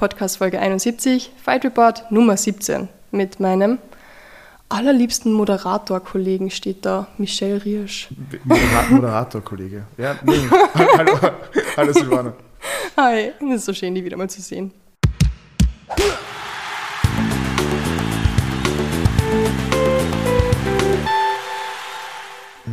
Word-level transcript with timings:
Podcast 0.00 0.38
Folge 0.38 0.58
71, 0.58 1.30
Fight 1.36 1.62
Report 1.62 2.10
Nummer 2.10 2.34
17 2.34 2.88
mit 3.10 3.38
meinem 3.38 3.78
allerliebsten 4.70 5.30
Moderator-Kollegen 5.34 6.50
steht 6.50 6.86
da, 6.86 7.06
Michel 7.18 7.58
Riersch. 7.58 8.08
Moderator-Kollege. 8.88 9.84
Ja, 9.98 10.16
nee. 10.22 10.38
hallo, 10.96 11.18
hallo 11.76 11.92
Silvana. 11.92 12.32
Hi, 12.96 13.32
es 13.40 13.56
ist 13.56 13.64
so 13.66 13.74
schön, 13.74 13.94
die 13.94 14.02
wieder 14.02 14.16
mal 14.16 14.30
zu 14.30 14.40
sehen. 14.40 14.72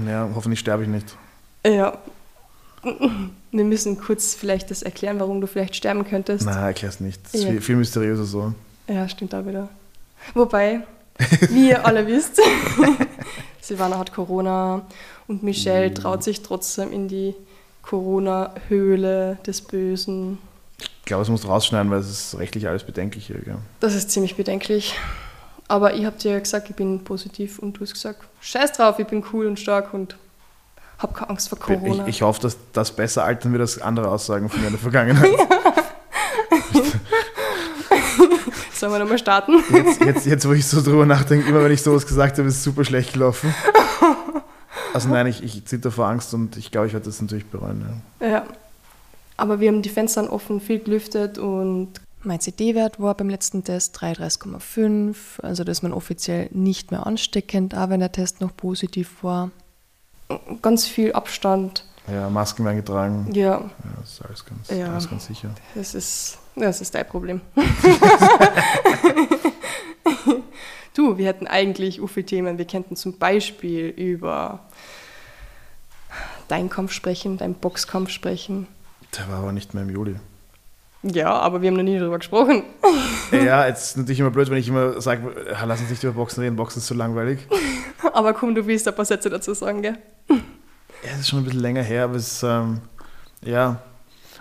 Ja, 0.08 0.30
hoffentlich 0.34 0.62
sterbe 0.62 0.84
ich 0.84 0.90
nicht. 0.90 1.18
Ja. 1.66 1.98
Wir 3.52 3.64
müssen 3.64 3.98
kurz 4.00 4.36
vielleicht 4.36 4.70
das 4.72 4.84
erklären, 4.84 5.20
warum 5.20 5.42
du 5.42 5.48
vielleicht 5.48 5.76
sterben 5.76 6.06
könntest. 6.06 6.46
Nein, 6.46 6.58
erklär's 6.58 7.00
nicht. 7.00 7.24
Das 7.26 7.34
ist 7.34 7.44
Ja. 7.46 7.52
viel, 7.52 7.62
viel 7.62 7.76
mysteriöser 7.78 8.26
so. 8.26 8.54
Ja, 8.88 9.08
stimmt 9.10 9.34
da 9.34 9.46
wieder. 9.46 9.70
Wobei, 10.34 10.82
wie 11.50 11.70
ihr 11.70 11.86
alle 11.86 12.06
wisst, 12.08 12.40
Silvana 13.62 13.98
hat 13.98 14.14
Corona 14.14 14.82
und 15.28 15.44
Michelle 15.44 15.94
traut 15.94 16.24
sich 16.24 16.42
trotzdem 16.42 16.92
in 16.92 17.08
die 17.08 17.34
Corona-Höhle 17.84 19.38
des 19.46 19.62
Bösen. 19.62 20.38
Ich 20.80 21.06
glaube, 21.06 21.24
es 21.24 21.30
muss 21.30 21.48
rausschneiden, 21.48 21.90
weil 21.92 22.00
es 22.00 22.10
ist 22.10 22.38
rechtlich 22.38 22.68
alles 22.68 22.84
bedenklich 22.84 23.28
hier. 23.28 23.40
Gell? 23.40 23.58
Das 23.80 23.96
ist 23.96 24.12
ziemlich 24.12 24.36
bedenklich. 24.36 24.96
Aber 25.70 25.94
ich 25.96 26.06
habe 26.06 26.18
dir 26.18 26.40
gesagt, 26.40 26.70
ich 26.70 26.76
bin 26.76 27.04
positiv 27.04 27.60
und 27.60 27.74
du 27.78 27.82
hast 27.82 27.94
gesagt, 27.94 28.22
scheiß 28.42 28.74
drauf, 28.74 29.00
ich 29.00 29.08
bin 29.08 29.24
cool 29.34 29.48
und 29.48 29.60
stark 29.60 29.94
und 29.94 30.16
hab 31.00 31.14
keine 31.14 31.30
Angst 31.30 31.50
vor 31.50 31.60
Corona. 31.60 32.04
Ich, 32.04 32.16
ich 32.16 32.22
hoffe, 32.22 32.42
dass 32.42 32.58
das 32.74 32.92
besser 32.92 33.24
altern 33.24 33.52
wird 33.52 33.62
als 33.62 33.82
andere 33.82 34.10
Aussagen 34.10 34.50
von 34.50 34.60
mir 34.60 34.68
in 34.68 34.74
der 34.74 34.80
Vergangenheit. 34.80 35.30
Sollen 38.74 38.92
wir 38.92 39.00
nochmal 39.00 39.18
starten? 39.18 39.64
Jetzt, 39.72 40.02
jetzt, 40.02 40.26
jetzt, 40.28 40.48
wo 40.48 40.54
ich 40.54 40.66
so 40.66 40.82
drüber 40.82 41.06
nachdenke, 41.06 41.50
immer 41.50 41.64
wenn 41.64 41.72
ich 41.72 41.82
sowas 41.82 42.06
gesagt 42.06 42.38
habe, 42.38 42.48
ist 42.48 42.58
es 42.58 42.64
super 42.64 42.86
schlecht 42.86 43.14
gelaufen. 43.14 43.54
Also 44.94 45.10
nein, 45.10 45.28
ich, 45.28 45.44
ich 45.44 45.66
zitter 45.66 45.92
vor 45.92 46.08
Angst 46.08 46.34
und 46.34 46.58
ich 46.58 46.72
glaube, 46.72 46.88
ich 46.88 46.94
werde 46.94 47.06
das 47.06 47.22
natürlich 47.22 47.48
bereuen. 47.48 47.86
Ja. 48.20 48.28
Ja. 48.28 48.46
Aber 49.36 49.60
wir 49.60 49.70
haben 49.70 49.82
die 49.84 49.90
Fenster 49.90 50.32
offen, 50.32 50.60
viel 50.60 50.80
gelüftet 50.80 51.38
und 51.38 51.90
mein 52.24 52.40
CD-Wert 52.40 53.00
war 53.00 53.16
beim 53.16 53.30
letzten 53.30 53.64
Test 53.64 53.98
33,5. 54.00 55.42
Also 55.42 55.64
das 55.64 55.78
ist 55.78 55.84
man 55.84 55.94
offiziell 55.94 56.50
nicht 56.52 56.92
mehr 56.92 57.06
ansteckend, 57.06 57.76
auch 57.76 57.90
wenn 57.90 58.00
der 58.00 58.12
Test 58.12 58.42
noch 58.42 58.56
positiv 58.56 59.24
war. 59.24 59.52
Ganz 60.62 60.86
viel 60.86 61.14
Abstand. 61.14 61.86
Ja, 62.12 62.30
Masken 62.30 62.64
werden 62.66 62.78
getragen. 62.78 63.28
Ja, 63.34 63.44
Ja, 63.60 63.70
das 64.00 64.12
ist 64.14 64.22
alles 64.26 64.46
ganz, 64.46 64.70
Ja. 64.70 64.92
alles 64.92 65.10
ganz 65.10 65.26
sicher. 65.26 65.50
das 65.76 65.94
ist, 65.94 66.38
das 66.56 66.80
ist 66.82 66.96
dein 66.96 67.08
Problem. 67.08 67.42
du, 70.94 71.18
wir 71.18 71.26
hätten 71.28 71.48
eigentlich 71.48 72.00
viele 72.08 72.26
Themen. 72.26 72.58
Wir 72.58 72.66
könnten 72.66 72.96
zum 72.96 73.18
Beispiel 73.18 73.88
über 73.90 74.60
deinen 76.48 76.70
Kampf 76.70 76.92
sprechen, 76.94 77.38
deinen 77.38 77.56
Boxkampf 77.56 78.10
sprechen. 78.10 78.68
Der 79.18 79.30
war 79.30 79.40
aber 79.40 79.52
nicht 79.52 79.74
mehr 79.74 79.84
im 79.84 79.90
Juli. 79.90 80.16
Ja, 81.04 81.32
aber 81.34 81.62
wir 81.62 81.70
haben 81.70 81.76
noch 81.78 81.84
nie 81.84 82.00
darüber 82.00 82.18
gesprochen. 82.18 82.64
Ja, 83.30 83.68
jetzt 83.68 83.88
ist 83.90 83.98
natürlich 83.98 84.22
immer 84.22 84.30
blöd, 84.32 84.50
wenn 84.50 84.58
ich 84.58 84.70
immer 84.70 85.02
sage, 85.02 85.22
lass 85.66 85.82
uns 85.82 85.90
nicht 85.90 86.02
über 86.02 86.14
Boxen 86.14 86.42
reden, 86.44 86.56
Boxen 86.56 86.80
ist 86.80 86.88
zu 86.88 86.94
langweilig. 86.94 87.40
Aber 88.14 88.34
komm, 88.34 88.56
du 88.56 88.66
willst 88.66 88.88
ein 88.88 88.96
paar 88.96 89.04
Sätze 89.04 89.30
dazu 89.30 89.54
sagen, 89.54 89.82
gell? 89.82 89.98
Ja, 91.08 91.14
es 91.14 91.22
ist 91.22 91.30
schon 91.30 91.40
ein 91.40 91.46
bisschen 91.46 91.62
länger 91.62 91.82
her, 91.84 92.04
aber 92.06 92.16
es, 92.16 92.44
ähm, 92.44 92.82
ja. 93.44 93.80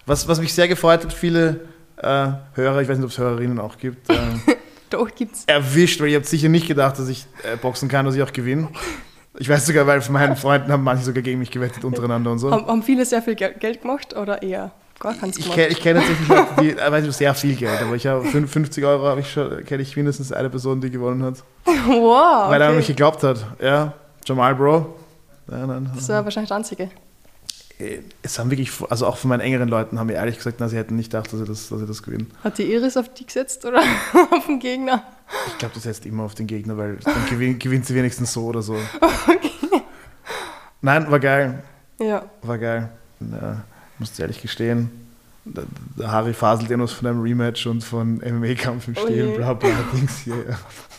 Was, 0.04 0.26
was 0.28 0.40
mich 0.40 0.52
sehr 0.52 0.68
gefreut 0.68 1.04
hat, 1.04 1.12
viele 1.12 1.60
äh, 1.96 2.28
Hörer, 2.54 2.80
ich 2.82 2.88
weiß 2.88 2.96
nicht, 2.98 3.04
ob 3.04 3.10
es 3.10 3.18
Hörerinnen 3.18 3.58
auch 3.60 3.76
gibt, 3.78 4.08
ähm, 4.10 4.40
Doch, 4.90 5.08
gibt's. 5.14 5.44
erwischt, 5.46 6.00
weil 6.00 6.08
ihr 6.08 6.16
habt 6.16 6.26
sicher 6.26 6.48
nicht 6.48 6.66
gedacht, 6.68 6.98
dass 6.98 7.08
ich 7.08 7.26
äh, 7.42 7.56
boxen 7.56 7.88
kann, 7.88 8.04
dass 8.06 8.14
ich 8.14 8.22
auch 8.22 8.32
gewinne. 8.32 8.68
Ich 9.38 9.48
weiß 9.48 9.66
sogar, 9.66 9.86
weil 9.86 10.00
von 10.00 10.14
meinen 10.14 10.34
Freunden 10.36 10.72
haben 10.72 10.82
manche 10.82 11.04
sogar 11.04 11.22
gegen 11.22 11.38
mich 11.38 11.50
gewettet 11.50 11.84
untereinander 11.84 12.30
und 12.32 12.38
so. 12.38 12.50
Haben, 12.50 12.66
haben 12.66 12.82
viele 12.82 13.04
sehr 13.04 13.20
viel 13.22 13.34
Gel- 13.34 13.54
Geld 13.58 13.82
gemacht 13.82 14.16
oder 14.16 14.42
eher 14.42 14.70
gar 14.98 15.12
keins 15.14 15.36
Ich 15.36 15.44
gemacht? 15.44 15.58
kenne 15.58 15.72
ich 15.72 15.80
kenn 15.80 15.96
tatsächlich 15.96 16.28
Leute, 16.28 16.46
die, 16.60 16.70
äh, 16.70 16.90
weiß 16.90 17.04
nicht, 17.04 17.16
sehr 17.16 17.34
viel 17.34 17.54
Geld, 17.54 17.80
aber 17.82 17.94
ich 17.94 18.06
habe 18.06 18.24
50 18.24 18.84
Euro, 18.84 19.04
habe 19.06 19.20
ich 19.20 19.30
schon, 19.30 19.62
kenne 19.64 19.82
ich 19.82 19.94
mindestens 19.96 20.32
eine 20.32 20.48
Person, 20.50 20.80
die 20.80 20.90
gewonnen 20.90 21.22
hat. 21.22 21.44
Wow, 21.86 22.48
Weil 22.50 22.60
er 22.62 22.68
an 22.70 22.76
mich 22.76 22.86
okay. 22.86 22.94
geglaubt 22.94 23.22
hat. 23.22 23.44
Ja, 23.60 23.92
Jamal 24.24 24.54
Bro. 24.54 24.96
Das 25.46 26.08
war 26.08 26.24
wahrscheinlich 26.24 26.48
der 26.48 26.56
einzige. 26.56 26.90
Äh, 27.78 28.00
Es 28.22 28.38
haben 28.38 28.50
wirklich, 28.50 28.70
also 28.90 29.06
auch 29.06 29.16
von 29.16 29.28
meinen 29.28 29.40
engeren 29.40 29.68
Leuten 29.68 29.98
haben 29.98 30.06
mir 30.08 30.14
ehrlich 30.14 30.36
gesagt, 30.38 30.56
na, 30.60 30.68
sie 30.68 30.76
hätten 30.76 30.96
nicht 30.96 31.10
gedacht, 31.10 31.32
dass 31.32 31.38
sie 31.40 31.44
das, 31.46 31.68
dass 31.68 31.78
sie 31.80 31.86
das 31.86 32.02
gewinnen. 32.02 32.30
Hat 32.42 32.58
die 32.58 32.64
Iris 32.72 32.96
auf 32.96 33.12
die 33.12 33.26
gesetzt 33.26 33.64
oder 33.64 33.80
auf 34.30 34.46
den 34.46 34.58
Gegner? 34.58 35.02
Ich 35.48 35.58
glaube, 35.58 35.74
das 35.74 35.84
setzt 35.84 36.06
immer 36.06 36.24
auf 36.24 36.34
den 36.34 36.46
Gegner, 36.46 36.76
weil 36.76 36.96
dann 36.96 37.26
gewinnt, 37.28 37.60
gewinnt 37.62 37.86
sie 37.86 37.94
wenigstens 37.94 38.32
so 38.32 38.44
oder 38.46 38.62
so. 38.62 38.76
Nein, 40.80 41.10
war 41.10 41.20
geil. 41.20 41.62
Ja. 41.98 42.24
War 42.42 42.58
geil. 42.58 42.90
Ja, 43.20 43.62
muss 43.98 44.18
ehrlich 44.18 44.40
gestehen. 44.42 44.90
Der, 45.44 46.10
Harry 46.10 46.34
faselt 46.34 46.68
ja 46.70 46.76
noch 46.76 46.90
von 46.90 47.06
einem 47.08 47.22
Rematch 47.22 47.66
und 47.66 47.82
von 47.82 48.16
MMA-Kampf 48.16 48.88
im 48.88 48.94
Oh 48.98 49.06
Stehen, 49.06 49.28
je. 49.30 49.36
bla 49.36 49.54
bla, 49.54 49.70
Dings 49.92 50.18
hier. 50.18 50.34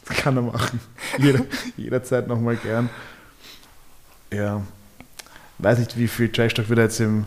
Das 0.07 0.15
kann 0.19 0.37
er 0.37 0.41
machen. 0.43 0.79
Jeder, 1.17 1.41
jederzeit 1.75 2.29
nochmal 2.29 2.55
gern. 2.55 2.89
Ja. 4.31 4.61
Weiß 5.59 5.79
nicht, 5.79 5.97
wie 5.97 6.07
viel 6.07 6.29
Trash-Talk 6.29 6.69
wir 6.69 6.75
da 6.75 6.83
jetzt 6.83 6.99
im, 6.99 7.25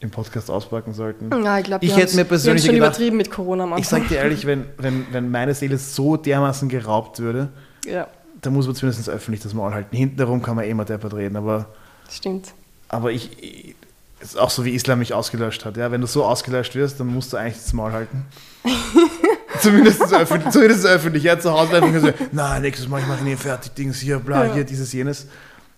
im 0.00 0.10
Podcast 0.10 0.50
auspacken 0.50 0.92
sollten. 0.92 1.30
Ja, 1.44 1.58
ich 1.58 1.64
glaube, 1.64 1.84
Ich 1.84 1.96
hätte 1.96 2.16
mir 2.16 2.24
persönlich 2.24 2.64
schon 2.64 2.74
gedacht- 2.74 2.90
übertrieben 2.96 3.16
mit 3.16 3.30
Corona 3.30 3.64
am 3.64 3.76
Ich 3.78 3.88
sag 3.88 4.06
dir 4.08 4.18
ehrlich, 4.18 4.46
wenn, 4.46 4.64
wenn, 4.78 5.06
wenn 5.12 5.30
meine 5.30 5.54
Seele 5.54 5.78
so 5.78 6.16
dermaßen 6.16 6.68
geraubt 6.68 7.18
würde, 7.20 7.48
Ja, 7.86 8.06
dann 8.42 8.52
muss 8.54 8.66
man 8.66 8.74
zumindest 8.74 9.08
öffentlich 9.08 9.42
das 9.42 9.54
Maul 9.54 9.72
halten. 9.72 9.94
Hintenherum 9.96 10.42
kann 10.42 10.56
man 10.56 10.64
eh 10.64 10.72
mal 10.74 10.84
deppert 10.84 11.14
reden, 11.14 11.36
aber, 11.36 11.66
stimmt. 12.10 12.48
aber 12.88 13.12
ich, 13.12 13.42
ich 13.42 13.74
ist 14.20 14.38
auch 14.38 14.50
so 14.50 14.64
wie 14.66 14.74
Islam 14.74 14.98
mich 14.98 15.14
ausgelöscht 15.14 15.64
hat. 15.64 15.78
Ja? 15.78 15.90
Wenn 15.90 16.02
du 16.02 16.06
so 16.06 16.24
ausgelöscht 16.26 16.74
wirst, 16.74 17.00
dann 17.00 17.06
musst 17.06 17.32
du 17.32 17.38
eigentlich 17.38 17.54
das 17.56 17.72
Maul 17.72 17.92
halten. 17.92 18.24
zumindest, 19.60 20.02
öffentlich, 20.12 20.50
zumindest 20.52 20.86
öffentlich. 20.86 21.22
Ja, 21.22 21.38
zu 21.38 21.50
Hause 21.52 21.76
einfach 21.82 22.00
so, 22.00 22.12
na, 22.32 22.58
nächstes 22.60 22.88
Mal, 22.88 23.00
ich 23.00 23.06
mache 23.06 23.20
ihn 23.20 23.28
eh 23.28 23.36
fertig, 23.36 23.72
Dings 23.74 23.98
hier, 23.98 24.18
bla, 24.18 24.46
Ja. 24.46 24.54
hier, 24.54 24.64
dieses, 24.64 24.92
jenes. 24.92 25.26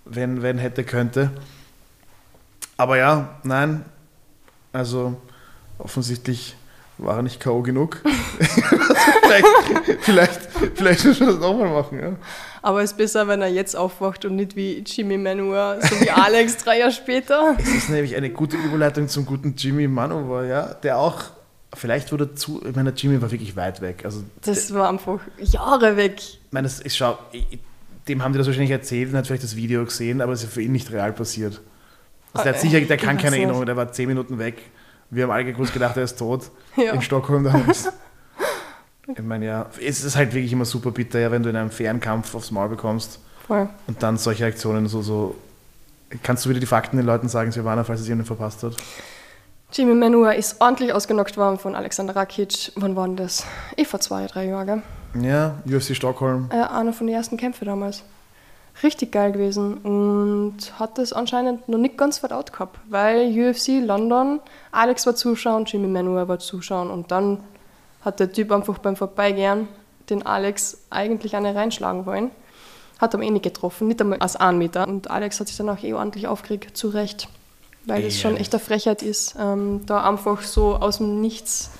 Wenn, 0.04 0.42
wenn 0.42 0.58
hätte, 0.58 0.84
könnte. 0.84 1.30
Aber 2.76 2.96
ja, 2.96 3.38
nein. 3.44 3.84
Also, 4.72 5.20
offensichtlich 5.78 6.56
war 6.98 7.16
er 7.16 7.22
nicht 7.22 7.40
K.O. 7.40 7.62
genug. 7.62 8.00
vielleicht, 9.22 9.46
vielleicht, 10.00 10.40
vielleicht 10.74 11.04
müssen 11.04 11.26
wir 11.26 11.32
das 11.32 11.40
nochmal 11.40 11.68
machen, 11.70 11.98
ja. 12.00 12.16
Aber 12.62 12.82
es 12.82 12.92
ist 12.92 12.96
besser, 12.96 13.26
wenn 13.28 13.42
er 13.42 13.48
jetzt 13.48 13.74
aufwacht 13.76 14.24
und 14.24 14.36
nicht 14.36 14.54
wie 14.56 14.78
Jimmy 14.86 15.18
Manua, 15.18 15.80
so 15.80 16.00
wie 16.00 16.10
Alex 16.10 16.56
drei 16.64 16.78
Jahre 16.78 16.92
später. 16.92 17.54
Das 17.58 17.68
ist 17.68 17.88
nämlich 17.88 18.14
eine 18.16 18.30
gute 18.30 18.56
Überleitung 18.56 19.08
zum 19.08 19.26
guten 19.26 19.54
Jimmy 19.56 19.88
Manowar, 19.88 20.44
ja, 20.44 20.74
der 20.74 20.98
auch, 20.98 21.24
vielleicht 21.74 22.12
wurde 22.12 22.34
zu, 22.34 22.62
ich 22.64 22.74
meine, 22.76 22.90
Jimmy 22.90 23.20
war 23.20 23.30
wirklich 23.30 23.56
weit 23.56 23.80
weg. 23.80 24.02
Also, 24.04 24.22
Das 24.42 24.72
war 24.72 24.88
einfach 24.88 25.18
Jahre 25.38 25.96
weg. 25.96 26.18
ich 26.18 26.40
meine, 26.52 26.66
das 26.66 26.80
ist, 26.80 26.96
schau, 26.96 27.18
ich- 27.32 27.58
dem 28.08 28.22
haben 28.22 28.32
die 28.32 28.38
das 28.38 28.46
wahrscheinlich 28.46 28.70
erzählt 28.70 29.10
und 29.10 29.18
hat 29.18 29.26
vielleicht 29.26 29.44
das 29.44 29.56
Video 29.56 29.84
gesehen, 29.84 30.20
aber 30.20 30.32
es 30.32 30.42
ist 30.42 30.52
für 30.52 30.62
ihn 30.62 30.72
nicht 30.72 30.90
real 30.92 31.12
passiert. 31.12 31.60
Also 32.32 32.44
der, 32.44 32.54
hat 32.54 32.60
sicher, 32.60 32.80
der 32.80 32.96
ich 32.96 33.02
kann 33.02 33.18
keine. 33.18 33.36
Erinnerung, 33.36 33.66
der 33.66 33.76
war 33.76 33.92
zehn 33.92 34.08
Minuten 34.08 34.38
weg. 34.38 34.62
Wir 35.10 35.24
haben 35.24 35.30
alle 35.30 35.52
kurz 35.52 35.72
gedacht, 35.72 35.96
er 35.96 36.04
ist 36.04 36.18
tot. 36.18 36.50
Ja. 36.76 36.92
In 36.92 37.02
Stockholm 37.02 37.44
damals. 37.44 37.88
Ich 39.08 39.24
meine, 39.24 39.46
ja, 39.46 39.66
es 39.84 40.04
ist 40.04 40.14
halt 40.14 40.32
wirklich 40.32 40.52
immer 40.52 40.64
super 40.64 40.92
bitter, 40.92 41.18
ja, 41.18 41.30
wenn 41.32 41.42
du 41.42 41.50
in 41.50 41.56
einem 41.56 41.70
fairen 41.70 41.98
Kampf 41.98 42.34
aufs 42.36 42.52
Maul 42.52 42.68
bekommst 42.68 43.18
Voll. 43.46 43.68
und 43.88 44.00
dann 44.02 44.16
solche 44.16 44.46
Aktionen 44.46 44.86
so, 44.86 45.02
so. 45.02 45.34
Kannst 46.22 46.44
du 46.44 46.50
wieder 46.50 46.60
die 46.60 46.66
Fakten 46.66 46.98
den 46.98 47.04
Leuten 47.04 47.28
sagen, 47.28 47.50
Silvana, 47.50 47.82
falls 47.82 48.00
es 48.00 48.08
jemand 48.08 48.28
verpasst 48.28 48.62
hat? 48.62 48.76
Jimmy 49.72 49.94
Manua 49.94 50.32
ist 50.32 50.60
ordentlich 50.60 50.92
ausgenockt 50.92 51.36
worden 51.36 51.58
von 51.58 51.74
Alexander 51.74 52.14
Rakic. 52.14 52.72
Wann 52.76 52.94
war 52.94 53.06
denn 53.06 53.16
das? 53.16 53.44
Eh 53.76 53.84
vor 53.84 53.98
zwei, 53.98 54.26
drei 54.26 54.46
Jahren, 54.46 54.66
gell? 54.66 54.82
Ja, 55.20 55.56
UFC 55.66 55.94
Stockholm. 55.94 56.48
Äh, 56.50 56.56
einer 56.62 56.92
von 56.92 57.06
den 57.06 57.16
ersten 57.16 57.36
Kämpfen 57.36 57.66
damals. 57.66 58.02
Richtig 58.82 59.12
geil 59.12 59.32
gewesen 59.32 59.74
und 59.78 60.56
hat 60.78 60.96
das 60.96 61.12
anscheinend 61.12 61.68
noch 61.68 61.76
nicht 61.78 61.98
ganz 61.98 62.18
verdaut 62.18 62.52
gehabt, 62.54 62.78
weil 62.88 63.28
UFC 63.28 63.80
London, 63.84 64.40
Alex 64.70 65.04
war 65.04 65.14
zuschauen, 65.14 65.66
Jimmy 65.66 65.88
Manua 65.88 66.26
war 66.26 66.38
zuschauen 66.38 66.88
und 66.90 67.10
dann 67.10 67.40
hat 68.00 68.18
der 68.18 68.32
Typ 68.32 68.50
einfach 68.50 68.78
beim 68.78 68.96
Vorbeigehen 68.96 69.68
den 70.08 70.24
Alex 70.24 70.78
eigentlich 70.88 71.36
eine 71.36 71.54
reinschlagen 71.54 72.06
wollen. 72.06 72.30
Hat 72.98 73.14
aber 73.14 73.24
eh 73.24 73.30
nicht 73.30 73.42
getroffen, 73.42 73.88
nicht 73.88 74.00
einmal 74.00 74.18
als 74.20 74.36
einen 74.36 74.58
Meter. 74.58 74.88
Und 74.88 75.10
Alex 75.10 75.38
hat 75.38 75.48
sich 75.48 75.56
dann 75.56 75.68
auch 75.68 75.82
eh 75.82 75.92
ordentlich 75.92 76.26
aufgeregt, 76.26 76.74
zu 76.76 76.88
Recht. 76.88 77.28
Weil 77.84 78.02
das 78.02 78.18
schon 78.18 78.34
Ja. 78.34 78.40
echt 78.40 78.54
eine 78.54 78.62
Frechheit 78.62 79.02
ist, 79.02 79.34
ähm, 79.38 79.82
da 79.86 80.08
einfach 80.08 80.42
so 80.42 80.76
aus 80.76 80.98
dem 80.98 81.20
Nichts, 81.20 81.70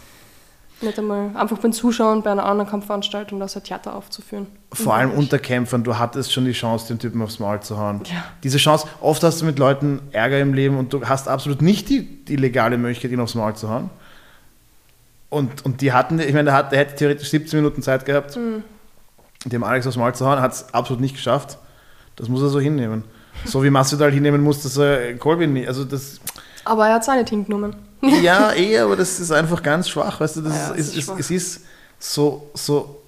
nicht 0.83 0.99
einmal 0.99 1.31
einfach 1.37 1.59
beim 1.59 1.73
Zuschauen 1.73 2.23
bei 2.23 2.31
einer 2.33 2.45
anderen 2.45 2.71
Kampfveranstaltung 2.71 3.39
das 3.41 3.57
ein 3.57 3.63
Theater 3.65 3.95
aufzuführen. 3.95 4.47
Vor 4.73 4.95
allem 4.95 5.11
unter 5.13 5.39
Kämpfern, 5.39 5.85
du 5.85 5.99
hattest 5.99 6.33
schon 6.33 6.45
die 6.45 6.53
Chance, 6.53 6.89
den 6.89 6.99
Typen 6.99 7.21
aufs 7.23 7.39
Maul 7.39 7.61
zu 7.61 7.79
hauen. 7.79 8.01
Ja. 8.05 8.25
Diese 8.43 8.59
Chance, 8.59 8.87
oft 9.01 9.23
hast 9.23 9.41
du 9.41 9.45
mit 9.45 9.59
Leuten 9.59 10.01
Ärger 10.13 10.41
im 10.41 10.55
Leben 10.55 10.79
und 10.79 10.93
du 10.93 11.05
hast 11.07 11.29
absolut 11.29 11.63
nicht 11.63 11.89
die, 11.89 12.03
die 12.25 12.37
legale 12.37 12.79
Möglichkeit, 12.79 13.11
ihn 13.13 13.21
aufs 13.21 13.35
Maul 13.35 13.55
zu 13.55 13.69
hauen. 13.69 13.91
Und, 15.31 15.65
und 15.65 15.81
die 15.81 15.93
hatten, 15.93 16.19
ich 16.19 16.33
meine, 16.33 16.45
der, 16.45 16.55
hat, 16.55 16.73
der 16.73 16.81
hätte 16.81 16.95
theoretisch 16.97 17.31
17 17.31 17.59
Minuten 17.61 17.83
Zeit 17.83 18.05
gehabt, 18.05 18.37
Mhm. 18.37 18.63
dem 19.47 19.65
Alex 19.65 19.87
aufs 19.87 19.97
Maul 19.97 20.15
zu 20.15 20.27
hauen, 20.27 20.41
hat 20.41 20.53
es 20.53 20.75
absolut 20.75 21.01
nicht 21.01 21.15
geschafft. 21.15 21.59
Das 22.17 22.29
muss 22.29 22.43
er 22.43 22.49
so 22.49 22.61
hinnehmen. 22.61 23.05
So 23.47 23.65
wie 23.65 23.71
Masvidal 23.71 24.13
hinnehmen 24.13 24.43
muss, 24.43 24.63
dass 24.63 24.77
er 24.77 25.17
Colby 25.17 25.47
nicht, 25.47 25.67
also 25.67 25.85
das, 25.85 26.21
Aber 26.65 26.87
er 26.87 26.95
hat 26.95 27.03
es 27.03 27.09
auch 27.09 27.15
nicht 27.15 27.31
hingenommen. 27.31 27.75
ja, 28.23 28.53
eh, 28.55 28.79
aber 28.79 28.97
das 28.97 29.21
ist 29.21 29.31
einfach 29.31 29.63
ganz 29.63 29.89
schwach, 29.89 30.21
weißt 30.21 30.37
du, 30.37 30.41
das 30.43 30.55
Ja, 30.57 30.71
ist, 30.75 30.97
es 30.97 31.09
es, 31.09 31.09
ist 31.09 31.19
es, 31.19 31.31
ist 31.31 31.61
so, 31.99 32.51
so, 32.55 33.03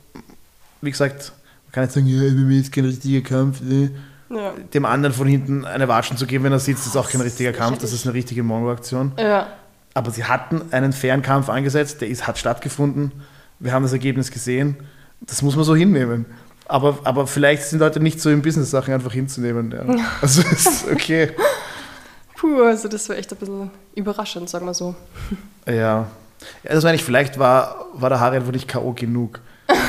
wie 0.80 0.90
gesagt, 0.90 1.32
man 1.66 1.72
kann 1.72 1.84
nicht 1.84 1.92
sagen, 1.92 2.06
ja, 2.06 2.22
MMA 2.32 2.60
ist 2.60 2.72
kein 2.72 2.84
richtiger 2.84 3.28
Kampf, 3.28 3.60
ne? 3.60 3.90
Ja. 4.30 4.52
dem 4.72 4.84
anderen 4.84 5.14
von 5.14 5.28
hinten 5.28 5.64
eine 5.64 5.86
Watschen 5.86 6.16
zu 6.16 6.26
geben, 6.26 6.44
wenn 6.44 6.52
er 6.52 6.58
sitzt, 6.58 6.86
ist 6.86 6.96
auch 6.96 7.08
kein 7.10 7.20
richtiger 7.20 7.50
ist 7.50 7.58
Kampf, 7.58 7.78
das 7.78 7.92
ist 7.92 8.06
eine 8.06 8.14
richtige 8.14 8.42
Mongo-Aktion. 8.42 9.12
ja. 9.18 9.48
Aber 9.96 10.10
sie 10.10 10.24
hatten 10.24 10.60
einen 10.72 10.92
fairen 10.92 11.22
Kampf 11.22 11.48
angesetzt, 11.48 12.00
der 12.00 12.08
ist, 12.08 12.26
hat 12.26 12.36
stattgefunden. 12.36 13.12
Wir 13.60 13.70
haben 13.70 13.84
das 13.84 13.92
Ergebnis 13.92 14.32
gesehen. 14.32 14.76
Das 15.20 15.40
muss 15.40 15.54
man 15.54 15.64
so 15.64 15.76
hinnehmen. 15.76 16.26
Aber, 16.66 16.98
aber 17.04 17.28
vielleicht 17.28 17.62
sind 17.62 17.78
Leute 17.78 18.00
nicht 18.00 18.20
so 18.20 18.28
in 18.28 18.42
Business-Sachen 18.42 18.92
einfach 18.92 19.12
hinzunehmen. 19.12 19.70
Ja. 19.70 19.84
Also 20.20 20.42
ist 20.42 20.86
okay. 20.90 21.30
Puh, 22.44 22.62
also 22.62 22.88
das 22.88 23.08
war 23.08 23.16
echt 23.16 23.32
ein 23.32 23.38
bisschen 23.38 23.70
überraschend, 23.94 24.50
sagen 24.50 24.66
wir 24.66 24.74
so. 24.74 24.94
Ja. 25.66 25.72
ja 25.72 26.06
das 26.64 26.84
meine 26.84 26.96
ich, 26.96 27.04
vielleicht 27.04 27.38
war, 27.38 27.86
war 27.94 28.10
der 28.10 28.20
Harry 28.20 28.36
einfach 28.36 28.52
nicht 28.52 28.68
K.O. 28.68 28.92
genug. 28.92 29.40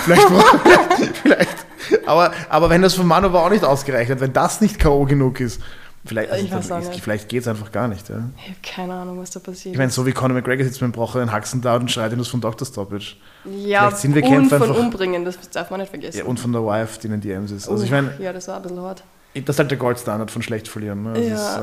Vielleicht 0.06 0.32
war, 0.32 0.44
vielleicht. 1.22 1.66
Aber, 2.06 2.32
aber 2.50 2.70
wenn 2.70 2.82
das 2.82 2.94
von 2.94 3.06
Manu 3.06 3.34
war 3.34 3.44
auch 3.44 3.50
nicht 3.50 3.66
ausgereicht, 3.66 4.10
wenn 4.22 4.32
das 4.32 4.62
nicht 4.62 4.80
K.O. 4.80 5.04
genug 5.06 5.42
ist, 5.42 5.60
vielleicht, 6.06 6.32
also 6.32 6.46
Ich 6.46 6.52
ist- 6.90 7.02
vielleicht 7.02 7.28
geht 7.28 7.42
es 7.42 7.48
einfach 7.50 7.74
gar 7.74 7.90
nicht. 7.90 8.08
Ja. 8.08 8.20
Ich 8.38 8.44
habe 8.50 8.58
keine 8.64 8.94
Ahnung, 8.94 9.20
was 9.20 9.32
da 9.32 9.42
passiert 9.42 9.74
Ich 9.74 9.78
meine, 9.78 9.92
so 9.92 10.06
wie 10.06 10.14
Conor 10.14 10.36
McGregor 10.36 10.64
sitzt 10.64 10.82
mit 10.82 10.90
dem 10.90 10.94
gebrochenen 10.94 11.34
Haxen 11.34 11.62
da 11.62 11.76
und 11.76 11.92
schreit 11.92 12.14
ihn 12.14 12.20
das 12.20 12.30
von 12.30 12.40
Dr. 12.40 12.66
Stoppage. 12.66 13.18
Ja, 13.44 13.82
vielleicht 13.90 13.98
sind 13.98 14.16
wir 14.16 14.24
und 14.24 14.30
Kämpfer 14.30 14.60
von 14.60 14.70
einfach- 14.70 14.80
umbringen, 14.82 15.26
das 15.26 15.38
darf 15.50 15.70
man 15.72 15.82
nicht 15.82 15.90
vergessen. 15.90 16.20
Ja, 16.20 16.24
und 16.24 16.40
von 16.40 16.54
der 16.54 16.64
Wife, 16.66 17.00
die 17.02 17.08
in 17.08 17.12
den 17.12 17.22
DMs 17.22 17.52
ist. 17.52 17.68
Also 17.68 17.84
ich 17.84 17.92
meine, 17.92 18.14
ja, 18.20 18.32
das 18.32 18.48
war 18.48 18.56
ein 18.56 18.62
bisschen 18.62 18.80
hart. 18.80 19.04
das 19.34 19.56
ist 19.56 19.60
halt 19.60 19.72
der 19.72 19.78
Goldstandard 19.78 20.32
von 20.32 20.42
schlecht 20.42 20.70
verlieren. 20.70 21.04
Ne? 21.04 21.28
Ja. 21.28 21.36
Ist, 21.36 21.58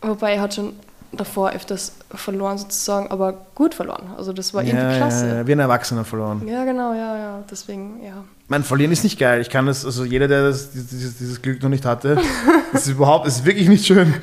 Wobei 0.00 0.34
er 0.34 0.42
hat 0.42 0.54
schon 0.54 0.74
davor 1.12 1.52
öfters 1.52 1.92
verloren 2.14 2.58
sozusagen, 2.58 3.10
aber 3.10 3.34
gut 3.54 3.74
verloren. 3.74 4.10
Also 4.16 4.32
das 4.32 4.52
war 4.52 4.62
äh, 4.62 4.68
irgendwie 4.68 4.84
ja, 4.84 4.96
klasse. 4.96 5.26
ja, 5.26 5.34
ja, 5.36 5.46
wie 5.46 5.52
ein 5.52 5.58
Erwachsener 5.58 6.04
verloren. 6.04 6.46
Ja, 6.46 6.64
genau, 6.64 6.92
ja, 6.92 7.16
ja. 7.16 7.44
Deswegen, 7.50 8.02
ja. 8.04 8.24
Mein 8.48 8.62
Verlieren 8.62 8.92
ist 8.92 9.04
nicht 9.04 9.18
geil. 9.18 9.40
Ich 9.40 9.50
kann 9.50 9.66
das, 9.66 9.84
also 9.84 10.04
jeder, 10.04 10.28
der 10.28 10.42
das, 10.42 10.70
dieses, 10.70 11.18
dieses 11.18 11.42
Glück 11.42 11.62
noch 11.62 11.70
nicht 11.70 11.84
hatte, 11.84 12.20
das 12.72 12.82
ist 12.86 12.92
überhaupt, 12.92 13.26
das 13.26 13.36
ist 13.36 13.44
wirklich 13.44 13.68
nicht 13.68 13.86
schön. 13.86 14.14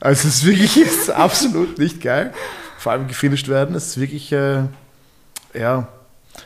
Also 0.00 0.28
es 0.28 0.36
ist 0.36 0.46
wirklich 0.46 0.76
ist 0.78 1.10
absolut 1.10 1.78
nicht 1.78 2.00
geil. 2.00 2.32
Vor 2.78 2.92
allem 2.92 3.06
gefinisht 3.06 3.48
werden. 3.48 3.74
Es 3.74 3.88
ist 3.88 4.00
wirklich, 4.00 4.32
äh, 4.32 4.62
ja. 5.52 5.88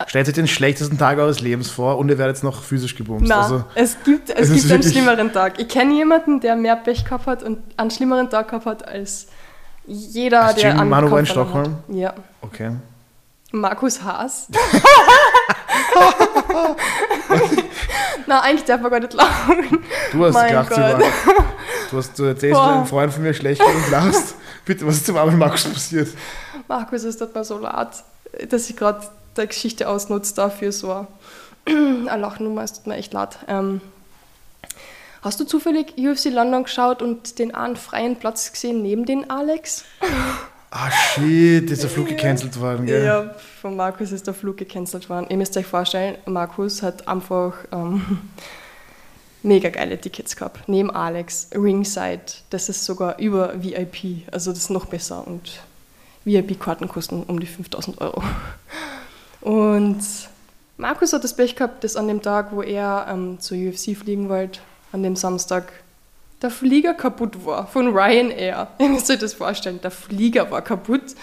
Stellt 0.07 0.29
euch 0.29 0.35
den 0.35 0.49
schlechtesten 0.49 0.99
Tag 0.99 1.19
eures 1.19 1.41
Lebens 1.41 1.71
vor 1.71 1.99
und 1.99 2.09
ihr 2.09 2.19
werdet 2.19 2.37
jetzt 2.37 2.45
noch 2.45 2.63
physisch 2.63 2.97
gebumst. 2.97 3.27
Na, 3.29 3.43
Also, 3.43 3.65
es 3.75 3.97
gibt, 4.05 4.31
es 4.31 4.51
es 4.51 4.63
gibt 4.63 4.73
einen 4.73 4.83
schlimmeren 4.83 5.33
Tag. 5.33 5.59
Ich 5.59 5.69
kenne 5.69 5.95
jemanden, 5.95 6.41
der 6.41 6.57
mehr 6.57 6.77
Pech 6.77 7.05
gehabt 7.05 7.27
hat 7.27 7.43
und 7.43 7.59
einen 7.77 7.91
schlimmeren 7.91 8.31
Tag 8.31 8.49
gehabt 8.49 8.67
hat 8.67 8.87
als 8.87 9.27
jeder, 9.87 10.51
Ist 10.51 10.63
der 10.63 10.79
einen 10.79 10.89
Manu 10.89 11.11
war 11.11 11.21
in 11.21 11.27
Stockholm? 11.27 11.77
Hat. 11.89 11.95
Ja. 11.95 12.15
okay. 12.41 12.73
Markus 13.53 14.03
Haas. 14.03 14.49
Na, 18.27 18.41
eigentlich 18.41 18.65
darf 18.65 18.81
man 18.81 18.91
gar 18.91 19.01
nicht 19.01 19.13
lachen. 19.13 19.85
Du 20.13 20.25
hast 20.25 20.35
Mein 20.35 20.49
gelacht. 20.49 20.73
Du, 21.91 21.99
hast, 21.99 22.19
du 22.19 22.25
erzählst 22.25 22.59
Boah. 22.59 22.73
einem 22.73 22.87
Freund 22.87 23.13
von 23.13 23.23
mir 23.23 23.35
schlecht 23.35 23.61
und 23.61 23.91
lachst. 23.91 24.35
Bitte, 24.65 24.87
was 24.87 24.97
ist 24.97 25.07
zum 25.07 25.17
armen 25.17 25.39
Markus 25.39 25.65
passiert? 25.65 26.09
Markus, 26.67 27.05
es 27.05 27.17
tut 27.17 27.33
mir 27.35 27.45
so 27.45 27.59
leid, 27.59 27.89
dass 28.49 28.69
ich 28.69 28.77
gerade 28.77 29.01
der 29.37 29.47
Geschichte 29.47 29.89
ausnutze 29.89 30.35
dafür 30.35 30.73
so 30.73 31.07
eine 31.67 32.17
Lachnummer. 32.17 32.63
Es 32.63 32.75
tut 32.75 32.87
mir 32.87 32.97
echt 32.97 33.13
leid. 33.13 33.39
Ähm, 33.49 33.81
hast 35.23 35.41
du 35.41 35.45
zufällig 35.45 35.95
UFC 35.99 36.27
London 36.27 36.65
geschaut 36.65 37.03
und 37.03 37.39
den 37.39 37.55
einen 37.55 37.77
freien 37.77 38.17
Platz 38.17 38.53
gesehen 38.53 38.83
neben 38.83 39.05
den 39.05 39.31
Alex? 39.31 39.85
Ah, 40.77 40.91
shit, 40.91 41.71
ist 41.71 41.85
der 41.85 41.89
Flug 41.89 42.09
gecancelt 42.09 42.59
worden, 42.59 42.87
gell? 42.87 43.05
Ja, 43.05 43.35
von 43.63 43.77
Markus 43.77 44.11
ist 44.11 44.27
der 44.27 44.35
Flug 44.35 44.57
gecancelt 44.57 45.09
worden. 45.09 45.27
Ihr 45.29 45.37
müsst 45.37 45.57
euch 45.57 45.67
vorstellen, 45.67 46.19
Markus 46.27 46.83
hat 46.83 47.07
einfach 47.07 47.55
ähm, 47.71 48.19
mega 49.45 49.69
geile 49.69 50.01
Tickets 50.01 50.35
gehabt. 50.35 50.69
Neben 50.69 50.91
Alex, 50.91 51.51
Ringside, 51.55 52.25
das 52.51 52.69
ist 52.69 52.85
sogar 52.85 53.21
über 53.21 53.63
VIP, 53.63 54.27
also 54.33 54.51
das 54.51 54.63
ist 54.63 54.71
noch 54.71 54.87
besser. 54.87 55.25
Und 55.25 55.63
VIP-Karten 56.25 56.89
kosten 56.89 57.23
um 57.23 57.39
die 57.39 57.47
5000 57.47 58.01
Euro. 58.01 58.25
Und 59.45 60.01
Markus 60.79 61.13
hat 61.13 61.23
das 61.23 61.37
Pech 61.37 61.55
gehabt, 61.55 61.85
dass 61.85 61.97
an 61.97 62.09
dem 62.09 62.23
Tag, 62.23 62.49
wo 62.51 62.63
er 62.63 63.07
ähm, 63.09 63.39
zur 63.39 63.59
UFC 63.59 63.97
fliegen 63.97 64.29
wollte, 64.29 64.61
an 64.91 65.03
dem 65.03 65.17
Samstag, 65.17 65.71
der 66.43 66.51
Flieger 66.51 66.95
kaputt 66.95 67.45
war 67.45 67.67
von 67.67 67.97
Ryanair. 67.97 68.69
Ihr 68.79 68.89
müsst 68.89 69.11
euch 69.11 69.19
das 69.19 69.35
vorstellen, 69.35 69.81
der 69.83 69.91
Flieger 69.91 70.51
war 70.51 70.63
kaputt 70.63 71.15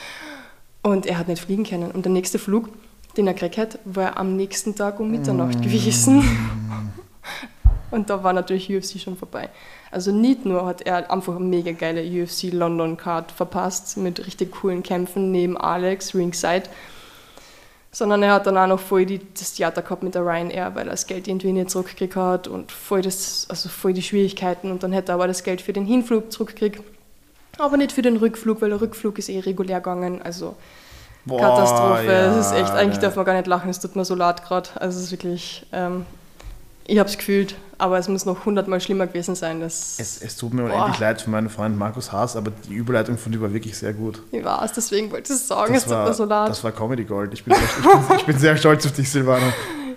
und 0.84 1.06
er 1.06 1.18
hat 1.18 1.28
nicht 1.28 1.42
fliegen 1.42 1.64
können. 1.64 1.92
Und 1.92 2.06
der 2.06 2.12
nächste 2.12 2.40
Flug, 2.40 2.70
den 3.18 3.28
er 3.28 3.34
gekriegt 3.34 3.58
hat, 3.58 3.80
war 3.86 4.18
am 4.18 4.36
nächsten 4.36 4.76
Tag 4.76 5.00
um 5.00 5.12
Mitternacht 5.12 5.62
gewesen. 5.62 6.24
Und 7.92 8.10
da 8.10 8.24
war 8.24 8.32
natürlich 8.32 8.74
UFC 8.74 9.02
schon 9.02 9.18
vorbei. 9.18 9.50
Also 9.92 10.14
nicht 10.14 10.46
nur 10.46 10.66
hat 10.66 10.82
er 10.82 11.12
einfach 11.12 11.36
eine 11.36 11.44
mega 11.44 11.74
geile 11.74 12.02
UFC 12.02 12.44
London 12.54 12.96
Card 12.96 13.34
verpasst 13.34 13.98
mit 13.98 14.26
richtig 14.26 14.54
coolen 14.54 14.82
Kämpfen 14.82 15.30
neben 15.30 15.58
Alex 15.58 16.16
Ringside, 16.16 16.70
sondern 17.92 18.24
er 18.24 18.34
hat 18.34 18.48
dann 18.48 18.58
auch 18.58 18.68
noch 18.68 18.80
voll 18.80 19.06
die, 19.06 19.20
das 19.34 19.54
Theater 19.54 19.82
gehabt 19.82 20.04
mit 20.04 20.16
der 20.16 20.26
Ryanair, 20.26 20.76
weil 20.76 20.88
er 20.88 20.92
das 20.92 21.08
Geld 21.08 21.28
irgendwie 21.28 21.52
nicht 21.52 21.70
zurückgekriegt 21.70 22.16
hat 22.16 22.48
und 22.48 22.72
voll, 22.72 23.02
das, 23.02 23.46
also 23.50 23.68
voll 23.68 23.94
die 23.94 24.02
Schwierigkeiten. 24.02 24.72
Und 24.72 24.84
dann 24.84 24.94
hätte 24.94 25.12
er 25.12 25.16
aber 25.16 25.28
das 25.28 25.44
Geld 25.44 25.62
für 25.62 25.74
den 25.74 25.86
Hinflug 25.86 26.32
zurückgekriegt, 26.32 26.82
aber 27.58 27.78
nicht 27.78 27.92
für 27.92 28.02
den 28.02 28.18
Rückflug, 28.18 28.62
weil 28.62 28.70
der 28.70 28.82
Rückflug 28.82 29.20
ist 29.20 29.30
eh 29.30 29.40
regulär 29.40 29.80
gegangen. 29.80 30.22
Also 30.22 30.56
Boah, 31.26 31.40
Katastrophe. 31.40 32.06
ja, 32.06 32.40
es 32.40 32.48
ist 32.48 32.54
echt, 32.54 32.72
eigentlich 32.72 32.96
ja. 32.96 33.02
darf 33.04 33.16
man 33.16 33.26
gar 33.26 33.36
nicht 33.36 33.48
lachen, 33.48 33.70
es 33.70 33.80
tut 33.80 33.96
mir 33.96 34.06
so 34.06 34.16
leid 34.16 34.44
gerade. 34.44 34.70
Also 34.76 34.98
es 34.98 35.06
ist 35.06 35.12
wirklich, 35.12 35.66
ähm, 35.74 36.06
ich 36.88 36.98
habe 36.98 37.10
es 37.10 37.18
gefühlt, 37.18 37.56
aber 37.82 37.98
es 37.98 38.08
muss 38.08 38.26
noch 38.26 38.46
hundertmal 38.46 38.80
schlimmer 38.80 39.08
gewesen 39.08 39.36
sein. 39.36 39.60
Das, 39.60 39.98
Es, 40.00 40.22
es 40.22 40.36
tut 40.38 40.54
mir 40.54 40.64
Boah. 40.64 40.74
unendlich 40.76 41.00
leid 41.00 41.22
für 41.22 41.30
meinen 41.30 41.50
Freund 41.50 41.78
Markus 41.78 42.12
Haas, 42.12 42.36
aber 42.36 42.52
die 42.70 42.74
Überleitung 42.74 43.18
von 43.18 43.32
dir 43.32 43.42
war 43.42 43.52
wirklich 43.54 43.78
sehr 43.78 43.94
gut. 43.94 44.22
ich 44.32 44.44
weiß, 44.44 44.74
deswegen 44.74 45.12
wollte 45.12 45.34
ich 45.34 45.40
es 45.40 45.48
sagen, 45.48 45.74
es 45.74 45.84
Das 45.84 45.92
tut 45.92 46.00
mir 46.00 46.06
war, 46.06 46.14
so 46.14 46.26
leid. 46.26 46.50
das 46.50 46.64
war 46.64 46.72
Comedy 46.72 47.04
Gold. 47.04 47.34
Ich 47.34 47.44
bin, 47.44 47.54
sehr, 47.56 47.64
ich, 47.64 48.08
bin, 48.08 48.18
ich 48.18 48.26
bin 48.26 48.38
sehr 48.40 48.56
stolz 48.58 48.86
auf 48.86 48.94
dich, 48.94 49.10
Silvana. 49.10 49.52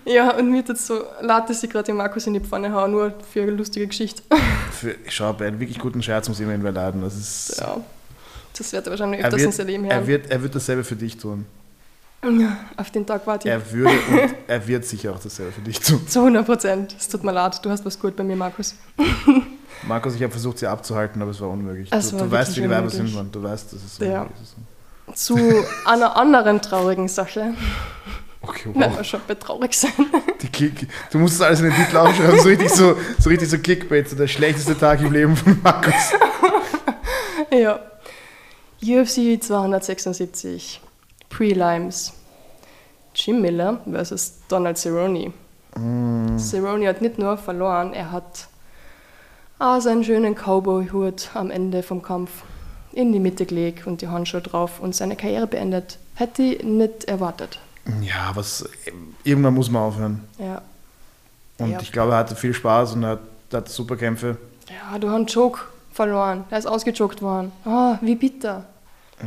Ja, 0.07 0.37
und 0.37 0.51
mir 0.51 0.65
tut 0.65 0.77
es 0.77 0.87
so 0.87 1.03
leid, 1.21 1.49
dass 1.49 1.63
ich 1.63 1.71
gerade 1.71 1.85
den 1.87 1.97
Markus 1.97 2.27
in 2.27 2.35
die 2.35 2.41
Pfanne 2.41 2.73
haue, 2.73 2.89
nur 2.89 3.15
für 3.33 3.43
eine 3.43 3.53
lustige 3.53 3.87
Geschichte. 3.87 4.23
Für, 4.73 4.95
schau, 5.09 5.33
bei 5.33 5.47
einem 5.47 5.61
wirklich 5.61 5.79
guten 5.79 6.03
Scherz 6.03 6.29
muss 6.29 6.41
immer 6.41 6.55
ihn 6.55 6.63
leiden. 6.63 7.01
Das 7.03 7.17
ist, 7.17 7.59
ja, 7.59 7.77
das 8.57 8.73
wird 8.73 8.87
er 8.87 8.91
wahrscheinlich 8.91 9.21
er, 9.21 9.27
öfters 9.27 9.41
in 9.41 9.47
wird, 9.47 9.55
sein 9.55 9.67
Leben 9.67 9.85
er, 9.85 9.97
hören. 9.97 10.07
wird, 10.07 10.31
er 10.31 10.43
wird 10.43 10.55
dasselbe 10.55 10.85
für 10.85 10.97
dich 10.97 11.17
tun. 11.17 11.47
Auf 12.77 12.91
den 12.91 13.07
Tag 13.07 13.27
warte 13.27 13.49
ich. 13.49 13.55
Er 13.55 13.73
würde 13.73 13.99
und 14.11 14.35
er 14.47 14.67
wird 14.67 14.85
sicher 14.85 15.13
auch 15.13 15.19
dasselbe 15.19 15.53
für 15.53 15.61
dich 15.61 15.81
tun. 15.81 16.05
Zu 16.09 16.21
100 16.21 16.47
Prozent. 16.47 16.97
Es 16.99 17.09
tut 17.09 17.25
mir 17.25 17.33
leid, 17.33 17.65
du 17.65 17.71
hast 17.71 17.85
was 17.85 17.99
gut 17.99 18.17
bei 18.17 18.25
mir, 18.25 18.37
Markus. 18.37 18.75
Markus, 19.87 20.15
ich 20.15 20.23
habe 20.23 20.31
versucht, 20.31 20.59
sie 20.59 20.67
abzuhalten, 20.67 21.21
aber 21.21 21.31
es 21.31 21.41
war 21.41 21.51
unmöglich. 21.51 21.89
Es 21.93 22.11
du 22.11 22.19
war 22.19 22.27
du 22.27 22.31
weißt, 22.31 22.57
wie 22.57 22.63
die 22.63 22.71
Weiber 22.71 22.91
sind. 22.91 23.15
Mann. 23.15 23.31
Du 23.31 23.43
weißt, 23.43 23.73
das 23.73 23.85
ist. 23.85 24.01
Ja. 24.01 24.27
Zu 25.15 25.37
einer 25.85 26.17
anderen 26.17 26.63
traurigen 26.63 27.09
Sache, 27.09 27.55
Okay, 28.47 28.71
wenn 28.75 28.91
wow. 28.91 28.97
wir 28.99 29.05
schon 29.05 29.21
bei 29.27 29.35
traurig 29.35 29.75
sein. 29.75 29.93
Die 30.43 30.49
Kick, 30.49 30.87
du 31.11 31.19
musst 31.19 31.41
das 31.41 31.47
alles 31.47 31.61
in 31.61 31.67
den 31.67 31.75
Titel 31.75 31.97
aufschreiben, 31.97 32.41
so 32.41 32.49
richtig 32.49 32.71
so, 32.71 32.97
so, 33.19 33.31
richtig 33.31 33.49
so 33.49 33.59
Clickbait, 33.59 34.09
so 34.09 34.17
der 34.17 34.27
schlechteste 34.29 34.77
Tag 34.77 35.01
im 35.01 35.13
Leben 35.13 35.35
von 35.37 35.59
Markus. 35.63 36.13
Ja. 37.51 37.81
UFC 38.83 39.41
276. 39.41 40.81
Prelims. 41.37 42.13
Jim 43.15 43.41
Miller 43.41 43.81
versus 43.91 44.35
Donald 44.49 44.77
Cerrone. 44.79 45.33
Cerrone 46.39 46.89
hat 46.89 47.01
nicht 47.03 47.19
nur 47.19 47.37
verloren, 47.37 47.93
er 47.93 48.13
hat 48.13 48.49
auch 49.59 49.81
seinen 49.81 50.05
schönen 50.05 50.35
Cowboy-Hut 50.35 51.31
am 51.35 51.51
Ende 51.51 51.83
vom 51.83 52.03
Kampf 52.03 52.31
in 52.93 53.13
die 53.13 53.19
Mitte 53.21 53.47
gelegt 53.47 53.87
und 53.87 54.01
die 54.01 54.09
Handschuhe 54.09 54.41
drauf 54.41 54.79
und 54.81 54.95
seine 54.95 55.17
Karriere 55.17 55.47
beendet. 55.47 55.99
Hätte 56.15 56.43
ich 56.43 56.63
nicht 56.63 57.05
erwartet. 57.05 57.59
Ja, 58.01 58.31
was, 58.35 58.69
irgendwann 59.25 59.55
muss 59.55 59.71
man 59.71 59.83
aufhören. 59.83 60.25
Ja. 60.39 60.63
Und 61.59 61.71
Ja. 61.73 61.81
ich 61.81 61.91
glaube, 61.93 62.13
er 62.13 62.19
hatte 62.19 62.37
viel 62.37 62.55
Spaß 62.55 62.95
und 62.95 63.03
er 63.03 63.11
hat, 63.11 63.21
er 63.51 63.57
hat 63.59 63.69
super 63.69 63.97
Kämpfe. 63.97 64.37
Ja, 64.69 64.99
du 64.99 65.09
hast 65.09 65.15
einen 65.17 65.27
Joke 65.27 65.61
verloren. 65.93 66.45
Er 66.51 66.59
ist 66.59 66.67
ausgejoked 66.67 67.21
worden. 67.23 67.51
Ah, 67.65 67.99
wie 68.01 68.15
bitter. 68.15 68.65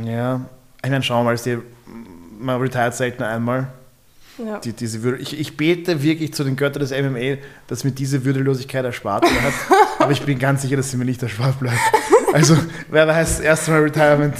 Ja, 0.04 0.40
ich 0.82 0.90
meine, 0.90 1.02
schau 1.02 1.22
mal, 1.24 1.36
die, 1.36 1.58
man 2.38 2.60
retired 2.60 2.94
selten 2.94 3.22
einmal. 3.22 3.68
Ja. 4.38 4.58
Die, 4.58 4.72
diese 4.72 5.02
Würde. 5.02 5.18
Ich, 5.18 5.38
ich 5.38 5.56
bete 5.56 6.00
wirklich 6.02 6.32
zu 6.32 6.44
den 6.44 6.54
Göttern 6.54 6.80
des 6.80 6.90
MMA, 6.92 7.42
dass 7.66 7.82
mir 7.82 7.90
diese 7.90 8.24
Würdelosigkeit 8.24 8.84
erspart 8.84 9.22
bleibt. 9.22 9.54
Aber 9.98 10.12
ich 10.12 10.22
bin 10.22 10.38
ganz 10.38 10.62
sicher, 10.62 10.76
dass 10.76 10.90
sie 10.90 10.96
mir 10.96 11.04
nicht 11.04 11.22
erspart 11.22 11.58
bleibt. 11.58 11.80
Also, 12.32 12.56
wer 12.88 13.08
weiß, 13.08 13.40
erste 13.40 13.72
Mal 13.72 13.80
Retirement. 13.80 14.36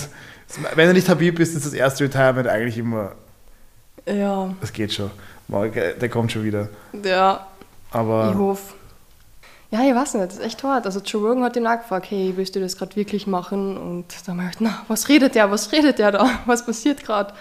Wenn 0.75 0.87
du 0.89 0.95
nicht 0.95 1.09
Habib 1.09 1.37
bist, 1.37 1.57
ist 1.57 1.67
das 1.67 1.73
erste 1.73 2.05
Retirement 2.05 2.47
eigentlich 2.47 2.79
immer 2.79 3.13
Ja, 4.07 4.55
Das 4.61 4.73
geht 4.73 4.93
schon. 4.93 5.11
Der 5.49 6.09
kommt 6.09 6.31
schon 6.31 6.45
wieder. 6.45 6.69
ja, 7.05 7.47
ich 7.91 7.95
Aber 7.95 8.35
hoffe. 8.37 8.75
Ja, 9.71 9.81
ich 9.83 9.95
weiß 9.95 10.15
nicht, 10.15 10.27
das 10.27 10.35
ist 10.39 10.45
echt 10.45 10.63
hart. 10.63 10.87
Also 10.87 11.01
Joe 11.01 11.29
Rogan 11.29 11.45
hat 11.45 11.57
ihn 11.57 11.67
auch 11.67 11.79
gefragt, 11.79 12.07
hey, 12.11 12.33
willst 12.37 12.57
du 12.57 12.61
das 12.61 12.77
gerade 12.77 12.97
wirklich 12.97 13.27
machen? 13.27 13.77
Und 13.77 14.07
dann 14.27 14.39
habe 14.41 14.51
ich 14.51 14.59
gedacht, 14.59 14.75
na, 14.79 14.85
was 14.89 15.09
redet 15.11 15.35
der, 15.35 15.51
was 15.51 15.73
redet 15.73 15.99
der 15.99 16.13
da? 16.13 16.31
Was 16.47 16.65
passiert 16.65 17.05
gerade? 17.05 17.35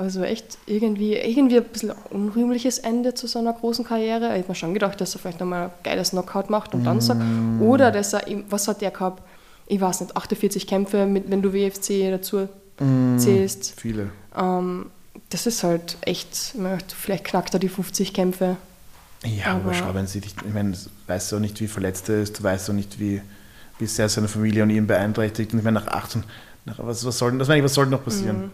Also 0.00 0.22
echt 0.22 0.56
irgendwie, 0.66 1.14
irgendwie 1.14 1.58
ein 1.58 1.64
bisschen 1.64 1.92
unrühmliches 2.10 2.78
Ende 2.78 3.12
zu 3.12 3.26
so 3.26 3.38
einer 3.38 3.52
großen 3.52 3.84
Karriere. 3.84 4.28
Ich 4.30 4.38
hätte 4.38 4.48
mir 4.48 4.54
schon 4.54 4.72
gedacht, 4.72 4.98
dass 5.00 5.14
er 5.14 5.20
vielleicht 5.20 5.40
nochmal 5.40 5.64
ein 5.66 5.70
geiles 5.82 6.10
Knockout 6.10 6.48
macht 6.48 6.74
und 6.74 6.84
dann 6.84 7.00
sagt, 7.02 7.20
oder 7.60 7.90
dass 7.92 8.14
er, 8.14 8.22
was 8.48 8.66
hat 8.66 8.80
der 8.80 8.92
gehabt? 8.92 9.22
Ich 9.66 9.78
weiß 9.80 10.00
nicht, 10.00 10.16
48 10.16 10.66
Kämpfe, 10.66 11.04
mit, 11.04 11.30
wenn 11.30 11.42
du 11.42 11.52
WFC 11.52 12.10
dazu 12.10 12.48
zählst. 13.18 13.74
viele. 13.76 14.08
Ähm, 14.36 14.86
das 15.28 15.46
ist 15.46 15.62
halt 15.62 15.98
echt, 16.00 16.54
vielleicht 16.98 17.24
knackt 17.24 17.52
er 17.54 17.60
die 17.60 17.68
50 17.68 18.14
Kämpfe. 18.14 18.56
Ja, 19.24 19.48
aber, 19.52 19.64
Aber- 19.66 19.74
schau, 19.74 19.94
wenn 19.94 20.06
sie 20.06 20.20
dich, 20.22 20.34
ich 20.46 20.54
meine, 20.54 20.70
du 20.72 20.78
weißt 21.08 21.34
auch 21.34 21.40
nicht, 21.40 21.60
wie 21.60 21.68
verletzt 21.68 22.08
er 22.08 22.22
ist, 22.22 22.38
du 22.38 22.42
weißt 22.42 22.70
auch 22.70 22.74
nicht, 22.74 22.98
wie, 22.98 23.20
wie 23.78 23.86
sehr 23.86 24.08
seine 24.08 24.28
Familie 24.28 24.62
und 24.62 24.70
ihn 24.70 24.86
beeinträchtigt. 24.86 25.52
Und 25.52 25.58
ich 25.58 25.64
meine, 25.64 25.80
nach 25.80 25.88
18, 25.88 26.24
nach, 26.64 26.78
was, 26.78 27.04
was 27.04 27.18
soll 27.18 27.30
denn, 27.32 27.38
das 27.38 27.48
meine 27.48 27.58
ich, 27.58 27.64
was 27.64 27.74
soll 27.74 27.86
noch 27.86 28.02
passieren? 28.02 28.50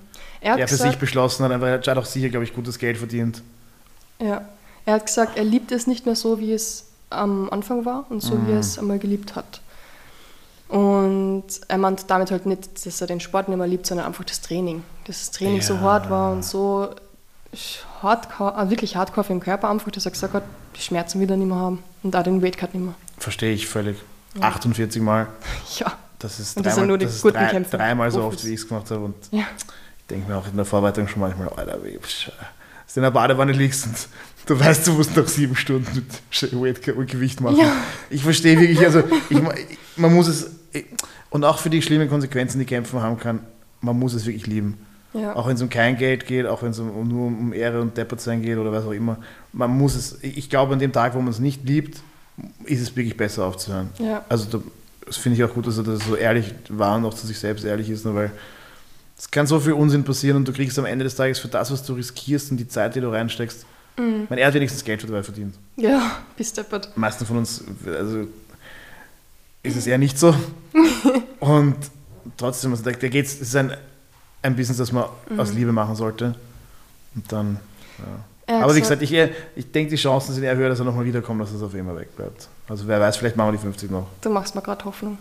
Er 0.47 0.53
hat 0.53 0.61
Er 0.61 0.69
für 0.69 0.76
sich 0.76 0.97
beschlossen 0.99 1.45
hat, 1.45 1.50
aber 1.50 1.69
er 1.69 1.79
hat 1.81 1.88
auch 1.99 2.05
sicher, 2.05 2.29
glaube 2.29 2.45
ich, 2.45 2.55
gutes 2.55 2.79
Geld 2.79 2.97
verdient. 2.99 3.43
Ja, 4.21 4.43
er 4.85 4.95
hat 4.95 5.07
gesagt, 5.07 5.37
er 5.37 5.43
liebt 5.43 5.73
es 5.73 5.88
nicht 5.88 6.07
mehr 6.07 6.15
so, 6.15 6.38
wie 6.38 6.53
es 6.53 6.85
am 7.11 7.50
Anfang 7.50 7.85
war 7.85 8.07
und 8.11 8.23
so, 8.23 8.38
wie 8.47 8.53
er 8.53 8.61
es 8.61 8.79
einmal 8.79 9.00
geliebt 9.00 9.35
hat. 9.35 9.61
Und 10.69 11.45
er 11.69 11.79
meint 11.79 12.09
damit 12.11 12.31
halt 12.31 12.47
nicht, 12.47 12.87
dass 12.87 13.00
er 13.00 13.07
den 13.09 13.19
Sport 13.21 13.49
nicht 13.49 13.59
mehr 13.59 13.67
liebt, 13.67 13.87
sondern 13.87 14.07
einfach 14.07 14.23
das 14.25 14.41
Training. 14.41 14.83
Dass 15.07 15.19
das 15.19 15.31
Training 15.33 15.61
so 15.62 15.75
Ja. 15.75 15.81
hart 15.81 16.11
war 16.11 16.33
und 16.33 16.45
so 16.45 16.91
hardcore, 18.03 18.55
also 18.55 18.71
wirklich 18.71 18.95
hardcore 18.97 19.25
für 19.25 19.33
den 19.33 19.41
Körper 19.41 19.69
einfach, 19.69 19.91
dass 19.91 20.05
er 20.05 20.11
gesagt 20.12 20.35
hat, 20.35 20.45
die 20.76 20.81
Schmerzen 20.81 21.21
wieder 21.21 21.37
nicht 21.37 21.49
mehr 21.49 21.57
haben 21.57 21.83
und 22.05 22.15
auch 22.15 22.23
den 22.23 22.43
Weightcut 22.43 22.73
nicht 22.75 22.85
mehr. 22.85 22.95
Verstehe 23.19 23.53
ich 23.53 23.67
völlig. 23.67 23.97
48 24.41 25.00
Mal, 25.03 25.26
Ja, 25.79 25.93
das 26.19 26.38
ist 26.38 26.57
Und 26.57 26.67
das 26.67 26.75
sind 26.75 26.83
dreimal, 26.83 26.87
nur 26.88 26.99
die 26.99 27.07
das 27.07 27.17
ist 27.17 27.23
guten 27.23 27.35
drei, 27.35 27.47
Kämpfe. 27.47 27.76
dreimal 27.76 28.11
so 28.11 28.23
oft, 28.23 28.45
wie 28.45 28.53
ich 28.55 28.61
es 28.61 28.69
gemacht 28.69 28.91
habe. 28.91 29.07
Und 29.07 29.15
ja. 29.31 29.45
Ich 30.07 30.15
denke 30.15 30.31
mir 30.31 30.39
auch 30.39 30.47
in 30.47 30.55
der 30.55 30.65
Vorbereitung 30.65 31.09
schon 31.09 31.21
manchmal, 31.21 31.49
Alter, 31.49 31.79
psch, 32.01 32.31
dass 32.87 32.97
in 32.97 33.03
der 33.03 33.11
Badewanne 33.11 33.51
liegst 33.51 33.87
und 33.87 34.09
du 34.47 34.61
weißt, 34.61 34.87
du 34.87 34.93
musst 34.93 35.17
noch 35.17 35.27
sieben 35.27 35.57
Stunden 35.57 36.07
mit 36.33 36.53
Weight 36.53 36.89
und 36.91 37.11
Gewicht 37.11 37.41
machen. 37.41 37.57
Ja. 37.57 37.73
Ich 38.09 38.23
verstehe 38.23 38.57
wirklich, 38.61 38.79
also 38.85 39.03
ich, 39.29 39.39
man 39.97 40.15
muss 40.15 40.29
es, 40.29 40.53
und 41.31 41.45
auch 41.45 41.59
für 41.59 41.71
die 41.71 41.83
schlimmen 41.83 42.09
Konsequenzen, 42.09 42.61
die 42.61 42.67
Kämpfen 42.67 43.03
haben 43.03 43.19
kann, 43.19 43.41
man 43.81 43.99
muss 43.99 44.15
es 44.15 44.27
wirklich 44.27 44.47
lieben. 44.47 44.79
ja. 45.13 45.35
Auch 45.35 45.49
wenn 45.49 45.57
es 45.57 45.63
um 45.63 45.71
kein 45.71 45.97
Geld 45.97 46.25
geht, 46.25 46.47
auch 46.47 46.63
wenn 46.63 46.71
es 46.71 46.79
um, 46.79 46.89
um, 46.89 47.09
nur 47.09 47.27
um 47.27 47.53
Ehre 47.53 47.81
und 47.81 47.97
Deppert 47.97 48.21
sein 48.21 48.43
geht 48.43 48.59
oder 48.59 48.71
was 48.71 48.85
auch 48.85 48.93
immer. 48.93 49.19
Man 49.53 49.77
muss 49.77 49.97
es, 49.97 50.19
ich 50.23 50.49
glaube, 50.49 50.75
an 50.75 50.79
dem 50.79 50.93
Tag, 50.93 51.17
wo 51.17 51.19
man 51.21 51.33
es 51.33 51.41
nicht 51.41 51.65
liebt, 51.65 52.01
ist 52.65 52.81
es 52.81 52.95
wirklich 52.95 53.17
besser 53.17 53.45
aufzuhören. 53.45 53.91
ja. 53.99 54.25
Also 54.29 54.59
da, 54.59 54.65
das 55.05 55.17
finde 55.17 55.39
ich 55.39 55.45
auch 55.45 55.53
gut, 55.53 55.67
dass 55.67 55.79
er 55.79 55.85
das 55.85 56.05
so 56.05 56.15
ehrlich 56.15 56.55
war 56.69 56.97
und 56.97 57.05
auch 57.07 57.15
zu 57.15 57.27
sich 57.27 57.41
selbst 57.41 57.65
ehrlich 57.65 57.91
ist, 57.91 58.05
nur 58.05 58.15
weil 58.15 58.31
es 59.19 59.31
kann 59.31 59.47
so 59.47 59.59
viel 59.61 59.73
Unsinn 59.73 60.05
passieren 60.05 60.37
und 60.39 60.47
du 60.49 60.53
kriegst 60.53 60.79
am 60.79 60.85
Ende 60.85 61.05
des 61.05 61.15
Tages 61.15 61.39
für 61.39 61.49
das, 61.49 61.71
was 61.71 61.83
du 61.83 61.95
riskierst 61.95 62.51
und 62.51 62.57
die 62.59 62.69
Zeit, 62.69 62.95
die 62.95 63.01
du 63.01 63.11
reinsteckst, 63.11 63.65
Mhm. 63.99 64.27
mein, 64.29 64.39
er 64.39 64.49
hat 64.49 64.55
wenigstens 64.55 64.85
Geld 64.85 65.03
dabei 65.05 65.23
verdient. 65.23 65.55
Ja, 65.77 66.19
bis 66.37 66.53
deppert. 66.53 66.91
Die 66.95 67.01
meisten 67.01 67.25
von 67.25 67.39
uns, 67.39 67.65
also 67.87 68.27
ist 69.63 69.75
es 69.77 69.87
eher 69.87 69.97
nicht 69.97 70.19
so. 70.19 70.35
und 71.41 71.77
trotzdem, 72.37 72.73
also 72.73 72.85
da, 72.85 72.91
da 72.91 73.09
geht's, 73.09 73.33
es 73.35 73.41
ist 73.41 73.57
ein, 73.57 73.75
ein 74.43 74.55
Business, 74.55 74.77
das 74.77 74.93
man 74.93 75.07
aus 75.39 75.53
Liebe 75.55 75.73
machen 75.73 75.97
sollte. 75.97 76.35
Und 77.15 77.33
dann, 77.33 77.59
ja. 77.99 78.55
Hat 78.55 78.63
Aber 78.65 78.77
wie 78.77 78.81
gesagt- 78.81 79.01
gesagt, 79.01 79.33
ich, 79.57 79.65
ich 79.65 79.73
denke, 79.73 79.91
die 79.91 79.97
Chancen 79.97 80.35
sind 80.35 80.45
eher 80.45 80.55
höher, 80.57 80.69
dass 80.69 80.79
er 80.79 80.85
nochmal 80.85 81.05
wiederkommt, 81.07 81.41
dass 81.41 81.51
es 81.53 81.63
auf 81.63 81.75
immer 81.75 81.97
wegbleibt. 81.97 82.49
Also 82.69 82.87
wer 82.87 83.01
weiß, 83.01 83.17
vielleicht 83.17 83.37
machen 83.37 83.49
wir 83.49 83.53
die 83.53 83.63
50 83.65 83.91
noch. 83.91 84.07
Du 84.21 84.29
machst 84.31 84.55
mir 84.55 84.61
gerade 84.63 84.85
Hoffnung. 84.85 85.17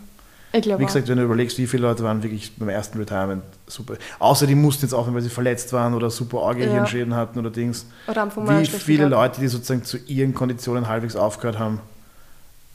Ich 0.56 0.62
glaube 0.62 0.82
Wie 0.82 0.86
gesagt, 0.86 1.08
wenn 1.08 1.18
du 1.18 1.24
überlegst, 1.24 1.58
wie 1.58 1.68
viele 1.68 1.84
Leute 1.84 2.04
waren 2.04 2.24
wirklich 2.24 2.54
beim 2.56 2.70
ersten 2.70 2.98
Retirement 2.98 3.44
super. 3.68 3.96
Außer 4.20 4.48
die 4.48 4.56
mussten 4.56 4.86
jetzt 4.86 4.94
aufhören, 4.94 5.16
weil 5.16 5.22
sie 5.22 5.30
verletzt 5.30 5.74
waren 5.74 5.94
oder 5.94 6.10
super 6.10 6.38
Orgelhirnschäden 6.38 7.14
hatten 7.14 7.40
oder 7.40 7.50
Dings. 7.50 7.86
auch. 8.08 8.12
Oder 8.12 8.26
mal 8.26 8.62
Wie 8.62 8.66
viele. 8.66 9.08
Leute, 9.08 9.42
die 9.42 9.48
sozusagen 9.48 9.84
zu 9.84 9.98
ihren 10.08 10.34
Konditionen 10.34 10.88
halbwegs 10.88 11.16
aufgehört 11.16 11.60
haben, 11.60 11.80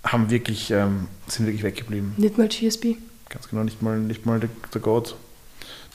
haben 0.04 0.30
wirklich, 0.30 0.70
ähm, 0.70 1.06
sind 1.26 1.46
wirklich 1.46 1.62
weggeblieben. 1.62 2.12
Nicht 2.16 2.36
mal 2.36 2.48
GSP. 2.48 2.96
Ganz 3.28 3.48
genau, 3.48 3.62
nicht 3.62 3.80
mal, 3.80 3.98
nicht 3.98 4.26
mal 4.26 4.40
der, 4.40 4.50
der 4.74 4.80
Gott. 4.80 5.16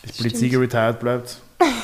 Die 0.03 0.09
Stimmt. 0.09 0.33
Polizei 0.33 0.57
retired 0.57 0.99
bleibt. 0.99 1.39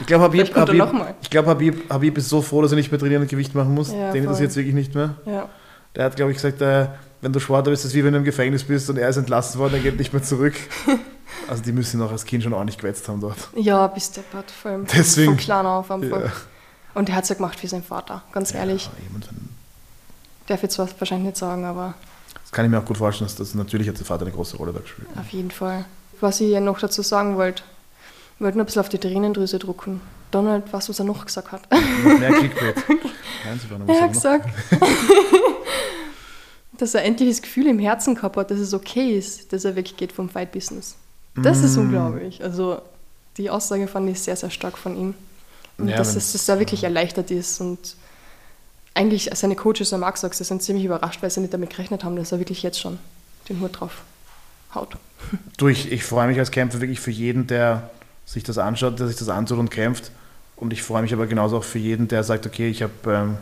Ich 0.00 0.06
glaube, 0.06 0.24
Habib, 0.24 0.54
Habib, 0.54 0.92
mal. 0.92 1.14
ich 1.22 1.30
glaub, 1.30 1.46
Habib, 1.46 1.90
Habib 1.90 2.18
ist 2.18 2.28
so 2.28 2.42
froh, 2.42 2.60
dass 2.60 2.72
er 2.72 2.76
nicht 2.76 2.90
mehr 2.90 3.00
trainieren 3.00 3.22
und 3.22 3.28
Gewicht 3.28 3.54
machen 3.54 3.72
muss. 3.74 3.90
Ja, 3.90 4.12
Den 4.12 4.24
interessiert 4.24 4.50
es 4.50 4.56
wirklich 4.56 4.74
nicht 4.74 4.94
mehr. 4.94 5.14
Ja. 5.24 5.48
Der 5.94 6.04
hat, 6.04 6.16
glaube 6.16 6.32
ich, 6.32 6.36
gesagt, 6.36 6.60
äh, 6.60 6.88
wenn 7.26 7.32
du 7.32 7.40
Sportler 7.40 7.72
bist, 7.72 7.84
ist 7.84 7.90
es 7.90 7.94
wie 7.96 8.04
wenn 8.04 8.12
du 8.12 8.20
im 8.20 8.24
Gefängnis 8.24 8.62
bist 8.62 8.88
und 8.88 8.98
er 8.98 9.08
ist 9.08 9.16
entlassen 9.16 9.58
worden, 9.58 9.74
er 9.74 9.80
geht 9.80 9.98
nicht 9.98 10.12
mehr 10.12 10.22
zurück. 10.22 10.54
Also 11.48 11.62
die 11.62 11.72
müssen 11.72 12.00
auch 12.02 12.10
als 12.12 12.24
Kind 12.24 12.44
schon 12.44 12.52
ordentlich 12.52 12.78
gewetzt 12.78 13.08
haben 13.08 13.20
dort. 13.20 13.36
Ja, 13.56 13.86
bis 13.88 14.10
deppert. 14.12 14.48
Vor 14.50 14.70
allem 14.70 14.86
Deswegen- 14.86 15.32
vom 15.32 15.36
Kleinen 15.36 15.66
auf 15.66 15.90
einfach. 15.90 16.24
Ja. 16.24 16.32
Und 16.94 17.08
er 17.08 17.16
hat 17.16 17.24
es 17.24 17.28
ja 17.30 17.34
gemacht 17.34 17.58
für 17.60 17.66
seinen 17.68 17.82
Vater, 17.82 18.22
ganz 18.32 18.54
ehrlich. 18.54 18.84
Ja, 18.86 18.90
jemand, 19.06 19.28
Darf 20.46 20.62
jetzt 20.62 20.78
was 20.78 20.94
wahrscheinlich 21.00 21.26
nicht 21.26 21.36
sagen, 21.36 21.64
aber 21.64 21.94
das 22.42 22.52
kann 22.52 22.64
ich 22.64 22.70
mir 22.70 22.78
auch 22.78 22.84
gut 22.84 22.96
vorstellen, 22.98 23.26
dass 23.28 23.36
das 23.36 23.54
natürlich 23.54 23.88
hat 23.88 23.98
der 23.98 24.06
Vater 24.06 24.22
eine 24.22 24.30
große 24.34 24.56
Rolle 24.56 24.72
da 24.72 24.78
gespielt. 24.80 25.08
auf 25.18 25.28
jeden 25.30 25.50
Fall. 25.50 25.84
Was 26.20 26.40
ich 26.40 26.48
ja 26.50 26.60
noch 26.60 26.78
dazu 26.78 27.02
sagen 27.02 27.36
wollte, 27.36 27.62
ich 28.36 28.40
wollte 28.40 28.56
nur 28.56 28.64
ein 28.64 28.66
bisschen 28.66 28.80
auf 28.80 28.88
die 28.88 28.98
Tränendrüse 28.98 29.58
drucken. 29.58 30.00
Donald, 30.30 30.64
was, 30.72 30.88
was 30.88 30.98
er 30.98 31.04
noch 31.04 31.24
gesagt 31.26 31.52
hat. 31.52 31.62
Noch 31.70 32.18
mehr 32.18 32.32
Clickbait. 32.32 32.76
Nein, 32.88 33.88
Er 33.88 34.00
hat 34.02 34.12
gesagt, 34.12 34.48
dass 36.78 36.94
er 36.94 37.04
endlich 37.04 37.30
das 37.30 37.42
Gefühl 37.42 37.66
im 37.66 37.78
Herzen 37.78 38.14
gehabt 38.14 38.36
hat, 38.36 38.50
dass 38.50 38.58
es 38.58 38.74
okay 38.74 39.16
ist, 39.16 39.52
dass 39.52 39.64
er 39.64 39.76
weggeht 39.76 40.12
vom 40.12 40.28
Fight-Business. 40.28 40.96
Das 41.36 41.60
Mm. 41.60 41.64
ist 41.64 41.76
unglaublich. 41.76 42.42
Also 42.42 42.80
die 43.36 43.50
Aussage 43.50 43.86
fand 43.88 44.08
ich 44.08 44.20
sehr, 44.20 44.36
sehr 44.36 44.50
stark 44.50 44.78
von 44.78 44.96
ihm. 44.96 45.14
Und 45.78 45.88
Ja, 45.88 45.96
dass, 45.96 46.16
es, 46.16 46.32
dass 46.32 46.48
er 46.48 46.58
wirklich 46.58 46.84
erleichtert 46.84 47.30
ist 47.30 47.60
und 47.60 47.96
eigentlich 48.94 49.30
seine 49.34 49.56
Coaches 49.56 49.92
am 49.92 50.00
Markt 50.00 50.18
sie 50.34 50.44
sind 50.44 50.62
ziemlich 50.62 50.86
überrascht, 50.86 51.22
weil 51.22 51.30
sie 51.30 51.40
nicht 51.40 51.52
damit 51.52 51.70
gerechnet 51.70 52.02
haben, 52.02 52.16
dass 52.16 52.32
er 52.32 52.38
wirklich 52.38 52.62
jetzt 52.62 52.80
schon 52.80 52.98
den 53.48 53.60
Hut 53.60 53.78
drauf 53.80 54.02
haut. 54.74 54.96
Du, 55.58 55.68
ich, 55.68 55.92
ich 55.92 56.02
freue 56.04 56.28
mich 56.28 56.38
als 56.38 56.50
Kämpfer 56.50 56.80
wirklich 56.80 57.00
für 57.00 57.10
jeden, 57.10 57.46
der 57.46 57.90
sich 58.24 58.42
das 58.42 58.58
anschaut, 58.58 58.98
der 58.98 59.06
sich 59.06 59.16
das 59.16 59.28
antut 59.28 59.58
und 59.58 59.70
kämpft. 59.70 60.10
Und 60.56 60.72
ich 60.72 60.82
freue 60.82 61.02
mich 61.02 61.12
aber 61.12 61.26
genauso 61.26 61.58
auch 61.58 61.64
für 61.64 61.78
jeden, 61.78 62.08
der 62.08 62.24
sagt, 62.24 62.46
okay, 62.46 62.68
ich 62.68 62.82
habe, 62.82 62.92
ähm, 63.06 63.36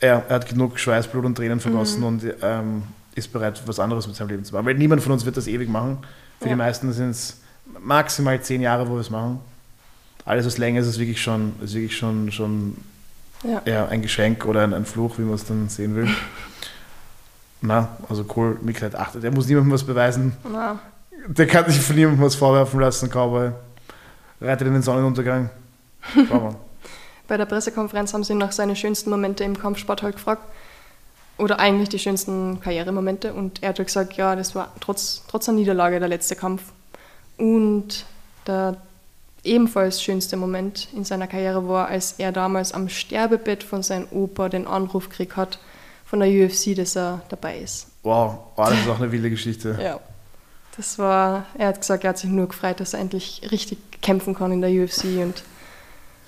er, 0.00 0.22
er 0.28 0.34
hat 0.36 0.48
genug 0.48 0.78
Schweiß, 0.78 1.06
Blut 1.08 1.24
und 1.24 1.34
Tränen 1.36 1.60
vergossen 1.60 2.02
und 2.02 2.22
ähm, 2.42 2.82
ist 3.14 3.32
bereit, 3.32 3.60
was 3.66 3.78
anderes 3.78 4.06
mit 4.06 4.16
seinem 4.16 4.28
Leben 4.28 4.44
zu 4.44 4.54
machen. 4.54 4.66
Weil 4.66 4.74
niemand 4.74 5.02
von 5.02 5.12
uns 5.12 5.24
wird 5.24 5.36
das 5.36 5.46
ewig 5.46 5.68
machen. 5.68 5.98
Für 6.40 6.46
Ja. 6.46 6.52
die 6.54 6.56
meisten 6.58 6.92
sind 6.92 7.10
es 7.10 7.38
maximal 7.80 8.40
zehn 8.42 8.60
Jahre, 8.60 8.88
wo 8.88 8.94
wir 8.94 9.00
es 9.00 9.10
machen. 9.10 9.40
Alles, 10.24 10.44
was 10.44 10.58
länger 10.58 10.80
ist, 10.80 10.86
ist 10.88 10.98
wirklich 10.98 11.22
schon, 11.22 11.52
ist 11.62 11.74
wirklich 11.74 11.96
schon, 11.96 12.30
schon 12.32 12.76
Ja. 13.42 13.62
ja, 13.64 13.86
ein 13.88 14.02
Geschenk 14.02 14.44
oder 14.44 14.62
ein, 14.62 14.74
ein 14.74 14.84
Fluch, 14.84 15.18
wie 15.18 15.22
man 15.22 15.34
es 15.34 15.44
dann 15.44 15.68
sehen 15.68 15.94
will. 15.96 16.08
Na, 17.62 17.96
also 18.08 18.24
cool, 18.36 18.58
Mick 18.62 18.82
achtet. 18.82 19.22
Der 19.22 19.30
muss 19.32 19.46
niemandem 19.46 19.72
was 19.72 19.84
beweisen. 19.84 20.32
Na, 20.52 20.78
Der 21.28 21.46
kann 21.46 21.68
sich 21.70 21.80
von 21.80 21.96
niemandem 21.96 22.24
was 22.24 22.34
vorwerfen 22.34 22.78
lassen, 22.80 23.08
Cowboy. 23.08 23.50
Reitet 24.40 24.66
in 24.68 24.74
den 24.74 24.82
Sonnenuntergang. 24.82 25.48
Schau 26.28 26.40
mal. 26.40 26.54
Bei 27.28 27.36
der 27.36 27.46
Pressekonferenz 27.46 28.14
haben 28.14 28.24
sie 28.24 28.32
ihn 28.32 28.38
nach 28.38 28.52
seinen 28.52 28.76
schönsten 28.76 29.10
Momente 29.10 29.44
im 29.44 29.58
Kampfsport 29.58 30.02
halt 30.02 30.16
gefragt. 30.16 30.42
Oder 31.38 31.58
eigentlich 31.58 31.88
die 31.88 31.98
schönsten 31.98 32.60
Karrieremomente. 32.60 33.34
Und 33.34 33.62
er 33.62 33.70
hat 33.70 33.78
halt 33.78 33.88
gesagt, 33.88 34.14
ja, 34.14 34.36
das 34.36 34.54
war 34.54 34.72
trotz, 34.80 35.22
trotz 35.28 35.46
der 35.46 35.54
Niederlage 35.54 35.98
der 35.98 36.08
letzte 36.08 36.36
Kampf. 36.36 36.62
Und 37.36 38.06
der 38.46 38.76
ebenfalls 39.44 40.02
schönste 40.02 40.36
Moment 40.36 40.88
in 40.94 41.04
seiner 41.04 41.26
Karriere 41.26 41.68
war, 41.68 41.88
als 41.88 42.12
er 42.18 42.32
damals 42.32 42.72
am 42.72 42.88
Sterbebett 42.88 43.62
von 43.62 43.82
seinem 43.82 44.08
Opa 44.10 44.48
den 44.48 44.66
Anruf 44.66 45.08
gekriegt 45.08 45.36
hat 45.36 45.58
von 46.04 46.20
der 46.20 46.28
UFC, 46.28 46.74
dass 46.74 46.96
er 46.96 47.22
dabei 47.28 47.58
ist. 47.58 47.88
Wow, 48.02 48.38
oh, 48.56 48.62
das 48.64 48.78
ist 48.80 48.88
auch 48.88 48.98
eine 48.98 49.10
wilde 49.10 49.30
Geschichte. 49.30 49.78
Ja. 49.80 50.00
Das 50.76 50.98
war, 50.98 51.46
er 51.56 51.68
hat 51.68 51.80
gesagt, 51.80 52.04
er 52.04 52.10
hat 52.10 52.18
sich 52.18 52.30
nur 52.30 52.48
gefreut, 52.48 52.80
dass 52.80 52.92
er 52.92 53.00
endlich 53.00 53.48
richtig 53.50 53.78
kämpfen 54.02 54.34
kann 54.34 54.52
in 54.52 54.60
der 54.60 54.70
UFC 54.70 55.04
und, 55.22 55.42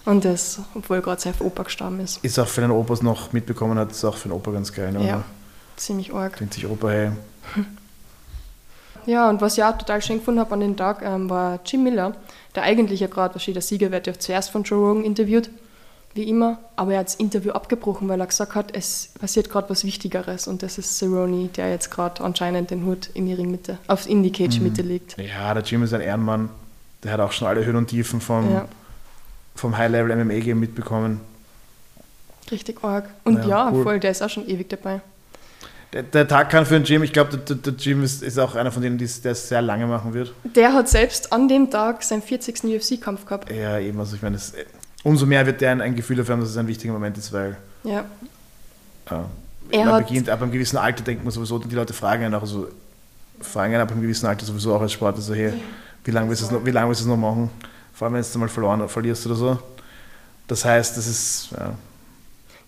und 0.09 0.25
das, 0.25 0.61
obwohl 0.75 1.01
gerade 1.01 1.21
sein 1.21 1.35
Opa 1.41 1.63
gestorben 1.65 2.01
ist. 2.01 2.25
Ist 2.25 2.39
auch 2.39 2.49
für 2.49 2.61
den 2.63 2.71
Opas 2.71 3.03
noch 3.03 3.33
mitbekommen 3.33 3.79
hat, 3.79 3.91
ist 3.91 4.05
auch 4.05 4.17
für 4.17 4.29
den 4.29 4.33
Opa 4.37 4.51
ganz 4.51 4.73
geil. 4.73 4.93
Ne? 4.93 5.07
Ja, 5.07 5.25
ziemlich 5.77 6.13
arg. 6.15 6.37
Denkt 6.39 6.55
sich 6.55 6.67
Opa, 6.67 6.89
hey, 6.89 7.11
Ja, 9.07 9.31
und 9.31 9.41
was 9.41 9.57
ich 9.57 9.65
auch 9.65 9.77
total 9.79 10.03
schön 10.03 10.19
gefunden 10.19 10.41
habe 10.41 10.53
an 10.53 10.61
den 10.61 10.77
Tag, 10.77 11.03
ähm, 11.03 11.31
war 11.31 11.61
Jim 11.65 11.83
Miller, 11.83 12.15
der 12.55 12.65
eigentlich 12.65 13.01
ja 13.01 13.07
gerade, 13.07 13.35
wahrscheinlich 13.35 13.55
der 13.55 13.63
Sieger 13.63 13.91
wird 13.91 14.07
ja 14.07 14.13
zuerst 14.19 14.51
von 14.51 14.65
Joe 14.65 14.87
Rogan 14.87 15.05
interviewt, 15.05 15.49
wie 16.15 16.29
immer, 16.29 16.59
aber 16.77 16.93
er 16.95 17.01
hat 17.01 17.07
das 17.07 17.15
Interview 17.15 17.53
abgebrochen, 17.53 18.09
weil 18.09 18.21
er 18.21 18.27
gesagt 18.27 18.55
hat, 18.55 18.75
es 18.77 19.11
passiert 19.19 19.49
gerade 19.49 19.71
was 19.71 19.85
Wichtigeres 19.85 20.47
und 20.47 20.63
das 20.63 20.77
ist 20.77 20.99
Cerrone, 20.99 21.49
der 21.49 21.71
jetzt 21.71 21.91
gerade 21.91 22.23
anscheinend 22.23 22.71
den 22.71 22.85
Hut 22.85 23.09
in 23.15 23.27
die 23.27 23.35
Ringmitte, 23.35 23.79
auf 23.87 24.07
in 24.09 24.23
die 24.23 24.33
Cage-Mitte 24.33 24.83
legt. 24.83 25.17
ja, 25.19 25.55
der 25.55 25.63
Jim 25.63 25.83
ist 25.83 25.93
ein 25.95 26.01
Ehrenmann. 26.01 26.51
Der 27.05 27.13
hat 27.13 27.21
auch 27.21 27.33
schon 27.33 27.47
alle 27.49 27.65
Höhen 27.65 27.77
und 27.77 27.87
Tiefen 27.87 28.21
vom, 28.21 28.53
Ja. 28.53 28.69
Vom 29.59 29.77
High-Level-MMA-Game 29.77 30.59
mitbekommen. 30.59 31.21
Richtig 32.51 32.83
arg. 32.83 33.09
Und 33.25 33.39
Ja, 33.45 33.49
ja, 33.49 33.71
cool. 33.73 33.83
voll, 33.83 34.01
der 34.01 34.11
ist 34.13 34.23
auch 34.23 34.31
schon 34.31 34.49
ewig 34.49 34.69
dabei. 34.71 35.01
Der, 35.93 36.03
der 36.03 36.29
Tag 36.29 36.51
kann 36.51 36.67
für 36.67 36.75
den 36.75 36.85
Jim, 36.85 37.03
ich 37.03 37.13
glaube, 37.13 37.37
der, 37.39 37.57
der 37.57 37.73
Jim 37.75 38.03
ist, 38.03 38.23
ist 38.23 38.39
auch 38.39 38.55
einer 38.55 38.71
von 38.71 38.83
denen, 38.83 38.99
der 38.99 39.33
es 39.33 39.49
sehr 39.49 39.63
lange 39.63 39.87
machen 39.87 40.13
wird. 40.13 40.33
Der 40.45 40.73
hat 40.75 40.89
selbst 40.89 41.33
an 41.33 41.49
dem 41.49 41.71
Tag 41.71 42.03
seinen 42.03 42.21
40. 42.23 42.63
UFC-Kampf 42.65 43.25
gehabt. 43.25 43.51
Ja, 43.51 43.79
eben, 43.79 43.99
also 43.99 44.15
ich 44.17 44.21
meine, 44.23 44.39
umso 45.03 45.25
mehr 45.27 45.47
wird 45.47 45.61
der 45.63 45.73
ein, 45.73 45.81
ein 45.81 45.97
Gefühl 45.97 46.17
dafür 46.17 46.35
haben, 46.35 46.41
dass 46.41 46.51
es 46.51 46.57
ein 46.59 46.67
wichtiger 46.67 46.93
Moment 46.93 47.17
ist, 47.17 47.33
weil 47.33 47.57
Ja. 47.85 48.05
ja, 49.11 49.25
Er 49.71 49.85
man 49.85 49.95
hat- 49.95 50.07
beginnt, 50.09 50.29
ab 50.29 50.43
einem 50.43 50.53
gewissen 50.53 50.77
Alter 50.77 51.03
denkt 51.03 51.25
man 51.25 51.33
sowieso, 51.33 51.59
die 51.59 51.75
Leute 51.75 51.95
fragen 51.95 52.25
einen 52.25 52.35
auch 52.35 52.45
so, 52.47 52.69
fragen 53.41 53.73
einen 53.73 53.83
ab 53.83 53.91
einem 53.91 54.03
gewissen 54.03 54.27
Alter 54.27 54.45
sowieso 54.45 54.75
auch 54.75 54.83
als 54.83 54.93
Sportler 54.93 55.23
so, 55.23 55.35
hey, 55.35 55.55
wie 56.05 56.11
lange 56.11 56.29
willst 56.29 56.43
du 56.43 56.57
es 56.57 57.07
noch 57.07 57.17
machen? 57.17 57.51
Vor 57.99 58.07
allem, 58.07 58.15
wenn 58.15 58.25
du 58.33 58.39
mal 58.39 58.49
verloren 58.49 58.89
verlierst 58.89 59.27
oder 59.27 59.35
so. 59.35 59.59
Das 60.47 60.65
heißt, 60.65 60.97
das 60.97 61.07
ist, 61.09 61.49
ja, 61.51 61.73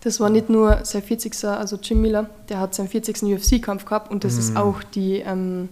Das 0.02 0.18
war 0.18 0.28
nicht 0.28 0.48
nur 0.50 0.84
sein 0.84 1.02
40. 1.02 1.44
also 1.44 1.76
Jim 1.80 2.00
Miller, 2.02 2.28
der 2.48 2.58
hat 2.58 2.74
seinen 2.74 2.88
40. 2.88 3.22
UFC-Kampf 3.22 3.84
gehabt 3.84 4.10
und 4.10 4.24
das 4.24 4.34
Mhm. 4.34 4.38
ist 4.40 4.56
auch 4.56 4.82
die, 4.94 5.20
ähm, 5.20 5.68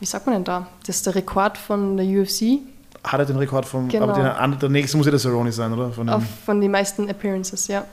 wie 0.00 0.06
sagt 0.06 0.26
man 0.26 0.36
denn 0.36 0.44
da? 0.44 0.66
Das 0.86 0.96
ist 0.96 1.06
der 1.06 1.14
Rekord 1.16 1.58
von 1.58 1.96
der 1.96 2.06
UFC 2.06 2.60
hat 3.02 3.20
er 3.20 3.26
den 3.26 3.36
Rekord 3.36 3.66
vom, 3.66 3.88
Genau. 3.88 4.04
aber 4.04 4.14
der, 4.14 4.40
andere- 4.40 4.60
der 4.60 4.68
nächste 4.70 4.96
muss 4.96 5.04
ja 5.06 5.10
der 5.10 5.20
Cerrone 5.20 5.52
sein, 5.52 5.70
oder? 5.74 5.90
Von 5.92 6.08
auf, 6.08 6.22
von 6.46 6.58
den 6.60 6.70
meisten 6.70 7.06
Appearances, 7.10 7.66
ja. 7.68 7.84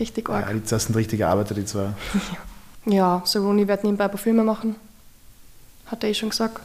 Richtig 0.00 0.28
ja, 0.28 0.34
arg. 0.36 0.48
die, 0.54 0.62
das 0.66 0.84
sind 0.84 0.94
richtige 0.96 1.26
Arbeiter, 1.28 1.54
die 1.54 1.64
zwei. 1.66 1.88
Ja, 2.86 3.22
Cerrone 3.26 3.68
wird 3.68 3.84
nebenbei 3.84 4.04
ein 4.04 4.10
paar 4.10 4.18
Filme 4.18 4.42
machen. 4.44 4.74
Hat 5.86 6.02
er 6.02 6.10
eh 6.10 6.14
schon 6.14 6.30
gesagt. 6.30 6.58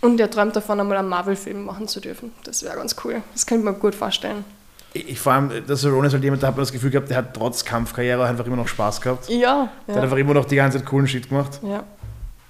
Und 0.00 0.18
er 0.18 0.30
träumt 0.30 0.56
davon, 0.56 0.80
einmal 0.80 0.96
einen 0.96 1.08
Marvel-Film 1.08 1.64
machen 1.64 1.86
zu 1.88 2.00
dürfen. 2.00 2.32
Das 2.44 2.62
wäre 2.62 2.76
ganz 2.76 2.96
cool. 3.04 3.22
Das 3.32 3.46
könnte 3.46 3.64
man 3.64 3.78
gut 3.78 3.94
vorstellen. 3.94 4.44
Ich, 4.92 5.20
vor 5.20 5.32
allem, 5.34 5.50
der 5.68 5.76
Cerrone 5.76 6.08
ist 6.08 6.14
halt 6.14 6.24
jemand, 6.24 6.42
da 6.42 6.48
hat 6.48 6.56
man 6.56 6.62
das 6.62 6.72
Gefühl 6.72 6.90
gehabt, 6.90 7.10
der 7.10 7.18
hat 7.18 7.34
trotz 7.34 7.64
Kampfkarriere 7.64 8.24
einfach 8.26 8.44
immer 8.46 8.56
noch 8.56 8.66
Spaß 8.66 9.00
gehabt. 9.00 9.28
Ja, 9.28 9.68
Der 9.86 9.94
hat 9.94 9.98
ja. 9.98 10.02
einfach 10.02 10.16
immer 10.16 10.34
noch 10.34 10.46
die 10.46 10.56
ganze 10.56 10.78
Zeit 10.78 10.86
coolen 10.86 11.06
Shit 11.06 11.28
gemacht. 11.28 11.60
Ja, 11.62 11.84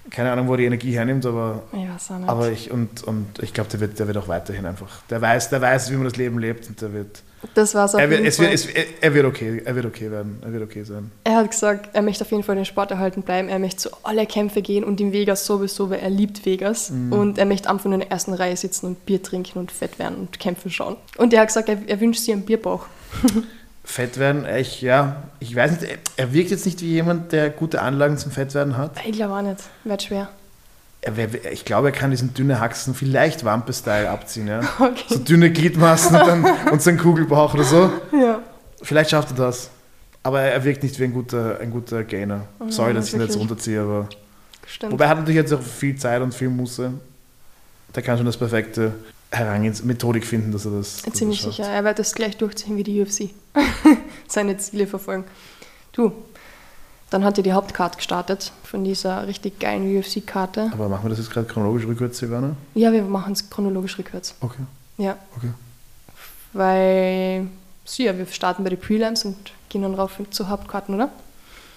Keine 0.08 0.32
Ahnung, 0.32 0.48
wo 0.48 0.52
er 0.52 0.58
die 0.58 0.64
Energie 0.64 0.92
hernimmt, 0.94 1.26
aber, 1.26 1.62
ich 1.72 1.78
weiß 1.86 2.12
auch 2.12 2.18
nicht. 2.18 2.28
aber 2.30 2.50
ich, 2.50 2.70
und, 2.70 3.04
und 3.04 3.26
ich 3.42 3.52
glaube, 3.52 3.68
der 3.68 3.80
wird, 3.80 3.98
der 3.98 4.06
wird 4.06 4.16
auch 4.16 4.28
weiterhin 4.28 4.64
einfach. 4.64 4.88
Der 5.10 5.20
weiß, 5.20 5.50
der 5.50 5.60
weiß, 5.60 5.90
wie 5.90 5.96
man 5.96 6.04
das 6.04 6.16
Leben 6.16 6.38
lebt 6.38 6.66
und 6.68 6.80
der 6.80 6.92
wird. 6.94 7.22
Das 7.54 7.74
war's 7.74 7.94
auf 7.94 8.00
Er 8.00 8.10
wird, 8.10 8.20
jeden 8.20 8.28
es 8.28 8.36
Fall. 8.36 8.46
wird, 8.46 8.54
es, 8.54 8.66
er- 9.00 9.14
wird 9.14 9.26
okay, 9.26 9.62
er 9.64 9.74
wird 9.74 9.86
okay 9.86 10.10
werden. 10.10 10.38
Er 10.44 10.52
wird 10.52 10.62
okay 10.62 10.82
sein. 10.84 11.10
Er 11.24 11.36
hat 11.36 11.50
gesagt, 11.50 11.90
er 11.94 12.02
möchte 12.02 12.24
auf 12.24 12.30
jeden 12.30 12.42
Fall 12.42 12.56
den 12.56 12.64
Sport 12.64 12.90
erhalten 12.90 13.22
bleiben. 13.22 13.48
Er 13.48 13.58
möchte 13.58 13.76
zu 13.78 13.90
alle 14.02 14.26
Kämpfe 14.26 14.62
gehen 14.62 14.84
und 14.84 15.00
in 15.00 15.12
Vegas 15.12 15.46
sowieso, 15.46 15.90
weil 15.90 16.00
er 16.00 16.10
liebt 16.10 16.44
Vegas. 16.44 16.90
Mhm. 16.90 17.12
Und 17.12 17.38
er 17.38 17.46
möchte 17.46 17.68
nur 17.72 17.94
in 17.94 18.00
der 18.00 18.10
ersten 18.10 18.34
Reihe 18.34 18.56
sitzen 18.56 18.86
und 18.86 19.06
Bier 19.06 19.22
trinken 19.22 19.58
und 19.58 19.72
fett 19.72 19.98
werden 19.98 20.16
und 20.18 20.38
Kämpfe 20.38 20.70
schauen. 20.70 20.96
Und 21.16 21.32
er 21.32 21.40
hat 21.40 21.48
gesagt, 21.48 21.68
er, 21.68 21.78
er 21.86 22.00
wünscht 22.00 22.20
sich 22.20 22.32
einen 22.32 22.44
Bierbauch. 22.44 22.86
Fett 23.82 24.18
werden, 24.18 24.46
ich, 24.56 24.82
ja, 24.82 25.24
ich 25.40 25.56
weiß 25.56 25.72
nicht, 25.72 25.82
er, 25.90 25.98
er 26.16 26.32
wirkt 26.32 26.50
jetzt 26.50 26.64
nicht 26.66 26.80
wie 26.80 26.86
jemand, 26.90 27.32
der 27.32 27.50
gute 27.50 27.82
Anlagen 27.82 28.18
zum 28.18 28.30
Fettwerden 28.30 28.76
hat. 28.76 28.92
Ich 29.04 29.12
glaube 29.12 29.34
auch 29.34 29.42
nicht. 29.42 29.56
Wird 29.84 30.02
schwer. 30.02 30.28
Ich 31.50 31.64
glaube, 31.64 31.88
er 31.88 31.92
kann 31.92 32.10
diesen 32.10 32.34
dünne 32.34 32.60
Haxen 32.60 32.94
vielleicht 32.94 33.44
Wampe-Style 33.44 34.10
abziehen, 34.10 34.48
ja. 34.48 34.60
Okay. 34.78 35.04
So 35.08 35.18
dünne 35.18 35.50
Gliedmaßen 35.50 36.14
und, 36.14 36.26
dann, 36.26 36.44
und 36.72 36.82
so 36.82 36.92
Kugelbauch 36.92 37.54
oder 37.54 37.64
so. 37.64 37.92
Ja. 38.12 38.42
Vielleicht 38.82 39.10
schafft 39.10 39.30
er 39.30 39.36
das. 39.36 39.70
Aber 40.22 40.42
er 40.42 40.62
wirkt 40.64 40.82
nicht 40.82 40.98
wie 40.98 41.04
ein 41.04 41.14
guter, 41.14 41.58
ein 41.60 41.70
guter 41.70 42.04
Gainer. 42.04 42.42
Ja, 42.60 42.70
Sorry, 42.70 42.92
dass 42.92 43.08
ich 43.08 43.14
ihn 43.14 43.20
jetzt 43.20 43.38
runterziehe, 43.38 43.80
aber. 43.80 44.08
Stimmt. 44.66 44.92
Wobei 44.92 45.04
er 45.04 45.10
hat 45.10 45.18
natürlich 45.18 45.36
jetzt 45.36 45.52
auch 45.52 45.62
viel 45.62 45.96
Zeit 45.96 46.20
und 46.20 46.34
viel 46.34 46.50
Muße. 46.50 46.92
Der 47.94 48.02
kann 48.02 48.18
schon 48.18 48.26
das 48.26 48.36
perfekte 48.36 48.92
Herangehens 49.30 49.82
Methodik 49.82 50.26
finden, 50.26 50.52
dass 50.52 50.66
er 50.66 50.72
das. 50.72 51.02
dass 51.02 51.14
Ziemlich 51.14 51.42
das 51.42 51.56
sicher. 51.56 51.68
Er 51.68 51.84
wird 51.84 51.98
das 51.98 52.14
gleich 52.14 52.36
durchziehen 52.36 52.76
wie 52.76 52.82
die 52.82 53.00
UFC. 53.00 53.30
Seine 54.28 54.58
Ziele 54.58 54.86
verfolgen. 54.86 55.24
Du, 55.92 56.12
dann 57.10 57.24
hat 57.24 57.36
er 57.38 57.42
die 57.42 57.52
Hauptkarte 57.52 57.96
gestartet 57.96 58.52
von 58.62 58.84
dieser 58.84 59.26
richtig 59.26 59.58
geilen 59.58 59.98
UFC-Karte. 59.98 60.70
Aber 60.72 60.88
machen 60.88 61.04
wir 61.04 61.10
das 61.10 61.18
jetzt 61.18 61.30
gerade 61.30 61.46
chronologisch 61.46 61.86
rückwärts, 61.86 62.18
Silvana? 62.18 62.54
Ja, 62.74 62.92
wir 62.92 63.02
machen 63.02 63.32
es 63.32 63.50
chronologisch 63.50 63.98
rückwärts. 63.98 64.34
Okay, 64.40 64.62
Ja, 64.96 65.16
okay. 65.36 65.50
weil, 66.52 67.46
so 67.84 68.02
ja, 68.02 68.16
wir 68.16 68.26
starten 68.26 68.64
bei 68.64 68.70
den 68.70 68.80
Prelims 68.80 69.24
und 69.24 69.36
gehen 69.68 69.82
dann 69.82 69.94
rauf 69.94 70.18
zu 70.30 70.48
Hauptkarten, 70.48 70.94
oder? 70.94 71.10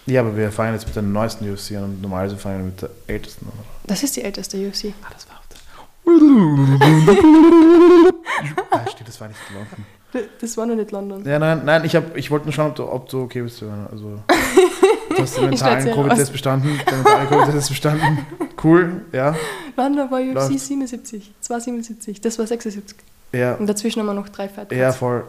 Ja, 0.06 0.22
aber 0.22 0.36
wir 0.36 0.52
fangen 0.52 0.74
jetzt 0.74 0.86
mit 0.86 0.96
der 0.96 1.04
neuesten 1.04 1.50
UFC 1.52 1.72
an 1.78 1.84
und 1.86 2.02
normalerweise 2.02 2.38
fangen 2.38 2.60
wir 2.60 2.66
mit 2.66 2.82
der 2.82 2.90
ältesten 3.08 3.46
an. 3.48 3.54
Das 3.86 4.04
ist 4.04 4.16
die 4.16 4.22
älteste 4.22 4.58
UFC. 4.58 4.94
Ah, 5.02 5.08
das 5.14 5.28
war 5.30 5.38
auf 5.38 5.48
der. 5.48 5.58
ah, 8.72 8.86
steht, 8.92 9.08
das 9.08 9.20
war 9.22 9.30
nicht 9.30 9.40
gelaufen. 9.48 9.86
Das 10.42 10.58
war 10.58 10.66
noch 10.66 10.76
nicht 10.76 10.92
London. 10.92 11.26
Ja, 11.26 11.40
nein, 11.40 11.62
nein, 11.66 11.86
ich, 11.86 11.96
hab, 11.96 12.16
ich 12.16 12.30
wollte 12.30 12.46
nur 12.46 12.54
schauen, 12.54 12.70
ob 12.72 12.76
du, 12.76 12.84
ob 12.84 13.10
du 13.10 13.22
okay 13.24 13.42
bist. 13.42 13.64
Also, 13.64 14.20
du 15.16 15.22
hast 15.22 15.38
den 15.38 15.50
mentalen 15.50 15.88
ja 15.88 15.94
Covid-Test 15.96 16.32
bestanden. 16.32 16.80
Der 16.86 16.94
mentale 16.98 17.28
Covid-Test 17.28 17.70
bestanden. 17.70 18.26
Cool, 18.64 19.06
ja. 19.12 19.36
London 19.76 20.10
war 20.12 20.20
UFC 20.20 20.34
Läuft. 20.34 20.60
77. 20.60 21.32
Das 21.40 21.50
war 21.50 21.60
77. 21.62 22.22
Das 22.22 22.40
war 22.40 22.48
76. 22.48 22.96
Ja, 23.32 23.56
Und 23.56 23.68
dazwischen 23.68 24.00
haben 24.00 24.06
wir 24.08 24.14
noch 24.14 24.30
drei 24.30 24.48
Fight 24.50 24.72
ja 24.72 24.92
voll. 24.92 25.24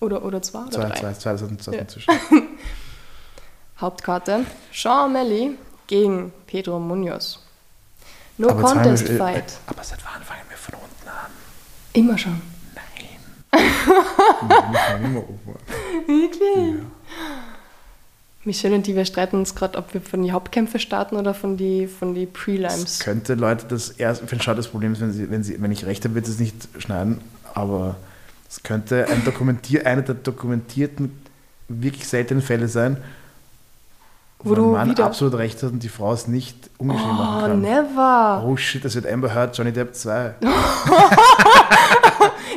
Oder, 0.00 0.22
oder 0.24 0.42
zwei 0.42 0.60
oder 0.60 0.70
Zwei, 0.72 0.84
drei. 0.88 0.94
zwei, 0.94 1.12
zwei, 1.14 1.36
zwei, 1.36 1.56
zwei 1.56 1.72
Ja. 1.74 1.80
inzwischen. 1.80 2.10
Hauptkarte. 3.80 4.44
Sean 4.72 5.10
O'Malley 5.14 5.52
gegen 5.86 6.32
Pedro 6.46 6.78
Munoz. 6.78 7.40
No 8.38 8.50
Aber 8.50 8.62
Contest 8.62 9.08
wir- 9.08 9.14
äh, 9.14 9.18
Fight. 9.18 9.52
Aber 9.66 9.82
seit 9.82 9.98
wann 10.04 10.22
fangen 10.22 10.42
wir 10.48 10.56
von 10.58 10.74
unten 10.74 11.08
an? 11.08 11.30
Immer 11.94 12.18
schon. 12.18 12.40
Wir 13.56 14.74
fangen 14.78 15.04
immer 15.06 15.20
oben 15.20 15.40
an. 15.48 16.06
Wirklich? 16.06 16.82
Michelle 18.46 18.76
und 18.76 18.86
die, 18.86 18.94
wir 18.94 19.04
streiten 19.04 19.36
uns 19.36 19.54
gerade, 19.54 19.76
ob 19.78 19.92
wir 19.92 20.00
von 20.00 20.22
den 20.22 20.32
Hauptkämpfen 20.32 20.80
starten 20.80 21.16
oder 21.16 21.34
von 21.34 21.56
die, 21.56 21.86
von 21.86 22.14
die 22.14 22.24
Es 22.24 22.32
Prelims. 22.32 22.98
könnte 23.00 23.34
Leute 23.34 23.66
das 23.68 23.90
erst, 23.90 24.22
ich 24.22 24.28
finde 24.28 24.44
schade, 24.44 24.56
das 24.58 24.68
Problem 24.68 24.92
ist, 24.92 25.00
wenn, 25.00 25.12
sie, 25.12 25.30
wenn, 25.30 25.42
sie, 25.42 25.60
wenn 25.60 25.72
ich 25.72 25.84
recht 25.84 26.04
habe, 26.04 26.14
wird 26.14 26.28
es 26.28 26.38
nicht 26.38 26.68
schneiden, 26.78 27.20
aber 27.54 27.96
es 28.48 28.62
könnte 28.62 29.06
ein 29.08 29.24
Dokumentier, 29.24 29.86
einer 29.86 30.02
der 30.02 30.14
dokumentierten, 30.14 31.10
wirklich 31.68 32.06
seltenen 32.06 32.42
Fälle 32.42 32.68
sein, 32.68 32.96
Wo 34.38 34.54
du 34.54 34.66
Mann 34.72 34.88
wieder- 34.90 35.06
absolut 35.06 35.34
recht 35.34 35.62
hat 35.62 35.72
und 35.72 35.82
die 35.82 35.88
Frau 35.88 36.12
es 36.12 36.28
nicht 36.28 36.70
ungeschrieben 36.78 37.16
machen 37.16 37.42
Oh, 37.44 37.46
kann. 37.48 37.60
never. 37.60 38.44
Oh 38.46 38.56
shit, 38.56 38.84
das 38.84 38.94
wird 38.94 39.06
Amber 39.06 39.34
Heard, 39.34 39.56
Johnny 39.58 39.72
Depp 39.72 39.94
2. 39.94 40.34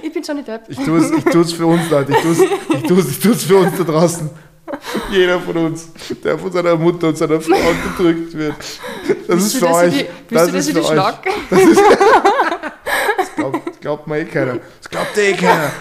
Ich 0.02 0.14
bin 0.14 0.24
Johnny 0.24 0.44
Depp. 0.44 0.64
Ich 0.70 0.78
tue 0.78 0.98
es 1.00 1.12
ich 1.12 1.56
für 1.56 1.68
uns, 1.68 1.90
Leute. 1.90 2.14
Ich 2.14 2.22
tue 2.22 3.00
es 3.00 3.10
ich 3.10 3.26
ich 3.26 3.46
für 3.46 3.58
uns 3.58 3.78
da 3.78 3.84
draußen. 3.84 4.30
Jeder 5.12 5.40
von 5.40 5.58
uns, 5.58 5.90
der 6.24 6.38
von 6.38 6.52
seiner 6.52 6.76
Mutter 6.76 7.10
und 7.10 7.18
seiner 7.18 7.42
Frau 7.42 7.56
gedrückt 7.98 8.34
wird. 8.34 8.56
Das 8.58 9.28
Willst 9.28 9.54
ist 9.54 9.58
für 9.58 9.74
euch. 9.74 9.94
die, 9.94 10.06
willst 10.30 10.48
du, 10.48 10.52
dass 10.52 10.68
ich 10.68 10.74
die 10.74 10.82
für 10.82 10.90
euch. 10.90 11.14
Das 13.18 13.36
glaubt, 13.36 13.82
glaubt 13.82 14.08
mir 14.08 14.20
eh 14.20 14.26
keiner. 14.26 14.60
Das 14.80 14.90
glaubt 14.90 15.18
eh 15.18 15.34
keiner. 15.34 15.72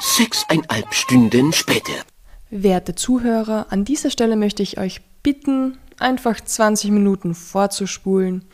Sechseinhalb 0.00 0.92
Stunden 0.92 1.52
später. 1.52 1.92
Werte 2.50 2.94
Zuhörer, 2.94 3.66
an 3.70 3.84
dieser 3.84 4.10
Stelle 4.10 4.36
möchte 4.36 4.62
ich 4.62 4.78
euch 4.78 5.00
bitten, 5.22 5.78
einfach 5.98 6.40
20 6.40 6.90
Minuten 6.90 7.34
vorzuspulen. 7.34 8.44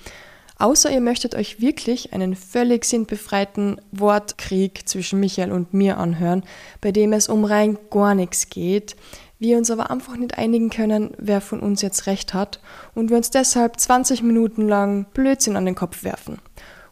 Außer 0.56 0.90
ihr 0.90 1.00
möchtet 1.00 1.34
euch 1.34 1.60
wirklich 1.60 2.12
einen 2.12 2.36
völlig 2.36 2.84
sinnbefreiten 2.84 3.80
Wortkrieg 3.90 4.88
zwischen 4.88 5.20
Michael 5.20 5.52
und 5.52 5.74
mir 5.74 5.98
anhören, 5.98 6.44
bei 6.80 6.92
dem 6.92 7.12
es 7.12 7.28
um 7.28 7.44
rein 7.44 7.76
gar 7.90 8.14
nichts 8.14 8.50
geht, 8.50 8.94
wir 9.40 9.58
uns 9.58 9.70
aber 9.70 9.90
einfach 9.90 10.16
nicht 10.16 10.38
einigen 10.38 10.70
können, 10.70 11.10
wer 11.18 11.40
von 11.40 11.60
uns 11.60 11.82
jetzt 11.82 12.06
recht 12.06 12.34
hat 12.34 12.60
und 12.94 13.10
wir 13.10 13.16
uns 13.16 13.30
deshalb 13.30 13.78
20 13.78 14.22
Minuten 14.22 14.68
lang 14.68 15.06
Blödsinn 15.12 15.56
an 15.56 15.66
den 15.66 15.74
Kopf 15.74 16.04
werfen. 16.04 16.38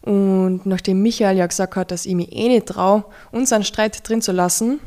Und 0.03 0.67
nachdem 0.67 1.01
Michael 1.01 1.37
ja 1.37 1.47
gesagt 1.47 1.77
hat, 1.77 1.93
dass 1.93 2.07
ich 2.07 2.15
mich 2.15 2.33
eh 2.33 2.49
nicht 2.49 2.67
traue, 2.67 3.05
unseren 3.31 3.63
Streit 3.63 4.07
drin 4.09 4.21
zu 4.21 4.33
lassen, 4.33 4.81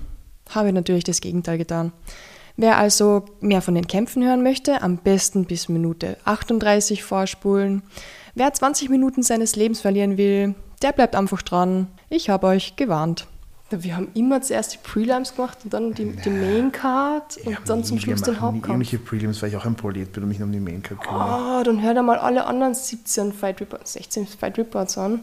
habe 0.50 0.68
ich 0.68 0.74
natürlich 0.74 1.06
das 1.06 1.22
Gegenteil 1.22 1.58
getan. 1.58 1.94
Wer 2.58 2.78
also 2.78 3.26
mehr 3.42 3.62
von 3.62 3.76
den 3.76 3.88
Kämpfen 3.88 4.24
hören 4.24 4.44
möchte, 4.44 4.82
am 4.82 4.98
besten 4.98 5.46
bis 5.46 5.68
Minute 5.68 6.18
38 6.26 7.04
vorspulen. 7.04 7.84
Wer 8.38 8.52
20 8.52 8.90
Minuten 8.90 9.24
seines 9.24 9.56
Lebens 9.56 9.80
verlieren 9.80 10.18
will, 10.18 10.56
der 10.82 10.92
bleibt 10.92 11.16
einfach 11.16 11.42
dran. 11.42 11.88
Ich 12.10 12.30
habe 12.30 12.48
euch 12.48 12.76
gewarnt. 12.76 13.28
Wir 13.70 13.96
haben 13.96 14.10
immer 14.14 14.42
zuerst 14.42 14.74
die 14.74 14.78
Prelims 14.78 15.36
gemacht 15.36 15.60
und 15.64 15.74
dann 15.74 15.94
die, 15.94 16.12
die 16.12 16.30
Main 16.30 16.72
Card 16.74 17.38
und 17.46 17.54
Ja, 17.54 17.58
dann 17.66 17.86
zum 17.86 17.98
Schluss 17.98 18.22
den 18.22 18.42
Hauptkampf. 18.42 18.68
Irgendwelche 18.68 19.00
Prelims, 19.00 19.42
weil 19.42 19.50
ich 19.50 19.56
auch 19.56 19.66
ein 19.66 19.76
Prolet 19.76 20.12
bin 20.12 20.24
und 20.24 20.30
mich 20.30 20.40
nur 20.40 20.48
um 20.48 20.52
die 20.52 20.60
Main 20.60 20.84
Card 20.84 21.02
kümmere. 21.02 21.60
Oh, 21.60 21.64
dann 21.64 21.82
hört 21.82 21.98
einmal 21.98 22.20
alle 22.20 22.46
anderen 22.46 22.76
17 22.76 23.32
Fight 23.32 23.62
Reports, 23.62 23.94
16 23.94 24.28
Fight 24.28 24.58
Reports 24.58 24.98
an. 24.98 25.22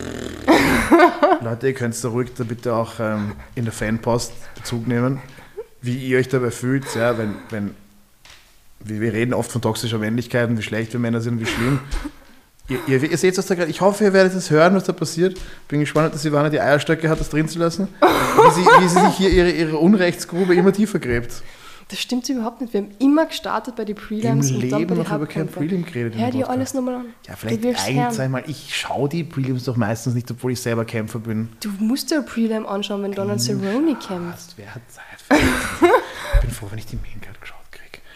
Leute, 1.42 1.68
ihr 1.68 1.74
könnt 1.74 2.02
da 2.02 2.08
ruhig 2.08 2.30
da 2.34 2.44
bitte 2.44 2.74
auch 2.74 2.94
ähm, 2.98 3.32
in 3.54 3.64
der 3.64 3.74
Fanpost 3.74 4.32
Bezug 4.54 4.88
nehmen, 4.88 5.20
wie 5.82 5.98
ihr 5.98 6.18
euch 6.18 6.28
dabei 6.28 6.50
fühlt, 6.50 6.94
ja, 6.94 7.18
wenn, 7.18 7.34
wenn 7.50 7.74
wir, 8.80 9.02
wir 9.02 9.12
reden 9.12 9.34
oft 9.34 9.52
von 9.52 9.60
toxischer 9.60 9.98
Männlichkeit 9.98 10.48
und 10.48 10.56
wie 10.56 10.62
schlecht 10.62 10.94
wir 10.94 11.00
Männer 11.00 11.20
sind 11.20 11.34
und 11.34 11.40
wie 11.40 11.46
schlimm. 11.46 11.80
Ihr, 12.68 12.78
ihr, 12.86 13.02
ihr 13.10 13.18
seht 13.18 13.36
was 13.36 13.46
da 13.46 13.54
gerade. 13.54 13.70
Ich 13.70 13.80
hoffe, 13.82 14.04
ihr 14.04 14.12
werdet 14.14 14.34
es 14.34 14.50
hören, 14.50 14.74
was 14.74 14.84
da 14.84 14.92
passiert. 14.92 15.38
Bin 15.68 15.80
gespannt, 15.80 16.14
dass 16.14 16.24
Ivana 16.24 16.48
die 16.48 16.60
Eierstöcke 16.60 17.10
hat, 17.10 17.20
das 17.20 17.28
drin 17.28 17.46
zu 17.46 17.58
lassen. 17.58 17.88
Wie 18.00 18.50
sie, 18.54 18.60
wie 18.62 18.88
sie 18.88 19.00
sich 19.00 19.16
hier 19.16 19.30
ihre, 19.30 19.50
ihre 19.50 19.76
Unrechtsgrube 19.78 20.54
immer 20.54 20.72
tiefer 20.72 20.98
gräbt. 20.98 21.42
Das 21.88 22.00
stimmt 22.00 22.26
überhaupt 22.30 22.62
nicht. 22.62 22.72
Wir 22.72 22.80
haben 22.80 22.90
immer 22.98 23.26
gestartet 23.26 23.76
bei 23.76 23.84
den 23.84 23.94
Prelims 23.94 24.48
Im 24.48 24.56
und 24.56 24.62
dann 24.62 24.70
bei 24.70 24.78
Leben 24.78 24.96
noch 24.96 25.14
über 25.14 25.26
kein. 25.26 25.46
Prelim 25.48 25.84
geredet. 25.84 26.14
Hör 26.16 26.30
dir 26.30 26.48
alles 26.48 26.72
nochmal 26.72 26.94
an. 26.94 27.06
Ja, 27.28 27.36
vielleicht 27.36 27.62
wirst 27.62 27.86
ein, 27.86 27.96
hören. 27.96 28.12
zweimal. 28.12 28.44
Ich 28.46 28.74
schaue 28.74 29.10
die 29.10 29.24
Prelims 29.24 29.64
doch 29.64 29.76
meistens 29.76 30.14
nicht, 30.14 30.30
obwohl 30.30 30.52
ich 30.52 30.60
selber 30.60 30.86
Kämpfer 30.86 31.18
bin. 31.18 31.50
Du 31.60 31.68
musst 31.78 32.10
dir 32.10 32.20
ein 32.20 32.26
Prelim 32.26 32.66
anschauen, 32.66 33.02
wenn 33.02 33.12
Donald 33.12 33.40
Cerrone 33.42 33.96
kämpft. 33.96 34.54
Wer 34.56 34.74
hat 34.74 34.82
Zeit 34.88 35.04
für? 35.18 35.34
Ich 36.36 36.40
bin 36.40 36.50
froh, 36.50 36.68
wenn 36.70 36.78
ich 36.78 36.86
die 36.86 36.96
Maincard 36.96 37.38
geschaut 37.40 37.58
kriege. 37.58 37.63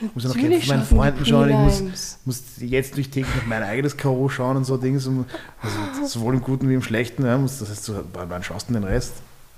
Ich 0.00 0.14
muss 0.14 0.24
ja 0.24 0.28
noch 0.28 0.36
mit 0.36 0.68
meinen 0.68 0.84
Freunden 0.84 1.26
schauen. 1.26 1.50
Ich 1.50 1.56
muss, 1.56 2.18
muss 2.24 2.42
jetzt 2.60 2.96
durch 2.96 3.10
täglich 3.10 3.46
mein 3.46 3.62
eigenes 3.62 3.96
K.O. 3.96 4.28
schauen 4.28 4.56
und 4.56 4.64
so 4.64 4.76
Dings. 4.76 5.06
Und 5.06 5.26
also 5.60 6.06
sowohl 6.06 6.34
im 6.34 6.40
Guten 6.40 6.68
wie 6.68 6.74
im 6.74 6.82
Schlechten. 6.82 7.24
Ja, 7.24 7.36
muss, 7.36 7.58
das 7.58 7.70
heißt, 7.70 7.84
so, 7.84 8.04
wann 8.12 8.42
schaust 8.42 8.68
du 8.68 8.74
den 8.74 8.84
Rest? 8.84 9.14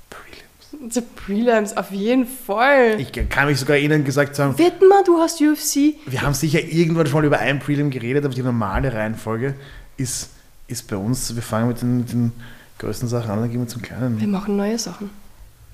Prelims. 0.09 0.95
Die 0.95 1.01
Prelims, 1.01 1.77
auf 1.77 1.91
jeden 1.91 2.27
Fall. 2.27 2.99
Ich 2.99 3.13
kann 3.29 3.49
mich 3.49 3.59
sogar 3.59 3.77
Ihnen 3.77 4.05
gesagt 4.05 4.39
haben, 4.39 4.59
Wetten 4.59 4.89
mal, 4.89 5.03
du 5.05 5.19
hast 5.19 5.41
UFC. 5.41 5.95
wir 6.07 6.23
haben 6.23 6.35
sicher 6.35 6.63
irgendwann 6.63 7.07
schon 7.07 7.21
mal 7.21 7.27
über 7.27 7.39
ein 7.39 7.59
Prelim 7.59 7.91
geredet, 7.91 8.25
aber 8.25 8.35
die 8.35 8.43
normale 8.43 8.93
Reihenfolge 8.93 9.55
ist, 9.99 10.31
ist 10.69 10.89
bei 10.89 10.97
uns, 10.97 11.35
wir 11.35 11.43
fangen 11.43 11.69
mit 11.69 11.83
den, 11.83 11.99
mit 11.99 12.13
den 12.13 12.33
größten 12.79 13.09
Sachen 13.09 13.31
an, 13.31 13.41
dann 13.41 13.51
gehen 13.51 13.61
wir 13.61 13.69
zum 13.69 13.83
kleinen. 13.83 14.19
Wir 14.19 14.29
machen 14.29 14.57
neue 14.57 14.79
Sachen. 14.79 15.11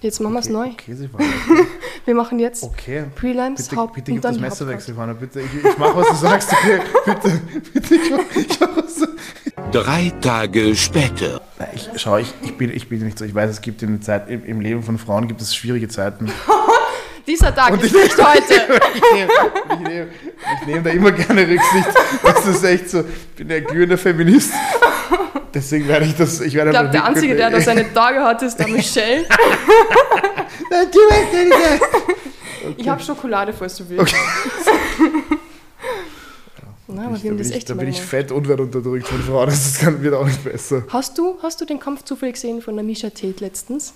Jetzt 0.00 0.20
machen 0.20 0.34
wir 0.34 0.40
es 0.40 0.46
okay, 0.46 0.52
neu. 0.54 0.66
Okay, 0.70 0.94
Silvana. 0.94 1.24
Wir 2.04 2.14
machen 2.14 2.38
jetzt 2.38 2.62
Okay. 2.62 3.04
Prelims, 3.16 3.64
Bitte, 3.68 3.76
Haupt 3.80 3.94
bitte 3.94 4.10
und 4.12 4.16
gib 4.16 4.22
dann 4.22 4.34
das 4.34 4.40
Messer 4.40 4.68
weg. 4.68 4.80
Silvana. 4.80 5.12
Bitte, 5.14 5.40
ich, 5.40 5.46
ich 5.64 5.78
mach, 5.78 5.96
was 5.96 6.08
du 6.08 6.14
sagst. 6.14 6.52
Okay, 6.52 6.80
bitte, 7.04 7.40
bitte, 7.72 7.94
ich 7.96 8.10
mach, 8.10 8.36
ich 8.36 8.60
mach 8.60 8.76
was 8.76 8.94
du 8.96 9.06
Drei 9.72 10.12
Tage 10.20 10.76
später. 10.76 11.40
Nein, 11.58 11.68
ich, 11.74 11.88
schau, 11.96 12.18
ich, 12.18 12.32
ich, 12.42 12.56
bin, 12.56 12.70
ich 12.70 12.88
bin 12.88 13.04
nicht 13.04 13.18
so. 13.18 13.24
Ich 13.24 13.34
weiß, 13.34 13.50
es 13.50 13.60
gibt 13.60 13.82
in 13.82 13.92
der 13.94 14.00
Zeit, 14.02 14.30
im, 14.30 14.44
im 14.44 14.60
Leben 14.60 14.82
von 14.84 14.98
Frauen 14.98 15.26
gibt 15.26 15.40
es 15.40 15.54
schwierige 15.56 15.88
Zeiten. 15.88 16.30
Dieser 17.26 17.52
Tag 17.52 17.72
Und 17.72 17.82
ist 17.82 17.92
ich- 17.92 18.02
nicht 18.04 18.18
heute. 18.18 18.80
Ich 18.94 19.02
nehme 19.12 19.28
ich 19.72 19.78
nehm, 19.80 20.08
ich 20.60 20.66
nehm 20.68 20.84
da 20.84 20.90
immer 20.90 21.10
gerne 21.10 21.42
Rücksicht. 21.48 21.88
Das 22.22 22.46
ist 22.46 22.62
echt 22.62 22.88
so. 22.90 23.00
Ich 23.00 23.34
bin 23.44 23.50
ein 23.50 23.64
glühender 23.64 23.98
Feminist. 23.98 24.52
Deswegen 25.54 25.86
werde 25.88 26.06
ich 26.06 26.16
das. 26.16 26.40
Ich, 26.40 26.54
werde 26.54 26.70
Ich 26.70 26.76
glaube, 26.76 26.90
der 26.90 27.04
Einzige, 27.04 27.34
der 27.36 27.50
da 27.50 27.60
seine 27.60 27.92
Tage 27.92 28.20
hat, 28.22 28.42
ist 28.42 28.56
der 28.56 28.68
Michelle. 28.68 29.26
Nicht. 30.70 31.82
Ich 32.76 32.88
habe 32.88 33.02
Schokolade, 33.02 33.52
falls 33.52 33.76
du 33.76 33.88
willst. 33.88 34.14
Na, 36.88 37.06
aber 37.06 37.16
Ich- 37.16 37.22
Da 37.22 37.28
bin 37.30 37.40
ich, 37.40 37.64
da 37.64 37.74
bin 37.74 37.88
ich 37.88 38.00
fett 38.00 38.30
und 38.32 38.48
werde 38.48 38.62
unterdrückt 38.62 39.08
von 39.08 39.20
Frauen. 39.22 39.46
Das 39.46 39.78
kann, 39.78 40.02
wird 40.02 40.14
auch 40.14 40.26
nicht 40.26 40.42
besser. 40.44 40.84
Hast 40.88 41.18
du, 41.18 41.36
hast 41.42 41.60
du 41.60 41.64
den 41.64 41.80
Kampf 41.80 42.04
zufällig 42.04 42.34
gesehen 42.34 42.62
von 42.62 42.74
der 42.76 42.84
Misha 42.84 43.10
Tate 43.10 43.34
letztens? 43.40 43.92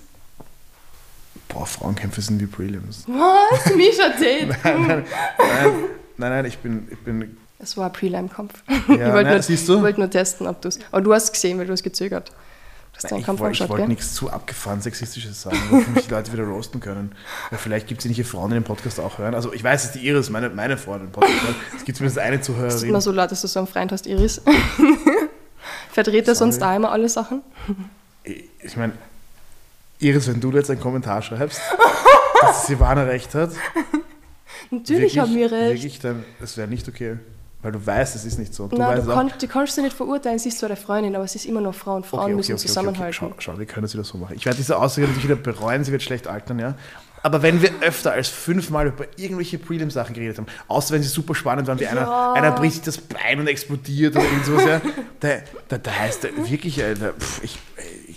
Boah, 1.48 1.66
Frauenkämpfe 1.66 2.20
sind 2.20 2.40
wie 2.40 2.46
Prelims. 2.46 3.04
Was? 3.06 3.74
Misha 3.74 4.08
Tate? 4.10 4.48
Nein, 4.64 4.86
nein, 4.86 5.04
nein, 5.38 5.72
nein, 6.16 6.30
nein 6.30 6.44
ich 6.46 6.58
bin, 6.58 6.88
ich 6.90 6.98
bin 6.98 7.36
Es 7.62 7.76
war 7.76 7.86
ein 7.86 7.92
Prelim-Kampf. 7.92 8.62
Ja, 8.68 8.74
ich 8.88 9.12
wollte 9.12 9.30
nur, 9.30 9.42
siehst 9.42 9.68
du? 9.68 9.76
ich 9.76 9.82
wollte 9.82 10.00
nur 10.00 10.10
testen, 10.10 10.46
ob 10.46 10.60
du 10.62 10.68
es. 10.68 10.78
Aber 10.90 11.02
du 11.02 11.12
hast 11.12 11.24
es 11.24 11.32
gesehen, 11.32 11.58
weil 11.58 11.66
du 11.66 11.72
hast 11.72 11.82
gezögert. 11.82 12.30
Du 12.30 12.96
hast 12.96 13.10
Nein, 13.10 13.20
ich 13.20 13.28
wollte 13.28 13.40
ich 13.40 13.44
angeschaut, 13.44 13.68
wollte 13.68 13.82
gell? 13.82 13.88
nichts 13.88 14.14
zu 14.14 14.30
abgefahren 14.30 14.80
Sexistisches 14.80 15.42
sagen, 15.42 15.58
wo 15.70 15.76
mich 15.76 16.06
die 16.06 16.10
Leute 16.10 16.32
wieder 16.32 16.44
roasten 16.44 16.80
können. 16.80 17.14
Weil 17.50 17.58
vielleicht 17.58 17.86
gibt 17.86 18.00
es 18.00 18.04
ja 18.04 18.08
nicht 18.08 18.26
Frauen, 18.28 18.50
die 18.50 18.54
den 18.54 18.64
Podcast 18.64 18.98
auch 18.98 19.18
hören. 19.18 19.34
Also 19.34 19.52
ich 19.52 19.62
weiß, 19.62 19.82
dass 19.82 19.92
die 19.92 20.06
Iris, 20.06 20.30
meine, 20.30 20.48
meine 20.50 20.76
Frau, 20.76 20.98
den 20.98 21.10
Podcast 21.10 21.42
hört. 21.42 21.56
Es 21.76 21.84
gibt 21.84 21.96
zumindest 21.98 22.18
eine 22.18 22.36
Es 22.36 22.40
ist 22.40 22.46
Zuhörerin. 22.46 22.88
immer 22.88 23.00
so 23.00 23.12
laut, 23.12 23.30
dass 23.30 23.40
du 23.42 23.46
so 23.46 23.60
einen 23.60 23.68
Freund 23.68 23.92
hast, 23.92 24.06
Iris. 24.06 24.40
Verdreht 25.92 26.28
er 26.28 26.34
sonst 26.34 26.62
auch 26.62 26.74
immer 26.74 26.90
alle 26.90 27.08
Sachen? 27.08 27.42
Ich 28.24 28.76
meine, 28.76 28.92
Iris, 29.98 30.28
wenn 30.28 30.40
du 30.40 30.50
jetzt 30.52 30.70
einen 30.70 30.80
Kommentar 30.80 31.20
schreibst, 31.22 31.60
dass 32.40 32.66
Silvana 32.66 33.02
recht 33.04 33.34
hat, 33.34 33.50
Natürlich 34.70 35.18
haben 35.18 35.34
wir 35.34 35.50
recht. 35.50 35.74
Wirklich, 35.74 35.98
dann, 35.98 36.24
das 36.38 36.56
wäre 36.56 36.68
nicht 36.68 36.88
okay. 36.88 37.16
Weil 37.62 37.72
du 37.72 37.86
weißt, 37.86 38.16
es 38.16 38.24
ist 38.24 38.38
nicht 38.38 38.54
so. 38.54 38.68
Du 38.68 38.76
Nein, 38.76 39.04
du, 39.04 39.12
kann, 39.12 39.30
du 39.38 39.46
kannst 39.46 39.74
sie 39.74 39.82
nicht 39.82 39.94
verurteilen, 39.94 40.38
sie 40.38 40.48
ist 40.48 40.58
zwar 40.58 40.70
deine 40.70 40.80
Freundin, 40.80 41.14
aber 41.14 41.28
sie 41.28 41.36
ist 41.38 41.44
immer 41.44 41.60
noch 41.60 41.74
Frau 41.74 41.96
und 41.96 42.06
Frauen 42.06 42.34
müssen 42.34 42.56
zusammenhalten. 42.56 43.12
Schau, 43.12 43.32
schau, 43.38 43.58
wir 43.58 43.66
können 43.66 43.82
das 43.82 43.92
wieder 43.92 44.04
so 44.04 44.16
machen. 44.16 44.34
Ich 44.36 44.46
werde 44.46 44.56
diese 44.56 44.78
Aussage 44.78 45.06
natürlich 45.06 45.24
wieder 45.28 45.36
bereuen, 45.36 45.84
sie 45.84 45.92
wird 45.92 46.02
schlecht 46.02 46.26
altern, 46.26 46.58
ja. 46.58 46.74
Aber 47.22 47.42
wenn 47.42 47.60
wir 47.60 47.70
öfter 47.82 48.12
als 48.12 48.28
fünfmal 48.28 48.86
über 48.86 49.04
irgendwelche 49.16 49.58
Prelim-Sachen 49.58 50.14
geredet 50.14 50.38
haben, 50.38 50.46
außer 50.68 50.94
wenn 50.94 51.02
sie 51.02 51.10
super 51.10 51.34
spannend 51.34 51.68
waren, 51.68 51.78
wie 51.78 51.86
einer, 51.86 52.00
Ja. 52.00 52.32
einer 52.32 52.52
bricht 52.52 52.76
sich 52.76 52.82
das 52.84 52.96
Bein 52.96 53.38
und 53.40 53.46
explodiert 53.46 54.16
oder 54.16 54.24
irgend 54.24 54.46
sowas, 54.46 54.64
ja, 54.64 54.80
da, 55.20 55.28
da, 55.68 55.76
da 55.76 55.90
heißt 55.90 56.24
er 56.24 56.50
wirklich, 56.50 56.82
Alter, 56.82 57.12
pff, 57.12 57.44
ich, 57.44 57.58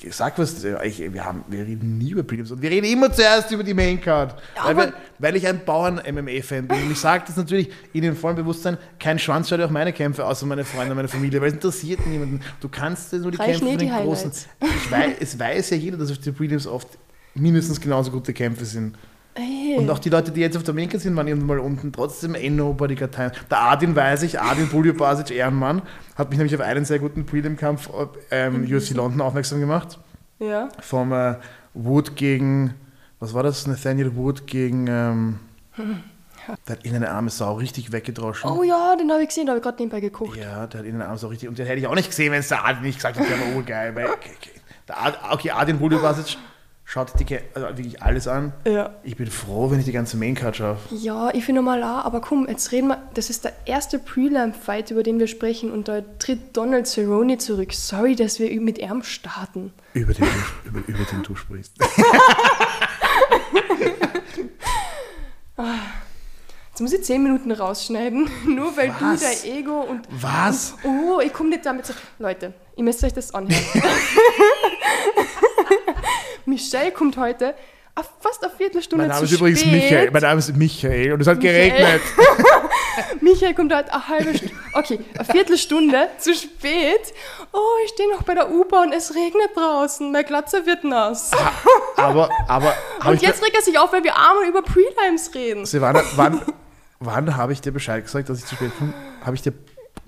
ich 0.04 0.16
sag 0.16 0.38
was, 0.38 0.64
ich, 0.64 1.14
wir, 1.14 1.24
haben, 1.26 1.44
wir 1.48 1.66
reden 1.66 1.98
nie 1.98 2.12
über 2.12 2.24
Prelims 2.24 2.52
und 2.52 2.62
wir 2.62 2.70
reden 2.70 2.86
immer 2.86 3.12
zuerst 3.12 3.52
über 3.52 3.64
die 3.64 3.74
Maincard. 3.74 4.36
Weil, 4.62 4.72
aber- 4.72 4.86
wir, 4.88 4.94
weil 5.20 5.36
ich 5.36 5.48
ein 5.48 5.64
Bauern-MMA-Fan 5.66 6.68
bin 6.68 6.84
und 6.84 6.92
ich 6.92 7.00
sage 7.00 7.24
das 7.28 7.38
natürlich 7.38 7.70
in 7.94 8.02
dem 8.02 8.16
vollen 8.16 8.36
Bewusstsein, 8.36 8.78
kein 9.00 9.20
Schwanz 9.20 9.50
schaut 9.50 9.60
ja 9.60 9.66
auch 9.66 9.70
meine 9.72 9.94
Kämpfe, 9.94 10.26
außer 10.26 10.46
meine 10.46 10.66
Freunde 10.66 10.92
und 10.92 10.98
meine 10.98 11.08
Familie, 11.08 11.40
weil 11.42 11.48
es 11.50 11.54
interessiert 11.56 12.06
niemanden. 12.06 12.42
Du 12.60 12.70
kannst 12.70 13.14
nur 13.14 13.32
die 13.32 13.38
Reichen 13.38 13.60
Kämpfe 13.66 13.68
von 13.70 13.78
den 13.78 13.90
großen. 13.90 14.32
Highlights. 14.32 14.48
Ich 14.86 14.92
weiß, 14.92 15.16
es 15.20 15.40
weiß 15.40 15.70
ja 15.72 15.78
jeder, 15.78 15.98
dass 15.98 16.12
auf 16.12 16.18
die 16.18 16.32
Prelims 16.32 16.68
oft 16.68 16.88
mindestens 17.36 17.80
genauso 17.80 18.12
gute 18.12 18.34
Kämpfe 18.34 18.66
sind. 18.66 18.96
Ey, 19.36 19.76
Und 19.78 19.90
auch 19.90 19.98
die 20.00 20.10
Leute, 20.10 20.32
die 20.32 20.42
jetzt 20.42 20.56
auf 20.56 20.64
der 20.64 20.74
Maincard 20.76 21.02
sind, 21.02 21.16
waren 21.16 21.28
irgendwann 21.28 21.58
mal 21.58 21.60
unten 21.60 21.92
trotzdem 21.92 22.36
eh 22.36 22.50
nobody 22.50 22.94
got 22.96 23.14
time. 23.14 23.32
Der 23.50 23.62
Adin 23.62 23.96
weiß 23.96 24.22
ich, 24.24 24.40
Adin 24.40 24.70
Buljubasic, 24.70 25.32
Ehrenmann, 25.32 25.82
hat 26.16 26.30
mich 26.30 26.38
nämlich 26.38 26.54
auf 26.56 26.62
einen 26.62 26.86
sehr 26.86 27.00
guten 27.00 27.26
Prelim-Kampf 27.26 27.90
ähm, 28.30 28.64
UFC 28.64 28.92
London 28.92 29.22
aufmerksam 29.22 29.60
gemacht. 29.60 29.98
ja. 30.40 30.70
Vom 30.82 31.12
äh, 31.14 31.36
Wood 31.74 32.16
gegen, 32.16 32.76
was 33.20 33.34
war 33.34 33.42
das? 33.42 33.66
Nathaniel 33.66 34.16
Wood 34.16 34.46
gegen, 34.46 34.86
ähm, 34.88 35.40
der 36.68 36.76
hat 36.76 36.86
in 36.86 36.96
eine 36.96 37.10
arme 37.10 37.32
Sau 37.32 37.56
richtig 37.56 37.92
weggedroschen. 37.92 38.52
Oh 38.52 38.62
ja, 38.62 38.96
den 38.96 39.12
habe 39.12 39.24
ich 39.24 39.30
gesehen, 39.30 39.48
da 39.48 39.54
habe 39.54 39.58
ich 39.60 39.64
gerade 39.64 39.78
nebenbei 39.82 40.00
geguckt. 40.00 40.38
Ja, 40.38 40.68
der 40.68 40.82
hat 40.82 40.86
in 40.86 40.94
eine 40.94 41.06
arme 41.06 41.18
Sau 41.18 41.30
richtig, 41.30 41.50
und 41.50 41.58
den 41.58 41.66
hätte 41.66 41.80
ich 41.80 41.88
auch 41.88 41.96
nicht 41.96 42.10
gesehen, 42.10 42.32
wenn 42.32 42.42
es 42.42 42.50
der 42.50 42.64
Adin 42.66 42.84
nicht 42.84 42.98
gesagt 43.00 43.18
hätte, 43.18 43.28
der 43.30 43.40
war 43.40 43.56
urgeil. 43.56 43.96
Weil, 43.96 44.06
okay, 44.06 44.30
okay. 44.38 44.52
Der 44.88 45.02
Ad, 45.04 45.18
okay, 45.32 45.50
Adin 45.50 45.80
Buljubasic 45.80 46.38
schaut 46.94 47.12
die, 47.20 47.40
also 47.56 47.68
wirklich 47.70 48.04
alles 48.04 48.28
an. 48.28 48.54
Ja. 48.66 48.92
Ich 49.02 49.18
bin 49.18 49.26
froh, 49.26 49.72
wenn 49.72 49.80
ich 49.80 49.86
die 49.86 49.92
ganze 49.92 50.16
Maincard 50.16 50.58
schaffe. 50.58 50.94
Ja, 50.94 51.34
ich 51.34 51.44
finde 51.44 51.64
mal 51.64 51.82
auch, 51.82 52.06
aber 52.06 52.22
komm, 52.22 52.48
jetzt 52.48 52.72
reden 52.72 52.90
wir. 52.90 53.02
Das 53.16 53.32
ist 53.32 53.46
der 53.46 53.54
erste 53.66 53.98
Prelim-Fight, 53.98 54.92
über 54.92 55.02
den 55.02 55.18
wir 55.18 55.26
sprechen, 55.26 55.72
und 55.72 55.88
da 55.88 56.02
tritt 56.20 56.56
Donald 56.56 56.86
Cerrone 56.86 57.40
zurück. 57.40 57.74
Sorry, 57.74 58.16
dass 58.16 58.38
wir 58.38 58.62
mit 58.62 58.78
ihm 58.78 59.02
starten. 59.02 59.74
Über 59.96 60.14
den, 60.14 60.24
du, 60.26 60.70
über, 60.70 60.88
über 60.88 61.04
den 61.04 61.24
du 61.24 61.36
sprichst. 61.36 61.74
Jetzt 66.70 66.82
muss 66.82 66.94
ich 66.94 67.04
10 67.04 67.22
Minuten 67.22 67.52
rausschneiden, 67.52 68.28
nur 68.48 68.76
weil 68.76 68.90
Was? 69.00 69.20
du 69.20 69.28
dein 69.28 69.58
Ego 69.58 69.82
und. 69.82 70.08
Was? 70.10 70.76
Oh, 70.84 71.20
ich 71.24 71.32
komme 71.32 71.50
nicht 71.50 71.66
damit 71.66 71.86
zu. 71.86 71.94
Leute, 72.18 72.54
ihr 72.76 72.84
müsst 72.84 73.04
euch 73.04 73.14
das 73.14 73.32
anhören. 73.32 73.64
Michelle 76.46 76.92
kommt 76.92 77.18
heute 77.18 77.56
auf 77.96 78.10
fast 78.20 78.44
eine 78.44 78.52
Viertelstunde 78.52 79.04
Mein 79.04 79.10
Name 79.16 79.28
zu 79.28 79.34
ist 79.34 79.40
übrigens 79.40 79.60
spät. 79.62 79.72
Michael. 79.72 80.12
Mein 80.12 80.22
Name 80.24 80.40
ist 80.40 80.56
Michael 80.56 81.14
und 81.14 81.22
es 81.22 81.28
hat 81.28 81.38
Michael. 81.38 81.70
geregnet. 81.70 82.02
Michael 83.22 83.54
kommt 83.54 83.74
heute 83.74 83.94
eine 83.94 84.08
halbe 84.08 84.36
Stunde, 84.36 84.56
okay, 84.74 85.00
eine 85.16 85.26
Viertelstunde 85.26 86.10
zu 86.18 86.34
spät. 86.34 87.14
Oh, 87.52 87.60
ich 87.86 87.92
stehe 87.92 88.10
noch 88.12 88.24
bei 88.24 88.34
der 88.34 88.52
U-Bahn, 88.52 88.92
es 88.94 89.14
regnet 89.14 89.56
draußen, 89.56 90.12
mein 90.12 90.26
Glatze 90.26 90.66
wird 90.66 90.84
nass. 90.84 91.32
Aber, 91.96 92.30
aber, 92.48 92.74
hab 93.00 93.12
Und 93.12 93.22
jetzt 93.22 93.44
regt 93.44 93.56
er 93.56 93.62
sich 93.62 93.78
auf, 93.78 93.94
weil 93.94 94.04
wir 94.04 94.16
einmal 94.16 94.48
über 94.48 94.64
Prelims 94.64 95.34
reden. 95.36 95.66
Silvana, 95.66 96.02
wann, 96.16 96.42
wann 97.00 97.38
habe 97.38 97.54
ich 97.54 97.62
dir 97.62 97.72
Bescheid 97.72 98.04
gesagt, 98.04 98.30
dass 98.30 98.40
ich 98.40 98.46
zu 98.46 98.56
spät 98.56 98.72
komme? 98.78 98.94
Habe 99.24 99.36
ich 99.36 99.44
dir 99.44 99.54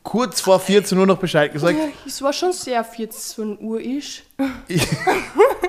kurz 0.06 0.40
vor 0.40 0.62
14 0.62 0.98
Uhr 0.98 1.06
noch 1.06 1.18
Bescheid 1.18 1.52
gesagt? 1.52 1.78
Ja, 1.78 1.90
es 2.06 2.22
war 2.22 2.32
schon 2.32 2.54
sehr 2.54 2.82
14 2.86 3.60
Uhr 3.60 3.82
isch. 3.82 4.24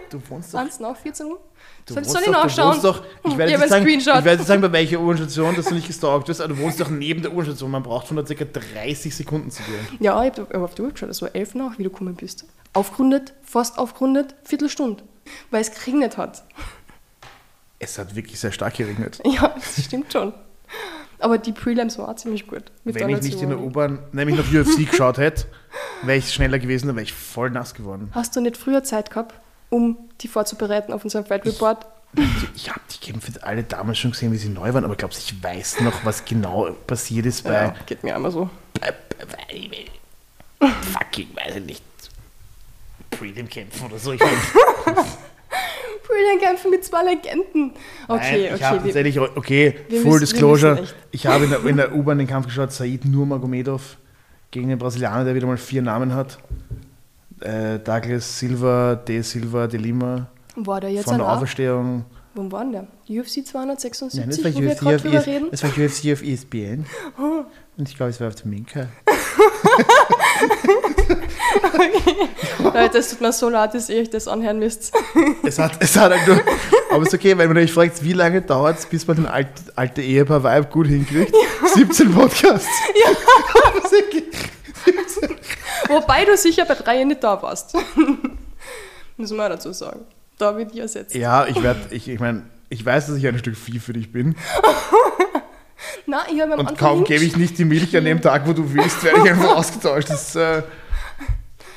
Du 0.09 0.21
wohnst 0.31 0.55
doch. 0.55 0.61
Waren 0.61 0.69
es 0.69 0.79
noch 0.79 0.97
14 0.97 1.27
Uhr? 1.27 1.41
Du 1.85 1.95
Soll, 1.95 2.03
ich 2.05 2.09
doch, 2.13 2.23
du 2.25 2.31
nachschauen? 2.31 2.81
doch, 2.81 3.03
ich 3.25 3.37
werde 3.37 3.53
jetzt 3.53 3.69
sagen, 3.69 3.89
ich 3.89 4.07
werde 4.07 4.31
jetzt 4.31 4.47
sagen, 4.47 4.63
bei 4.63 4.71
welcher 4.71 5.01
U-Bahn-Station, 5.01 5.57
dass 5.57 5.67
du 5.67 5.75
nicht 5.75 5.89
gestalkt 5.89 6.29
wirst, 6.29 6.41
aber 6.41 6.55
du 6.55 6.61
wohnst 6.61 6.81
doch 6.81 6.89
neben 6.89 7.23
der 7.23 7.33
U-Bahn-Station. 7.33 7.69
Man 7.71 7.83
braucht 7.83 8.07
schon 8.07 8.25
circa 8.25 8.45
30 8.45 9.15
Sekunden 9.15 9.51
zu 9.51 9.65
dir. 9.65 9.79
Ja, 9.99 10.23
ich 10.25 10.33
habe 10.39 10.63
auf 10.63 10.77
die 10.77 10.83
Uhr 10.83 10.93
geschaut, 10.93 11.09
es 11.09 11.23
war 11.23 11.35
11 11.35 11.57
nach, 11.57 11.79
wie 11.79 11.83
du 11.83 11.91
gekommen 11.91 12.15
bist. 12.15 12.45
Aufgerundet, 12.73 13.35
fast 13.43 13.79
aufgerundet, 13.79 14.37
Viertelstunde. 14.45 15.03
Weil 15.51 15.61
es 15.63 15.73
geregnet 15.73 16.17
hat. 16.17 16.45
Es 17.81 17.99
hat 17.99 18.15
wirklich 18.15 18.39
sehr 18.39 18.53
stark 18.53 18.77
geregnet. 18.77 19.21
Ja, 19.25 19.49
das 19.49 19.85
stimmt 19.85 20.13
schon. 20.13 20.33
Aber 21.19 21.39
die 21.39 21.53
Prelims 21.53 21.99
waren 21.99 22.11
auch 22.11 22.17
ziemlich 22.17 22.47
gut. 22.47 22.65
Wenn 22.85 23.09
ich 23.09 23.23
nicht 23.23 23.41
in 23.41 23.49
der. 23.49 23.59
U-Bahn, 23.59 24.01
nämlich 24.13 24.37
noch 24.37 24.53
UFC 24.53 24.87
geschaut 24.91 25.19
hätte, 25.19 25.47
wäre 26.03 26.19
ich 26.19 26.33
schneller 26.33 26.59
gewesen, 26.59 26.89
dann 26.89 26.97
wäre 26.97 27.05
ich 27.05 27.13
voll 27.13 27.51
nass 27.51 27.75
geworden. 27.75 28.11
Hast 28.13 28.37
du 28.37 28.41
nicht 28.41 28.57
früher 28.57 28.85
Zeit 28.85 29.11
gehabt, 29.11 29.35
um 29.71 29.97
die 30.21 30.29
vorzubereiten 30.29 30.93
auf 30.93 31.05
unseren 31.05 31.25
Fight 31.25 31.45
Report? 31.47 31.87
Ich 32.55 32.71
habe 32.71 32.81
die 32.95 32.99
Kämpfe 32.99 33.33
alle 33.43 33.63
damals 33.63 33.99
schon 33.99 34.13
gesehen, 34.13 34.33
wie 34.33 34.39
sie 34.39 34.49
neu 34.49 34.73
waren, 34.73 34.85
aber 34.85 34.97
glaubst 34.97 35.19
ich 35.19 35.43
weiß 35.43 35.81
noch, 35.81 36.05
was 36.05 36.25
genau 36.25 36.71
passiert 36.87 37.27
ist 37.27 37.45
bei. 37.45 37.53
Ja, 37.53 37.75
geht 37.85 38.03
mir 38.03 38.15
einmal 38.15 38.31
so. 38.31 38.49
fucking, 40.61 41.29
weiß 41.35 41.57
ich 41.57 41.65
nicht, 41.65 41.83
Prelim-Kämpfen 43.11 43.87
oder 43.87 43.99
so. 43.99 44.13
Ich 44.13 44.21
mein, 44.21 44.31
Brilliant 46.09 46.41
kämpfen 46.43 46.71
mit 46.71 46.85
zwei 46.85 47.03
Legenden. 47.03 47.73
Okay, 48.09 48.21
Nein, 48.33 48.41
ich 48.41 48.53
okay. 48.55 48.65
habe 48.65 48.77
wir- 48.79 48.85
tatsächlich, 48.85 49.19
okay, 49.21 49.75
wir 49.89 50.01
Full 50.01 50.11
müssen- 50.13 50.13
wir 50.13 50.21
Disclosure, 50.21 50.85
ich 51.11 51.27
habe 51.27 51.45
in 51.45 51.51
der, 51.51 51.65
in 51.67 51.77
der 51.77 51.95
U-Bahn 51.95 52.19
den 52.19 52.27
Kampf 52.27 52.47
geschaut, 52.47 52.73
Said 52.73 53.05
Nurmagomedov 53.05 53.97
gegen 54.51 54.69
den 54.69 54.79
Brasilianer, 54.79 55.25
der 55.25 55.35
wieder 55.35 55.47
mal 55.47 55.57
vier 55.57 55.83
Namen 55.83 56.15
hat. 56.15 56.39
Äh, 57.41 57.79
Douglas 57.81 58.39
Silva, 58.39 58.95
De 58.95 59.21
Silva, 59.23 59.67
De 59.67 59.79
Lima, 59.79 60.29
war 60.55 60.81
der 60.81 60.91
jetzt 60.91 61.05
von 61.05 61.19
der? 61.19 61.29
Auferstehung. 61.29 62.05
Wo 62.35 62.51
war 62.53 62.65
denn 62.65 62.73
der? 62.73 62.83
UFC 63.23 63.37
Nein, 63.39 63.45
276, 63.47 64.25
das 64.27 64.45
war 64.45 64.55
wo 64.55 64.61
wir 64.61 64.71
UFC 64.71 64.79
gerade 64.81 64.97
auf, 64.97 65.03
drüber 65.03 65.17
ES, 65.19 65.27
reden? 65.27 65.49
das 65.51 65.63
war 65.63 65.71
UFC 65.71 66.13
auf 66.13 66.23
ESPN. 66.23 66.87
Und 67.77 67.89
ich 67.89 67.97
glaube, 67.97 68.11
es 68.11 68.21
war 68.21 68.29
auf 68.29 68.35
dem 68.37 68.51
Minka. 68.51 68.89
Leute, 72.63 72.99
es 72.99 73.11
tut 73.11 73.21
mir 73.21 73.33
so 73.33 73.49
leid, 73.49 73.75
dass 73.75 73.89
ihr 73.89 74.01
euch 74.01 74.11
das 74.11 74.29
anhören 74.29 74.59
müsst. 74.59 74.93
Es 75.43 75.59
hat, 75.59 75.73
es 75.81 75.97
hat 75.97 76.13
halt 76.13 76.27
nur, 76.27 76.41
aber 76.91 77.03
es 77.03 77.09
ist 77.09 77.15
okay, 77.15 77.37
wenn 77.39 77.49
man 77.49 77.59
euch 77.59 77.73
fragt, 77.73 78.03
wie 78.03 78.13
lange 78.13 78.43
dauert 78.43 78.79
es, 78.79 78.87
bis 78.87 79.07
man 79.07 79.17
den 79.17 79.27
alt, 79.27 79.49
alte 79.75 80.03
Ehepaar-Vibe 80.03 80.69
gut 80.71 80.87
hinkriegt? 80.87 81.35
17 81.75 82.13
Podcasts. 82.13 82.69
Wobei 85.89 86.25
du 86.25 86.37
sicher 86.37 86.65
bei 86.65 86.75
drei 86.75 87.05
nicht 87.05 87.23
da 87.23 87.41
warst. 87.41 87.77
Muss 89.17 89.31
man 89.31 89.51
dazu 89.51 89.73
sagen. 89.73 90.01
Da 90.39 90.57
wird 90.57 90.73
ich 90.75 90.81
ersetzt. 90.81 91.15
Ja, 91.15 91.47
ich 91.47 91.63
werde, 91.63 91.81
ich, 91.91 92.09
ich 92.09 92.21
meine, 92.21 92.43
ich 92.69 92.85
weiß, 92.85 93.07
dass 93.07 93.17
ich 93.17 93.27
ein 93.27 93.39
Stück 93.39 93.57
Vieh 93.57 93.79
für 93.79 93.93
dich 93.93 94.13
bin. 94.13 94.37
Nein, 96.07 96.21
ich 96.35 96.41
habe 96.41 96.55
am 96.55 96.61
Und 96.61 96.79
kaum 96.79 97.05
gebe 97.05 97.25
ich 97.25 97.37
nicht 97.37 97.59
die 97.59 97.65
Milch 97.65 97.97
an 97.97 98.05
dem 98.05 98.21
Tag, 98.21 98.47
wo 98.47 98.53
du 98.53 98.73
willst, 98.73 99.03
werde 99.05 99.21
ich 99.25 99.31
einfach 99.31 99.57
ausgetauscht. 99.57 100.11
Das, 100.11 100.35
äh, 100.37 100.63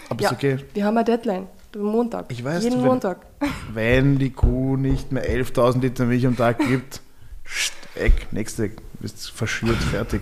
aber 0.09 0.21
Ja, 0.21 0.29
ist 0.29 0.35
okay. 0.35 0.57
wir 0.73 0.85
haben 0.85 0.97
eine 0.97 1.03
Deadline. 1.05 1.47
Montag. 1.77 2.25
Ich 2.29 2.43
weiß, 2.43 2.63
Jeden 2.63 2.77
wenn- 2.77 2.85
Montag. 2.87 3.17
Wenn 3.73 4.17
die 4.17 4.31
Kuh 4.31 4.75
nicht 4.75 5.11
mehr 5.11 5.23
11.000 5.29 5.81
Liter 5.81 6.05
Milch 6.05 6.25
am 6.25 6.35
Tag 6.35 6.57
gibt, 6.59 6.99
scht, 7.43 7.73
weg, 7.95 8.27
nächste, 8.31 8.71
bist 8.99 9.29
verschürt, 9.31 9.77
fertig. 9.77 10.21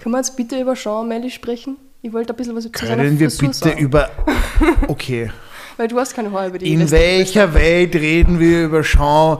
Können 0.00 0.14
wir 0.14 0.18
jetzt 0.18 0.36
bitte 0.36 0.60
über 0.60 0.76
Sean 0.76 1.08
Melly 1.08 1.30
sprechen? 1.30 1.76
Ich 2.02 2.12
wollte 2.12 2.32
ein 2.32 2.36
bisschen 2.36 2.54
was 2.54 2.62
seiner 2.64 2.72
Können 2.72 3.18
wir 3.18 3.28
bitte 3.28 3.52
sagen. 3.52 3.78
über. 3.78 4.10
Okay. 4.88 5.30
Weil 5.76 5.88
du 5.88 5.98
hast 5.98 6.14
keine 6.14 6.30
Haare 6.32 6.48
über 6.48 6.58
die 6.58 6.72
In 6.72 6.88
welcher 6.90 7.52
Welt 7.52 7.94
reden 7.96 8.38
wir 8.38 8.64
über 8.66 8.82
Sean 8.84 9.38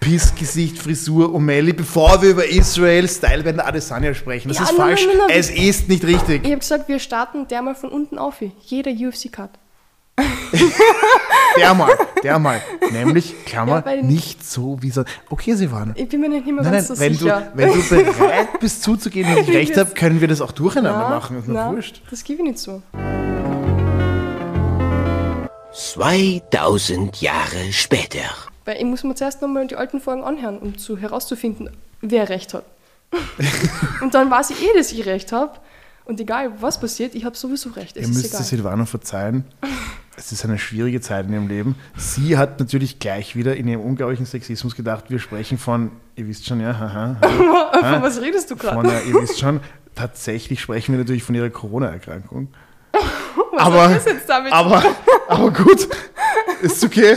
Pissgesicht, 0.00 0.78
Frisur, 0.78 1.34
O'Malley, 1.34 1.72
bevor 1.72 2.22
wir 2.22 2.30
über 2.30 2.46
Israel 2.46 3.08
Styleband 3.08 3.60
Adesanya 3.60 4.14
sprechen? 4.14 4.48
Das 4.48 4.58
Ja, 4.58 4.64
ist 4.64 4.70
nein, 4.72 4.86
falsch. 4.88 5.06
nein, 5.06 5.16
nein, 5.18 5.26
nein. 5.28 5.38
Es 5.38 5.50
ist 5.50 5.88
nicht 5.88 6.04
richtig. 6.04 6.44
Ich 6.44 6.50
habe 6.50 6.58
gesagt, 6.60 6.88
wir 6.88 6.98
starten 6.98 7.48
der 7.48 7.62
mal 7.62 7.74
von 7.74 7.90
unten 7.90 8.18
auf. 8.18 8.36
Jeder 8.66 8.90
UFC-Cut. 8.92 9.50
Der 11.58 11.74
mal, 11.74 11.92
der 12.22 12.38
mal. 12.38 12.60
Nämlich, 12.92 13.34
Klammer, 13.44 13.76
Ja, 13.76 13.80
bei 13.80 14.00
nicht 14.02 14.46
so 14.46 14.78
wie 14.80 14.90
so. 14.90 15.04
Okay, 15.28 15.54
Silvana. 15.54 15.92
Ich 15.96 16.08
bin 16.08 16.20
mir 16.20 16.28
nicht 16.28 16.46
mehr 16.46 16.62
Nein, 16.62 16.72
ganz 16.72 16.88
nein, 16.88 16.96
so 16.96 17.02
wenn 17.02 17.14
sicher. 17.14 17.52
du, 17.54 17.58
wenn 17.58 17.72
du 17.72 18.12
bereit 18.18 18.60
bist 18.60 18.82
zuzugeben, 18.82 19.34
dass 19.34 19.48
ich 19.48 19.54
recht 19.54 19.72
weiß- 19.74 19.78
habe, 19.80 19.90
können 19.94 20.20
wir 20.20 20.28
das 20.28 20.40
auch 20.40 20.52
durcheinander 20.52 21.06
Na, 21.08 21.16
machen. 21.16 21.38
Ist 21.38 21.48
mir 21.48 21.54
na, 21.54 21.70
wurscht. 21.72 22.00
Das 22.10 22.22
gebe 22.24 22.42
ich 22.42 22.48
nicht 22.48 22.58
so. 22.58 22.82
2000 25.72 27.20
Jahre 27.20 27.72
später. 27.72 28.20
Weil 28.66 28.76
ich 28.78 28.84
muss 28.84 29.04
mir 29.04 29.14
zuerst 29.14 29.40
nochmal 29.40 29.66
die 29.66 29.76
alten 29.76 30.00
Folgen 30.00 30.24
anhören, 30.24 30.58
um 30.58 30.76
zu 30.76 30.98
herauszufinden, 30.98 31.70
wer 32.02 32.28
recht 32.28 32.52
hat. 32.52 32.64
und 34.02 34.12
dann 34.12 34.30
weiß 34.30 34.50
ich 34.50 34.62
eh, 34.62 34.76
dass 34.76 34.92
ich 34.92 35.06
recht 35.06 35.32
habe. 35.32 35.52
Und 36.04 36.20
egal, 36.20 36.52
was 36.60 36.78
passiert, 36.78 37.14
ich 37.14 37.24
habe 37.24 37.36
sowieso 37.36 37.70
recht. 37.70 37.96
Es 37.96 38.02
Ihr 38.02 38.14
müsst 38.14 38.26
egal. 38.26 38.42
Silvana 38.42 38.86
verzeihen. 38.86 39.44
Es 40.16 40.32
ist 40.32 40.44
eine 40.44 40.58
schwierige 40.58 41.00
Zeit 41.00 41.26
in 41.26 41.32
ihrem 41.32 41.48
Leben. 41.48 41.74
Sie 41.96 42.36
hat 42.36 42.58
natürlich 42.58 42.98
gleich 42.98 43.36
wieder 43.36 43.56
in 43.56 43.68
ihrem 43.68 43.82
unglaublichen 43.82 44.26
Sexismus 44.26 44.74
gedacht, 44.74 45.04
wir 45.08 45.18
sprechen 45.18 45.58
von, 45.58 45.90
ihr 46.16 46.26
wisst 46.26 46.46
schon, 46.46 46.60
ja, 46.60 46.76
haha, 46.78 47.16
Von 47.72 48.02
was 48.02 48.20
redest 48.20 48.50
du 48.50 48.56
von, 48.56 48.82
gerade? 48.82 49.02
ihr 49.06 49.14
wisst 49.14 49.38
schon, 49.38 49.60
tatsächlich 49.94 50.60
sprechen 50.60 50.92
wir 50.92 50.98
natürlich 50.98 51.22
von 51.22 51.34
ihrer 51.34 51.50
Corona-Erkrankung. 51.50 52.48
Was 53.52 53.62
aber-? 53.62 54.52
Aber, 54.52 54.84
aber 55.28 55.50
gut, 55.50 55.88
ist 56.62 56.84
okay. 56.84 57.16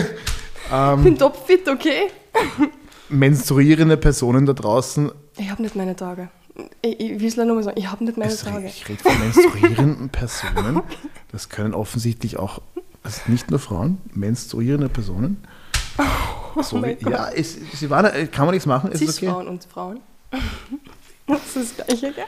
Ich 0.71 1.03
bin 1.03 1.17
topfit, 1.17 1.67
okay? 1.67 2.07
Menstruierende 3.09 3.97
Personen 3.97 4.45
da 4.45 4.53
draußen, 4.53 5.11
Ich 5.37 5.49
habe 5.49 5.61
nicht 5.61 5.75
meine 5.75 5.95
Tage. 5.95 6.29
Ich, 6.81 6.99
ich 6.99 7.19
will 7.19 7.27
es 7.27 7.37
nochmal 7.37 7.63
sagen, 7.63 7.79
ich 7.79 7.89
habe 7.89 8.03
nicht 8.03 8.17
meine 8.17 8.31
es, 8.31 8.41
Tage. 8.43 8.67
ich 8.67 8.87
rede 8.87 9.01
von 9.01 9.17
menstruierenden 9.19 10.09
Personen, 10.09 10.81
das 11.31 11.49
können 11.49 11.73
offensichtlich 11.73 12.37
auch, 12.37 12.61
also 13.01 13.21
nicht 13.27 13.49
nur 13.49 13.59
Frauen, 13.59 13.97
menstruierende 14.13 14.89
Personen. 14.89 15.43
So 16.61 16.75
Oh 16.77 16.79
mein 16.79 16.97
wie, 16.99 17.09
ja, 17.09 17.29
es, 17.29 17.57
Silvana, 17.73 18.13
äh, 18.13 18.27
kann 18.27 18.45
man 18.45 18.53
nichts 18.53 18.65
machen, 18.65 18.91
ist 18.91 19.01
okay. 19.01 19.11
Cis-Frauen 19.11 19.47
und 19.47 19.63
Frauen. 19.65 19.99
Das 21.27 21.55
ist 21.55 21.77
das 21.77 21.85
Gleiche, 21.87 22.11
gell? 22.13 22.25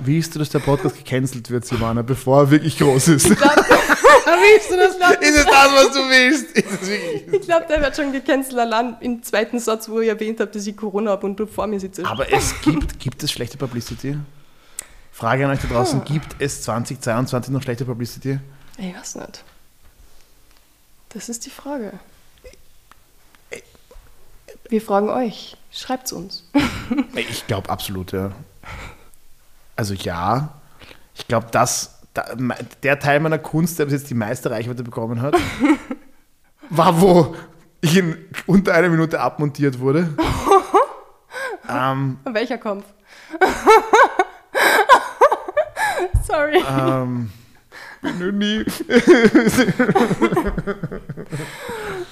Willst 0.00 0.34
du, 0.34 0.38
dass 0.38 0.50
der 0.50 0.58
Podcast 0.58 0.96
gecancelt 0.96 1.50
wird, 1.50 1.64
Silvana, 1.64 2.02
bevor 2.02 2.40
er 2.42 2.50
wirklich 2.50 2.78
groß 2.78 3.08
ist? 3.08 3.30
Ich 3.30 3.36
glaube, 3.38 3.64
willst 4.32 4.70
du 4.70 4.76
das? 4.76 4.94
Ist 5.20 5.38
es 5.38 5.44
das, 5.44 5.72
was 5.72 5.92
du 5.92 5.98
willst? 6.08 7.32
Ich 7.32 7.40
glaub, 7.42 7.66
der 7.68 7.80
wird 7.80 7.94
schon 7.96 8.12
gecancelt 8.12 8.58
allein 8.58 8.96
im 9.00 9.22
zweiten 9.22 9.58
Satz, 9.58 9.88
wo 9.88 10.00
ich 10.00 10.08
erwähnt 10.08 10.40
habe, 10.40 10.50
dass 10.50 10.66
ich 10.66 10.76
Corona 10.76 11.12
habe 11.12 11.26
und 11.26 11.36
du 11.36 11.46
vor 11.46 11.66
mir 11.66 11.78
sitzt. 11.80 12.04
Aber 12.04 12.30
es 12.32 12.60
gibt, 12.62 12.98
gibt 12.98 13.22
es 13.22 13.30
schlechte 13.32 13.56
Publicity? 13.56 14.16
Frage 15.12 15.44
an 15.46 15.52
euch 15.52 15.60
da 15.60 15.68
draußen, 15.68 16.04
gibt 16.04 16.36
es 16.40 16.62
2022 16.62 17.52
noch 17.52 17.62
schlechte 17.62 17.84
Publicity? 17.84 18.38
Ich 18.78 18.94
weiß 18.94 19.14
nicht. 19.16 19.44
Das 21.10 21.28
ist 21.28 21.46
die 21.46 21.50
Frage. 21.50 21.92
Wir 24.68 24.82
fragen 24.82 25.08
euch. 25.08 25.56
Schreibt's 25.72 26.12
uns. 26.12 26.44
Ich 27.14 27.46
glaube 27.46 27.70
absolut, 27.70 28.12
ja. 28.12 28.32
Also 29.76 29.94
ja, 29.94 30.54
ich 31.14 31.26
glaube, 31.28 31.46
dass 31.52 31.60
da, 31.60 31.84
me- 31.84 31.95
der 32.82 32.98
Teil 32.98 33.20
meiner 33.20 33.38
Kunst, 33.38 33.78
der 33.78 33.84
bis 33.84 33.94
jetzt 33.94 34.10
die 34.10 34.14
meiste 34.14 34.50
Reichweite 34.50 34.82
bekommen 34.82 35.20
hat, 35.20 35.36
war, 36.70 37.00
wo 37.00 37.34
ich 37.80 37.96
in 37.96 38.16
unter 38.46 38.74
einer 38.74 38.88
Minute 38.88 39.20
abmontiert 39.20 39.78
wurde. 39.78 40.08
ähm, 41.68 42.18
Welcher 42.24 42.58
Kampf? 42.58 42.84
Sorry. 46.26 46.62
ähm, 46.68 47.30
bin 48.02 48.38
nie. 48.38 48.64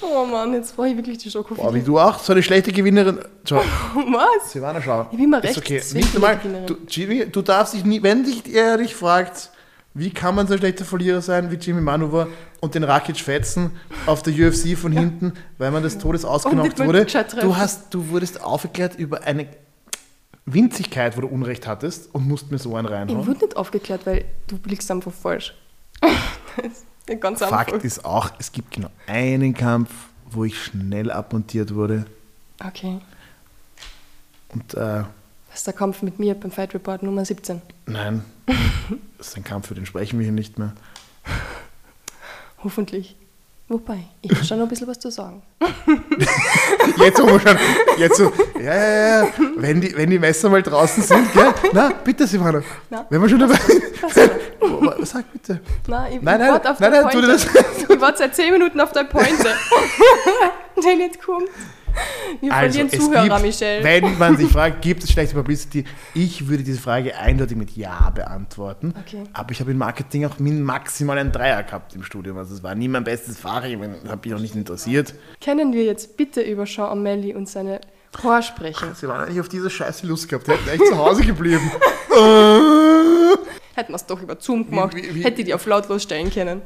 Oh 0.00 0.24
Mann, 0.26 0.52
jetzt 0.54 0.76
brauche 0.76 0.88
ich 0.88 0.96
wirklich 0.96 1.18
die 1.18 1.30
Schoko. 1.30 1.54
Boah, 1.54 1.74
wie 1.74 1.82
du 1.82 1.98
auch, 1.98 2.18
so 2.18 2.32
eine 2.32 2.42
schlechte 2.42 2.72
Gewinnerin. 2.72 3.18
Schau, 3.48 3.62
Was? 3.94 4.52
Silvana, 4.52 4.80
schau. 4.80 5.08
Ich 5.10 5.18
bin 5.18 5.30
mal 5.30 5.38
Ist 5.44 5.56
recht 5.56 5.58
okay. 5.58 5.82
Nicht 5.94 6.12
Gewinnerin. 6.12 6.66
du, 6.66 6.76
Jimmy, 6.88 7.26
du 7.26 7.42
darfst 7.42 7.74
dich 7.74 7.84
nie, 7.84 8.02
wenn 8.02 8.24
dich 8.24 8.54
er 8.54 8.78
dich 8.78 8.94
fragt, 8.94 9.50
wie 9.94 10.10
kann 10.10 10.34
man 10.34 10.46
so 10.46 10.54
ein 10.54 10.58
schlechter 10.58 10.84
Verlierer 10.84 11.22
sein 11.22 11.50
wie 11.50 11.54
Jimmy 11.56 11.80
Manova 11.80 12.26
und 12.60 12.74
den 12.74 12.82
Rakic 12.84 13.16
fetzen 13.18 13.70
auf 14.06 14.22
der 14.22 14.32
UFC 14.34 14.76
von 14.76 14.90
hinten, 14.92 15.32
weil 15.58 15.70
man 15.70 15.82
des 15.82 15.98
Todes 15.98 16.24
ausgenockt 16.24 16.78
wurde. 16.80 17.06
Du, 17.40 17.56
hast, 17.56 17.94
du 17.94 18.08
wurdest 18.08 18.42
aufgeklärt 18.42 18.96
über 18.96 19.22
eine 19.22 19.46
Winzigkeit, 20.46 21.16
wo 21.16 21.20
du 21.22 21.28
Unrecht 21.28 21.66
hattest 21.66 22.14
und 22.14 22.26
musst 22.26 22.50
mir 22.50 22.58
so 22.58 22.74
einen 22.76 22.88
Ich 22.88 22.92
reinhauen. 22.92 23.26
wurde 23.26 23.44
nicht 23.44 23.56
aufgeklärt, 23.56 24.04
weil 24.04 24.24
du 24.46 24.58
blickst 24.58 24.90
einfach 24.90 25.12
falsch. 25.12 25.54
ist 26.62 27.20
ganz 27.20 27.40
einfach. 27.40 27.66
Fakt 27.68 27.84
ist 27.84 28.04
auch, 28.04 28.30
es 28.38 28.52
gibt 28.52 28.72
genau 28.72 28.90
einen 29.06 29.54
Kampf, 29.54 29.90
wo 30.30 30.44
ich 30.44 30.62
schnell 30.62 31.10
abmontiert 31.10 31.74
wurde 31.74 32.04
Okay. 32.64 32.98
und 34.52 34.74
äh, 34.74 34.76
Das 34.76 35.06
ist 35.54 35.66
der 35.66 35.74
Kampf 35.74 36.02
mit 36.02 36.18
mir 36.18 36.34
beim 36.34 36.50
Fight 36.50 36.74
Report 36.74 37.02
Nummer 37.02 37.24
17. 37.24 37.62
nein, 37.86 38.24
das 39.18 39.28
ist 39.28 39.36
ein 39.36 39.44
Kampf, 39.44 39.68
für 39.68 39.74
den 39.74 39.86
sprechen 39.86 40.18
wir 40.18 40.24
hier 40.24 40.32
nicht 40.32 40.58
mehr. 40.58 40.72
Hoffentlich. 42.62 43.16
Wobei, 43.66 44.04
ich 44.20 44.30
habe 44.30 44.44
schon 44.44 44.58
noch 44.58 44.66
ein 44.66 44.68
bisschen 44.68 44.86
was 44.86 44.98
zu 44.98 45.10
sagen. 45.10 45.42
Jetzt 46.98 47.22
wo 47.22 47.26
wir 47.26 47.40
schon, 47.40 47.58
jetzt 47.96 48.16
so, 48.18 48.30
ja, 48.60 48.74
ja, 48.74 49.24
ja, 49.24 49.28
wenn 49.56 49.80
die, 49.80 49.96
wenn 49.96 50.10
die 50.10 50.18
Messer 50.18 50.50
mal 50.50 50.62
draußen 50.62 51.02
sind, 51.02 51.32
gell? 51.32 51.52
Na, 51.72 51.90
bitte, 52.04 52.26
Silvana. 52.26 52.62
Na, 52.90 53.06
wenn 53.08 53.22
wir 53.22 53.28
schon 53.28 53.38
dabei? 53.38 53.58
Oh, 54.60 54.92
Sag 55.04 55.32
bitte. 55.32 55.60
Nein, 55.86 56.12
ich, 56.12 56.22
Nein, 56.22 56.40
ich 56.40 56.46
nein, 56.46 56.66
auf 56.66 56.80
nein, 56.80 56.92
deine 56.92 57.04
nein, 57.04 57.10
tu 57.10 57.20
dir 57.22 57.34
Ich 57.94 58.00
warte 58.00 58.18
seit 58.18 58.36
10 58.36 58.52
Minuten 58.52 58.80
auf 58.80 58.92
deine 58.92 59.08
Pointe. 59.08 59.48
Der 60.84 60.96
nicht 60.96 61.22
kommt. 61.22 61.48
Wir 62.40 62.50
verlieren 62.52 62.88
es 62.90 62.98
Zuhörer, 62.98 63.28
gibt, 63.28 63.42
Michelle. 63.42 63.84
wenn 63.84 64.18
man 64.18 64.36
sich 64.36 64.48
fragt, 64.52 64.82
gibt 64.82 65.04
es 65.04 65.12
schlechte 65.12 65.34
Publicity? 65.34 65.84
Ich 66.14 66.48
würde 66.48 66.62
diese 66.64 66.80
Frage 66.80 67.16
eindeutig 67.16 67.56
mit 67.56 67.76
Ja 67.76 68.10
beantworten. 68.10 68.92
Okay. 69.06 69.22
Aber 69.32 69.52
ich 69.52 69.60
habe 69.60 69.70
im 69.70 69.78
Marketing 69.78 70.26
auch 70.26 70.38
maximal 70.38 71.16
einen 71.18 71.32
Dreier 71.32 71.62
gehabt 71.62 71.94
im 71.94 72.02
Studium. 72.02 72.36
Also 72.38 72.54
es 72.54 72.62
war 72.62 72.74
nie 72.74 72.88
mein 72.88 73.04
bestes 73.04 73.38
Fach, 73.38 73.64
ich 73.64 73.76
habe 73.76 74.18
mich 74.24 74.34
auch 74.34 74.40
nicht 74.40 74.54
interessiert. 74.56 75.14
Können 75.42 75.72
wir 75.72 75.84
jetzt 75.84 76.16
bitte 76.16 76.40
über 76.42 76.66
Sean 76.66 76.98
O'Malley 76.98 77.34
und 77.34 77.48
seine 77.48 77.80
Haare 78.22 78.42
sprechen? 78.42 78.88
Sie 78.94 79.08
waren 79.08 79.22
eigentlich 79.22 79.40
auf 79.40 79.48
diese 79.48 79.70
Scheiße 79.70 80.06
Lust 80.06 80.28
gehabt, 80.28 80.46
die 80.46 80.52
hätten 80.52 80.68
echt 80.68 80.86
zu 80.86 80.96
Hause 80.98 81.22
geblieben. 81.22 81.70
Äh. 82.14 83.36
Hätten 83.76 83.90
wir 83.90 83.96
es 83.96 84.06
doch 84.06 84.22
über 84.22 84.36
Zoom 84.38 84.70
gemacht, 84.70 84.94
wie- 84.94 85.12
wie- 85.16 85.24
hätte 85.24 85.40
ich 85.40 85.46
die 85.46 85.54
auf 85.54 85.66
lautlos 85.66 86.04
stellen 86.04 86.30
können. 86.30 86.62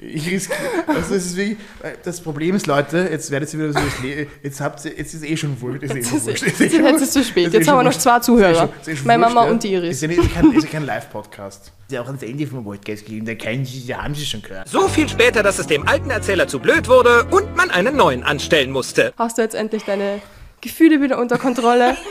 Ich 0.00 0.30
riskiere. 0.30 0.58
Also 0.86 1.16
es 1.16 1.26
ist 1.26 1.36
wirklich, 1.36 1.58
das 2.04 2.20
Problem 2.20 2.54
ist, 2.54 2.68
Leute, 2.68 3.08
jetzt 3.10 3.32
werdet 3.32 3.52
ihr 3.52 3.58
wieder 3.58 3.72
so 3.72 3.80
das 3.80 4.26
jetzt 4.44 4.60
habt 4.60 4.84
ihr, 4.84 4.92
jetzt 4.96 5.12
ist 5.12 5.22
es 5.24 5.28
eh 5.28 5.36
schon 5.36 5.60
wurscht. 5.60 5.82
Ist 5.82 5.92
eh 5.96 6.04
schon 6.04 6.24
wurscht. 6.24 6.42
Jetzt 6.46 6.60
ist 6.60 7.02
es 7.02 7.10
zu 7.10 7.24
spät. 7.24 7.48
Eh 7.48 7.56
Jetzt 7.56 7.64
schon 7.66 7.74
haben 7.74 7.80
wir 7.84 7.90
noch 7.90 7.98
zwei 7.98 8.16
Ist 8.16 8.22
eh 8.22 8.26
Zuhörer. 8.26 8.54
schon- 8.54 8.68
ist 8.80 8.88
eh 8.88 8.96
schon 8.96 9.06
Meine 9.08 9.22
wurscht, 9.24 9.34
Mama 9.34 9.46
ja. 9.46 9.52
und 9.52 9.62
die 9.64 9.72
Iris. 9.72 9.90
Ist 9.96 10.02
ja, 10.02 10.08
nicht, 10.08 10.18
ist 10.22 10.32
kein, 10.34 10.52
ist 10.52 10.62
ja 10.64 10.70
kein 10.70 10.86
Live-Podcast. 10.86 11.72
Ist 11.88 11.92
ja 11.92 12.02
auch 12.02 12.06
ans 12.06 12.22
Ende 12.22 12.46
vom 12.46 12.62
Podcast 12.62 13.06
gegeben, 13.06 13.26
da 13.26 13.34
kennen 13.34 13.64
Sie, 13.64 13.84
da 13.88 14.04
haben 14.04 14.14
Sie 14.14 14.24
schon 14.24 14.40
gehört. 14.40 14.68
So 14.68 14.86
viel 14.86 15.08
später, 15.08 15.42
dass 15.42 15.58
es 15.58 15.66
dem 15.66 15.88
alten 15.88 16.10
Erzähler 16.10 16.46
zu 16.46 16.60
blöd 16.60 16.86
wurde 16.88 17.24
und 17.32 17.56
man 17.56 17.72
einen 17.72 17.96
neuen 17.96 18.22
anstellen 18.22 18.70
musste. 18.70 19.12
Hast 19.18 19.38
du 19.38 19.42
jetzt 19.42 19.56
endlich 19.56 19.82
deine 19.84 20.20
Gefühle 20.60 21.02
wieder 21.02 21.18
unter 21.18 21.38
Kontrolle? 21.38 21.96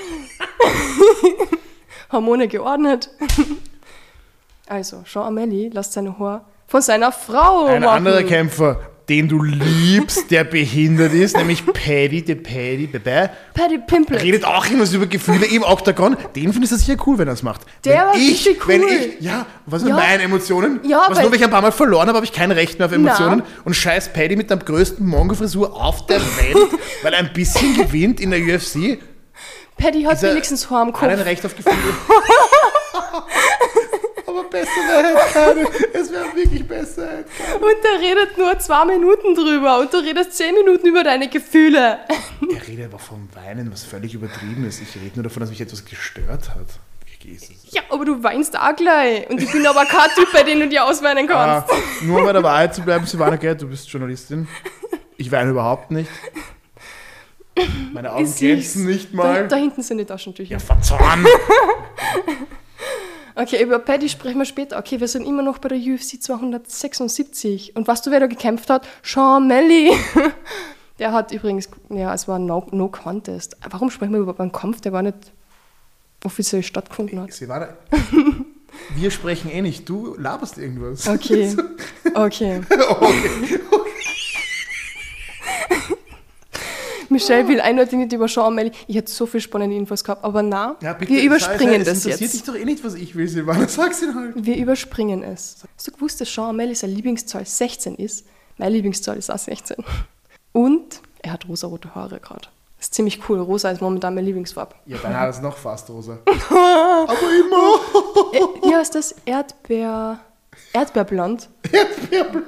Hormone 2.12 2.50
geordnet? 2.50 3.10
Also, 4.68 5.04
Jean 5.06 5.24
Amélie 5.38 5.74
lässt 5.74 5.94
seine 5.94 6.20
Haare 6.20 6.42
von 6.68 6.82
seiner 6.82 7.12
Frau 7.12 7.66
Ein 7.66 7.82
machen. 7.84 7.98
anderer 7.98 8.24
Kämpfer, 8.24 8.80
den 9.08 9.30
du 9.30 9.42
liebst, 9.42 10.30
der 10.32 10.44
behindert 10.44 11.14
ist, 11.14 11.38
nämlich 11.38 11.66
Paddy, 11.66 12.24
der 12.24 12.36
Paddy, 12.36 12.88
Bebe, 12.92 13.30
Paddy 13.54 13.78
Pimple. 13.88 14.22
redet 14.22 14.44
auch 14.44 14.66
immer 14.70 14.86
so 14.86 14.98
über 14.98 15.06
Gefühle 15.06 15.46
im 15.46 15.64
Oktagon. 15.64 16.18
Den 16.36 16.52
findest 16.52 16.74
du 16.74 16.78
sicher 16.78 16.98
cool, 17.06 17.18
wenn 17.18 17.28
er 17.30 17.36
es 17.36 17.42
macht. 17.42 17.62
Der 17.86 17.94
wenn 17.94 18.02
war 18.08 18.16
ich, 18.16 18.32
richtig 18.32 18.68
Wenn 18.68 18.82
cool. 18.84 18.90
ich, 18.92 19.22
ja, 19.26 19.46
was 19.66 19.82
sind 19.82 19.92
Ja. 19.92 19.96
meine 19.96 20.24
Emotionen? 20.24 20.82
Ja, 20.84 21.06
was 21.08 21.20
nur, 21.22 21.32
weil 21.32 21.38
ich 21.38 21.44
ein 21.46 21.50
paar 21.50 21.62
Mal 21.62 21.72
verloren 21.72 22.08
habe, 22.10 22.18
habe 22.18 22.26
ich 22.26 22.34
kein 22.34 22.52
Recht 22.52 22.80
mehr 22.80 22.88
auf 22.88 22.92
Emotionen. 22.92 23.44
Na. 23.46 23.62
Und 23.64 23.74
scheiß 23.76 24.12
Paddy 24.12 24.36
mit 24.36 24.50
der 24.50 24.58
größten 24.58 25.06
Mongo-Frisur 25.08 25.74
auf 25.74 26.06
der 26.08 26.20
Welt, 26.20 26.58
weil 27.02 27.14
er 27.14 27.20
ein 27.20 27.32
bisschen 27.32 27.78
gewinnt 27.78 28.20
in 28.20 28.32
der 28.32 28.42
UFC. 28.42 29.00
Paddy 29.78 30.04
hat 30.04 30.22
wenigstens 30.22 30.70
Haar 30.70 30.82
am 30.82 30.88
Hat 30.94 31.04
ein 31.10 31.16
Kopf. 31.18 31.26
Recht 31.28 31.46
auf 31.46 31.56
Gefühle. 31.56 31.76
Aber 34.48 34.60
besser 34.60 34.82
wäre 34.88 35.16
halt 35.16 35.34
keine. 35.34 35.68
Es 35.94 36.12
wäre 36.12 36.36
wirklich 36.36 36.68
besser 36.68 37.08
keine. 37.38 37.56
Und 37.56 37.84
der 37.84 38.00
redet 38.00 38.38
nur 38.38 38.58
zwei 38.60 38.86
Minuten 38.86 39.36
drüber 39.36 39.80
und 39.80 39.94
du 39.94 39.98
redest 39.98 40.34
zehn 40.38 40.54
Minuten 40.56 40.88
über 40.88 41.04
deine 41.04 41.28
Gefühle. 41.30 42.00
Er 42.10 42.68
redet 42.68 42.86
aber 42.86 43.00
vom 43.00 43.28
Weinen, 43.36 43.72
was 43.72 43.84
völlig 43.84 44.14
übertrieben 44.14 44.66
ist. 44.68 44.82
Ich 44.82 44.96
rede 44.96 45.16
nur 45.16 45.24
davon, 45.24 45.42
dass 45.42 45.50
mich 45.50 45.62
etwas 45.62 45.84
gestört 45.86 46.50
hat. 46.50 46.68
Ja, 47.72 47.82
aber 47.90 48.06
du 48.06 48.24
weinst 48.24 48.58
auch 48.58 48.74
gleich. 48.76 49.30
Und 49.30 49.42
ich 49.42 49.52
bin 49.52 49.66
aber 49.68 49.84
kein 49.86 50.10
Typ, 50.16 50.32
bei 50.32 50.44
dem 50.44 50.62
du 50.62 50.70
dir 50.70 50.86
ausweinen 50.86 51.30
Ah, 51.30 51.66
kannst. 51.68 52.04
nur 52.04 52.20
um 52.20 52.26
bei 52.26 52.32
der 52.32 52.42
Wahrheit 52.44 52.74
zu 52.74 52.82
bleiben, 52.84 53.06
Silvana, 53.06 53.36
gell, 53.36 53.56
du 53.56 53.68
bist 53.68 53.90
Journalistin. 53.90 54.48
Ich 55.18 55.30
weine 55.32 55.50
überhaupt 55.52 55.92
nicht. 55.92 56.10
Meine 57.92 58.14
Augen 58.14 58.34
glänzen 58.34 58.86
nicht 58.86 59.12
Da, 59.12 59.18
mal. 59.18 59.48
da 59.48 59.56
hinten 59.58 59.82
sind 59.82 59.98
die 59.98 60.06
Taschentücher. 60.06 60.52
Ja, 60.54 60.60
verzahn! 60.60 61.26
Okay, 63.40 63.62
über 63.62 63.78
Paddy 63.78 64.10
sprechen 64.10 64.40
wir 64.40 64.46
später. 64.46 64.80
Okay, 64.80 65.00
wir 65.00 65.08
sind 65.08 65.28
immer 65.28 65.44
noch 65.44 65.60
bei 65.60 65.70
der 65.70 65.78
UFC 65.78 66.20
276. 66.20 67.76
Und 67.76 67.88
was 67.88 68.02
du, 68.02 68.10
wer 68.10 68.20
da 68.20 68.26
gekämpft 68.26 68.68
hat? 68.72 68.88
Sean 69.04 69.46
Melly. 69.48 69.92
Der 71.00 71.12
hat 71.12 71.32
übrigens, 71.32 71.70
ja, 71.90 72.12
es 72.16 72.28
war 72.28 72.40
no, 72.40 72.66
no 72.72 72.88
Contest. 72.88 73.56
Warum 73.70 73.92
sprechen 73.92 74.14
wir 74.14 74.20
über 74.22 74.40
einen 74.40 74.52
Kampf, 74.52 74.82
der 74.82 74.92
gar 74.92 75.04
nicht 75.04 75.32
offiziell 76.24 76.64
stattgefunden 76.64 77.22
hat? 77.22 77.32
Silvana, 77.32 77.78
wir 78.96 79.12
sprechen 79.12 79.52
eh 79.52 79.62
nicht. 79.62 79.88
Du 79.88 80.16
laberst 80.18 80.58
irgendwas. 80.58 81.08
Okay, 81.08 81.56
okay. 82.16 82.62
okay. 82.96 83.60
Michelle 87.18 87.48
will 87.48 87.60
eindeutig 87.62 87.98
nicht 87.98 88.14
über 88.14 88.28
Sean 88.28 88.54
Melly. 88.54 88.72
Ich 88.88 88.96
hätte 88.96 89.12
so 89.12 89.26
viel 89.26 89.42
spannende 89.42 89.76
Infos 89.76 90.04
gehabt, 90.04 90.24
aber 90.24 90.44
na, 90.44 90.76
Ja, 90.82 90.94
bitte, 90.94 91.12
wir 91.12 91.24
überspringen 91.24 91.84
Scheiße, 91.84 91.86
das 91.86 91.98
Es 91.98 92.06
interessiert 92.06 92.32
dich 92.34 92.40
jetzt. 92.40 92.48
doch 92.48 92.56
eh 92.56 92.66
nicht, 92.66 92.84
was 92.84 92.94
ich 92.94 93.16
will, 93.16 93.28
Silvana. 93.28 93.68
Sag's 93.68 94.02
ihn 94.04 94.14
halt. 94.14 94.34
Wir 94.36 94.56
überspringen 94.58 95.24
es. 95.24 95.58
Hast 95.76 95.88
du 95.88 95.92
gewusst, 95.92 96.22
dass 96.22 96.32
Sean 96.34 96.56
Melly 96.56 96.76
seine 96.76 96.94
Lieblingszahl 96.94 97.46
16 97.46 97.96
ist? 97.96 98.26
Meine 98.58 98.72
Lieblingszahl 98.76 99.18
ist 99.18 99.32
auch 99.32 99.38
16. 99.40 99.78
Und 100.52 101.02
er 101.22 101.34
hat 101.34 101.48
rosarote 101.48 101.94
Haare 101.96 102.20
gerade. 102.20 102.48
Das 102.78 102.88
ist 102.88 102.94
ziemlich 102.94 103.20
cool. 103.28 103.40
Rosa 103.40 103.72
ist 103.72 103.82
momentan 103.82 104.14
meine 104.14 104.26
Lieblingsfarbe. 104.28 104.76
Ja, 104.86 104.98
dein 105.02 105.16
Haar 105.18 105.30
ist 105.30 105.42
noch 105.42 105.58
fast 105.58 105.90
rosa. 105.90 106.20
Aber 106.50 107.12
immer. 107.12 107.80
Äh, 108.34 108.70
ja, 108.72 108.80
ist 108.82 108.94
das 108.94 109.16
Erdbeer... 109.26 110.20
Erdbeerblond. 110.74 111.50
Erdbeerblond. 111.72 112.48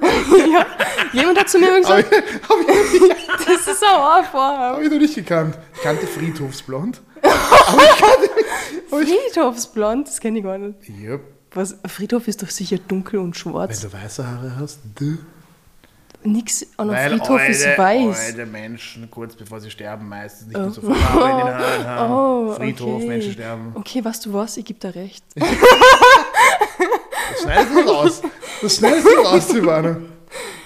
ja. 0.52 0.66
Jemand 1.12 1.38
hat 1.38 1.48
zu 1.48 1.58
mir 1.58 1.66
Habe 1.68 1.78
ich, 1.80 1.86
gesagt, 1.86 2.12
hab 2.48 2.60
ich, 2.60 3.00
noch 3.00 3.08
nicht- 3.08 3.28
das 3.48 3.66
ist 3.74 3.82
ein 3.84 3.90
Haarfarbe. 3.90 4.76
hab 4.76 4.82
ich 4.82 4.90
noch 4.90 4.98
nicht 4.98 5.14
gekannt. 5.14 5.58
Ich 5.74 5.80
kannte 5.82 6.06
Friedhofsblond. 6.06 7.00
Friedhofsblond, 8.90 10.08
das 10.08 10.20
kenne 10.20 10.38
ich 10.38 10.44
gar 10.44 10.58
nicht. 10.58 10.76
Yep. 10.88 11.20
Was, 11.52 11.76
Friedhof 11.86 12.28
ist 12.28 12.42
doch 12.42 12.50
sicher 12.50 12.78
dunkel 12.78 13.18
und 13.18 13.34
Wenn 13.34 13.52
schwarz. 13.52 13.80
du 13.80 13.92
weiße 13.92 14.26
Haare 14.26 14.52
hast, 14.58 14.80
du. 14.98 15.18
Nix 16.22 16.66
an 16.76 16.90
einem 16.90 17.18
Friedhof 17.18 17.48
ist 17.48 17.64
alte, 17.66 17.78
weiß. 17.82 18.20
Alte 18.26 18.46
Menschen, 18.46 19.10
kurz 19.10 19.34
bevor 19.34 19.58
sie 19.58 19.70
sterben, 19.70 20.06
meistens 20.06 20.48
nicht 20.48 20.56
mehr 20.58 20.70
so 20.70 20.82
viel 20.82 20.94
Farbe 20.94 21.30
in 21.30 21.46
den 21.46 21.54
Haaren 21.58 21.86
haben. 21.86 22.12
Oh, 22.12 22.52
Friedhof, 22.52 22.96
okay. 22.96 23.06
Menschen 23.08 23.32
sterben. 23.32 23.72
Okay, 23.74 24.04
weißt 24.04 24.26
du 24.26 24.32
was? 24.34 24.56
Ich 24.58 24.64
gebe 24.66 24.78
dir 24.78 24.94
recht. 24.94 25.24
Das 27.42 27.52
schneidest 27.52 27.74
du 27.74 27.80
raus. 27.90 28.22
Das 28.62 28.76
schneidest 28.76 29.06
du 29.06 29.20
raus, 29.20 29.48
Silvana. 29.48 29.96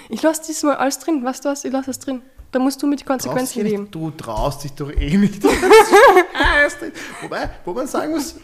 Ich 0.09 0.21
lasse 0.21 0.41
diesmal 0.47 0.75
alles 0.75 0.99
drin. 0.99 1.23
Weißt 1.23 1.43
du 1.45 1.49
was? 1.49 1.65
Ich 1.65 1.71
lasse 1.71 1.91
es 1.91 1.99
drin. 1.99 2.21
Da 2.51 2.59
musst 2.59 2.81
du 2.81 2.87
mit 2.87 2.99
dich 2.99 3.05
Konsequenzen 3.05 3.63
leben. 3.63 3.83
nicht, 3.83 3.95
du 3.95 4.11
traust 4.11 4.63
dich 4.63 4.71
doch 4.73 4.91
eh 4.91 5.17
nicht. 5.17 5.43
Wobei, 7.21 7.49
wo 7.65 7.73
man 7.73 7.87
sagen 7.87 8.11
muss, 8.13 8.35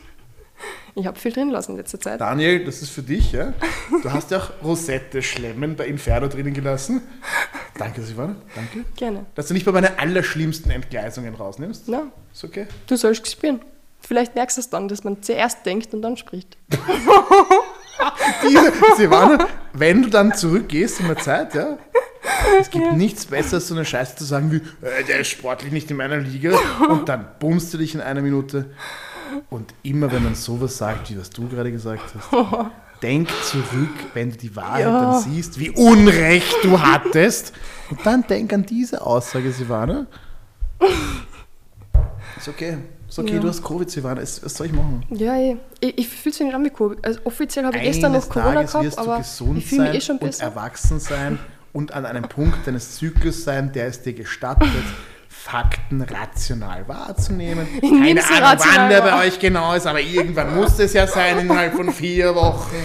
Ich 0.95 1.05
habe 1.05 1.17
viel 1.17 1.31
drin 1.31 1.49
lassen 1.49 1.71
in 1.71 1.77
letzter 1.77 1.99
Zeit. 1.99 2.19
Daniel, 2.19 2.65
das 2.65 2.81
ist 2.81 2.89
für 2.89 3.03
dich, 3.03 3.31
ja? 3.31 3.53
Du 4.03 4.11
hast 4.11 4.31
ja 4.31 4.39
auch 4.39 4.49
Rosette 4.63 5.21
Schlemmen 5.21 5.75
bei 5.75 5.85
Inferno 5.87 6.27
drinnen 6.27 6.53
gelassen. 6.53 7.01
Danke, 7.77 8.01
Silvana. 8.01 8.35
Danke. 8.55 8.83
Gerne. 8.97 9.25
Dass 9.35 9.47
du 9.47 9.53
nicht 9.53 9.65
bei 9.65 9.71
meinen 9.71 9.97
allerschlimmsten 9.97 10.71
Entgleisungen 10.71 11.33
rausnimmst. 11.35 11.83
Na, 11.87 12.11
Ist 12.33 12.43
okay. 12.43 12.67
du 12.87 12.95
sollst 12.97 13.29
spielen. 13.31 13.61
Vielleicht 14.01 14.35
merkst 14.35 14.57
du 14.57 14.61
es 14.61 14.69
dann, 14.69 14.87
dass 14.87 15.03
man 15.05 15.21
zuerst 15.23 15.65
denkt 15.65 15.93
und 15.93 16.01
dann 16.01 16.17
spricht. 16.17 16.57
Diese, 18.47 18.71
Silvana, 18.97 19.47
wenn 19.73 20.01
du 20.03 20.09
dann 20.09 20.33
zurückgehst 20.33 20.99
in 20.99 21.07
der 21.07 21.17
Zeit, 21.17 21.53
ja, 21.55 21.77
es 22.59 22.69
gibt 22.69 22.93
nichts 22.93 23.25
Besseres, 23.25 23.67
so 23.67 23.75
eine 23.75 23.85
Scheiße 23.85 24.15
zu 24.17 24.23
sagen 24.25 24.51
wie, 24.51 24.57
äh, 24.85 25.03
der 25.07 25.19
ist 25.19 25.29
sportlich 25.29 25.71
nicht 25.71 25.89
in 25.91 25.97
meiner 25.97 26.17
Liga 26.17 26.57
und 26.89 27.07
dann 27.09 27.25
bummst 27.39 27.73
du 27.73 27.77
dich 27.77 27.95
in 27.95 28.01
einer 28.01 28.21
Minute. 28.21 28.69
Und 29.49 29.73
immer 29.83 30.11
wenn 30.11 30.23
man 30.23 30.35
sowas 30.35 30.77
sagt, 30.77 31.09
wie 31.09 31.17
was 31.19 31.29
du 31.29 31.47
gerade 31.47 31.71
gesagt 31.71 32.03
hast, 32.15 32.27
denk 33.01 33.29
zurück, 33.43 33.89
wenn 34.13 34.29
du 34.31 34.37
die 34.37 34.55
Wahrheit 34.55 34.81
Ja. 34.81 35.01
dann 35.13 35.21
siehst, 35.21 35.57
wie 35.59 35.69
Unrecht 35.71 36.55
du 36.63 36.79
hattest. 36.81 37.53
Und 37.89 38.05
dann 38.05 38.27
denk 38.27 38.51
an 38.53 38.65
diese 38.65 39.01
Aussage, 39.05 39.51
Silvana. 39.51 40.05
Ist 42.37 42.47
okay. 42.49 42.77
Ist 43.11 43.19
okay, 43.19 43.33
Ja. 43.33 43.39
du 43.41 43.49
hast 43.49 43.61
Covid, 43.61 43.91
Silvana. 43.91 44.21
Was 44.21 44.37
soll 44.37 44.67
ich 44.67 44.71
machen? 44.73 45.03
Ja, 45.09 45.35
eh. 45.35 45.57
ich, 45.81 45.97
ich 45.97 46.07
fühle 46.07 46.31
mich 46.33 46.39
nicht 46.39 46.55
an 46.55 46.63
wie 46.63 46.69
Covid. 46.69 46.97
Also 47.01 47.19
offiziell 47.25 47.65
habe 47.65 47.75
ich 47.75 47.83
gestern 47.83 48.13
Eines 48.13 48.27
noch 48.27 48.33
Corona 48.33 48.53
Tages 48.53 48.71
gehabt, 48.71 48.85
wirst 48.85 48.97
du 48.97 49.01
aber 49.01 49.17
gesund 49.17 49.57
ich 49.57 49.65
fühle 49.67 49.81
mich 49.89 49.93
eh 49.95 50.01
schon 50.01 50.17
und 50.17 50.27
besser. 50.27 50.43
erwachsen 50.45 50.99
sein 51.01 51.37
und 51.73 51.93
an 51.93 52.05
einem 52.05 52.23
Punkt 52.23 52.65
deines 52.65 52.95
Zyklus 52.95 53.43
sein, 53.43 53.73
der 53.73 53.87
es 53.87 54.01
dir 54.01 54.13
gestattet, 54.13 54.69
Fakten 55.27 56.01
rational 56.01 56.87
wahrzunehmen. 56.87 57.67
Keine 57.81 57.99
nehm's 57.99 58.31
Ahnung, 58.31 58.59
wann 58.75 58.89
der 58.89 59.01
bei 59.01 59.27
euch 59.27 59.39
genau 59.39 59.73
ist, 59.73 59.87
aber 59.87 59.99
irgendwann 59.99 60.55
muss 60.55 60.79
es 60.79 60.93
ja 60.93 61.05
sein, 61.05 61.39
innerhalb 61.39 61.73
von 61.75 61.91
vier 61.91 62.33
Wochen. 62.33 62.75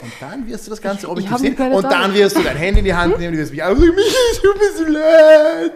Und 0.00 0.12
dann 0.18 0.46
wirst 0.46 0.66
du 0.66 0.70
das 0.70 0.80
Ganze 0.80 1.06
ich 1.06 1.12
objektiv 1.12 1.38
sehen 1.58 1.72
und 1.72 1.84
dann 1.84 2.14
wirst 2.14 2.36
du 2.38 2.42
dein 2.42 2.56
Handy 2.56 2.78
in 2.78 2.84
die 2.86 2.94
Hand 2.94 3.18
nehmen 3.18 3.34
und 3.34 3.38
wirst 3.40 3.52
mich 3.52 3.62
also 3.62 3.82
mich 3.82 4.40
tut 4.42 4.56
mir 4.56 4.78
so 4.78 4.92
leid. 4.92 5.72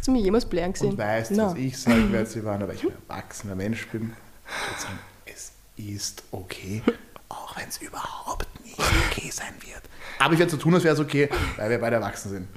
Hast 0.00 0.06
du 0.06 0.12
mich 0.12 0.24
jemals 0.24 0.46
blären 0.46 0.72
gesehen? 0.72 0.92
Und 0.92 0.98
weißt, 0.98 1.32
Na. 1.32 1.50
was 1.50 1.58
ich 1.58 1.76
sagen 1.76 2.10
werde, 2.10 2.24
Silvana, 2.30 2.66
weil 2.66 2.74
ich 2.74 2.84
ein 2.84 2.92
erwachsener 3.06 3.54
Mensch 3.54 3.86
bin. 3.88 4.14
Ich 4.46 4.70
würde 4.70 4.80
sagen, 4.80 4.98
es 5.26 5.52
ist 5.76 6.22
okay, 6.30 6.82
auch 7.28 7.54
wenn 7.58 7.68
es 7.68 7.76
überhaupt 7.82 8.46
nicht 8.64 8.78
okay 8.78 9.30
sein 9.30 9.52
wird. 9.60 9.82
Aber 10.18 10.32
ich 10.32 10.38
werde 10.38 10.52
so 10.52 10.56
tun, 10.56 10.72
als 10.72 10.84
wäre 10.84 10.94
es 10.94 11.00
okay, 11.00 11.28
weil 11.58 11.68
wir 11.68 11.78
beide 11.78 11.96
erwachsen 11.96 12.30
sind. 12.30 12.48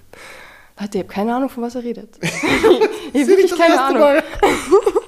Leute, 0.80 1.00
ich 1.00 1.04
habe 1.04 1.14
keine 1.14 1.36
Ahnung, 1.36 1.50
von 1.50 1.64
was 1.64 1.76
er 1.76 1.84
redet. 1.84 2.18
ich 2.22 2.32
habe 2.32 3.28
wirklich 3.28 3.58
keine 3.58 3.82
Ahnung. 3.82 4.02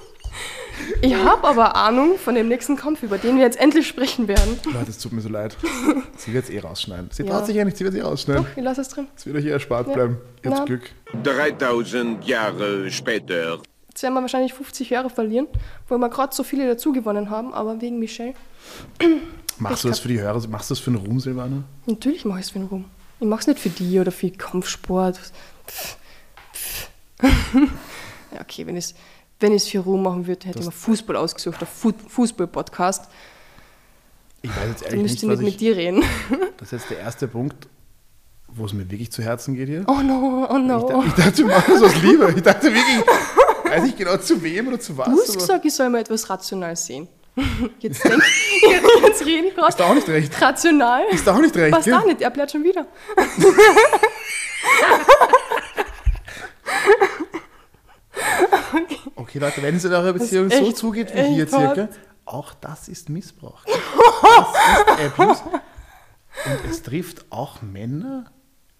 Ich 1.05 1.13
habe 1.13 1.47
aber 1.47 1.75
Ahnung 1.75 2.17
von 2.17 2.33
dem 2.33 2.47
nächsten 2.47 2.75
Kampf, 2.75 3.03
über 3.03 3.19
den 3.19 3.35
wir 3.35 3.43
jetzt 3.43 3.59
endlich 3.59 3.87
sprechen 3.87 4.27
werden. 4.27 4.59
Leute, 4.73 4.89
es 4.89 4.97
tut 4.97 5.11
mir 5.11 5.21
so 5.21 5.29
leid. 5.29 5.55
Sie 6.17 6.33
wird 6.33 6.45
es 6.45 6.49
eh 6.49 6.59
rausschneiden. 6.59 7.09
Sie 7.11 7.21
Ja. 7.21 7.29
traut 7.31 7.45
sich 7.45 7.55
ja 7.55 7.63
nicht, 7.63 7.77
sie 7.77 7.83
wird 7.83 7.93
es 7.93 7.99
eh 7.99 8.03
rausschneiden. 8.03 8.43
Doch, 8.43 8.57
ich 8.57 8.63
lasse 8.63 8.81
es 8.81 8.89
drin. 8.89 9.07
Es 9.15 9.23
wird 9.27 9.37
euch 9.37 9.45
eh 9.45 9.49
erspart 9.51 9.93
bleiben. 9.93 10.17
Ihr 10.43 10.49
habt 10.49 10.59
Na. 10.61 10.65
Glück. 10.65 10.89
3000 11.23 12.25
Jahre 12.27 12.89
später. 12.89 13.59
Jetzt 13.89 14.01
werden 14.01 14.15
wir 14.15 14.21
wahrscheinlich 14.21 14.53
50 14.55 14.89
Jahre 14.89 15.11
verlieren, 15.11 15.45
weil 15.89 15.99
wir 15.99 16.09
gerade 16.09 16.33
so 16.35 16.41
viele 16.43 16.65
dazu 16.67 16.91
gewonnen 16.91 17.29
haben, 17.29 17.53
aber 17.53 17.79
wegen 17.81 17.99
Michelle. 17.99 18.33
Machst 19.59 19.83
du 19.83 19.89
das 19.89 19.99
für 19.99 20.07
die 20.07 20.19
Hörer? 20.19 20.41
Machst 20.47 20.71
du 20.71 20.73
das 20.73 20.79
für 20.79 20.89
den 20.89 21.05
Ruhm, 21.05 21.19
Silvana? 21.19 21.63
Natürlich 21.85 22.25
mache 22.25 22.39
ich 22.39 22.45
es 22.45 22.51
für 22.51 22.59
den 22.59 22.67
Ruhm. 22.67 22.85
Ich 23.19 23.27
mache 23.27 23.41
es 23.41 23.47
nicht 23.47 23.59
für 23.59 23.69
die 23.69 23.99
oder 23.99 24.11
für 24.11 24.31
Kampfsport. 24.31 25.19
Pff, 25.67 25.97
pff. 26.51 26.89
ja, 28.33 28.41
okay, 28.41 28.65
wenn 28.65 28.75
ich 28.75 28.85
es 28.85 28.95
wenn 29.39 29.53
ich's 29.53 29.67
für 29.67 29.79
Ruhm 29.79 30.03
machen 30.03 30.27
würde, 30.27 30.47
hätte 30.47 30.59
ich 30.59 30.65
mir 30.65 30.71
Fußball 30.71 31.15
ausgesucht, 31.15 31.59
der 31.59 31.67
Fu 31.67 31.91
Fußball-Podcast. 32.07 33.09
Ich 34.41 34.49
weiß 34.49 34.67
jetzt 34.69 34.83
ehrlich 34.83 35.01
müsste 35.01 35.27
nicht, 35.27 35.33
ich 35.33 35.39
was 35.39 35.39
nicht 35.39 35.47
ich... 35.47 35.53
mit 35.53 35.61
dir 35.61 35.75
reden. 35.77 36.03
Das 36.57 36.71
ist 36.71 36.81
jetzt 36.81 36.89
der 36.91 36.99
erste 36.99 37.27
Punkt, 37.27 37.67
wo 38.47 38.65
es 38.65 38.71
mir 38.73 38.89
wirklich 38.89 39.11
zu 39.11 39.21
Herzen 39.21 39.55
geht 39.55 39.67
hier. 39.67 39.83
Oh 39.87 40.01
no, 40.01 40.47
oh 40.49 40.55
Ich, 40.57 40.63
no. 40.63 40.87
da- 40.87 41.03
ich 41.05 41.13
dachte, 41.13 41.37
wir 41.39 41.47
machen 41.47 41.73
das 41.73 41.83
aus 41.83 42.01
Liebe. 42.01 42.33
Ich 42.35 42.41
dachte 42.43 42.67
wirklich, 42.73 43.03
weiß 43.65 43.83
ich 43.85 43.95
genau 43.97 44.15
zu 44.17 44.41
wem 44.41 44.69
oder 44.69 44.79
zu 44.79 44.97
was. 44.97 45.07
Du 45.07 45.11
hast 45.19 45.33
gesagt, 45.33 45.65
ich 45.65 45.73
soll 45.73 45.89
mal 45.89 45.99
etwas 45.99 46.29
rational 46.29 46.75
sehen. 46.75 47.07
Jetzt 47.79 48.01
denk, 48.05 48.23
jetzt 49.05 49.25
reden 49.25 49.47
Ist 49.47 49.57
da 49.57 49.67
gerade 49.67 49.85
auch 49.85 49.93
nicht 49.95 50.07
recht. 50.07 50.41
rational. 50.41 51.03
Ist 51.11 51.27
da 51.27 51.35
auch 51.35 51.41
nicht 51.41 51.53
recht. 51.57 51.75
Was 51.75 51.83
gell? 51.83 51.93
da 51.93 52.05
nicht, 52.05 52.21
er 52.21 52.29
bleibt 52.29 52.51
schon 52.51 52.63
wieder. 52.63 52.87
Okay, 58.73 58.94
Leute, 59.39 59.61
wenn 59.61 59.75
es 59.75 59.85
in 59.85 59.93
eurer 59.93 60.13
Beziehung 60.13 60.49
so 60.49 60.71
zugeht 60.71 61.13
wie 61.15 61.21
hier 61.35 61.51
hart. 61.51 61.75
circa, 61.75 61.89
auch 62.25 62.53
das 62.55 62.87
ist 62.87 63.09
Missbrauch. 63.09 63.63
Das 63.65 64.99
ist 64.99 65.19
Abuse. 65.19 65.41
Und 66.45 66.69
es 66.71 66.81
trifft 66.83 67.25
auch 67.31 67.61
Männer 67.61 68.25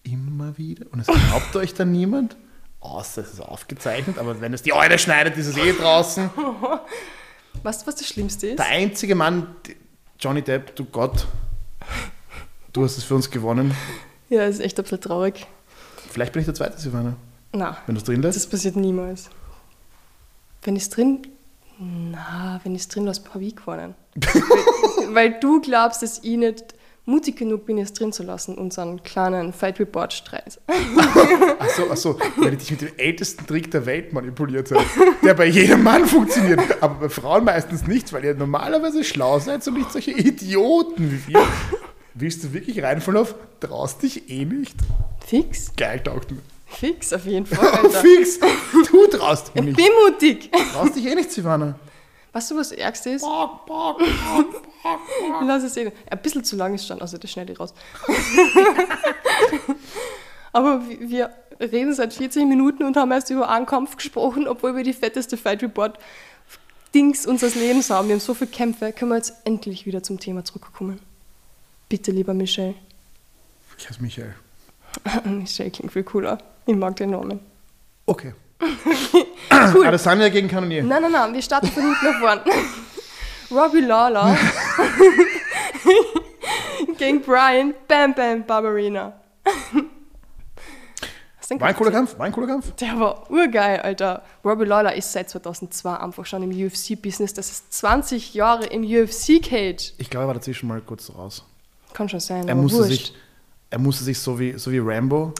immer 0.02 0.58
wieder. 0.58 0.86
Und 0.92 1.00
es 1.00 1.06
glaubt 1.06 1.54
euch 1.56 1.74
dann 1.74 1.90
niemand, 1.92 2.36
außer 2.80 3.22
es 3.22 3.32
ist 3.34 3.40
aufgezeichnet, 3.40 4.18
aber 4.18 4.40
wenn 4.40 4.52
es 4.54 4.62
die 4.62 4.72
Eule 4.72 4.98
schneidet, 4.98 5.36
ist 5.36 5.46
es 5.46 5.56
eh 5.56 5.72
draußen. 5.72 6.30
Weißt 7.62 7.82
du, 7.82 7.86
was 7.86 7.94
das 7.96 8.06
Schlimmste 8.06 8.48
ist? 8.48 8.58
Der 8.58 8.66
einzige 8.66 9.14
Mann, 9.14 9.48
Johnny 10.18 10.42
Depp, 10.42 10.76
du 10.76 10.84
Gott, 10.84 11.26
du 12.72 12.84
hast 12.84 12.98
es 12.98 13.04
für 13.04 13.14
uns 13.14 13.30
gewonnen. 13.30 13.74
Ja, 14.28 14.44
ist 14.44 14.60
echt 14.60 14.78
ein 14.78 14.82
bisschen 14.82 15.00
traurig. 15.00 15.46
Vielleicht 16.10 16.32
bin 16.32 16.40
ich 16.40 16.46
der 16.46 16.54
Zweite, 16.54 16.78
Silvana, 16.78 17.14
Na, 17.52 17.78
wenn 17.86 17.94
du 17.94 18.00
es 18.00 18.04
drin 18.04 18.22
lässt. 18.22 18.36
das 18.36 18.46
passiert 18.46 18.76
niemals. 18.76 19.30
Wenn 20.62 20.76
ich 20.76 20.84
es 20.84 20.90
drin. 20.90 21.22
Na, 21.78 22.60
wenn 22.64 22.74
ich 22.74 22.82
es 22.82 22.88
drin 22.88 23.04
lasse, 23.04 23.22
habe 23.32 23.44
ich 23.44 23.54
gewonnen. 23.54 23.94
weil, 24.14 25.14
weil 25.14 25.40
du 25.40 25.60
glaubst, 25.60 26.02
dass 26.02 26.24
ich 26.24 26.36
nicht 26.36 26.74
mutig 27.06 27.36
genug 27.36 27.66
bin, 27.66 27.78
es 27.78 27.92
drin 27.92 28.12
zu 28.12 28.24
lassen, 28.24 28.56
unseren 28.56 29.02
kleinen 29.02 29.52
Fight 29.52 29.78
Report 29.78 30.12
Streit. 30.12 30.60
Achso, 31.58 31.90
achso, 31.90 32.18
weil 32.36 32.54
ich 32.54 32.58
dich 32.58 32.70
mit 32.72 32.80
dem 32.80 32.90
ältesten 32.96 33.46
Trick 33.46 33.70
der 33.70 33.86
Welt 33.86 34.12
manipuliert 34.12 34.70
habe, 34.72 34.84
der 35.22 35.34
bei 35.34 35.46
jedem 35.46 35.82
Mann 35.82 36.06
funktioniert, 36.06 36.60
aber 36.82 36.94
bei 36.94 37.08
Frauen 37.08 37.44
meistens 37.44 37.86
nicht, 37.86 38.12
weil 38.12 38.24
ihr 38.24 38.34
normalerweise 38.34 39.04
schlau 39.04 39.38
seid 39.38 39.66
und 39.68 39.74
nicht 39.74 39.92
solche 39.92 40.10
Idioten 40.12 41.10
wie 41.12 41.32
wir. 41.32 41.46
Willst 42.14 42.44
du 42.44 42.52
wirklich 42.52 42.82
reinfallen 42.82 43.20
auf, 43.20 43.34
traust 43.60 44.02
dich 44.02 44.28
eh 44.30 44.44
nicht? 44.44 44.76
Fix? 45.24 45.72
Geil, 45.76 46.00
taugt 46.02 46.30
mir. 46.32 46.40
Fix, 46.78 47.12
auf 47.12 47.24
jeden 47.26 47.46
Fall. 47.46 47.68
Alter. 47.82 48.00
Fix, 48.00 48.38
du 48.38 49.06
traust 49.08 49.48
dich 49.48 49.56
Ich 49.56 49.62
nicht. 49.62 49.76
bin 49.76 49.86
mutig. 50.04 50.50
Traust 50.72 50.94
dich 50.96 51.06
eh 51.06 51.14
nicht, 51.14 51.30
Silvana. 51.30 51.78
Weißt 52.32 52.50
du, 52.50 52.56
was 52.56 52.68
das 52.68 52.78
Ärgste 52.78 53.10
ist? 53.10 53.22
Bock, 53.22 53.64
bock. 53.66 54.00
Lass 55.42 55.62
es 55.62 55.76
eh. 55.78 55.90
Ein 56.10 56.18
bisschen 56.22 56.44
zu 56.44 56.54
lang 56.56 56.74
ist 56.74 56.86
schon, 56.86 57.00
also 57.00 57.16
das 57.16 57.30
schneide 57.30 57.52
ich 57.52 57.58
raus. 57.60 57.72
Aber 60.52 60.82
wir- 60.88 61.30
reden 61.58 61.94
seit 61.94 62.12
40 62.12 62.44
Minuten 62.46 62.82
und 62.84 62.96
haben 62.96 63.10
erst 63.12 63.30
über 63.30 63.48
einen 63.48 63.64
Kampf 63.66 63.96
gesprochen, 63.96 64.46
obwohl 64.46 64.76
wir 64.76 64.82
die 64.84 64.92
fetteste 64.92 65.36
Fight 65.38 65.62
Report 65.62 65.98
Dings 66.94 67.26
unseres 67.26 67.54
Lebens 67.54 67.88
haben. 67.90 68.08
Wir 68.08 68.14
haben 68.14 68.20
so 68.20 68.34
viele 68.34 68.50
Kämpfe. 68.50 68.92
Können 68.92 69.10
wir 69.10 69.16
jetzt 69.16 69.34
endlich 69.44 69.86
wieder 69.86 70.02
zum 70.02 70.20
Thema 70.20 70.44
zurückkommen? 70.44 71.00
Bitte, 71.88 72.10
lieber 72.10 72.34
Michel. 72.34 72.74
Ich 73.78 73.88
heiße 73.88 74.02
Michael. 74.02 74.34
Michel 75.24 75.70
klingt 75.70 75.92
viel 75.92 76.04
cooler. 76.04 76.38
Ich 76.66 76.76
mag 76.76 76.96
den 76.96 77.10
Namen. 77.10 77.40
Okay. 78.06 78.34
Cool. 79.74 79.86
Adesanya 79.86 80.28
gegen 80.28 80.48
Kanonier. 80.48 80.82
Nein, 80.82 81.02
nein, 81.02 81.12
nein, 81.12 81.32
wir 81.34 81.42
starten 81.42 81.66
von 81.68 81.82
hinten 81.82 82.04
nach 82.04 82.20
vorn. 82.20 82.40
Robbie 83.50 83.80
Lawler 83.80 84.36
gegen 86.98 87.22
Brian 87.22 87.74
Bam 87.88 88.14
Bam 88.14 88.44
den 91.48 91.60
War 91.60 91.68
ein 91.68 91.76
cooler 91.76 91.90
Kampf, 91.92 92.18
war 92.18 92.26
ein 92.26 92.32
cooler 92.32 92.48
Kampf. 92.48 92.72
Der 92.76 92.98
war 92.98 93.30
urgeil, 93.30 93.80
Alter. 93.80 94.22
Robbie 94.44 94.64
Lawler 94.64 94.94
ist 94.94 95.12
seit 95.12 95.30
2002 95.30 95.94
einfach 95.96 96.26
schon 96.26 96.42
im 96.42 96.50
UFC-Business. 96.50 97.34
Das 97.34 97.50
ist 97.50 97.72
20 97.72 98.34
Jahre 98.34 98.66
im 98.66 98.82
UFC-Cage. 98.82 99.94
Ich 99.98 100.10
glaube, 100.10 100.24
er 100.24 100.26
war 100.28 100.34
dazwischen 100.34 100.68
mal 100.68 100.80
kurz 100.80 101.10
raus. 101.14 101.44
Kann 101.92 102.08
schon 102.08 102.20
sein, 102.20 102.46
Er 102.48 102.52
aber 102.52 102.62
musste, 102.62 102.78
wurscht. 102.80 102.90
sich, 102.90 103.14
er 103.76 103.78
musste 103.78 104.04
sich 104.04 104.18
so 104.18 104.38
wie, 104.40 104.54
so 104.58 104.72
wie 104.72 104.78
Rambo, 104.78 105.34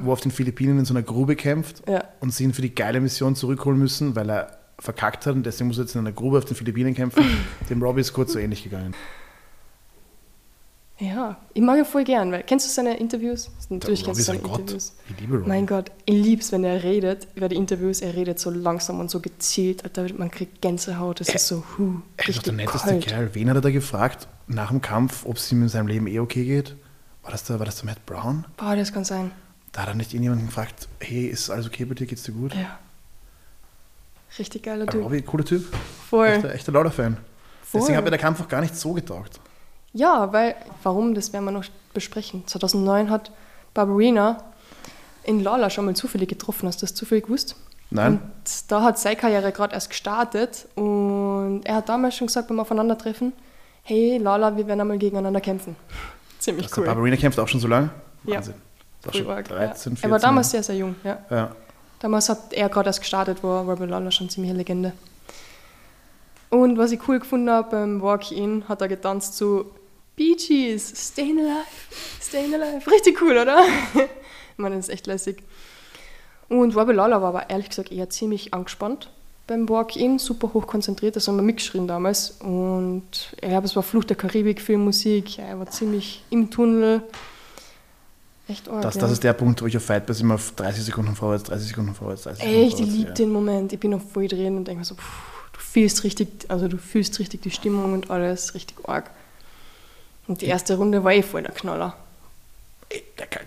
wo 0.00 0.10
er 0.10 0.12
auf 0.14 0.20
den 0.20 0.32
Philippinen 0.32 0.80
in 0.80 0.84
so 0.84 0.92
einer 0.92 1.04
Grube 1.04 1.36
kämpft 1.36 1.88
Ja. 1.88 2.02
und 2.18 2.34
sie 2.34 2.42
ihn 2.42 2.52
für 2.52 2.62
die 2.62 2.74
geile 2.74 3.00
Mission 3.00 3.36
zurückholen 3.36 3.78
müssen, 3.78 4.16
weil 4.16 4.28
er 4.28 4.58
verkackt 4.80 5.24
hat 5.24 5.36
und 5.36 5.46
deswegen 5.46 5.68
muss 5.68 5.78
er 5.78 5.84
jetzt 5.84 5.94
in 5.94 6.00
einer 6.00 6.10
Grube 6.10 6.38
auf 6.38 6.44
den 6.44 6.56
Philippinen 6.56 6.94
kämpfen. 6.94 7.22
Dem 7.70 7.80
Robbie 7.80 8.00
ist 8.00 8.12
kurz 8.12 8.32
so 8.32 8.40
ähnlich 8.40 8.64
gegangen. 8.64 8.92
Ja, 10.98 11.36
ich 11.54 11.62
mag 11.62 11.78
ihn 11.78 11.84
voll 11.84 12.02
gern, 12.04 12.32
weil 12.32 12.42
kennst 12.42 12.66
du 12.66 12.70
seine 12.72 12.96
Interviews? 12.98 13.50
Natürlich 13.68 14.02
kennst 14.02 14.18
du 14.18 14.24
seine 14.24 14.38
ein 14.40 14.42
Gott. 14.42 14.60
Interviews. 14.60 14.96
Ich 15.10 15.20
liebe 15.20 15.36
Robbie. 15.36 15.48
Mein 15.48 15.66
Gott, 15.66 15.92
ich 16.06 16.14
lieb's, 16.24 16.50
wenn 16.52 16.64
er 16.64 16.82
redet 16.82 17.28
über 17.36 17.48
die 17.50 17.56
Interviews. 17.56 18.00
Er 18.00 18.14
redet 18.16 18.38
so 18.40 18.50
langsam 18.50 18.98
und 18.98 19.10
so 19.10 19.20
gezielt. 19.20 19.84
Alter, 19.84 20.06
man 20.16 20.30
kriegt 20.30 20.60
Gänsehaut. 20.62 21.20
Das 21.20 21.28
ist 21.28 21.46
so, 21.46 21.62
huh, 21.78 22.00
Er 22.16 22.28
ist 22.30 22.38
doch 22.38 22.42
der 22.44 22.52
netteste 22.54 22.88
kalt. 22.88 23.06
Kerl. 23.06 23.30
Wen 23.34 23.48
hat 23.50 23.56
er 23.56 23.60
da 23.60 23.70
gefragt 23.70 24.26
nach 24.48 24.70
dem 24.70 24.80
Kampf, 24.80 25.26
ob 25.26 25.36
es 25.36 25.52
ihm 25.52 25.62
in 25.62 25.68
seinem 25.68 25.86
Leben 25.86 26.06
eh 26.06 26.18
okay 26.18 26.44
geht? 26.44 26.74
War 27.26 27.32
das 27.32 27.42
der, 27.42 27.58
war 27.58 27.66
das 27.66 27.74
der 27.78 27.86
Matt 27.86 28.06
Brown? 28.06 28.44
Boah, 28.56 28.76
das 28.76 28.92
kann 28.92 29.04
sein. 29.04 29.32
Da 29.72 29.82
hat 29.82 29.88
er 29.88 29.94
nicht 29.94 30.14
irgendjemanden 30.14 30.46
gefragt, 30.46 30.86
hey, 31.00 31.26
ist 31.26 31.50
alles 31.50 31.66
okay 31.66 31.84
bei 31.84 31.94
dir, 31.94 32.06
geht's 32.06 32.22
dir 32.22 32.30
gut? 32.30 32.54
Ja. 32.54 32.78
Richtig 34.38 34.62
geiler 34.62 34.86
Typ. 34.86 35.02
Robbie, 35.02 35.22
cooler 35.22 35.44
Typ. 35.44 35.66
Voll. 36.08 36.28
Echter, 36.28 36.54
echter 36.54 36.70
Lauder-Fan. 36.70 37.16
Voll. 37.62 37.80
Deswegen 37.80 37.96
hat 37.96 38.04
mir 38.04 38.10
der 38.10 38.20
Kampf 38.20 38.40
auch 38.40 38.46
gar 38.46 38.60
nicht 38.60 38.76
so 38.76 38.92
getaugt. 38.92 39.40
Ja, 39.92 40.32
weil, 40.32 40.54
warum, 40.84 41.16
das 41.16 41.32
werden 41.32 41.44
wir 41.46 41.50
noch 41.50 41.64
besprechen. 41.92 42.46
2009 42.46 43.10
hat 43.10 43.32
Barbarina 43.74 44.44
in 45.24 45.42
Lala 45.42 45.68
schon 45.68 45.86
mal 45.86 45.96
zufällig 45.96 46.28
getroffen. 46.28 46.68
Hast 46.68 46.80
du 46.80 46.86
das 46.86 46.94
zufällig 46.94 47.24
gewusst? 47.24 47.56
Nein. 47.90 48.20
Und 48.20 48.70
da 48.70 48.82
hat 48.82 49.00
seine 49.00 49.16
Karriere 49.16 49.50
gerade 49.50 49.74
erst 49.74 49.90
gestartet 49.90 50.68
und 50.76 51.62
er 51.64 51.74
hat 51.74 51.88
damals 51.88 52.14
schon 52.14 52.28
gesagt 52.28 52.46
beim 52.46 52.60
Aufeinandertreffen, 52.60 53.32
hey 53.82 54.18
Lala, 54.18 54.56
wir 54.56 54.68
werden 54.68 54.80
einmal 54.80 54.98
gegeneinander 54.98 55.40
kämpfen. 55.40 55.74
Ziemlich 56.38 56.66
Also 56.66 56.80
cool. 56.80 56.86
Barbarina 56.86 57.16
kämpft 57.16 57.38
auch 57.38 57.48
schon 57.48 57.60
so 57.60 57.68
lange? 57.68 57.90
Ja. 58.24 58.36
Wahnsinn. 58.36 58.54
Das 59.02 59.14
war 59.14 59.20
schon 59.20 59.30
arg, 59.30 59.48
13, 59.48 59.92
ja. 59.92 59.96
14. 59.96 59.96
Er 60.02 60.10
war 60.10 60.18
damals 60.18 60.50
sehr, 60.50 60.62
sehr 60.62 60.76
jung, 60.76 60.96
ja. 61.04 61.18
Ja. 61.30 61.56
Damals 62.00 62.28
hat 62.28 62.52
er 62.52 62.68
gerade 62.68 62.88
erst 62.88 63.00
gestartet, 63.00 63.42
war 63.42 63.64
Robert 63.64 63.88
Lawler 63.88 64.10
schon 64.10 64.28
ziemlich 64.28 64.50
eine 64.50 64.58
Legende. 64.58 64.92
Und 66.50 66.78
was 66.78 66.92
ich 66.92 67.00
cool 67.08 67.18
gefunden 67.18 67.50
habe 67.50 67.70
beim 67.70 68.02
Walk-In, 68.02 68.68
hat 68.68 68.80
er 68.80 68.88
getanzt 68.88 69.36
zu 69.36 69.70
Bee 70.14 70.34
Gees, 70.34 70.92
Stayin' 71.10 71.38
Alive, 71.38 71.64
Stayin' 72.20 72.54
Alive. 72.54 72.90
Richtig 72.90 73.20
cool, 73.20 73.36
oder? 73.36 73.60
ich 73.94 74.58
meine, 74.58 74.76
das 74.76 74.88
ist 74.88 74.94
echt 74.94 75.06
lässig. 75.06 75.42
Und 76.48 76.76
Robert 76.76 76.96
Lawler 76.96 77.22
war 77.22 77.28
aber 77.30 77.50
ehrlich 77.50 77.68
gesagt 77.68 77.90
eher 77.90 78.08
ziemlich 78.08 78.54
angespannt 78.54 79.10
beim 79.46 79.68
Walk-In, 79.68 80.18
super 80.18 80.52
hoch 80.52 80.66
konzentriert, 80.66 81.16
das 81.16 81.28
haben 81.28 81.36
wir 81.36 81.42
mitgeschrien 81.42 81.86
damals. 81.86 82.32
Und 82.40 83.04
ich 83.34 83.48
glaube, 83.48 83.66
es 83.66 83.76
war 83.76 83.82
Flucht 83.82 84.10
der 84.10 84.16
Karibik, 84.16 84.60
Filmmusik, 84.60 85.38
er 85.38 85.58
war 85.58 85.66
ziemlich 85.66 86.24
im 86.30 86.50
Tunnel. 86.50 87.02
Echt 88.48 88.68
arg, 88.68 88.82
Das, 88.82 88.94
ja. 88.94 89.00
das 89.00 89.12
ist 89.12 89.24
der 89.24 89.32
Punkt, 89.32 89.62
wo 89.62 89.66
ich 89.66 89.76
auf 89.76 89.84
Fightpass 89.84 90.20
immer 90.20 90.34
auf 90.34 90.52
30 90.52 90.84
Sekunden 90.84 91.14
vorwärts, 91.14 91.44
30 91.44 91.68
Sekunden 91.68 91.94
vorwärts, 91.94 92.22
30 92.22 92.42
Sekunden 92.42 92.60
Echt, 92.60 92.72
ich 92.72 92.76
vorwärts, 92.76 92.96
liebe 92.96 93.08
ja. 93.08 93.14
den 93.14 93.30
Moment. 93.30 93.72
Ich 93.72 93.80
bin 93.80 93.90
noch 93.90 94.02
voll 94.02 94.28
drin 94.28 94.56
und 94.56 94.66
denke 94.66 94.80
mir 94.80 94.84
so, 94.84 94.94
puh, 94.94 95.02
du 95.52 95.60
fühlst 95.60 96.04
richtig, 96.04 96.28
also 96.48 96.68
du 96.68 96.78
fühlst 96.78 97.18
richtig 97.18 97.42
die 97.42 97.50
Stimmung 97.50 97.92
und 97.92 98.10
alles, 98.10 98.54
richtig 98.54 98.76
arg. 98.88 99.10
Und 100.28 100.40
die 100.40 100.46
erste 100.46 100.76
Runde 100.76 101.04
war 101.04 101.12
eh 101.12 101.22
voll 101.22 101.42
der 101.42 101.52
Knaller. 101.52 101.96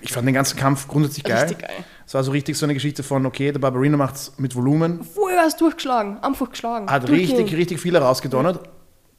Ich 0.01 0.11
fand 0.11 0.27
den 0.27 0.33
ganzen 0.33 0.57
Kampf 0.57 0.87
grundsätzlich 0.87 1.23
geil. 1.23 1.43
Richtig 1.43 1.59
geil. 1.59 1.83
Es 2.05 2.13
war 2.13 2.23
so 2.23 2.31
richtig 2.31 2.57
so 2.57 2.65
eine 2.65 2.73
Geschichte 2.73 3.03
von, 3.03 3.25
okay, 3.25 3.51
der 3.51 3.59
Barbarino 3.59 3.97
macht 3.97 4.15
es 4.15 4.33
mit 4.37 4.55
Volumen, 4.55 5.03
Voll 5.03 5.33
was 5.35 5.55
durchgeschlagen, 5.57 6.17
einfach 6.23 6.49
geschlagen. 6.49 6.89
hat 6.89 7.09
richtig, 7.09 7.55
richtig 7.55 7.79
viel 7.79 7.95
rausgedonnert. 7.95 8.67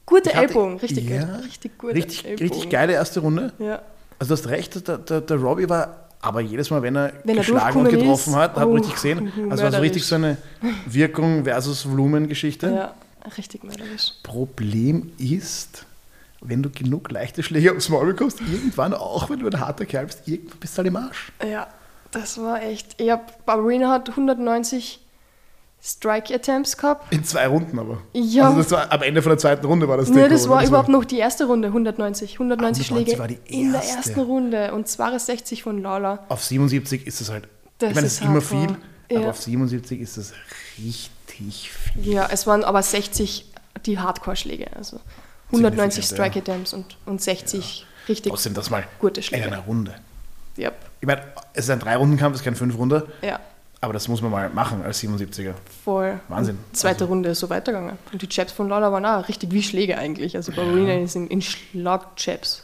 Gute 0.05 0.33
Ellbogen, 0.33 0.77
richtig 0.77 1.09
ja, 1.09 1.23
gut. 1.23 1.45
Richtig 1.45 1.77
gut. 1.77 1.93
Richtig, 1.93 2.25
richtig 2.41 2.69
geile 2.69 2.93
erste 2.93 3.21
Runde. 3.21 3.53
Ja. 3.59 3.81
Also 4.19 4.35
du 4.35 4.41
hast 4.41 4.49
recht, 4.49 4.87
der, 4.87 4.97
der, 4.97 5.21
der 5.21 5.37
Robbie 5.37 5.69
war, 5.69 6.09
aber 6.21 6.41
jedes 6.41 6.69
Mal, 6.69 6.81
wenn 6.81 6.95
er 6.95 7.13
Wenn 7.23 7.37
er 7.37 7.43
geschlagen 7.43 7.79
und 7.79 7.89
getroffen 7.89 8.31
ist, 8.31 8.35
hat, 8.35 8.51
hat 8.51 8.57
man 8.57 8.67
oh, 8.67 8.73
richtig 8.73 8.95
gesehen. 8.95 9.31
Also 9.49 9.63
war 9.63 9.71
so 9.71 9.79
richtig 9.79 10.05
so 10.05 10.15
eine 10.15 10.37
Wirkung 10.85 11.45
versus 11.45 11.89
Volumen-Geschichte. 11.89 12.67
ja, 12.67 12.93
richtig 13.37 13.63
mörderisch. 13.63 14.11
Problem 14.21 15.11
ist, 15.17 15.85
wenn 16.41 16.63
du 16.63 16.69
genug 16.69 17.11
leichte 17.11 17.43
Schläge 17.43 17.71
aufs 17.75 17.89
Maul 17.89 18.07
bekommst, 18.07 18.41
irgendwann 18.41 18.93
auch, 18.93 19.29
wenn 19.29 19.39
du 19.39 19.47
ein 19.47 19.59
harter 19.59 19.85
Kerl 19.85 20.07
bist, 20.07 20.27
irgendwann 20.27 20.59
bist 20.59 20.73
du 20.73 20.77
halt 20.79 20.87
im 20.87 20.95
Arsch. 20.95 21.31
Ja, 21.47 21.67
das 22.11 22.37
war 22.41 22.61
echt. 22.63 22.99
Ich 22.99 23.09
hab, 23.11 23.45
Barbarina 23.45 23.89
hat 23.91 24.09
190 24.09 24.99
Strike-Attempts 25.83 26.77
gehabt. 26.77 27.11
In 27.11 27.23
zwei 27.23 27.47
Runden 27.47 27.79
aber. 27.79 28.01
Ja. 28.13 28.45
Also 28.49 28.57
das 28.59 28.71
war 28.71 28.91
am 28.91 29.01
Ende 29.01 29.21
von 29.23 29.31
der 29.31 29.39
zweiten 29.39 29.65
Runde 29.65 29.87
war 29.87 29.97
das 29.97 30.09
Nee, 30.09 30.21
Ding, 30.21 30.29
das 30.29 30.43
oder? 30.45 30.55
war 30.55 30.65
überhaupt 30.65 30.89
noch 30.89 31.05
die 31.05 31.17
erste 31.17 31.45
Runde, 31.45 31.69
190. 31.69 32.33
190 32.33 32.39
190 32.39 32.87
Schläge 32.87 33.19
war 33.19 33.27
die 33.27 33.39
in 33.45 33.71
der 33.71 33.81
erste. 33.81 33.97
ersten 33.97 34.19
Runde 34.19 34.73
und 34.73 34.87
62 34.87 35.63
von 35.63 35.81
Lala. 35.81 36.19
Auf 36.29 36.43
77 36.43 37.07
ist 37.07 37.21
es 37.21 37.31
halt. 37.31 37.47
Das 37.79 37.89
ich 37.89 37.95
meine, 37.95 38.07
es 38.07 38.13
ist 38.13 38.19
ist 38.21 38.25
immer 38.27 38.41
viel, 38.41 38.75
aber 39.11 39.21
Ja. 39.21 39.29
auf 39.31 39.41
77 39.41 39.99
ist 40.01 40.17
es 40.17 40.33
richtig 40.77 41.71
viel. 41.71 42.13
Ja, 42.13 42.27
es 42.31 42.45
waren 42.45 42.63
aber 42.63 42.83
60 42.83 43.45
die 43.87 43.97
Hardcore-Schläge. 43.97 44.67
Also 44.75 44.99
190 45.51 46.05
signifikant, 46.05 46.33
Strike 46.33 46.39
Attempts 46.51 46.73
und, 46.73 46.97
und 47.05 47.21
60 47.21 47.85
richtig 48.07 48.31
Trotzdem 48.31 48.53
das 48.53 48.69
mal 48.69 48.83
gute 48.99 49.19
in 49.19 49.23
Schläge. 49.23 49.45
einer 49.45 49.59
Runde. 49.59 49.93
Yep. 50.57 50.73
Ich 51.01 51.07
meine, 51.07 51.21
es 51.53 51.65
ist 51.65 51.69
ein 51.69 51.79
Drei-Runden-Kampf, 51.79 52.35
es 52.35 52.41
ist 52.41 52.45
kein 52.45 52.55
Fünf-Runde, 52.55 53.07
Ja, 53.21 53.39
aber 53.79 53.93
das 53.93 54.07
muss 54.07 54.21
man 54.21 54.29
mal 54.31 54.49
machen 54.49 54.83
als 54.83 54.99
77er. 55.01 55.53
voll. 55.83 56.19
Wahnsinn. 56.27 56.57
Und 56.57 56.77
zweite 56.77 57.03
Also- 57.03 57.05
Runde 57.07 57.29
ist 57.29 57.39
so 57.39 57.49
weitergegangen. 57.49 57.97
Und 58.11 58.21
die 58.21 58.27
Jabs 58.29 58.51
von 58.51 58.67
Lala 58.69 58.91
waren 58.91 59.05
auch 59.05 59.27
richtig 59.27 59.51
wie 59.51 59.63
Schläge 59.63 59.97
eigentlich. 59.97 60.35
Also 60.35 60.51
Barbarina 60.51 60.93
ist 60.95 61.15
in, 61.15 61.27
in 61.27 61.41
Schlag-Jabs 61.41 62.63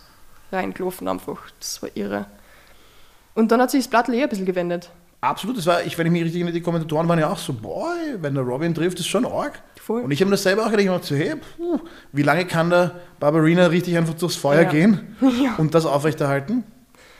reingelaufen 0.51 1.07
einfach. 1.07 1.37
Das 1.59 1.81
war 1.81 1.89
irre. 1.95 2.25
Und 3.33 3.51
dann 3.51 3.61
hat 3.61 3.71
sich 3.71 3.81
das 3.83 3.89
Blatt 3.89 4.09
eh 4.09 4.21
ein 4.23 4.29
bisschen 4.29 4.45
gewendet. 4.45 4.89
Absolut, 5.21 5.57
das 5.57 5.65
war, 5.65 5.83
ich, 5.83 5.97
wenn 5.97 6.05
ich 6.07 6.11
mich 6.13 6.21
richtig 6.23 6.39
erinnere, 6.41 6.53
die 6.53 6.61
Kommentatoren 6.61 7.07
waren 7.07 7.19
ja 7.19 7.29
auch 7.31 7.37
so, 7.39 7.51
boah, 7.53 7.93
wenn 8.17 8.35
der 8.35 8.43
Robin 8.43 8.73
trifft, 8.75 8.99
ist 8.99 9.07
schon 9.07 9.25
arg. 9.25 9.59
Voll. 9.87 10.01
Und 10.01 10.11
ich 10.11 10.19
habe 10.19 10.25
mir 10.29 10.31
das 10.33 10.43
selber 10.43 10.65
auch 10.65 10.71
gedacht, 10.71 11.05
so, 11.05 11.15
hey, 11.15 11.35
puh, 11.37 11.79
wie 12.11 12.21
lange 12.21 12.45
kann 12.45 12.69
der 12.69 12.95
Barbarina 13.21 13.67
richtig 13.67 13.95
einfach 13.97 14.15
durchs 14.15 14.35
Feuer 14.35 14.63
Ja. 14.63 14.69
gehen 14.69 15.15
Ja. 15.41 15.55
und 15.57 15.73
das 15.73 15.85
aufrechterhalten? 15.85 16.65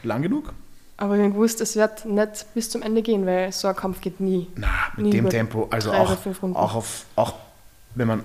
Lang 0.04 0.22
genug? 0.22 0.52
Aber 0.98 1.16
ich 1.16 1.24
hab 1.24 1.32
gewusst, 1.32 1.62
es 1.62 1.78
wird 1.78 2.04
nicht 2.04 2.46
bis 2.54 2.70
zum 2.70 2.82
Ende 2.82 3.02
gehen, 3.02 3.26
weil 3.26 3.54
so 3.54 3.70
ein 3.70 3.76
Kampf 3.76 4.02
geht 4.02 4.20
nie. 4.20 4.48
Na, 4.56 4.68
mit 4.98 5.06
Nie 5.06 5.12
dem 5.12 5.30
Tempo, 5.30 5.68
also 5.72 5.94
auch, 5.94 6.18
auch 6.56 6.76
auf, 6.76 7.06
auch 7.16 7.34
wenn 7.96 8.08
man, 8.10 8.24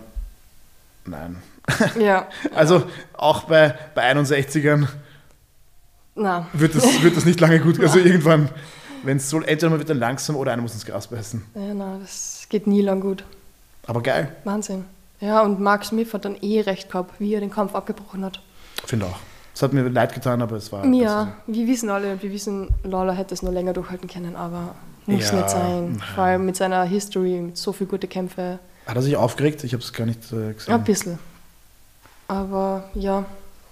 nein, 1.06 1.36
Ja, 2.00 2.26
also 2.54 2.82
auch 3.16 3.44
bei, 3.44 3.74
bei 3.94 4.10
61ern 4.12 4.88
na, 6.16 6.46
wird 6.52 6.74
das, 6.74 7.02
wird 7.02 7.16
das 7.16 7.24
nicht 7.24 7.40
lange 7.40 7.60
gut, 7.60 7.78
also 7.80 7.98
irgendwann, 8.04 8.48
wenn 9.04 9.18
es 9.18 9.30
so, 9.30 9.38
entweder 9.40 9.70
man 9.70 9.78
wird 9.78 9.88
dann 9.88 9.98
langsam 9.98 10.34
oder 10.36 10.52
einer 10.52 10.62
muss 10.62 10.74
ins 10.74 10.84
Gras 10.84 11.06
beißen. 11.06 11.42
ja, 11.54 11.74
na, 11.74 11.98
das 12.00 12.46
geht 12.48 12.66
nie 12.66 12.82
lang 12.82 13.00
gut. 13.00 13.22
Aber 13.86 14.02
geil, 14.02 14.34
Wahnsinn. 14.44 14.84
Ja, 15.20 15.42
und 15.42 15.60
Mark 15.60 15.84
Smith 15.84 16.12
hat 16.14 16.24
dann 16.24 16.36
eh 16.40 16.60
recht 16.62 16.90
gehabt, 16.90 17.20
wie 17.20 17.34
er 17.34 17.40
den 17.40 17.50
Kampf 17.50 17.74
abgebrochen 17.74 18.24
hat. 18.24 18.40
finde 18.86 19.06
auch. 19.06 19.18
Es 19.54 19.62
hat 19.62 19.72
mir 19.72 19.86
leid 19.88 20.14
getan, 20.14 20.40
aber 20.40 20.56
es 20.56 20.72
war... 20.72 20.84
Ja, 20.86 21.34
wir 21.46 21.66
wissen 21.66 21.90
alle, 21.90 22.20
wir 22.22 22.32
wissen, 22.32 22.68
Lawler 22.84 23.12
hätte 23.12 23.34
es 23.34 23.42
nur 23.42 23.52
länger 23.52 23.72
durchhalten 23.74 24.08
können, 24.08 24.34
aber 24.34 24.74
muss 25.06 25.30
Ja, 25.30 25.36
nicht 25.36 25.50
sein. 25.50 26.02
Vor 26.14 26.24
allem 26.24 26.46
mit 26.46 26.56
seiner 26.56 26.82
History, 26.84 27.38
mit 27.40 27.58
so 27.58 27.72
viel 27.72 27.86
gute 27.86 28.08
Kämpfe. 28.08 28.58
Hat 28.86 28.96
er 28.96 29.02
sich 29.02 29.14
aufgeregt? 29.14 29.62
Ich 29.62 29.74
habe 29.74 29.82
es 29.82 29.92
gar 29.92 30.06
nicht 30.06 30.20
äh, 30.32 30.54
gesehen. 30.54 30.72
Ein 30.74 30.84
bisschen. 30.84 31.18
Aber 32.28 32.84
ja, 32.94 33.24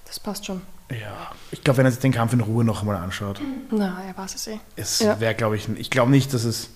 das 0.04 0.20
passt 0.20 0.44
schon. 0.46 0.60
Ja, 0.90 1.30
ich 1.50 1.62
glaube, 1.64 1.78
wenn 1.78 1.86
er 1.86 1.92
sich 1.92 2.00
den 2.00 2.12
Kampf 2.12 2.32
in 2.32 2.40
Ruhe 2.40 2.62
noch 2.64 2.80
einmal 2.82 2.96
anschaut, 2.96 3.40
Na, 3.70 4.02
er 4.06 4.16
weiß 4.16 4.34
es 4.34 4.46
eh. 4.48 4.58
es 4.76 4.98
Ja. 4.98 5.18
wäre, 5.20 5.34
glaube 5.34 5.56
ich, 5.56 5.68
ich 5.68 5.90
glaube 5.90 6.10
nicht, 6.10 6.34
dass 6.34 6.44
es, 6.44 6.70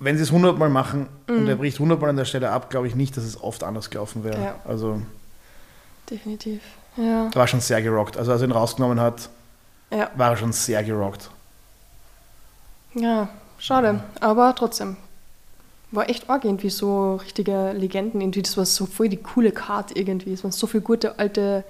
wenn 0.00 0.16
sie 0.16 0.22
es 0.22 0.30
100 0.30 0.58
Mal 0.58 0.68
machen 0.70 1.06
und 1.28 1.46
er 1.46 1.56
bricht 1.56 1.76
100 1.76 2.00
Mal 2.00 2.08
an 2.10 2.16
der 2.16 2.24
Stelle 2.24 2.50
ab, 2.50 2.70
glaube 2.70 2.88
ich 2.88 2.94
nicht, 2.96 3.16
dass 3.16 3.24
es 3.24 3.40
oft 3.40 3.62
anders 3.62 3.90
gelaufen 3.90 4.24
wäre. 4.24 4.38
Mhm. 4.38 4.42
Ja. 4.44 4.54
Also, 4.66 5.02
Definitiv. 6.10 6.60
Ja. 6.96 7.30
war 7.34 7.46
schon 7.46 7.60
sehr 7.60 7.80
gerockt. 7.82 8.16
Also, 8.16 8.32
als 8.32 8.40
er 8.42 8.48
ihn 8.48 8.52
rausgenommen 8.52 8.98
hat, 9.00 9.28
Ja, 9.90 10.10
war 10.16 10.30
er 10.30 10.36
schon 10.36 10.52
sehr 10.52 10.82
gerockt. 10.82 11.30
ja 12.94 13.28
schade. 13.58 14.02
Aber 14.20 14.54
trotzdem. 14.54 14.96
War 15.92 16.08
echt 16.08 16.30
arg 16.30 16.44
irgendwie 16.44 16.70
so 16.70 17.16
richtige 17.16 17.72
Legenden. 17.72 18.20
Irgendwie, 18.20 18.42
das 18.42 18.56
war 18.56 18.64
so 18.64 18.86
voll 18.86 19.08
die 19.08 19.16
coole 19.16 19.50
Card 19.50 19.96
irgendwie. 19.96 20.32
Es 20.32 20.44
waren 20.44 20.52
so 20.52 20.66
viele 20.68 20.82
gute 20.84 21.18
alte 21.18 21.64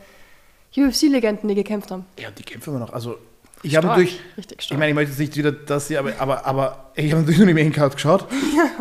UFC-Legenden, 0.76 1.48
die 1.48 1.54
gekämpft 1.54 1.90
haben. 1.90 2.04
Ja, 2.18 2.30
die 2.30 2.42
kämpfen 2.42 2.70
immer 2.70 2.80
noch. 2.80 2.92
Also, 2.92 3.16
ich 3.62 3.76
habe 3.76 3.86
natürlich, 3.86 4.20
Richtig 4.36 4.58
ich 4.58 4.64
stark. 4.64 4.78
meine, 4.78 4.90
ich 4.90 4.94
möchte 4.94 5.10
jetzt 5.10 5.18
nicht 5.18 5.36
wieder 5.36 5.52
das 5.52 5.88
hier, 5.88 5.98
aber, 5.98 6.12
aber, 6.18 6.46
aber 6.46 6.90
ich 6.94 7.10
habe 7.10 7.20
natürlich 7.20 7.38
nur 7.38 7.46
die 7.46 7.54
Main 7.54 7.72
Card 7.72 7.94
geschaut, 7.94 8.26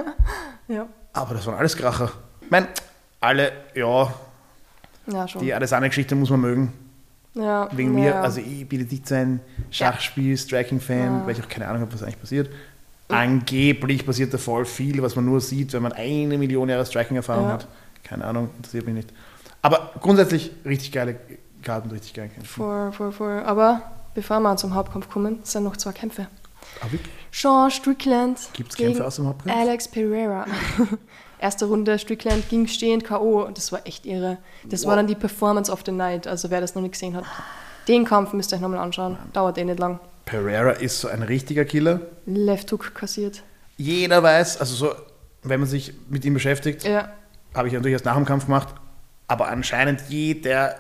ja. 0.68 0.88
aber 1.14 1.34
das 1.36 1.46
waren 1.46 1.56
alles 1.56 1.76
Kracher. 1.76 2.12
Ich 2.42 2.50
meine, 2.50 2.68
alle, 3.20 3.52
ja, 3.76 4.14
ja, 5.08 5.28
schon. 5.28 5.42
die 5.42 5.54
Adesanya-Geschichte 5.54 6.16
muss 6.16 6.30
man 6.30 6.42
mögen. 6.42 6.74
ja, 7.34 7.68
Wegen 7.72 7.98
ja. 7.98 8.04
mir, 8.04 8.16
also 8.22 8.40
ich 8.40 8.68
bin 8.68 8.82
nicht 8.86 9.08
so 9.08 9.16
ein 9.16 9.42
Schachspiel, 9.72 10.38
Striking-Fan, 10.38 11.26
weil 11.26 11.34
ich 11.34 11.44
auch 11.44 11.50
keine 11.50 11.68
Ahnung 11.68 11.82
habe, 11.82 11.94
was 11.94 12.04
eigentlich 12.04 12.22
passiert. 12.22 12.50
Angeblich 13.10 14.06
passiert 14.06 14.34
da 14.34 14.38
voll 14.38 14.66
viel, 14.66 15.02
was 15.02 15.16
man 15.16 15.26
nur 15.26 15.42
sieht, 15.42 15.74
wenn 15.74 15.82
man 15.82 15.94
eine 15.94 16.38
Million 16.38 16.70
Jahre 16.70 16.86
Striking-Erfahrung 16.86 17.48
hat. 17.48 17.68
Keine 18.04 18.24
Ahnung, 18.24 18.52
interessiert 18.58 18.86
mich 18.86 18.96
nicht. 18.96 19.10
Aber 19.62 19.92
grundsätzlich 20.00 20.52
richtig 20.64 20.92
geile 20.92 21.16
Karten, 21.64 21.90
richtig 21.90 22.14
geil 22.14 22.30
kämpfen. 22.30 22.46
Voll, 22.48 22.92
voll, 22.92 23.12
voll. 23.12 23.44
Aber 23.44 23.82
bevor 24.14 24.39
wir 24.39 24.55
zum 24.57 24.74
Hauptkampf 24.76 25.10
kommen, 25.10 25.39
sind 25.43 25.64
noch 25.64 25.78
zwei 25.78 25.91
Kämpfe. 25.91 26.28
Ah, 26.82 26.91
wirklich? 26.91 27.14
Sean 27.32 27.72
Strickland 27.72 28.39
Gibt's 28.53 28.76
gegen 28.76 28.89
Kämpfe 28.89 29.07
aus 29.07 29.16
dem 29.18 29.28
Hauptkampf? 29.28 29.57
Alex 29.57 29.88
Pereira. 29.88 30.45
Erste 31.39 31.66
Runde, 31.66 31.97
Strickland 31.97 32.49
ging 32.49 32.68
stehend 32.68 33.05
K.O. 33.05 33.45
und 33.45 33.57
das 33.57 33.72
war 33.72 33.86
echt 33.86 34.05
irre. 34.05 34.38
Das 34.66 34.86
war 34.86 34.95
dann 34.97 35.07
die 35.07 35.16
Performance 35.16 35.72
of 35.72 35.84
the 35.86 35.91
Night, 35.91 36.28
also 36.28 36.49
wer 36.51 36.60
das 36.60 36.76
noch 36.76 36.82
nicht 36.82 36.91
gesehen 36.91 37.16
hat. 37.16 37.24
Den 37.88 38.03
Kampf 38.03 38.34
müsst 38.34 38.51
ihr 38.51 38.57
euch 38.57 38.62
nochmal 38.62 38.80
anschauen, 38.80 39.18
dauert 39.32 39.57
eh 39.57 39.64
nicht 39.64 39.80
lang. 39.80 39.99
Pereira 40.26 40.72
ist 40.72 40.99
so 40.99 41.07
ein 41.07 41.24
richtiger 41.24 41.64
Killer. 41.66 42.01
Left 42.26 42.72
Hook 42.72 42.93
kassiert. 42.93 43.41
Jeder 43.78 44.22
weiß, 44.22 44.60
also 44.60 44.76
so, 44.76 44.93
wenn 45.43 45.62
man 45.62 45.70
sich 45.70 45.93
mit 46.10 46.26
ihm 46.26 46.34
beschäftigt, 46.34 46.84
Ja, 46.84 47.10
habe 47.55 47.68
ich 47.70 47.74
natürlich 47.74 47.93
erst 47.93 48.05
nach 48.05 48.16
dem 48.16 48.26
Kampf 48.26 48.45
gemacht, 48.45 48.68
aber 49.28 49.47
anscheinend 49.47 50.01
jeder 50.10 50.76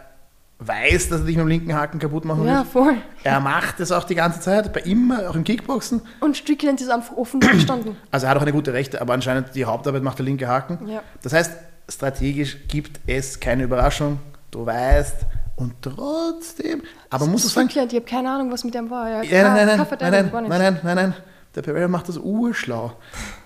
weiß, 0.59 1.09
dass 1.09 1.21
er 1.21 1.25
dich 1.25 1.35
mit 1.37 1.45
dem 1.45 1.47
linken 1.47 1.73
Haken 1.73 1.99
kaputt 1.99 2.25
machen 2.25 2.45
ja 2.45 2.59
wird. 2.59 2.67
voll. 2.67 2.95
Er 3.23 3.39
macht 3.39 3.79
es 3.79 3.91
auch 3.93 4.03
die 4.03 4.15
ganze 4.15 4.41
Zeit, 4.41 4.73
bei 4.73 4.81
ihm, 4.81 5.11
auch 5.11 5.35
im 5.35 5.43
Kickboxen. 5.45 6.01
Und 6.19 6.35
Strickland 6.37 6.81
ist 6.81 6.89
einfach 6.89 7.15
offen 7.15 7.39
gestanden. 7.39 7.95
Also 8.11 8.25
er 8.25 8.31
hat 8.31 8.37
auch 8.37 8.41
eine 8.41 8.51
gute 8.51 8.73
Rechte, 8.73 9.01
aber 9.01 9.13
anscheinend 9.13 9.55
die 9.55 9.63
Hauptarbeit 9.65 10.03
macht 10.03 10.19
der 10.19 10.25
linke 10.25 10.47
Haken. 10.47 10.87
Ja. 10.87 11.01
Das 11.21 11.31
heißt, 11.33 11.51
strategisch 11.87 12.57
gibt 12.67 12.99
es 13.07 13.39
keine 13.39 13.63
Überraschung. 13.63 14.19
Du 14.51 14.65
weißt 14.65 15.15
und 15.55 15.73
trotzdem. 15.81 16.81
Aber 17.09 17.25
muss 17.25 17.45
es 17.45 17.53
sagen, 17.53 17.69
Strickland, 17.69 17.93
ich 17.93 17.99
habe 17.99 18.09
keine 18.09 18.29
Ahnung, 18.31 18.51
was 18.51 18.63
mit 18.63 18.73
dem 18.73 18.89
war. 18.89 19.09
Ja, 19.09 19.21
ja, 19.23 19.53
nein, 19.53 19.65
nein, 19.67 19.77
nein, 19.77 19.87
nein, 20.11 20.29
nein, 20.31 20.49
nein, 20.59 20.79
nein, 20.83 20.95
nein. 20.95 21.13
Der 21.55 21.61
Pereira 21.61 21.87
macht 21.87 22.07
das 22.09 22.17
urschlau. 22.17 22.93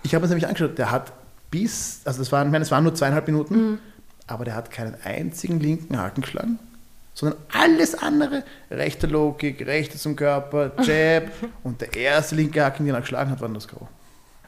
Ich 0.03 0.13
habe 0.15 0.25
es 0.25 0.29
nämlich 0.29 0.47
angeschaut, 0.47 0.77
der 0.77 0.91
hat 0.91 1.13
bis, 1.51 2.01
also 2.05 2.19
das 2.19 2.31
waren, 2.31 2.47
ich 2.47 2.51
meine, 2.51 2.63
es 2.63 2.71
waren 2.71 2.83
nur 2.83 2.93
zweieinhalb 2.95 3.27
Minuten, 3.27 3.55
Mhm. 3.55 3.79
aber 4.27 4.45
der 4.45 4.55
hat 4.55 4.71
keinen 4.71 4.95
einzigen 5.03 5.59
linken 5.59 5.97
Haken 5.99 6.21
geschlagen, 6.21 6.59
sondern 7.13 7.39
alles 7.51 7.95
andere, 7.95 8.43
rechte 8.71 9.07
Logik, 9.07 9.65
rechte 9.65 9.97
zum 9.97 10.15
Körper, 10.15 10.71
Jab 10.83 11.31
und 11.63 11.79
der 11.81 11.93
erste 11.95 12.35
linke 12.35 12.63
Haken, 12.63 12.85
den 12.85 12.95
er 12.95 13.01
geschlagen 13.01 13.29
hat, 13.29 13.39
war 13.41 13.49
das 13.49 13.67
K.O. 13.67 13.87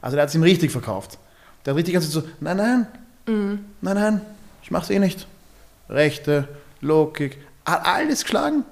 Also 0.02 0.16
der 0.16 0.24
hat 0.24 0.30
es 0.30 0.36
ihm 0.36 0.44
richtig 0.44 0.72
verkauft. 0.72 1.18
Der 1.66 1.72
hat 1.74 1.78
richtig 1.78 1.94
ganz 1.94 2.10
so, 2.10 2.24
nein, 2.40 2.58
nein, 2.58 2.88
Mhm. 3.28 3.66
nein, 3.82 3.96
nein, 3.96 4.22
ich 4.62 4.70
mach's 4.70 4.90
eh 4.92 5.00
nicht. 5.00 5.26
Rechte, 5.90 6.48
Logik, 6.82 7.38
hat 7.66 7.84
alles 7.86 8.22
geschlagen, 8.24 8.64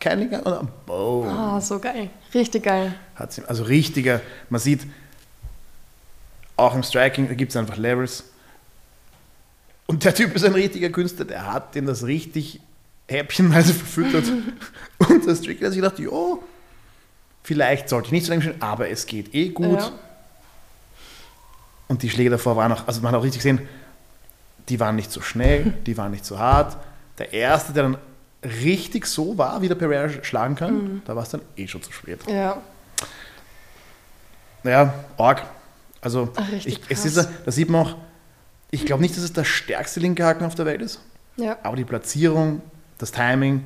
kein 0.00 0.18
linker, 0.18 0.44
und 0.44 0.52
dann, 0.52 0.68
boom. 0.84 1.26
Ah, 1.28 1.60
so 1.62 1.78
geil. 1.78 2.10
Richtig 2.34 2.64
geil. 2.64 2.94
Hat's 3.14 3.38
ihm, 3.38 3.44
also 3.46 3.64
richtiger, 3.64 4.20
man 4.50 4.60
sieht, 4.60 4.80
auch 6.56 6.74
im 6.74 6.82
Striking 6.82 7.34
gibt 7.36 7.50
es 7.52 7.56
einfach 7.56 7.76
Levels. 7.76 8.24
Und 9.86 10.04
der 10.04 10.14
Typ 10.14 10.34
ist 10.34 10.44
ein 10.44 10.52
richtiger 10.52 10.90
Künstler, 10.90 11.24
der 11.24 11.52
hat 11.52 11.74
den 11.74 11.86
das 11.86 12.04
richtig 12.04 12.60
häppchenweise 13.08 13.72
verfüttert. 13.74 14.24
Und 14.98 15.26
der 15.26 15.34
Strickler 15.36 15.66
hat 15.66 15.72
sich 15.74 15.82
gedacht, 15.82 15.98
jo, 15.98 16.42
vielleicht 17.42 17.88
sollte 17.88 18.06
ich 18.06 18.12
nicht 18.12 18.26
so 18.26 18.32
lange 18.32 18.42
stehen, 18.42 18.60
aber 18.62 18.88
es 18.90 19.06
geht 19.06 19.34
eh 19.34 19.48
gut. 19.50 19.78
Ja. 19.80 19.92
Und 21.88 22.02
die 22.02 22.10
Schläge 22.10 22.30
davor 22.30 22.56
waren 22.56 22.72
auch, 22.72 22.86
also 22.88 23.00
man 23.00 23.12
hat 23.12 23.20
auch 23.20 23.24
richtig 23.24 23.40
gesehen, 23.42 23.60
die 24.68 24.80
waren 24.80 24.96
nicht 24.96 25.12
so 25.12 25.20
schnell, 25.20 25.72
die 25.86 25.96
waren 25.96 26.10
nicht 26.10 26.24
so 26.24 26.38
hart. 26.38 26.76
Der 27.18 27.32
erste, 27.32 27.72
der 27.72 27.84
dann 27.84 27.98
richtig 28.42 29.06
so 29.06 29.38
war, 29.38 29.62
wie 29.62 29.68
der 29.68 29.74
Pereira 29.76 30.08
schlagen 30.22 30.54
kann, 30.56 30.74
Mhm. 30.74 31.02
da 31.04 31.14
war 31.16 31.22
es 31.22 31.28
dann 31.30 31.42
eh 31.56 31.66
schon 31.68 31.82
zu 31.82 31.92
spät. 31.92 32.20
Ja, 32.28 32.60
Ja, 34.64 34.94
arg. 35.16 35.44
Also, 36.00 36.30
Ach, 36.36 36.44
ich, 36.64 36.80
es 36.88 37.04
ist, 37.04 37.16
da 37.16 37.50
sieht 37.52 37.68
man 37.70 37.86
auch, 37.86 37.96
ich 38.70 38.84
glaube 38.84 39.02
nicht, 39.02 39.16
dass 39.16 39.22
es 39.24 39.32
der 39.32 39.44
stärkste 39.44 40.00
linke 40.00 40.24
Haken 40.24 40.44
auf 40.44 40.54
der 40.54 40.66
Welt 40.66 40.82
ist, 40.82 41.00
ja. 41.36 41.56
aber 41.62 41.76
die 41.76 41.84
Platzierung, 41.84 42.60
das 42.98 43.12
Timing, 43.12 43.64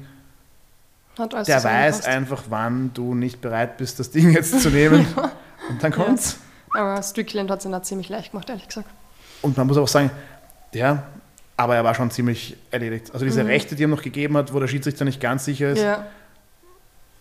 der 1.47 1.63
weiß 1.65 2.07
einfach, 2.07 2.45
wann 2.49 2.93
du 2.95 3.15
nicht 3.15 3.41
bereit 3.41 3.77
bist, 3.77 3.99
das 4.01 4.11
Ding 4.11 4.31
jetzt 4.33 4.61
zu 4.61 4.71
nehmen. 4.71 5.07
Und 5.69 5.83
dann 5.83 5.93
kommt's. 5.93 6.39
Aber 6.75 7.03
Strickland 7.03 7.51
hat 7.51 7.65
es 7.65 7.71
dann 7.71 7.85
ziemlich 7.85 8.09
leicht 8.09 8.31
gemacht, 8.33 8.49
ehrlich 8.49 8.67
gesagt. 8.67 8.89
Und 9.43 9.57
man 9.57 9.67
muss 9.67 9.77
auch 9.77 9.89
sagen, 9.89 10.11
ja, 10.73 11.03
aber 11.57 11.77
er 11.77 11.85
war 11.85 11.95
schon 11.95 12.11
ziemlich 12.11 12.57
erledigt. 12.71 13.11
Also 13.13 13.25
diese 13.25 13.45
Rechte, 13.45 13.75
die 13.77 13.85
er 13.85 13.89
noch 13.89 14.03
gegeben 14.03 14.37
hat, 14.37 14.53
wo 14.55 14.61
der 14.61 14.69
Schiedsrichter 14.69 15.05
nicht 15.05 15.21
ganz 15.21 15.45
sicher 15.45 15.71
ist, 15.71 15.79
Mhm. 15.81 15.85
Ja, 15.85 16.07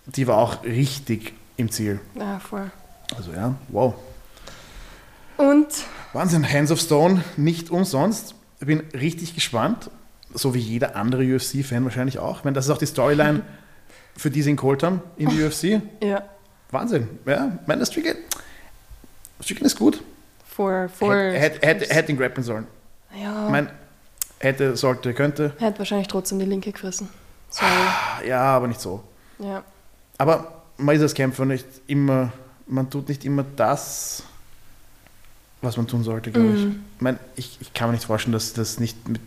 die 0.05 0.27
war 0.27 0.37
auch 0.37 0.63
richtig 0.63 1.33
im 1.57 1.69
Ziel. 1.71 1.99
ja, 2.15 2.39
voll. 2.39 2.71
Also 3.17 3.31
ja, 3.31 3.55
wow. 3.69 3.95
Und 5.37 5.67
Wahnsinn, 6.13 6.47
Hands 6.51 6.71
of 6.71 6.79
Stone, 6.79 7.23
nicht 7.37 7.69
umsonst. 7.69 8.35
Ich 8.59 8.67
bin 8.67 8.81
richtig 8.93 9.35
gespannt, 9.35 9.89
so 10.33 10.53
wie 10.53 10.59
jeder 10.59 10.95
andere 10.95 11.23
UFC-Fan 11.35 11.83
wahrscheinlich 11.83 12.19
auch. 12.19 12.39
Ich 12.39 12.43
meine, 12.43 12.55
das 12.55 12.65
ist 12.65 12.71
auch 12.71 12.77
die 12.77 12.85
Storyline, 12.85 13.41
für 14.17 14.29
die 14.29 14.41
sie 14.41 14.51
ihn 14.51 14.55
geholt 14.55 14.83
haben 14.83 15.01
in 15.17 15.29
die 15.29 15.43
UFC. 15.43 15.81
ja, 16.03 16.23
Wahnsinn. 16.71 17.07
Ja, 17.25 17.51
ich 17.61 17.67
meine, 17.67 17.79
das 17.79 17.89
Strickland 17.91 18.19
ist 19.61 19.77
gut. 19.77 20.01
voll, 20.47 20.89
voll. 20.89 21.31
Hätte 21.33 21.65
hätte- 21.65 21.93
hätte 21.93 22.11
ihn 22.11 22.17
grappeln 22.17 22.43
sollen. 22.43 22.67
ja, 23.15 23.45
Ich 23.45 23.51
meine, 23.51 23.71
Hätte, 24.41 24.77
sollte, 24.77 25.13
könnte. 25.13 25.53
Er 25.59 25.67
hat 25.67 25.79
wahrscheinlich 25.79 26.07
trotzdem 26.07 26.39
die 26.39 26.45
linke 26.45 26.71
gefressen. 26.71 27.09
Sorry. 27.49 27.69
Ja, 28.27 28.41
aber 28.41 28.67
nicht 28.69 28.79
so. 28.79 29.03
Ja. 29.39 29.63
Aber 30.17 30.61
man 30.77 30.95
ist 30.95 31.01
als 31.01 31.13
Kämpfer 31.13 31.43
nicht 31.43 31.65
immer, 31.87 32.31
man 32.65 32.89
tut 32.89 33.09
nicht 33.09 33.25
immer 33.25 33.43
das, 33.57 34.23
was 35.61 35.75
man 35.75 35.87
tun 35.87 36.03
sollte, 36.05 36.31
glaube 36.31 36.49
ich. 36.53 36.59
Mhm. 36.65 36.83
Ich, 36.95 37.01
mein, 37.01 37.19
ich. 37.35 37.57
Ich 37.59 37.73
kann 37.73 37.89
mir 37.89 37.95
nicht 37.95 38.05
vorstellen, 38.05 38.31
dass 38.31 38.53
das 38.53 38.79
nicht 38.79 39.09
mit, 39.09 39.19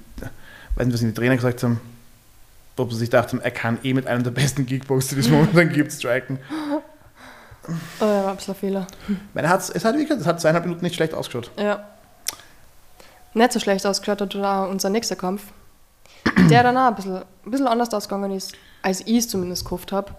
weiß 0.77 0.87
nicht, 0.87 0.95
was 0.95 1.01
die 1.01 1.13
Trainer 1.13 1.37
gesagt 1.37 1.63
haben, 1.63 1.81
ob 2.77 2.93
sie 2.93 2.99
sich 2.99 3.11
dachten, 3.11 3.41
er 3.41 3.51
kann 3.51 3.79
eh 3.83 3.93
mit 3.95 4.07
einem 4.07 4.25
der 4.25 4.31
besten 4.31 4.67
Kickboxer, 4.67 5.15
die 5.15 5.21
es 5.21 5.29
momentan 5.29 5.71
gibt, 5.71 5.93
striken. 5.93 6.39
Oh, 8.01 8.05
ja, 8.05 8.25
war 8.25 8.31
ein 8.31 8.37
bisschen 8.37 8.55
ein 8.55 8.59
Fehler. 8.61 8.87
Meine, 9.35 9.49
hat's- 9.49 9.71
es 9.71 9.85
hat 9.85 9.97
wirklich, 9.97 10.19
es 10.19 10.27
hat 10.27 10.41
zweieinhalb 10.41 10.65
Minuten 10.65 10.83
nicht 10.85 10.97
schlecht 10.97 11.15
ausgeschaut. 11.15 11.51
Ja. 11.59 11.87
Nicht 13.35 13.53
so 13.53 13.61
schlecht 13.61 13.87
ausgeschaut 13.87 14.21
hat 14.21 14.35
auch 14.37 14.69
unser 14.69 14.91
nächster 14.91 15.17
Kampf. 15.17 15.45
Der 16.51 16.63
dann 16.63 16.77
auch 16.77 16.89
ein 16.89 16.95
bisschen, 16.95 17.17
ein 17.17 17.51
bisschen 17.51 17.67
anders 17.69 17.93
ausgegangen 17.95 18.33
ist, 18.33 18.55
als 18.83 19.01
ich 19.03 19.19
es 19.19 19.29
zumindest 19.29 19.65
gehofft 19.65 19.93
habe. 19.93 20.13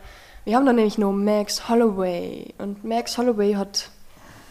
Wir 0.46 0.56
haben 0.56 0.66
dann 0.66 0.76
nämlich 0.76 0.98
noch 0.98 1.12
Max 1.12 1.68
Holloway. 1.70 2.54
Und 2.58 2.84
Max 2.84 3.18
Holloway 3.18 3.54
hat 3.56 3.90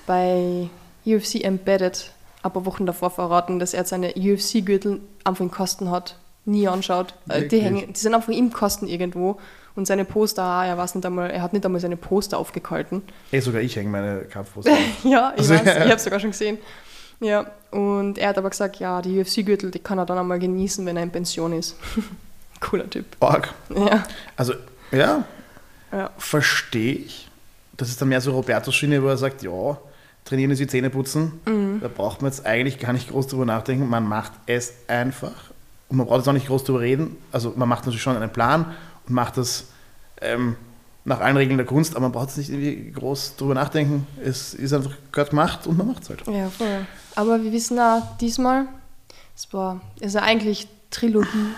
bei 0.06 0.68
UFC 1.06 1.36
Embedded 1.44 2.10
ein 2.42 2.50
paar 2.52 2.64
Wochen 2.66 2.86
davor 2.86 3.10
verraten, 3.10 3.58
dass 3.58 3.74
er 3.74 3.84
seine 3.84 4.12
UFC-Gürtel 4.14 5.00
einfach 5.24 5.40
in 5.42 5.50
Kosten 5.50 5.90
hat. 5.90 6.16
Nie 6.44 6.66
anschaut. 6.68 7.14
Äh, 7.28 7.34
Die, 7.34 7.40
Wirklich? 7.42 7.62
hängen, 7.64 7.92
die 7.92 7.98
sind 8.00 8.14
einfach 8.14 8.32
im 8.32 8.52
Kosten 8.52 8.88
irgendwo. 8.88 9.38
Und 9.74 9.86
seine 9.86 10.04
Poster, 10.04 10.42
ah, 10.42 10.66
er, 10.66 10.76
weiß 10.76 10.96
nicht 10.96 11.06
einmal, 11.06 11.30
er 11.30 11.40
hat 11.40 11.52
nicht 11.54 11.64
einmal 11.64 11.80
seine 11.80 11.96
Poster 11.96 12.36
aufgehalten. 12.38 13.02
Ey, 13.30 13.40
sogar 13.40 13.62
ich 13.62 13.74
hänge 13.76 13.88
meine 13.88 14.20
Kampfposter. 14.22 14.70
Ja, 15.04 15.32
ich 15.36 15.40
Also, 15.42 15.54
weiß, 15.54 15.64
ja. 15.64 15.72
ich 15.76 15.80
habe 15.84 15.94
es 15.94 16.04
sogar 16.04 16.20
schon 16.20 16.30
gesehen. 16.32 16.58
Ja, 17.20 17.46
und 17.70 18.18
er 18.18 18.30
hat 18.30 18.38
aber 18.38 18.50
gesagt, 18.50 18.76
ja, 18.80 19.00
die 19.00 19.18
UFC-Gürtel, 19.20 19.70
die 19.70 19.78
kann 19.78 19.96
er 19.98 20.04
dann 20.06 20.18
einmal 20.18 20.40
genießen, 20.40 20.84
wenn 20.84 20.96
er 20.96 21.04
in 21.04 21.10
Pension 21.10 21.52
ist. 21.52 21.76
Cooler 22.60 22.90
Typ. 22.90 23.06
Org. 23.20 23.48
Ja, 23.74 24.02
Also, 24.36 24.54
ja, 24.90 25.24
ja. 25.92 26.10
verstehe 26.18 26.94
ich. 26.96 27.28
Das 27.76 27.88
ist 27.88 28.00
dann 28.00 28.08
mehr 28.08 28.20
so 28.20 28.32
Robertos 28.32 28.74
Schiene, 28.74 29.02
wo 29.02 29.06
er 29.06 29.16
sagt, 29.16 29.42
ja, 29.42 29.78
trainieren 30.24 30.50
ist 30.50 30.60
wie 30.60 30.66
Zähne 30.66 30.90
putzen. 30.90 31.40
Mhm. 31.46 31.80
Da 31.80 31.88
braucht 31.88 32.22
man 32.22 32.30
jetzt 32.30 32.46
eigentlich 32.46 32.78
gar 32.78 32.92
nicht 32.92 33.10
groß 33.10 33.26
drüber 33.26 33.44
nachdenken. 33.44 33.88
Man 33.88 34.06
macht 34.06 34.32
es 34.46 34.72
einfach. 34.88 35.50
Und 35.88 35.96
man 35.96 36.06
braucht 36.06 36.18
jetzt 36.18 36.28
auch 36.28 36.32
nicht 36.32 36.46
groß 36.46 36.64
drüber 36.64 36.80
reden. 36.80 37.16
Also 37.32 37.52
man 37.56 37.68
macht 37.68 37.84
natürlich 37.84 38.02
schon 38.02 38.16
einen 38.16 38.30
Plan 38.30 38.74
und 39.06 39.14
macht 39.14 39.36
das 39.36 39.66
ähm, 40.20 40.56
nach 41.04 41.20
allen 41.20 41.36
Regeln 41.36 41.56
der 41.56 41.66
Kunst, 41.66 41.92
aber 41.92 42.02
man 42.02 42.12
braucht 42.12 42.28
jetzt 42.28 42.38
nicht 42.38 42.50
irgendwie 42.50 42.92
groß 42.92 43.36
drüber 43.36 43.54
nachdenken. 43.54 44.06
Es 44.24 44.54
ist 44.54 44.72
einfach 44.72 44.92
gehört 45.10 45.30
gemacht 45.30 45.66
und 45.66 45.76
man 45.76 45.88
macht 45.88 46.04
es 46.04 46.10
halt. 46.10 46.26
ja, 46.26 46.48
voll. 46.48 46.86
Aber 47.16 47.42
wir 47.42 47.52
wissen 47.52 47.78
auch, 47.78 48.16
diesmal, 48.18 48.66
es 49.36 49.52
war, 49.52 49.80
ist 50.00 50.14
ja 50.14 50.22
eigentlich 50.22 50.68
Trilogie. 50.90 51.54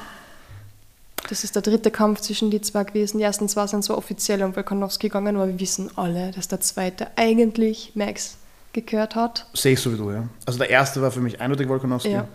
Das 1.29 1.45
ist 1.45 1.55
der 1.55 1.63
dritte 1.63 1.91
Kampf 1.91 2.21
zwischen 2.21 2.51
die 2.51 2.61
zwei 2.61 2.85
gewesen. 2.85 3.19
Die 3.19 3.25
ersten 3.25 3.49
zwei 3.49 3.67
sind 3.67 3.83
zwar 3.83 3.99
offiziell 3.99 4.43
um 4.43 4.55
Volkanovski 4.55 5.09
gegangen, 5.09 5.37
aber 5.37 5.49
wir 5.49 5.61
wissen 5.61 5.91
alle, 5.97 6.31
dass 6.33 6.49
der 6.49 6.61
zweite 6.61 7.09
eigentlich 7.17 7.93
Max 7.95 8.37
gekürt 8.75 9.15
hat. 9.15 9.47
Sehe 9.55 9.73
ich 9.73 9.81
so 9.81 9.93
wie 9.93 9.97
du, 9.97 10.11
ja. 10.11 10.29
Also 10.47 10.59
der 10.59 10.69
erste 10.71 11.01
war 11.01 11.11
für 11.11 11.21
mich 11.21 11.41
eindeutig 11.41 11.69
Volkanovski. 11.69 12.11
Ja. 12.11 12.29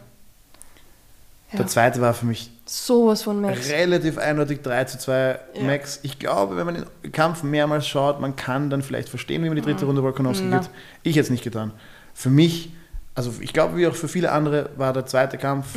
Der 1.51 1.61
Ja. 1.61 1.67
zweite 1.67 1.99
war 1.99 2.13
für 2.13 2.25
mich 2.27 2.51
Sowas 2.65 3.23
von 3.23 3.41
Max. 3.41 3.69
relativ 3.69 4.19
eindeutig 4.19 4.61
3 4.61 4.83
zu 4.85 4.99
2 4.99 5.39
Ja. 5.55 5.63
Max. 5.63 5.99
Ich 6.03 6.19
glaube, 6.19 6.55
wenn 6.57 6.65
man 6.65 6.85
den 7.03 7.11
Kampf 7.11 7.41
mehrmals 7.43 7.87
schaut, 7.87 8.19
man 8.21 8.35
kann 8.35 8.69
dann 8.69 8.83
vielleicht 8.83 9.09
verstehen, 9.09 9.43
wie 9.43 9.47
man 9.47 9.55
die 9.55 9.63
dritte 9.63 9.85
Runde 9.85 10.03
Volkanovski 10.03 10.45
Na. 10.47 10.59
gibt. 10.59 10.69
Ich 11.03 11.15
hätte 11.15 11.23
es 11.25 11.29
nicht 11.31 11.43
getan. 11.43 11.71
Für 12.13 12.29
mich, 12.29 12.71
also 13.15 13.33
ich 13.39 13.51
glaube, 13.53 13.77
wie 13.77 13.87
auch 13.87 13.95
für 13.95 14.07
viele 14.07 14.31
andere, 14.31 14.69
war 14.77 14.93
der 14.93 15.07
zweite 15.07 15.37
Kampf, 15.39 15.75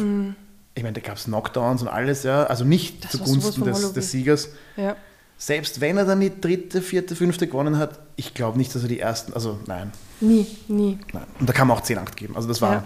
ich 0.74 0.82
meine, 0.82 0.92
da 0.94 1.00
gab 1.00 1.16
es 1.16 1.24
Knockdowns 1.24 1.80
und 1.82 1.88
alles, 1.88 2.22
ja, 2.22 2.44
also 2.44 2.64
nicht 2.64 2.96
Mhm. 2.96 3.00
Das 3.02 3.10
zugunsten 3.12 3.64
des, 3.64 3.92
des 3.94 4.10
Siegers. 4.10 4.48
Ja. 4.76 4.96
Selbst 5.38 5.80
wenn 5.80 5.96
er 5.96 6.04
dann 6.04 6.20
die 6.20 6.38
dritte, 6.40 6.82
vierte, 6.82 7.16
fünfte 7.16 7.46
gewonnen 7.46 7.78
hat, 7.78 7.98
ich 8.16 8.34
glaube 8.34 8.58
nicht, 8.58 8.74
dass 8.74 8.82
er 8.82 8.88
die 8.88 9.00
ersten, 9.00 9.32
also 9.32 9.58
nein, 9.66 9.90
Nie, 10.22 10.46
nie. 10.68 10.98
nein. 11.12 11.24
Und 11.40 11.48
da 11.48 11.52
kann 11.52 11.68
man 11.68 11.76
auch 11.76 11.82
10-8 11.82 12.14
geben. 12.16 12.36
Also 12.36 12.48
das 12.48 12.60
war, 12.62 12.72
Ja. 12.74 12.84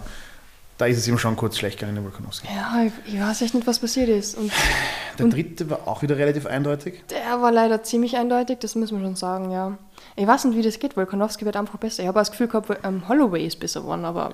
da 0.77 0.85
ist 0.87 0.97
es 0.97 1.07
ihm 1.07 1.17
schon 1.17 1.35
kurz 1.35 1.57
schlecht 1.57 1.77
gegangen 1.79 1.95
in 1.97 2.03
der 2.03 2.11
Volkanovski. 2.11 2.47
Ja, 2.53 2.83
ich, 2.83 3.13
ich 3.13 3.19
weiß 3.19 3.41
echt 3.43 3.53
nicht, 3.53 3.65
was 3.67 3.79
passiert 3.79 4.09
ist. 4.09 4.35
Und 4.37 4.51
Der 5.19 5.27
dritte 5.27 5.69
war 5.69 5.87
auch 5.87 6.01
wieder 6.01 6.17
relativ 6.17 6.45
eindeutig. 6.45 7.03
der 7.09 7.41
war 7.41 7.51
leider 7.51 7.83
ziemlich 7.83 8.17
eindeutig, 8.17 8.59
das 8.59 8.75
muss 8.75 8.91
man 8.91 9.01
schon 9.01 9.15
sagen, 9.15 9.51
ja. 9.51 9.77
Ich 10.15 10.25
weiß 10.27 10.45
nicht, 10.45 10.57
wie 10.57 10.61
das 10.63 10.79
geht. 10.79 10.95
Volkanovski 10.97 11.45
wird 11.45 11.55
einfach 11.55 11.77
besser. 11.79 12.01
Ich 12.03 12.07
habe 12.07 12.19
das 12.19 12.31
Gefühl 12.31 12.47
gehabt, 12.47 12.69
ähm, 12.83 13.07
Holloway 13.07 13.45
ist 13.45 13.59
besser 13.59 13.81
geworden, 13.81 14.05
aber 14.05 14.33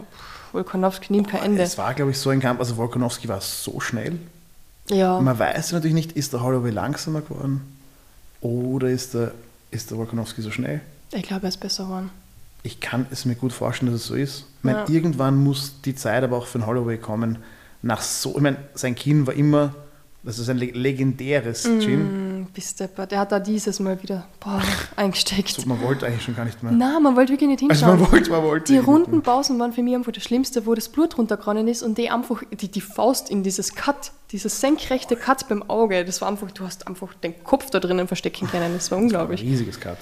Volkanovski 0.54 1.12
nimmt 1.14 1.30
kein 1.30 1.43
Ende. 1.43 1.62
Es 1.64 1.78
war, 1.78 1.93
glaube 1.93 2.12
ich, 2.12 2.18
so 2.18 2.30
ein 2.30 2.39
Kampf, 2.39 2.60
also 2.60 2.78
Volkanovski 2.78 3.28
war 3.28 3.41
so 3.41 3.80
schnell. 3.80 4.18
Ja, 4.89 5.20
Man 5.22 5.38
weiß 5.39 5.72
natürlich 5.72 5.93
nicht, 5.95 6.12
ist 6.14 6.34
der 6.34 6.41
Holloway 6.41 6.70
langsamer 6.72 7.22
geworden 7.22 7.62
oder 8.41 8.89
ist 8.89 9.14
der, 9.14 9.32
ist 9.72 9.89
der 9.91 9.97
Volkanovski 9.97 10.41
so 10.41 10.51
schnell? 10.51 10.82
ich 11.14 11.24
glaube, 11.24 11.43
er 11.43 11.49
ist 11.49 11.60
besser 11.60 11.84
geworden. 11.86 12.10
Ich 12.64 12.80
kann 12.80 13.05
es 13.11 13.26
mir 13.26 13.36
gut 13.36 13.51
vorstellen, 13.53 13.91
dass 13.91 14.01
es 14.01 14.07
so 14.07 14.16
ist. 14.16 14.45
Ich 14.59 14.64
meine, 14.64 14.80
Ja. 14.80 14.86
irgendwann 14.89 15.36
muss 15.38 15.82
die 15.84 15.95
Zeit 15.95 16.24
aber 16.24 16.38
auch 16.38 16.45
für 16.47 16.59
den 16.59 16.66
Holloway 16.66 16.97
kommen. 16.97 17.39
Nach 17.82 18.01
so, 18.01 18.36
ich 18.36 18.41
meine, 18.41 18.57
sein 18.74 18.95
Kinn 18.95 19.28
war 19.28 19.34
immer, 19.34 19.76
das 20.24 20.39
ist 20.39 20.47
ein 20.49 20.57
le- 20.57 20.72
legendäres 20.72 21.68
bis 22.53 22.76
Depper. 22.76 23.05
Der 23.07 23.20
hat 23.20 23.32
da 23.34 23.39
dieses 23.39 23.80
Mal 23.82 24.01
wieder 24.01 24.26
boah, 24.39 24.61
eingesteckt. 24.95 25.49
So, 25.49 25.68
man 25.68 25.82
wollte 25.82 26.05
eigentlich 26.05 26.24
schon 26.24 26.36
gar 26.38 26.45
nicht 26.45 26.64
mehr. 26.64 26.72
Na, 26.72 26.99
man 27.01 27.16
wollte 27.18 27.34
wirklich 27.34 27.49
nicht 27.49 27.61
Also 27.70 27.86
hinschauen. 27.88 27.99
man 28.01 28.11
wollte, 28.11 28.32
man 28.32 28.43
wollte. 28.43 28.72
die 28.72 28.80
runden. 28.80 29.22
Pausen 29.22 29.59
waren 29.59 29.74
für 29.74 29.84
mich 29.84 29.95
einfach 29.95 30.14
das 30.14 30.24
Schlimmste, 30.24 30.66
wo 30.66 30.74
das 30.76 30.88
Blut 30.88 31.18
runtergerannt 31.18 31.68
ist 31.70 31.84
und 31.84 31.97
die 31.97 32.09
einfach 32.09 32.41
die, 32.51 32.70
die 32.70 32.80
Faust 32.82 33.30
in 33.30 33.43
dieses 33.43 33.76
Cut, 33.76 34.11
dieses 34.32 34.61
senkrechte 34.61 35.18
Cut 35.18 35.49
beim 35.49 35.64
Auge, 35.70 36.05
das 36.05 36.22
war 36.22 36.30
einfach, 36.30 36.49
du 36.51 36.64
hast 36.66 36.88
einfach 36.88 37.14
den 37.16 37.43
Kopf 37.43 37.70
da 37.72 37.80
drinnen 37.82 38.07
verstecken 38.07 38.47
können. 38.47 38.74
Das 38.74 38.89
war 38.91 38.97
Ein 38.99 39.05
unglaublich. 39.05 39.41
riesiges 39.41 39.80
Cut. 39.80 39.97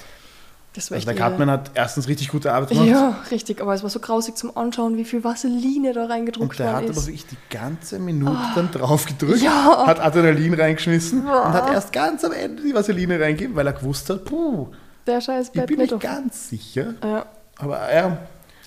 Das 0.74 0.90
war 0.90 0.96
Also 0.96 1.06
der 1.06 1.16
irre. 1.18 1.30
Cutman 1.30 1.50
hat 1.50 1.70
erstens 1.74 2.08
richtig 2.08 2.28
gute 2.28 2.50
Arbeit 2.52 2.70
gemacht. 2.70 2.86
Ja, 2.86 3.18
richtig, 3.30 3.60
aber 3.60 3.74
es 3.74 3.82
war 3.82 3.90
so 3.90 4.00
grausig 4.00 4.36
zum 4.36 4.56
Anschauen, 4.56 4.96
wie 4.96 5.04
viel 5.04 5.22
Vaseline 5.22 5.92
da 5.92 6.04
Und 6.04 6.10
reingedruckt 6.10 6.58
der 6.58 6.68
hat 6.68 6.74
worden 6.76 6.84
aber 6.90 6.98
ist. 6.98 7.06
wirklich 7.06 7.26
die 7.26 7.36
ganze 7.50 7.98
Minute 7.98 8.38
dann 8.54 8.70
drauf 8.70 9.04
gedrückt, 9.04 9.42
Ja. 9.42 9.84
hat 9.86 10.00
Adrenalin 10.00 10.54
reingeschmissen 10.54 11.26
und 11.26 11.30
hat 11.52 11.70
erst 11.70 11.92
ganz 11.92 12.24
am 12.24 12.32
Ende 12.32 12.62
die 12.62 12.74
Vaseline 12.74 13.20
reingegeben, 13.20 13.54
weil 13.54 13.66
er 13.66 13.74
gewusst 13.74 14.08
hat, 14.08 14.24
puh, 14.24 14.68
Der 15.06 15.20
scheiß 15.20 15.50
ich 15.52 15.66
bin 15.66 15.78
nicht 15.78 16.00
ganz 16.00 16.48
sicher. 16.48 16.94
Ja, 17.04 17.26
Aber 17.58 17.94
ja, 17.94 18.16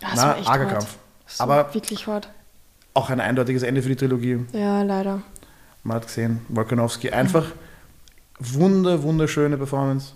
das 0.01 0.11
na, 0.15 0.21
war 0.27 0.37
echt 0.37 0.47
arger 0.47 0.63
hart. 0.65 0.73
Kampf. 0.73 0.97
Das 1.25 1.41
Aber 1.41 1.73
wirklich 1.73 2.05
hart. 2.05 2.29
auch 2.93 3.09
ein 3.09 3.19
eindeutiges 3.19 3.63
Ende 3.63 3.81
für 3.81 3.89
die 3.89 3.95
Trilogie. 3.95 4.45
Ja, 4.53 4.83
leider. 4.83 5.23
Man 5.83 5.95
hat 5.97 6.05
gesehen, 6.05 6.41
Volkanovski 6.49 7.09
einfach 7.09 7.45
wunder, 8.39 9.01
wunderschöne 9.01 9.57
Performance. 9.57 10.13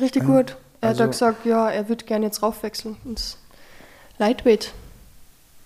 Richtig 0.00 0.22
Ja, 0.22 0.28
gut. 0.28 0.56
Er 0.80 0.88
hat 0.90 1.00
also- 1.00 1.04
da 1.04 1.06
gesagt, 1.06 1.46
ja, 1.46 1.70
er 1.70 1.88
würde 1.88 2.04
gerne 2.04 2.26
jetzt 2.26 2.42
raufwechseln 2.42 2.96
ins 3.04 3.36
Lightweight. 4.18 4.72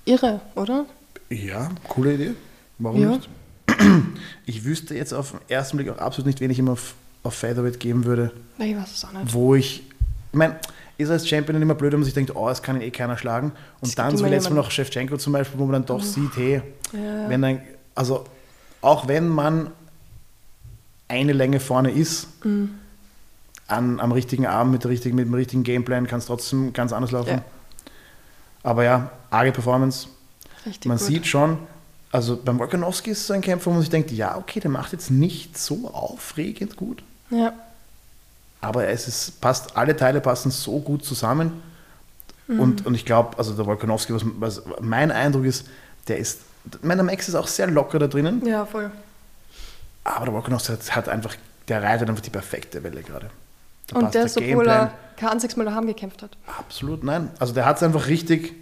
Irre, 0.04 0.40
oder? 0.54 0.86
Ja, 1.30 1.70
coole 1.88 2.14
Idee. 2.14 2.34
Warum 2.78 3.00
Ja. 3.02 3.08
nicht? 3.16 3.28
Ich 4.46 4.64
wüsste 4.64 4.94
jetzt 4.94 5.12
auf 5.12 5.32
den 5.32 5.40
ersten 5.48 5.76
Blick 5.76 5.88
auch 5.90 5.98
absolut 5.98 6.26
nicht, 6.26 6.40
wen 6.40 6.50
ich 6.50 6.58
ihm 6.58 6.68
auf, 6.68 6.94
auf 7.24 7.34
Featherweight 7.34 7.80
geben 7.80 8.04
würde. 8.04 8.30
Na, 8.58 8.64
Ich 8.64 8.76
weiß 8.76 8.92
es 8.94 9.04
auch 9.04 9.12
nicht. 9.12 9.32
wo 9.34 9.54
ich, 9.56 9.80
ich 10.32 10.38
meine, 10.38 10.56
ist 10.98 11.10
als 11.10 11.28
Champion 11.28 11.60
immer 11.60 11.74
blöd, 11.74 11.92
wenn 11.92 11.98
man 12.00 12.04
sich 12.04 12.14
denkt, 12.14 12.34
oh, 12.36 12.48
es 12.48 12.62
kann 12.62 12.76
ihn 12.76 12.82
eh 12.82 12.90
keiner 12.90 13.18
schlagen. 13.18 13.52
Und 13.80 13.88
Es 13.88 13.94
dann 13.96 14.16
so 14.16 14.24
immer 14.24 14.30
letztes 14.34 14.50
Mal 14.50 14.56
noch 14.56 14.70
Shevchenko 14.70 15.16
zum 15.16 15.32
Beispiel, 15.32 15.58
wo 15.58 15.64
man 15.64 15.72
dann 15.72 15.86
doch 15.86 16.02
sieht, 16.02 16.36
hey, 16.36 16.62
Ja. 16.92 17.28
wenn 17.28 17.42
dann, 17.42 17.60
also 17.96 18.24
auch 18.82 19.08
wenn 19.08 19.28
man 19.28 19.72
eine 21.08 21.32
Länge 21.32 21.58
vorne 21.60 21.90
ist, 21.90 22.28
Mhm. 22.44 22.70
An, 23.68 24.00
am 24.00 24.12
richtigen 24.12 24.46
Abend 24.46 24.72
mit, 24.72 24.84
der 24.84 24.90
richtigen, 24.90 25.16
mit 25.16 25.26
dem 25.26 25.34
richtigen 25.34 25.62
Gameplan 25.62 26.06
kann 26.06 26.18
es 26.18 26.26
trotzdem 26.26 26.72
ganz 26.72 26.92
anders 26.92 27.10
laufen. 27.10 27.30
Ja. 27.30 27.44
Aber 28.62 28.84
ja, 28.84 29.10
arge 29.30 29.52
Performance. 29.52 30.08
Richtig 30.64 30.86
Man 30.86 30.98
gut. 30.98 31.06
sieht 31.06 31.26
schon, 31.26 31.58
also 32.12 32.36
beim 32.36 32.58
Volkanovski 32.58 33.10
ist 33.10 33.20
es 33.20 33.26
so 33.26 33.32
ein 33.32 33.40
Kämpfer, 33.40 33.66
wo 33.66 33.70
man 33.70 33.80
sich 33.80 33.90
denkt, 33.90 34.10
ja, 34.10 34.36
okay, 34.36 34.60
der 34.60 34.70
macht 34.70 34.92
jetzt 34.92 35.10
nicht 35.10 35.58
so 35.58 35.90
aufregend 35.92 36.76
gut. 36.76 37.02
Ja. 37.30 37.52
Aber 38.60 38.88
es 38.88 39.06
ist, 39.06 39.40
passt, 39.40 39.76
alle 39.76 39.96
Teile 39.96 40.20
passen 40.20 40.50
so 40.50 40.80
gut 40.80 41.04
zusammen. 41.04 41.62
Mhm. 42.48 42.60
Und, 42.60 42.86
und 42.86 42.94
ich 42.94 43.04
glaube, 43.04 43.38
also 43.38 43.52
der 43.54 43.66
Volkanovski, 43.66 44.14
was, 44.14 44.24
was 44.38 44.62
mein 44.80 45.10
Eindruck 45.10 45.44
ist, 45.44 45.68
der 46.08 46.18
ist, 46.18 46.40
meiner 46.82 47.02
Max 47.02 47.28
ist 47.28 47.34
auch 47.34 47.48
sehr 47.48 47.66
locker 47.68 47.98
da 47.98 48.06
drinnen, 48.06 48.44
ja, 48.46 48.64
voll. 48.66 48.90
aber 50.04 50.24
der 50.24 50.34
Volkanovski 50.34 50.72
hat, 50.72 50.96
hat 50.96 51.08
einfach, 51.08 51.36
der 51.68 51.82
reitet 51.82 52.08
einfach 52.08 52.22
die 52.22 52.30
perfekte 52.30 52.82
Welle 52.82 53.02
gerade. 53.02 53.30
Da 53.86 53.98
Und 53.98 54.14
der 54.14 54.24
obwohl 54.24 54.68
er 54.68 54.92
kein 55.16 55.30
einziges 55.30 55.56
Mal 55.56 55.64
daheim 55.64 55.86
gekämpft 55.86 56.22
hat. 56.22 56.36
Absolut, 56.58 57.04
nein. 57.04 57.30
Also 57.38 57.54
der 57.54 57.64
hat 57.64 57.76
es 57.76 57.82
einfach 57.82 58.06
richtig, 58.08 58.54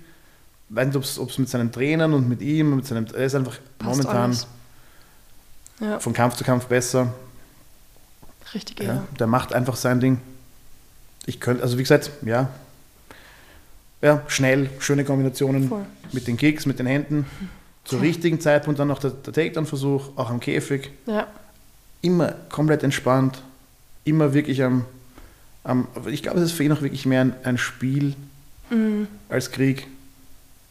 weiß 0.68 0.86
nicht, 0.86 1.18
ob 1.18 1.28
es 1.30 1.38
mit 1.38 1.48
seinen 1.48 1.72
Trainern 1.72 2.12
und 2.12 2.28
mit 2.28 2.42
ihm, 2.42 2.76
mit 2.76 2.86
seinem, 2.86 3.06
er 3.06 3.24
ist 3.24 3.34
einfach 3.34 3.58
Passt 3.78 4.02
momentan. 4.02 4.36
Ja, 5.80 5.98
von 5.98 6.12
Kampf 6.12 6.36
zu 6.36 6.44
Kampf 6.44 6.66
besser. 6.66 7.12
richtig 8.54 8.80
Ja, 8.80 8.86
irre. 8.94 9.02
der 9.18 9.26
macht 9.26 9.52
einfach 9.52 9.76
sein 9.76 9.98
Ding. 10.00 10.20
Ich 11.26 11.40
könnte, 11.40 11.62
also 11.62 11.78
wie 11.78 11.82
gesagt, 11.82 12.10
ja. 12.22 12.48
Ja, 14.02 14.22
schnell, 14.28 14.68
schöne 14.78 15.04
Kombinationen 15.04 15.68
Voll. 15.68 15.86
mit 16.12 16.26
den 16.26 16.36
Kicks, 16.36 16.66
mit 16.66 16.78
den 16.78 16.86
Händen. 16.86 17.26
Zur 17.84 18.00
richtigen 18.02 18.40
Zeitpunkt 18.40 18.78
dann 18.78 18.88
noch 18.88 18.98
der, 18.98 19.10
der 19.10 19.32
Takedown-Versuch, 19.32 20.10
auch 20.16 20.30
am 20.30 20.40
Käfig. 20.40 20.90
Ja. 21.06 21.26
Immer 22.02 22.34
komplett 22.50 22.82
entspannt. 22.82 23.42
Immer 24.04 24.34
wirklich 24.34 24.62
am. 24.62 24.84
Am 25.64 25.88
ich 26.06 26.22
glaube, 26.22 26.38
es 26.38 26.44
ist 26.44 26.52
für 26.52 26.62
ihn 26.64 26.72
auch 26.72 26.82
wirklich 26.82 27.06
mehr 27.06 27.20
ein, 27.22 27.34
ein 27.44 27.58
Spiel 27.58 28.14
Mhm. 28.70 29.08
als 29.28 29.50
Krieg. 29.50 29.86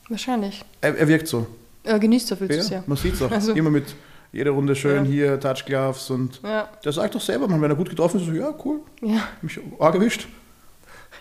Wahrscheinlich. 0.10 0.64
Er, 0.82 0.98
er 0.98 1.08
wirkt 1.08 1.28
so. 1.28 1.48
Er 1.84 2.00
genießt 2.00 2.32
er 2.32 2.38
viel 2.38 2.50
zu 2.50 2.56
Ja, 2.58 2.64
sehr. 2.64 2.84
man 2.88 2.98
sieht 2.98 3.14
es 3.14 3.22
auch. 3.22 3.32
Also- 3.32 3.54
Immer 3.54 3.70
mit 3.70 3.96
jeder 4.32 4.52
Runde 4.52 4.76
schön 4.76 5.06
Ja. 5.06 5.12
hier, 5.12 5.40
Touch 5.40 5.64
Gloves 5.66 6.10
und 6.10 6.40
Ja, 6.44 6.68
der 6.84 6.92
sagt 6.92 7.14
doch 7.16 7.22
selber, 7.22 7.48
man, 7.48 7.62
wenn 7.62 7.70
er 7.70 7.76
gut 7.78 7.90
getroffen 7.90 8.20
ist, 8.20 8.26
so, 8.26 8.32
ja, 8.34 8.54
cool, 8.66 8.80
ja, 9.02 9.22
mich 9.42 9.60
arg 9.80 9.94
erwischt. 9.96 10.28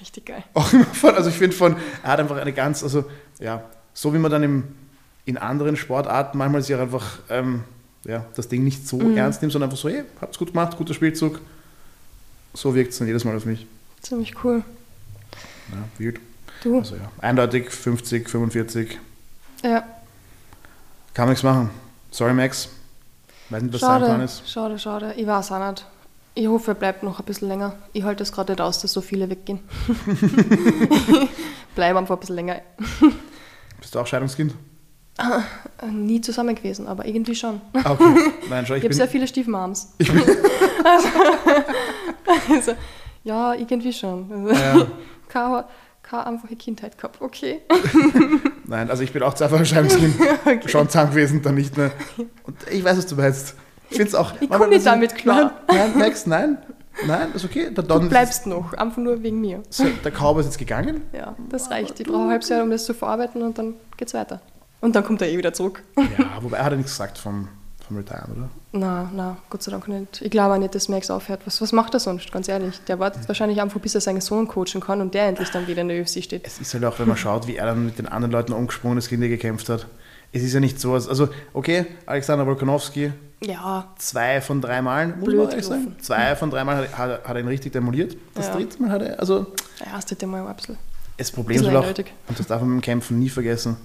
richtig 0.00 0.24
geil. 0.24 0.42
Auch 0.54 0.72
immer 0.72 0.84
von, 0.86 1.14
also 1.14 1.28
ich 1.28 1.36
finde 1.36 1.54
von, 1.56 1.76
er 2.02 2.10
hat 2.12 2.20
einfach 2.20 2.36
eine 2.38 2.52
ganz, 2.52 2.82
also 2.82 3.04
ja, 3.38 3.62
so 3.92 4.14
wie 4.14 4.18
man 4.18 4.30
dann 4.30 4.42
im, 4.42 4.64
in 5.26 5.36
anderen 5.36 5.76
Sportarten 5.76 6.38
manchmal 6.38 6.62
sich 6.62 6.74
einfach 6.74 7.18
ähm, 7.28 7.64
ja, 8.06 8.24
das 8.34 8.48
Ding 8.48 8.64
nicht 8.64 8.88
so 8.88 8.96
Mhm. 8.98 9.16
ernst 9.16 9.42
nimmt, 9.42 9.52
sondern 9.52 9.68
einfach 9.70 9.80
so, 9.80 9.88
hey, 9.90 10.04
hab's 10.20 10.38
gut 10.38 10.48
gemacht, 10.48 10.76
guter 10.78 10.94
Spielzug. 10.94 11.38
So 12.54 12.74
wirkt 12.74 12.92
es 12.92 12.98
dann 12.98 13.06
jedes 13.08 13.24
Mal 13.24 13.36
auf 13.36 13.44
mich. 13.46 13.66
Ziemlich 14.00 14.34
cool. 14.44 14.62
Ja, 15.70 16.04
weird. 16.04 16.20
Du? 16.62 16.78
Also 16.78 16.96
ja, 16.96 17.10
eindeutig 17.18 17.70
50, 17.70 18.28
45, 18.28 18.98
Ja, 19.62 19.84
kann 21.14 21.24
man 21.26 21.30
nichts 21.30 21.42
machen. 21.42 21.70
Sorry 22.10 22.32
Max, 22.34 22.68
weiß 23.50 23.62
nicht, 23.62 23.74
was 23.74 23.80
sein 23.80 23.98
Plan 23.98 24.10
schade, 24.10 24.24
ist. 24.24 24.48
schade, 24.50 24.78
schade. 24.78 25.14
Ich 25.16 25.26
weiß 25.26 25.52
auch 25.52 25.70
nicht. 25.70 25.86
Ich 26.34 26.46
hoffe, 26.46 26.70
er 26.70 26.74
bleibt 26.74 27.02
noch 27.02 27.18
ein 27.18 27.24
bisschen 27.26 27.48
länger. 27.48 27.74
Ich 27.92 28.02
halte 28.04 28.22
es 28.22 28.32
gerade 28.32 28.52
nicht 28.52 28.60
aus, 28.60 28.80
dass 28.80 28.92
so 28.92 29.00
viele 29.02 29.28
weggehen. 29.28 29.60
Bleib 31.74 31.96
einfach 31.96 32.16
ein 32.16 32.20
bisschen 32.20 32.36
länger. 32.36 32.60
Bist 33.80 33.94
du 33.94 33.98
auch 33.98 34.06
Scheidungskind? 34.06 34.54
Äh, 35.18 35.86
Nie 35.90 36.20
zusammen 36.20 36.54
gewesen, 36.54 36.86
aber 36.86 37.04
irgendwie 37.06 37.34
schon. 37.34 37.60
Ah, 37.74 37.92
okay. 37.92 38.04
Nein, 38.50 38.64
schau, 38.66 38.74
ich 38.74 38.78
Ich 38.78 38.84
habe 38.84 38.94
sehr 38.94 39.08
viele 39.08 39.26
Stiefmams. 39.26 39.94
ich 39.98 40.10
bin 40.10 40.22
Also, 40.84 41.08
also, 42.54 42.72
ja, 43.24 43.54
irgendwie 43.54 43.92
schon. 43.92 44.30
Also, 44.32 44.48
ja, 44.54 44.86
keine, 45.28 45.64
keine 46.02 46.26
einfache 46.26 46.56
Kindheit 46.56 46.96
gehabt, 46.96 47.20
okay. 47.20 47.60
nein, 48.66 48.90
also 48.90 49.02
ich 49.02 49.12
bin 49.12 49.22
auch 49.22 49.34
zweifacher 49.34 49.64
Scheidungskind. 49.64 50.14
okay. 50.44 50.68
schon 50.68 50.88
Zahn 50.88 51.10
gewesen, 51.10 51.42
dann 51.42 51.54
nicht 51.54 51.76
mehr. 51.76 51.92
Und 52.44 52.56
ich 52.70 52.82
weiß, 52.82 52.98
was 52.98 53.06
du 53.06 53.16
meinst. 53.16 53.54
Ich 53.90 53.96
finde 53.96 54.08
es 54.08 54.14
auch. 54.14 54.32
ich 54.40 54.48
komm 54.48 54.70
nicht 54.70 54.86
damit 54.86 55.14
klar. 55.14 55.60
Nein, 55.68 55.76
nein, 55.76 55.98
Max, 55.98 56.26
nein. 56.26 56.58
Nein, 57.06 57.32
ist 57.34 57.44
okay. 57.44 57.70
Der 57.70 57.84
Don 57.84 58.02
Du 58.02 58.08
bleibst 58.08 58.46
noch, 58.46 58.72
einfach 58.74 58.98
nur 58.98 59.22
wegen 59.22 59.40
mir. 59.40 59.62
ist, 59.68 59.82
der 60.04 60.10
Cowboy 60.12 60.40
ist 60.40 60.46
jetzt 60.46 60.58
gegangen. 60.58 61.02
Ja, 61.12 61.34
das 61.48 61.70
reicht. 61.70 62.00
Ich 62.00 62.06
brauche 62.06 62.22
ein 62.22 62.30
halbes 62.30 62.48
Jahr, 62.48 62.62
um 62.62 62.70
das 62.70 62.84
zu 62.84 62.94
verarbeiten 62.94 63.42
und 63.42 63.56
dann 63.58 63.74
geht's 63.96 64.14
weiter. 64.14 64.40
Und 64.82 64.94
dann 64.94 65.04
kommt 65.04 65.22
er 65.22 65.28
eh 65.30 65.38
wieder 65.38 65.52
zurück. 65.54 65.82
Ja, 65.96 66.26
wobei 66.42 66.58
er 66.58 66.64
hat 66.64 66.72
ja 66.72 66.76
nichts 66.76 66.92
gesagt 66.92 67.16
vom, 67.16 67.48
vom 67.86 67.96
Retiren, 67.96 68.32
oder? 68.36 68.48
Na, 68.72 69.10
na, 69.14 69.36
Gott 69.48 69.62
sei 69.62 69.70
Dank 69.70 69.86
nicht. 69.88 70.20
Ich 70.22 70.30
glaube 70.30 70.54
auch 70.54 70.58
nicht, 70.58 70.74
dass 70.74 70.88
Max 70.88 71.08
aufhört. 71.10 71.40
Was, 71.46 71.60
was 71.62 71.72
macht 71.72 71.94
er 71.94 72.00
sonst, 72.00 72.30
ganz 72.32 72.48
ehrlich? 72.48 72.80
Der 72.88 72.98
wartet 72.98 73.26
wahrscheinlich 73.28 73.60
einfach, 73.62 73.80
bis 73.80 73.94
er 73.94 74.00
seinen 74.00 74.20
Sohn 74.20 74.48
coachen 74.48 74.80
kann 74.80 75.00
und 75.00 75.14
der 75.14 75.26
endlich 75.28 75.50
dann 75.50 75.66
wieder 75.66 75.82
in 75.82 75.88
der 75.88 76.00
UFC 76.02 76.22
steht. 76.22 76.46
Es 76.46 76.58
ist 76.60 76.74
halt 76.74 76.84
auch, 76.84 76.98
wenn 76.98 77.06
man 77.08 77.16
schaut, 77.16 77.46
wie 77.46 77.56
er 77.56 77.66
dann 77.66 77.84
mit 77.86 77.98
den 77.98 78.08
anderen 78.08 78.32
Leuten 78.32 78.52
umgesprungen 78.52 78.98
ist, 78.98 79.08
gegen 79.08 79.22
die 79.22 79.28
gekämpft 79.28 79.68
hat. 79.68 79.86
Es 80.32 80.42
ist 80.42 80.52
ja 80.54 80.60
nicht 80.60 80.80
so, 80.80 80.94
als- 80.94 81.08
also 81.08 81.28
okay, 81.52 81.86
Alexander 82.06 82.46
Volkanovski, 82.46 83.12
Ja, 83.44 83.88
zwei 83.98 84.40
von 84.40 84.60
drei 84.62 84.80
Malen, 84.82 85.14
muss 85.18 85.26
Blöd 85.26 85.38
man 85.38 85.50
ehrlich 85.50 85.66
sagen, 85.66 85.96
zwei 86.00 86.34
von 86.36 86.50
drei 86.50 86.64
Mal 86.64 86.76
hat, 86.76 86.96
hat, 86.98 87.24
hat 87.24 87.36
er 87.36 87.40
ihn 87.40 87.48
richtig 87.48 87.72
demoliert. 87.72 88.16
Das 88.34 88.46
Ja. 88.48 88.54
dritte 88.56 88.80
Mal 88.82 88.90
hat 88.90 89.02
er, 89.02 89.20
also 89.20 89.46
ja, 89.80 89.92
das 89.96 90.06
dritte 90.06 90.26
Mal 90.26 90.42
war 90.42 90.50
ein 90.50 90.56
bisschen. 90.56 90.78
Das 91.18 91.30
Problem 91.30 91.60
ist 91.60 91.66
halt 91.68 91.76
auch, 91.76 92.28
und 92.28 92.38
das 92.38 92.46
darf 92.46 92.60
man 92.62 92.70
beim 92.70 92.80
Kämpfen 92.80 93.18
nie 93.18 93.28
vergessen, 93.28 93.76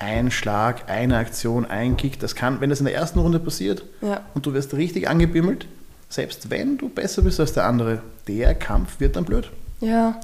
ein 0.00 0.30
Schlag, 0.30 0.88
eine 0.90 1.18
Aktion, 1.18 1.66
ein 1.66 1.96
Kick, 1.96 2.18
das 2.18 2.34
kann, 2.34 2.60
wenn 2.60 2.70
das 2.70 2.80
in 2.80 2.86
der 2.86 2.94
ersten 2.94 3.18
Runde 3.18 3.38
passiert 3.38 3.84
Ja, 4.00 4.24
und 4.34 4.46
du 4.46 4.54
wirst 4.54 4.74
richtig 4.74 5.08
angebimmelt, 5.08 5.66
selbst 6.08 6.50
wenn 6.50 6.78
du 6.78 6.88
besser 6.88 7.22
bist 7.22 7.38
als 7.38 7.52
der 7.52 7.66
andere, 7.66 8.02
der 8.26 8.54
Kampf 8.54 8.98
wird 8.98 9.16
dann 9.16 9.24
blöd. 9.26 9.50
ja, 9.80 10.18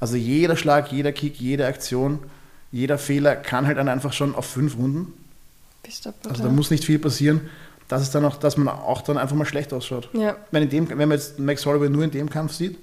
Also 0.00 0.16
jeder 0.16 0.56
Schlag, 0.56 0.92
jeder 0.92 1.12
Kick, 1.12 1.40
jede 1.40 1.66
Aktion, 1.66 2.18
jeder 2.70 2.98
Fehler 2.98 3.34
kann 3.36 3.66
halt 3.66 3.78
dann 3.78 3.88
einfach 3.88 4.12
schon 4.12 4.34
auf 4.34 4.46
fünf 4.46 4.76
Runden. 4.76 5.12
bist 5.82 6.04
du 6.06 6.12
Also 6.28 6.42
da 6.42 6.48
muss 6.50 6.70
nicht 6.70 6.84
viel 6.84 6.98
passieren, 6.98 7.40
dass, 7.88 8.02
es 8.02 8.10
dann 8.10 8.24
auch, 8.24 8.36
dass 8.36 8.56
man 8.56 8.68
auch 8.68 9.00
dann 9.02 9.16
einfach 9.18 9.36
mal 9.36 9.44
schlecht 9.46 9.72
ausschaut. 9.72 10.10
Ja, 10.12 10.36
Wenn, 10.50 10.64
in 10.64 10.68
dem, 10.70 10.88
wenn 10.90 10.98
man 11.08 11.12
jetzt 11.12 11.38
Max 11.38 11.64
Holloway 11.64 11.88
nur 11.88 12.04
in 12.04 12.10
dem 12.10 12.28
Kampf 12.28 12.52
sieht, 12.52 12.78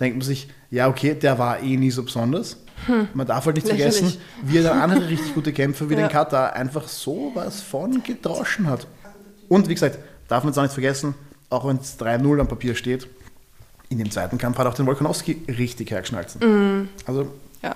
denkt 0.00 0.16
man 0.18 0.26
sich, 0.26 0.48
ja, 0.70 0.88
okay, 0.88 1.14
der 1.14 1.38
war 1.38 1.60
eh 1.62 1.76
nie 1.76 1.90
so 1.90 2.02
besonders. 2.02 2.56
Man 3.14 3.26
darf 3.26 3.46
halt 3.46 3.56
nicht 3.56 3.68
Hm. 3.68 3.76
Lächerlich. 3.76 3.98
vergessen, 3.98 4.20
wie 4.42 4.56
er 4.58 4.62
dann 4.64 4.80
andere 4.80 5.08
richtig 5.08 5.34
gute 5.34 5.52
Kämpfer 5.52 5.88
wie 5.88 5.94
Ja. 5.94 6.00
den 6.00 6.08
Katar 6.10 6.52
einfach 6.54 6.88
sowas 6.88 7.60
von 7.60 8.02
gedroschen 8.02 8.66
hat. 8.68 8.86
Und 9.48 9.68
wie 9.68 9.74
gesagt, 9.74 9.98
darf 10.28 10.42
man 10.44 10.52
jetzt 10.52 10.58
auch 10.58 10.62
nicht 10.62 10.72
vergessen, 10.72 11.14
auch 11.50 11.66
wenn 11.66 11.76
es 11.76 11.98
3-0 11.98 12.40
am 12.40 12.48
Papier 12.48 12.74
steht, 12.74 13.06
in 13.88 13.98
dem 13.98 14.10
zweiten 14.10 14.38
Kampf 14.38 14.56
hat 14.58 14.66
auch 14.66 14.74
den 14.74 14.86
Volkanowski 14.86 15.42
richtig 15.48 15.90
hergeschnalzen. 15.90 16.40
Mhm. 16.40 16.88
Also, 17.06 17.30
ja, 17.62 17.74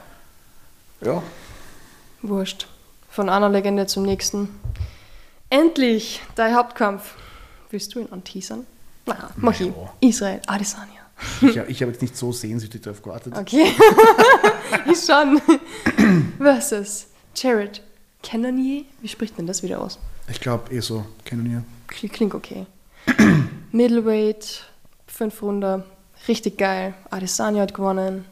ja, 1.03 1.23
wurscht. 2.23 2.67
Von 3.11 3.29
einer 3.29 3.49
Legende 3.51 3.87
zum 3.87 4.03
nächsten. 4.05 4.49
Endlich, 5.51 6.21
dein 6.35 6.55
Hauptkampf. 6.57 7.15
Willst 7.71 7.95
du 7.95 8.01
ihn 8.01 8.09
anteasern? 8.11 8.67
Na, 9.07 9.31
mach 9.37 9.59
ich. 9.61 9.71
Israel, 10.01 10.41
Adesanya. 10.47 10.96
Ich, 11.41 11.57
ich 11.57 11.83
habe 11.83 11.93
jetzt 11.93 12.03
nicht 12.03 12.17
so 12.17 12.33
sehnsüchtig 12.33 12.83
darauf 12.83 13.03
gewartet. 13.03 13.35
Okay. 13.37 13.67
ich 14.91 15.01
schon. 15.01 15.41
Versus 16.39 17.07
Jared 17.35 17.83
Cannonier. 18.23 18.85
Wie 19.01 19.09
spricht 19.09 19.37
man 19.39 19.47
das 19.47 19.63
wieder 19.63 19.81
aus? 19.81 19.99
Ich 20.29 20.41
glaube 20.41 20.73
eh 20.75 20.81
so, 20.81 21.05
wir. 21.25 21.65
Klingt 21.87 22.35
okay. 22.35 22.67
Middleweight, 23.73 24.65
fünf 25.07 25.43
Runden, 25.43 25.85
richtig 26.27 26.59
geil. 26.59 26.95
Adesanya 27.11 27.63
hat 27.63 27.75
gewonnen. 27.75 28.25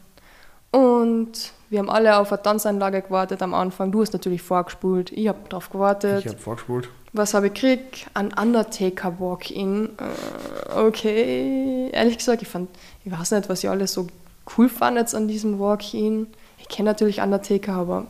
Und 0.71 1.53
wir 1.69 1.79
haben 1.79 1.89
alle 1.89 2.17
auf 2.17 2.31
eine 2.31 2.41
Tanzanlage 2.41 3.01
gewartet 3.01 3.41
am 3.41 3.53
Anfang. 3.53 3.91
Du 3.91 4.01
hast 4.01 4.11
natürlich 4.11 4.41
vorgespult, 4.41 5.11
ich 5.11 5.27
habe 5.29 5.39
darauf 5.47 5.69
gewartet. 5.69 6.25
Ich 6.25 6.27
habe 6.27 6.37
vorgespult. 6.37 6.89
Was 7.15 7.33
habe 7.33 7.47
ich 7.47 7.53
gekriegt? 7.53 8.07
Ein 8.13 8.33
Undertaker 8.33 9.19
Walk-In. 9.19 9.89
Äh, 9.97 10.73
okay. 10.77 11.89
Ehrlich 11.93 12.17
gesagt, 12.17 12.41
ich 12.41 12.47
fand, 12.49 12.69
ich 13.05 13.11
weiß 13.11 13.31
nicht, 13.31 13.47
was 13.47 13.63
ihr 13.63 13.71
alles 13.71 13.93
so 13.93 14.07
cool 14.57 14.67
fandet 14.67 15.15
an 15.15 15.29
diesem 15.29 15.57
Walk-In. 15.57 16.27
Ich 16.59 16.67
kenne 16.67 16.89
natürlich 16.89 17.21
Undertaker, 17.21 17.73
aber 17.73 18.07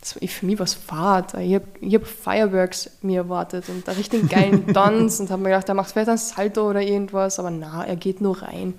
das, 0.00 0.14
für 0.14 0.46
mich 0.46 0.58
war 0.58 0.64
es 0.64 0.72
Fahrt. 0.72 1.34
Ich 1.34 1.54
habe 1.54 1.66
hab 1.82 2.06
Fireworks 2.06 2.90
mir 3.02 3.18
erwartet 3.18 3.68
und 3.68 3.86
einen 3.86 3.98
richtigen 3.98 4.28
geilen 4.28 4.66
Tanz 4.72 5.20
und 5.20 5.30
habe 5.30 5.42
mir 5.42 5.50
gedacht, 5.50 5.68
er 5.68 5.74
macht 5.74 5.92
vielleicht 5.92 6.08
ein 6.08 6.16
Salto 6.16 6.70
oder 6.70 6.80
irgendwas, 6.80 7.38
aber 7.38 7.50
na, 7.50 7.84
er 7.84 7.96
geht 7.96 8.22
nur 8.22 8.40
rein. 8.40 8.74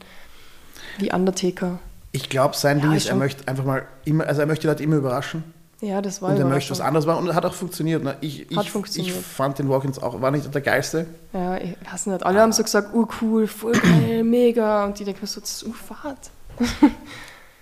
Wie 0.97 1.13
Undertaker. 1.13 1.77
Ich 2.11 2.27
glaube, 2.27 2.55
sein 2.55 2.79
Ja, 2.79 2.85
Ding 2.87 2.95
ist 2.95 3.07
er 3.07 3.15
möchte 3.15 3.47
einfach 3.47 3.65
mal 3.65 3.85
immer, 4.03 4.25
also 4.25 4.41
er 4.41 4.47
möchte 4.47 4.61
die 4.63 4.67
Leute 4.67 4.83
immer 4.83 4.95
überraschen. 4.95 5.43
Ja, 5.83 6.01
das 6.01 6.21
war 6.21 6.29
Und 6.29 6.37
er 6.37 6.45
möchte 6.45 6.71
was 6.71 6.79
anderes 6.79 7.05
machen 7.05 7.27
und 7.27 7.35
hat 7.35 7.45
auch 7.45 7.53
funktioniert. 7.53 8.05
Ne? 8.05 8.15
Ich, 8.21 8.49
ich, 8.49 8.69
funktioniert. 8.69 9.17
ich 9.17 9.21
fand 9.21 9.59
den 9.59 9.67
Walk-ins 9.67 10.01
auch, 10.01 10.21
war 10.21 10.31
nicht 10.31 10.53
der 10.53 10.61
geilste. 10.61 11.07
Ja, 11.33 11.57
ich 11.57 11.75
weiß 11.91 12.05
nicht. 12.05 12.25
Alle 12.25 12.39
haben 12.39 12.53
so 12.53 12.63
gesagt, 12.63 12.93
oh 12.93 13.05
cool, 13.21 13.47
voll 13.47 13.73
geil, 13.73 14.23
mega. 14.23 14.85
Und 14.85 14.97
die 14.97 15.03
denken 15.03 15.19
mir 15.21 15.27
so, 15.27 15.41
das 15.41 15.51
ist 15.51 15.63
urfahrt. 15.63 16.31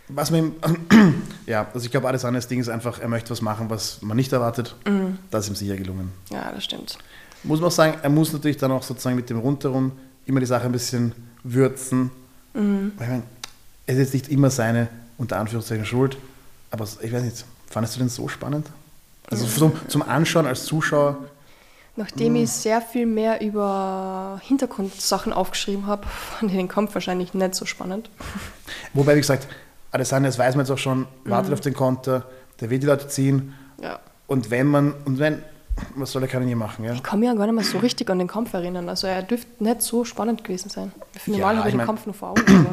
Was 0.08 0.30
man 0.30 0.40
ihm, 0.40 0.56
ja, 1.48 1.66
also 1.74 1.84
ich 1.84 1.90
glaube, 1.90 2.08
alles 2.08 2.24
andere 2.24 2.46
Ding 2.46 2.60
ist 2.60 2.70
einfach, 2.70 3.00
er 3.00 3.08
möchte 3.08 3.30
was 3.30 3.42
machen, 3.42 3.70
was 3.70 4.02
man 4.02 4.18
nicht 4.18 4.34
erwartet. 4.34 4.76
Mhm. 4.86 5.18
Das 5.32 5.46
ist 5.46 5.52
ihm 5.52 5.56
sicher 5.56 5.78
gelungen. 5.78 6.12
Ja, 6.30 6.52
das 6.52 6.66
stimmt. 6.66 6.98
Muss 7.44 7.62
man 7.62 7.70
auch 7.70 7.72
sagen, 7.72 7.98
er 8.02 8.10
muss 8.10 8.34
natürlich 8.34 8.58
dann 8.58 8.72
auch 8.72 8.84
sozusagen 8.84 9.16
mit 9.16 9.30
dem 9.30 9.40
Rundherum 9.40 9.94
immer 10.26 10.42
die 10.42 10.46
Sache 10.46 10.66
ein 10.66 10.74
bisschen 10.74 11.14
würzen. 11.44 12.12
Mhm. 12.54 12.92
Weil 12.98 13.06
Ich 13.06 13.10
meine, 13.10 13.24
es 13.86 13.96
ist 13.96 14.00
jetzt 14.02 14.14
nicht 14.14 14.30
immer 14.30 14.50
seine, 14.50 14.90
unter 15.18 15.38
Anführungszeichen, 15.38 15.86
Schuld, 15.86 16.18
aber 16.72 16.86
ich 17.02 17.14
weiß 17.14 17.24
nicht, 17.24 17.46
fandest 17.72 17.96
du 17.96 18.00
den 18.00 18.10
so 18.10 18.28
spannend? 18.28 18.68
Also 19.30 19.46
zum, 19.46 19.72
zum 19.88 20.02
Anschauen 20.02 20.46
als 20.46 20.66
Zuschauer, 20.66 21.18
Nachdem 21.98 22.34
Mhm. 22.34 22.44
ich 22.44 22.50
sehr 22.52 22.82
viel 22.82 23.06
mehr 23.06 23.42
über 23.42 24.40
Hintergrundsachen 24.44 25.34
aufgeschrieben 25.34 25.88
habe, 25.88 26.08
fand 26.08 26.50
ich 26.52 26.58
den 26.58 26.70
Kampf 26.70 26.94
wahrscheinlich 26.94 27.34
nicht 27.34 27.54
so 27.54 27.66
spannend. 27.66 28.10
wobei, 28.94 29.14
wie 29.16 29.20
gesagt, 29.20 29.48
Adesanya, 29.92 30.28
das 30.30 30.40
weiß 30.40 30.56
man 30.56 30.66
jetzt 30.66 30.72
auch 30.72 30.78
schon, 30.78 31.06
wartet 31.26 31.50
Mhm. 31.50 31.54
auf 31.54 31.60
den 31.60 31.74
Konter, 31.74 32.24
der 32.62 32.70
will 32.70 32.80
die 32.80 32.86
Leute 32.88 33.10
ziehen 33.10 33.54
Ja. 33.82 34.00
und 34.28 34.50
wenn 34.50 34.68
man, 34.68 34.94
und 35.04 35.20
wenn, 35.20 35.44
was 35.96 36.14
soll 36.14 36.22
er 36.22 36.30
kann 36.30 36.42
er 36.44 36.46
nie 36.48 36.56
machen, 36.56 36.86
ja? 36.86 36.94
Ich 36.94 37.04
kann 37.04 37.20
mich 37.20 37.28
ja 37.28 37.34
gar 37.36 37.46
nicht 37.46 37.56
mehr 37.56 37.64
so 37.66 37.80
richtig 37.80 38.10
an 38.10 38.20
den 38.20 38.28
Kampf 38.30 38.54
erinnern. 38.54 38.88
Also 38.88 39.08
er 39.08 39.22
dürfte 39.22 39.62
nicht 39.62 39.82
so 39.82 40.06
spannend 40.06 40.46
gewesen 40.46 40.70
sein. 40.70 40.94
Für 41.18 41.32
Ja, 41.32 41.38
normal 41.40 41.58
habe 41.58 41.68
ich 41.68 41.74
den 41.74 41.78
mein- 41.78 41.88
Kampf 41.88 42.06
noch 42.06 42.16
vor 42.16 42.30
Augen. 42.30 42.68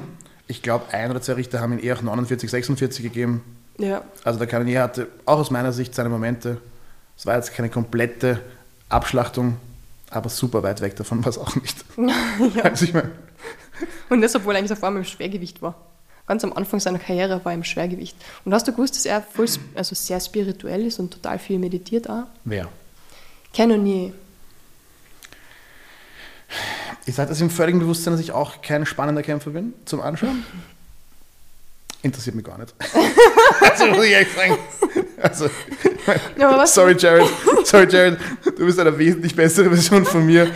Ich 0.47 0.63
glaube, 0.63 0.85
ein 0.93 1.11
oder 1.11 1.21
zwei 1.21 1.33
Richter 1.35 1.61
haben 1.61 1.73
ihn 1.73 1.81
eher 1.81 1.97
auch 1.97 2.03
49, 2.03 2.49
46 2.49 3.03
gegeben. 3.03 3.43
Ja, 3.79 4.03
Also 4.25 4.39
der 4.39 4.49
Kanonier 4.49 4.83
hatte 4.83 5.09
auch 5.25 5.39
aus 5.39 5.51
meiner 5.51 5.73
Sicht 5.73 5.95
seine 5.95 6.09
Momente. 6.09 6.59
Es 7.17 7.27
war 7.27 7.37
jetzt 7.37 7.55
keine 7.55 7.69
komplette 7.71 8.41
Abschlachtung, 8.89 9.57
aber 10.11 10.29
super 10.29 10.63
weit 10.63 10.81
weg 10.81 10.97
davon 10.97 11.25
war 11.25 11.31
es 11.31 11.39
auch 11.39 11.55
nicht. 11.57 11.85
Also 12.63 12.85
ich 12.85 12.95
meine, 12.95 13.11
Und 14.09 14.21
das, 14.21 14.35
obwohl 14.35 14.55
er 14.55 14.59
eigentlich 14.59 14.71
davor 14.71 14.89
im 14.89 15.05
Schwergewicht 15.05 15.63
war. 15.63 15.75
Ganz 16.27 16.45
am 16.45 16.53
Anfang 16.53 16.79
seiner 16.79 16.99
Karriere 16.99 17.43
war 17.45 17.53
er 17.53 17.57
im 17.57 17.65
Schwergewicht. 17.65 18.15
Und 18.45 18.53
hast 18.53 18.69
du 18.69 18.73
gewusst, 18.73 18.95
dass 18.97 19.07
er 19.07 19.23
voll, 19.23 19.47
also 19.75 19.95
sehr 19.95 20.21
spirituell 20.21 20.85
ist 20.85 20.99
und 20.99 21.11
total 21.11 21.39
viel 21.39 21.59
meditiert 21.59 22.09
auch? 22.11 22.25
wer? 22.45 22.69
Nie. 23.57 24.13
Ich 27.07 27.15
sage 27.15 27.31
das 27.31 27.41
im 27.41 27.49
völligen 27.51 27.79
Bewusstsein, 27.79 28.13
dass 28.13 28.21
ich 28.21 28.33
auch 28.33 28.61
kein 28.61 28.85
spannender 28.85 29.23
Kämpfer 29.23 29.51
bin 29.51 29.73
zum 29.87 30.01
Anschauen. 30.03 30.45
Interessiert 32.03 32.37
mich 32.37 32.45
gar 32.45 32.59
nicht. 32.59 32.75
also 33.61 33.87
muss 33.87 34.05
ich 34.05 34.13
ehrlich 34.13 34.29
sagen. 34.33 34.57
Also, 35.21 35.51
Ja, 36.39 36.65
sorry 36.67 36.95
Jared, 36.97 37.29
sorry 37.65 37.89
Jared, 37.91 38.19
du 38.57 38.65
bist 38.67 38.79
eine 38.79 38.97
wesentlich 38.97 39.35
bessere 39.35 39.69
Version 39.69 40.05
von 40.05 40.25
mir. 40.25 40.49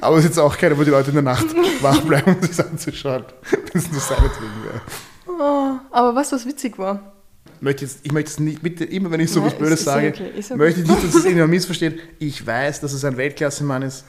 Aber 0.00 0.16
es 0.16 0.24
ist 0.24 0.30
jetzt 0.30 0.38
auch 0.38 0.56
keine, 0.56 0.76
wo 0.78 0.82
die 0.84 0.90
Leute 0.90 1.08
in 1.10 1.16
der 1.16 1.22
Nacht 1.22 1.46
wach 1.82 2.00
bleiben, 2.00 2.34
um 2.34 2.42
sich 2.46 2.58
anzuschauen. 2.64 3.24
Wenn 3.50 3.80
es 3.82 3.90
nur 3.92 4.00
seinetwegen 4.00 4.64
wäre. 4.64 4.80
Oh, 5.28 5.72
aber 5.90 6.14
was, 6.14 6.32
was 6.32 6.46
witzig 6.46 6.78
war. 6.78 7.12
Möchte 7.60 7.84
jetzt, 7.84 7.98
ich 8.02 8.12
möchte 8.12 8.30
es 8.30 8.40
nicht, 8.40 8.62
bitte, 8.62 8.84
immer 8.84 9.10
wenn 9.10 9.20
ich 9.20 9.30
so 9.30 9.40
Ja, 9.40 9.46
was 9.46 9.52
ist- 9.52 9.58
Blödes 9.58 9.78
ist 9.80 9.84
sage, 9.84 10.08
okay, 10.08 10.30
ist 10.38 10.50
okay. 10.50 10.58
möchte 10.58 10.80
ich 10.80 10.86
nicht, 10.88 10.98
dass 11.02 11.10
es 11.10 11.14
irgendjemand 11.24 11.50
missversteht. 11.50 12.00
Ich 12.18 12.46
weiß, 12.46 12.80
dass 12.80 12.92
es 12.94 13.04
ein 13.04 13.16
Weltklasse-Mann 13.18 13.82
ist 13.82 14.04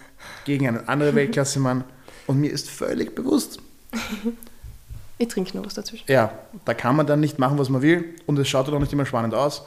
gegen 0.46 0.68
einen 0.68 0.88
anderen 0.88 1.16
Weltklasse-Mann 1.16 1.84
und 2.28 2.40
mir 2.40 2.52
ist 2.52 2.70
völlig 2.70 3.14
bewusst, 3.14 3.60
Ich 5.20 5.28
trinke 5.30 5.58
noch 5.58 5.66
was 5.66 5.74
dazwischen. 5.74 6.06
ja, 6.08 6.32
da 6.66 6.74
kann 6.74 6.96
man 6.96 7.08
dann 7.08 7.20
nicht 7.20 7.40
machen, 7.40 7.58
was 7.58 7.70
man 7.70 7.82
will 7.82 8.14
und 8.28 8.38
es 8.38 8.48
schaut 8.48 8.68
dann 8.68 8.76
auch 8.76 8.80
nicht 8.80 8.94
immer 8.94 9.06
spannend 9.06 9.34
aus. 9.34 9.64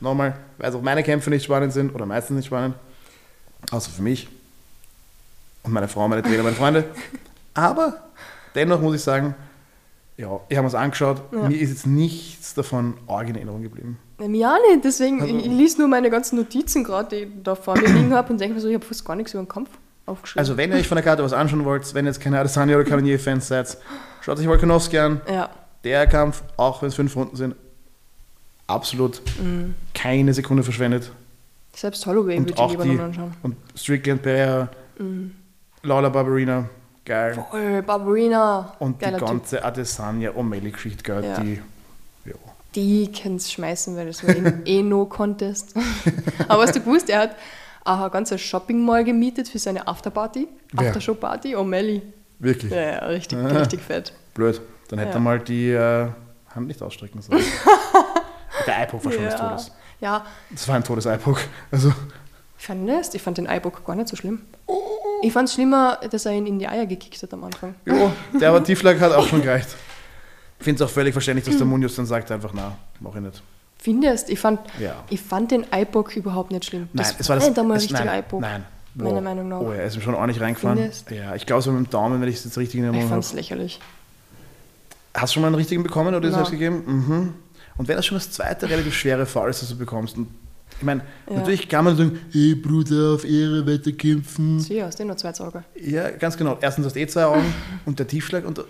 Nochmal, 0.00 0.36
weil 0.58 0.74
auch 0.74 0.82
meine 0.82 1.02
Kämpfe 1.02 1.30
nicht 1.30 1.44
spannend 1.44 1.72
sind 1.72 1.94
oder 1.94 2.04
meistens 2.04 2.36
nicht 2.36 2.46
spannend, 2.46 2.74
außer 3.70 3.90
für 3.90 4.02
mich 4.02 4.28
und 5.62 5.72
meine 5.72 5.88
Frau, 5.88 6.06
meine 6.08 6.22
Trainer, 6.22 6.42
meine 6.42 6.56
Freunde. 6.56 6.84
Aber 7.54 8.02
dennoch 8.54 8.80
muss 8.80 8.96
ich 8.96 9.02
sagen, 9.02 9.34
ja, 10.16 10.38
ich 10.48 10.56
habe 10.58 10.66
es 10.68 10.74
angeschaut, 10.74 11.22
Ja. 11.32 11.48
mir 11.48 11.58
ist 11.58 11.70
jetzt 11.70 11.86
nichts 11.86 12.52
davon 12.54 12.94
arg 13.06 13.28
in 13.28 13.36
Erinnerung 13.36 13.62
geblieben. 13.62 13.98
Ja, 14.20 14.28
Mir 14.28 14.48
auch 14.50 14.58
nicht, 14.70 14.84
deswegen, 14.84 15.22
Also- 15.22 15.34
ich, 15.34 15.46
ich 15.46 15.52
lese 15.52 15.78
nur 15.78 15.88
meine 15.88 16.10
ganzen 16.10 16.36
Notizen 16.36 16.84
gerade, 16.84 17.08
die 17.16 17.22
ich 17.24 17.28
da 17.42 17.54
vor 17.54 17.76
mir 17.78 17.88
liegen 17.88 18.12
habe 18.12 18.32
und 18.32 18.40
denke 18.40 18.54
mir 18.56 18.60
so, 18.60 18.68
ich 18.68 18.74
habe 18.74 18.84
fast 18.84 19.04
gar 19.04 19.16
nichts 19.16 19.32
über 19.32 19.42
den 19.42 19.48
Kampf 19.48 19.70
aufgeschrieben. 20.06 20.40
Also 20.40 20.56
wenn 20.56 20.70
ihr 20.70 20.76
euch 20.76 20.86
von 20.86 20.96
der 20.96 21.04
Karte 21.04 21.24
was 21.24 21.32
anschauen 21.32 21.64
wollt, 21.64 21.92
wenn 21.94 22.04
ihr 22.04 22.10
jetzt 22.10 22.20
keine 22.20 22.38
Adesanya 22.38 22.76
oder 22.76 22.84
Cannonier-Fans 22.84 23.48
seid, 23.48 23.76
schaut 24.24 24.38
euch 24.38 24.46
Volkanovski 24.46 24.98
an. 24.98 25.20
ja, 25.28 25.50
Der 25.84 26.06
Kampf, 26.06 26.42
auch 26.56 26.80
wenn 26.82 26.88
es 26.88 26.94
fünf 26.94 27.14
Runden 27.16 27.36
sind, 27.36 27.54
absolut 28.66 29.20
Mhm. 29.42 29.74
keine 29.92 30.32
Sekunde 30.34 30.62
verschwendet. 30.62 31.10
selbst 31.76 32.06
Holloway 32.06 32.36
Und 32.38 32.48
würde 32.50 32.62
ich 32.62 32.70
lieber 32.70 32.84
die 32.84 32.88
nochmal 32.90 33.06
anschauen. 33.06 33.34
und 33.42 33.56
Strickland 33.76 34.22
Pereira, 34.22 34.68
Laura 35.82 36.08
Barberina, 36.08 36.68
geil. 37.04 37.36
Oh, 37.52 37.82
Barbarina, 37.82 38.74
Und 38.78 39.00
die 39.00 39.04
geiler 39.04 39.18
Typ. 39.18 39.26
ganze 39.28 39.64
Adesanya 39.64 40.30
O'Malley-Geschichte, 40.30 41.02
geil. 41.02 41.24
Ja. 41.24 41.40
Die, 41.40 41.60
ja. 42.26 42.34
Die 42.76 43.10
können 43.12 43.36
es 43.36 43.50
schmeißen, 43.52 43.96
weil 43.96 44.06
das 44.06 44.22
war 44.26 44.34
eh, 44.34 44.52
eh 44.78 44.82
no 44.82 45.04
Contest. 45.06 45.74
Aber 46.48 46.62
hast 46.62 46.74
du 46.76 46.80
gewusst, 46.80 47.10
er 47.10 47.18
hat 47.20 47.36
auch 47.84 48.00
ein 48.02 48.10
ganzes 48.12 48.40
Shopping 48.40 48.82
Mall 48.84 49.02
gemietet 49.04 49.48
für 49.48 49.58
seine 49.58 49.86
Afterparty? 49.86 50.46
Aftershow-Party, 50.76 51.54
O'Malley. 51.56 52.00
Wirklich 52.38 52.72
Ja, 52.72 52.80
ja, 52.80 52.98
richtig, 53.06 53.38
Ah. 53.38 53.46
richtig 53.48 53.80
fett. 53.80 54.12
blöd. 54.34 54.60
Dann 54.88 54.98
hätte 54.98 55.10
Ja. 55.12 55.16
er 55.16 55.20
mal 55.20 55.38
die 55.38 55.70
äh, 55.70 56.08
Hand 56.54 56.66
nicht 56.66 56.82
ausstrecken 56.82 57.20
sollen. 57.22 57.42
Der 58.66 58.78
Eyepoke 58.80 59.04
war 59.06 59.12
schon 59.12 59.24
des 59.24 59.34
Ja. 59.34 59.48
Todes. 59.48 59.70
Ja, 60.00 60.24
Das 60.50 60.68
war 60.68 60.76
ein 60.76 60.84
Todes-Eyepoke. 60.84 61.40
Also, 61.70 61.92
ich 62.58 62.66
fand 62.66 62.88
das, 62.88 63.14
ich 63.14 63.22
fand 63.22 63.38
den 63.38 63.46
Eyebook 63.46 63.84
gar 63.84 63.96
nicht 63.96 64.08
so 64.08 64.16
schlimm. 64.16 64.42
Ich 65.22 65.32
fand 65.32 65.48
es 65.48 65.54
schlimmer, 65.54 65.98
dass 66.10 66.26
er 66.26 66.32
ihn 66.32 66.46
in 66.46 66.58
die 66.58 66.68
Eier 66.68 66.86
gekickt 66.86 67.22
hat 67.22 67.32
am 67.32 67.44
Anfang. 67.44 67.74
jo, 67.86 68.12
der 68.38 68.50
aber 68.50 68.62
Tieflag 68.62 69.00
hat 69.00 69.12
auch 69.12 69.26
schon 69.26 69.42
gereicht. 69.42 69.68
Ich 70.58 70.64
finde 70.64 70.82
es 70.82 70.88
auch 70.88 70.92
völlig 70.92 71.12
verständlich, 71.12 71.44
dass 71.46 71.56
der 71.56 71.66
Munoz 71.66 71.96
dann 71.96 72.06
sagt 72.06 72.30
einfach, 72.30 72.52
na, 72.54 72.76
mach 73.00 73.14
ich 73.14 73.20
nicht. 73.22 73.42
Findest? 73.78 74.30
Ich 74.30 74.38
fand, 74.38 74.60
Ja. 74.78 75.02
ich 75.10 75.20
fand 75.20 75.50
den 75.50 75.70
Eyebook 75.72 76.16
überhaupt 76.16 76.50
nicht 76.52 76.64
schlimm. 76.64 76.88
Nein, 76.92 77.06
das 77.06 77.16
es 77.20 77.28
war 77.28 77.36
das. 77.36 77.46
ein 77.46 77.70
es, 77.70 77.82
richtiger 77.82 78.04
nein, 78.40 78.64
Nein. 78.94 79.06
Meiner. 79.08 79.20
Meinung 79.20 79.48
nach. 79.48 79.60
Oh 79.60 79.72
ja, 79.72 79.78
er 79.80 79.86
ist 79.86 79.96
mir 79.96 80.02
schon 80.02 80.14
ordentlich 80.14 80.40
reingefahren. 80.40 80.78
Findest? 80.78 81.10
Ja, 81.10 81.34
ich 81.34 81.46
glaube 81.46 81.62
so 81.62 81.72
mit 81.72 81.86
dem 81.86 81.90
Daumen, 81.90 82.20
wenn 82.20 82.28
ich 82.28 82.36
es 82.36 82.44
jetzt 82.44 82.56
richtig 82.58 82.76
in 82.78 82.84
Ich 82.84 82.86
Erinnerung 82.86 83.08
fand 83.08 83.24
habe. 83.24 83.26
es 83.26 83.32
lächerlich. 83.32 83.80
Hast 85.14 85.30
du 85.30 85.34
schon 85.34 85.40
mal 85.42 85.48
einen 85.48 85.56
richtigen 85.56 85.82
bekommen 85.82 86.14
oder 86.14 86.20
Nein. 86.28 86.32
selbst 86.34 86.50
gegeben? 86.52 86.82
Mhm. 86.86 87.34
Und 87.76 87.88
wenn 87.88 87.96
das 87.96 88.06
schon 88.06 88.16
das 88.18 88.30
zweite 88.30 88.68
relativ 88.68 88.94
schwere 88.94 89.26
Fall 89.26 89.50
ist, 89.50 89.62
das 89.62 89.68
du 89.68 89.76
bekommst, 89.76 90.16
und 90.16 90.28
ich 90.78 90.82
meine, 90.84 91.02
Ja. 91.28 91.36
natürlich 91.36 91.68
kann 91.68 91.84
man 91.84 91.96
sagen, 91.96 92.18
hey 92.32 92.54
Bruder, 92.54 93.14
auf 93.14 93.24
Ehre 93.24 93.66
weiterkämpfen. 93.66 94.60
Sie 94.60 94.82
hast 94.82 94.98
du 94.98 95.04
nur 95.04 95.16
zwei 95.16 95.32
Augen. 95.40 95.64
Ja, 95.80 96.10
ganz 96.10 96.36
genau. 96.36 96.58
Erstens 96.60 96.86
hast 96.86 96.96
du 96.96 97.00
eh 97.00 97.06
zwei 97.06 97.24
Augen 97.24 97.52
und 97.84 97.98
der 97.98 98.06
Tiefschlag 98.06 98.44
und 98.44 98.60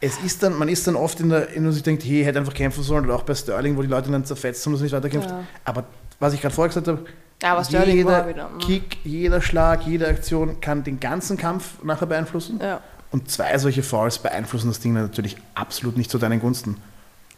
es 0.00 0.18
ist 0.18 0.42
dann, 0.42 0.58
man 0.58 0.68
ist 0.68 0.86
dann 0.86 0.96
oft 0.96 1.20
in 1.20 1.28
der, 1.28 1.50
in 1.50 1.62
der 1.62 1.72
sich 1.72 1.82
denkt, 1.82 2.04
hey, 2.04 2.24
hätte 2.24 2.38
einfach 2.38 2.54
kämpfen 2.54 2.82
sollen 2.82 3.04
oder 3.04 3.14
auch 3.14 3.22
bei 3.22 3.34
Sterling, 3.34 3.76
wo 3.76 3.82
die 3.82 3.88
Leute 3.88 4.10
dann 4.10 4.24
zerfetzt 4.24 4.64
haben, 4.66 4.72
dass 4.72 4.80
er 4.80 4.84
nicht 4.84 4.92
weiterkämpft. 4.94 5.30
Ja. 5.30 5.44
Aber 5.64 5.84
was 6.18 6.34
ich 6.34 6.40
gerade 6.40 6.54
vorher 6.54 6.68
gesagt 6.68 6.88
habe, 6.88 7.04
Ja, 7.42 7.52
aber 7.52 7.64
Sterling 7.64 7.96
jeder 7.96 8.10
war 8.10 8.28
wieder. 8.28 8.48
mm. 8.48 8.58
Kick, 8.58 8.98
jeder 9.04 9.40
Schlag, 9.42 9.86
jede 9.86 10.06
Aktion 10.08 10.60
kann 10.60 10.84
den 10.84 11.00
ganzen 11.00 11.36
Kampf 11.36 11.82
nachher 11.82 12.06
beeinflussen. 12.06 12.60
Ja. 12.62 12.80
Und 13.10 13.30
zwei 13.30 13.58
solche 13.58 13.82
Fouls 13.82 14.18
beeinflussen 14.18 14.68
das 14.68 14.80
Ding 14.80 14.92
natürlich 14.94 15.36
absolut 15.54 15.96
nicht 15.96 16.10
zu 16.10 16.18
deinen 16.18 16.40
Gunsten. 16.40 16.76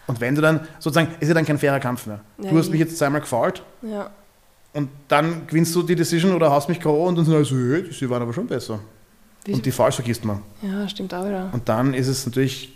Und 0.07 0.21
wenn 0.21 0.35
du 0.35 0.43
dann, 0.43 0.61
sozusagen, 0.79 1.09
ist 1.21 1.29
ja 1.29 1.35
dann 1.35 1.47
kein 1.47 1.59
fairer 1.59 1.81
Kampf 1.81 2.07
mehr. 2.07 2.21
Ja, 2.39 2.51
du 2.51 2.59
hast 2.59 2.69
eh. 2.69 2.71
mich 2.73 2.81
jetzt 2.81 2.99
zweimal 2.99 3.23
gefault 3.23 3.63
ja. 3.83 4.11
und 4.75 4.91
dann 5.09 5.47
gewinnst 5.47 5.75
du 5.75 5.83
die 5.83 5.97
Decision 5.97 6.35
oder 6.35 6.51
haust 6.51 6.69
mich 6.69 6.79
K.O. 6.79 7.07
und 7.09 7.17
dann 7.17 7.25
sagst 7.25 7.51
du, 7.51 7.73
hey, 7.73 7.83
die 7.83 8.11
waren 8.11 8.23
aber 8.23 8.33
schon 8.35 8.47
besser. 8.47 8.81
Wie- 9.47 9.55
Und 9.55 9.65
die 9.65 9.73
Fouls 9.73 9.95
vergisst 9.95 10.25
man. 10.25 10.43
Ja, 10.63 10.87
stimmt 10.89 11.13
auch 11.15 11.25
wieder. 11.25 11.49
Und 11.53 11.69
dann 11.69 11.95
ist 11.95 12.09
es 12.09 12.27
natürlich, 12.27 12.73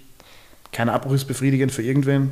kein 0.72 0.88
Abbruch 0.88 1.12
ist 1.12 1.26
befriedigend 1.26 1.70
für 1.72 1.82
irgendwen, 1.82 2.30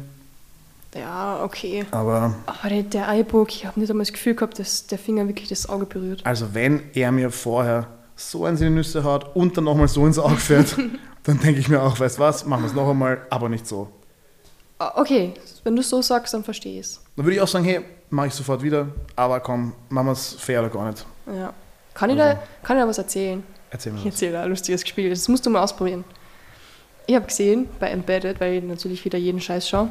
Ja, 0.98 1.42
okay. 1.44 1.84
aber 1.90 2.34
Aber 2.46 2.68
der, 2.68 2.82
der 2.82 3.08
Eyebook, 3.08 3.50
ich 3.50 3.66
habe 3.66 3.78
nicht 3.80 3.90
einmal 3.90 4.04
das 4.04 4.12
Gefühl 4.12 4.34
gehabt, 4.34 4.58
dass 4.58 4.86
der 4.86 4.98
Finger 4.98 5.26
wirklich 5.28 5.48
das 5.48 5.68
Auge 5.68 5.86
berührt. 5.86 6.24
also 6.24 6.54
wenn 6.54 6.82
er 6.94 7.12
mir 7.12 7.30
vorher 7.30 7.86
so 8.14 8.44
eins 8.46 8.60
in 8.60 8.68
die 8.68 8.74
Nüsse 8.74 9.04
haut 9.04 9.36
und 9.36 9.56
dann 9.56 9.64
nochmal 9.64 9.88
so 9.88 10.06
ins 10.06 10.18
Auge 10.18 10.36
fährt, 10.36 10.76
dann 11.24 11.38
denke 11.40 11.60
ich 11.60 11.68
mir 11.68 11.82
auch, 11.82 11.98
weißt 12.00 12.18
was, 12.18 12.46
machen 12.46 12.62
wir 12.62 12.68
es 12.68 12.74
noch 12.74 12.88
einmal, 12.88 13.20
aber 13.30 13.48
nicht 13.48 13.66
so. 13.66 13.88
Ah, 14.78 14.92
Okay, 14.96 15.34
wenn 15.64 15.74
du 15.76 15.82
so 15.82 16.00
sagst, 16.02 16.32
dann 16.34 16.44
verstehe 16.44 16.74
ich 16.80 16.86
es. 16.86 17.00
Dann 17.16 17.24
würde 17.24 17.36
ich 17.36 17.42
auch 17.42 17.48
sagen, 17.48 17.64
hey, 17.64 17.80
mache 18.10 18.28
ich 18.28 18.34
sofort 18.34 18.62
wieder, 18.62 18.88
aber 19.16 19.40
komm, 19.40 19.72
machen 19.88 20.06
wir 20.06 20.12
es 20.12 20.34
fair 20.34 20.60
oder 20.60 20.70
gar 20.70 20.90
nicht. 20.90 21.04
Ja. 21.26 21.52
Kann 21.94 22.10
ich, 22.10 22.16
da, 22.16 22.34
kann 22.62 22.76
ich 22.76 22.82
da 22.82 22.88
was 22.88 22.98
erzählen? 22.98 23.42
Erzähl 23.70 23.92
mir 23.92 23.98
Ich 24.00 24.06
erzähle 24.06 24.40
ein 24.40 24.48
lustiges 24.50 24.86
Spiel. 24.86 25.08
Das 25.10 25.26
musst 25.28 25.44
du 25.46 25.50
mal 25.50 25.62
ausprobieren. 25.62 26.04
Ich 27.06 27.14
habe 27.14 27.26
gesehen 27.26 27.68
bei 27.80 27.88
Embedded, 27.88 28.38
weil 28.40 28.54
ich 28.54 28.64
natürlich 28.64 29.04
wieder 29.04 29.18
jeden 29.18 29.40
Scheiß 29.40 29.68
schaue. 29.68 29.90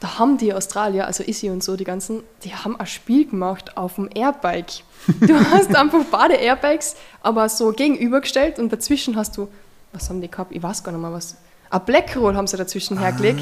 Da 0.00 0.18
haben 0.18 0.36
die 0.36 0.52
Australier, 0.52 1.06
also 1.06 1.24
Issy 1.24 1.48
und 1.48 1.64
so, 1.64 1.76
die 1.76 1.84
ganzen, 1.84 2.22
die 2.44 2.54
haben 2.54 2.78
ein 2.78 2.86
Spiel 2.86 3.26
gemacht 3.26 3.76
auf 3.76 3.94
dem 3.94 4.10
Airbike. 4.14 4.82
Du 5.20 5.34
hast 5.50 5.74
einfach 5.74 6.04
beide 6.10 6.34
Airbikes, 6.34 6.96
aber 7.22 7.48
so 7.48 7.72
gegenübergestellt 7.72 8.58
und 8.58 8.72
dazwischen 8.72 9.16
hast 9.16 9.36
du, 9.36 9.48
was 9.92 10.10
haben 10.10 10.20
die 10.20 10.30
gehabt? 10.30 10.52
Ich 10.52 10.62
weiß 10.62 10.84
gar 10.84 10.92
nicht 10.92 11.00
mehr 11.00 11.12
was. 11.12 11.36
Ein 11.70 11.84
Blackroll 11.84 12.34
haben 12.34 12.46
sie 12.46 12.56
dazwischen 12.56 12.98
hergelegt 12.98 13.40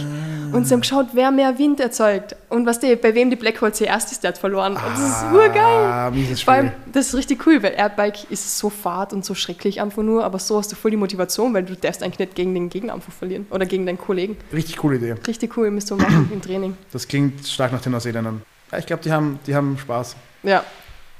und 0.53 0.67
sie 0.67 0.73
haben 0.75 0.81
geschaut, 0.81 1.09
wer 1.13 1.31
mehr 1.31 1.59
Wind 1.59 1.81
erzeugt. 1.81 2.37
Und 2.49 2.65
was 2.67 2.79
die, 2.81 2.95
bei 2.97 3.15
wem 3.15 3.29
die 3.29 3.37
Blackroll 3.37 3.73
zuerst 3.75 4.13
ist, 4.13 4.23
der 4.23 4.29
hat 4.29 4.39
verloren. 4.39 4.75
Und 4.77 4.83
das 4.85 5.01
ist 5.01 5.25
urgeil. 5.33 5.85
Ah, 5.85 6.13
Vor 6.45 6.55
allem, 6.55 6.69
Spiel. 6.69 6.73
das 6.93 7.09
ist 7.09 7.15
richtig 7.15 7.47
cool, 7.47 7.63
weil 7.63 7.73
Airbike 7.75 8.31
ist 8.31 8.59
so 8.59 8.71
fad 8.71 9.13
und 9.13 9.25
so 9.25 9.35
schrecklich 9.35 9.81
einfach 9.81 10.03
nur, 10.03 10.25
aber 10.25 10.39
so 10.39 10.59
hast 10.59 10.71
du 10.73 10.77
voll 10.77 10.91
die 10.93 10.97
Motivation, 10.97 11.53
weil 11.55 11.65
du 11.65 11.75
darfst 11.77 12.03
eigentlich 12.03 12.19
nicht 12.21 12.35
gegen 12.35 12.55
den 12.55 12.69
Gegner 12.71 12.95
einfach 12.95 13.13
verlieren 13.13 13.47
oder 13.51 13.67
gegen 13.67 13.85
deinen 13.85 13.99
Kollegen. 13.99 14.37
Richtig 14.53 14.77
coole 14.79 14.97
Idee. 14.97 15.17
Richtig 15.27 15.57
cool, 15.57 15.71
müsst 15.71 15.91
du 15.91 15.97
machen 15.97 16.31
im 16.33 16.41
Training. 16.41 16.77
Das 16.93 17.07
klingt 17.09 17.47
stark 17.47 17.73
nach 17.73 17.81
den 17.83 17.93
Neuseeländern. 17.93 18.43
Ja, 18.71 18.79
ich 18.79 18.87
glaube, 18.87 19.03
die 19.03 19.11
haben, 19.13 19.39
die 19.47 19.55
haben 19.55 19.77
Spaß. 19.79 20.17
Ja, 20.45 20.63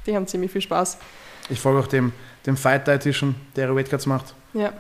die 0.07 0.15
haben 0.15 0.27
ziemlich 0.27 0.51
viel 0.53 0.61
Spaß. 0.61 0.99
Ich 1.51 1.61
folge 1.61 1.81
auch 1.81 1.87
dem, 1.87 2.13
dem 2.47 2.57
Fight 2.57 2.87
Dietitian, 2.87 3.35
der 3.57 3.67
ihre 3.67 3.77
Weightcuts 3.77 4.07
macht. 4.07 4.35
Ja, 4.55 4.73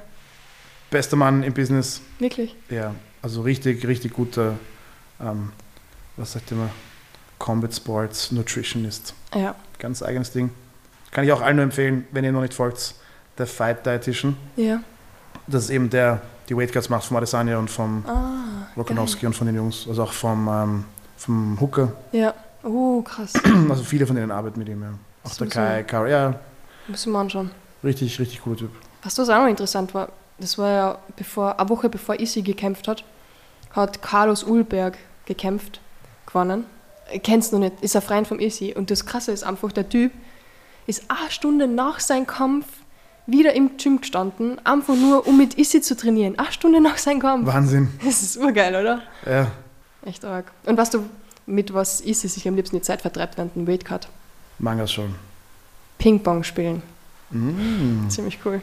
Bester 0.94 1.16
Mann 1.16 1.42
im 1.42 1.52
Business. 1.52 2.00
wirklich. 2.18 2.54
Ja, 2.70 2.94
also 3.20 3.42
richtig, 3.42 3.86
richtig 3.86 4.12
guter, 4.14 4.54
ähm, 5.20 5.50
was 6.16 6.32
sagt 6.32 6.50
immer, 6.52 6.70
Combat 7.38 7.74
Sports 7.74 8.30
Nutritionist. 8.32 9.12
Ja, 9.34 9.54
Ganz 9.78 10.02
eigenes 10.02 10.30
Ding. 10.30 10.50
Kann 11.10 11.24
ich 11.24 11.32
auch 11.32 11.40
allen 11.42 11.56
nur 11.56 11.64
empfehlen, 11.64 12.06
wenn 12.12 12.24
ihr 12.24 12.32
noch 12.32 12.40
nicht 12.42 12.54
folgt, 12.54 12.94
der 13.36 13.46
Fight 13.46 13.84
Dietitian. 13.84 14.36
ja. 14.56 14.80
Das 15.46 15.64
ist 15.64 15.70
eben 15.70 15.90
der, 15.90 16.22
die 16.48 16.56
Weightcuts 16.56 16.88
macht 16.88 17.04
vom 17.04 17.18
Adesanya 17.18 17.58
und 17.58 17.68
vom 17.70 18.02
Ah, 18.06 18.68
Volkanovski 18.76 19.26
und 19.26 19.34
von 19.34 19.46
den 19.46 19.56
Jungs, 19.56 19.84
also 19.86 20.04
auch 20.04 20.12
vom, 20.12 20.48
ähm, 20.48 20.84
vom 21.18 21.60
Hooker. 21.60 21.92
ja. 22.12 22.32
Oh, 22.62 23.02
krass. 23.02 23.34
Also 23.68 23.82
viele 23.84 24.06
von 24.06 24.16
denen 24.16 24.30
arbeiten 24.30 24.58
mit 24.58 24.68
ihm, 24.70 24.80
ja. 24.80 24.88
Auch 25.22 25.28
Das 25.28 25.36
der 25.36 25.48
Kai, 25.48 25.82
Kai, 25.82 26.08
ja, 26.08 26.40
Müssen 26.88 27.12
wir 27.12 27.18
anschauen. 27.18 27.50
richtig, 27.82 28.18
richtig 28.18 28.40
cooler 28.42 28.56
Typ. 28.56 28.70
Was 29.02 29.16
das 29.16 29.28
auch 29.28 29.42
noch 29.42 29.48
interessant 29.48 29.92
war, 29.92 30.08
das 30.38 30.58
war 30.58 30.70
ja 30.70 30.98
bevor, 31.16 31.58
eine 31.58 31.68
Woche 31.68 31.88
bevor 31.88 32.18
Issy 32.18 32.42
gekämpft 32.42 32.88
hat, 32.88 33.04
hat 33.72 34.02
Carlos 34.02 34.44
Ulberg 34.44 34.98
gekämpft, 35.26 35.80
gewonnen. 36.26 36.64
Kennst 37.22 37.52
du 37.52 37.56
noch 37.56 37.64
nicht, 37.64 37.82
ist 37.82 37.96
ein 37.96 38.02
Freund 38.02 38.26
vom 38.26 38.40
Issy. 38.40 38.74
Und 38.74 38.90
das 38.90 39.04
Krasse 39.06 39.32
ist 39.32 39.44
einfach, 39.44 39.72
der 39.72 39.88
Typ 39.88 40.12
ist 40.86 41.04
eine 41.08 41.30
Stunde 41.30 41.66
nach 41.66 42.00
seinem 42.00 42.26
Kampf 42.26 42.66
wieder 43.26 43.54
im 43.54 43.76
Gym 43.78 44.00
gestanden, 44.00 44.60
einfach 44.64 44.94
nur 44.94 45.26
um 45.26 45.38
mit 45.38 45.54
Issy 45.58 45.80
zu 45.80 45.96
trainieren. 45.96 46.38
Eine 46.38 46.52
Stunde 46.52 46.80
nach 46.80 46.98
seinem 46.98 47.20
Kampf. 47.20 47.46
Wahnsinn. 47.46 47.88
Das 48.04 48.22
ist 48.22 48.36
urgeil, 48.36 48.74
oder? 48.74 49.02
Ja, 49.24 49.50
Echt 50.04 50.24
arg. 50.24 50.50
Und 50.66 50.76
weißt 50.76 50.94
du, 50.94 51.04
mit 51.46 51.72
was 51.72 52.00
Issy 52.00 52.28
sich 52.28 52.46
am 52.46 52.56
liebsten 52.56 52.76
die 52.76 52.82
Zeit 52.82 53.00
vertreibt 53.02 53.38
während 53.38 53.54
dem 53.56 53.66
Weightcut? 53.66 54.08
Mangas 54.58 54.92
schon. 54.92 55.14
Ping-Pong 55.98 56.44
spielen. 56.44 56.82
Mm. 57.30 58.08
Ziemlich 58.08 58.38
cool. 58.44 58.60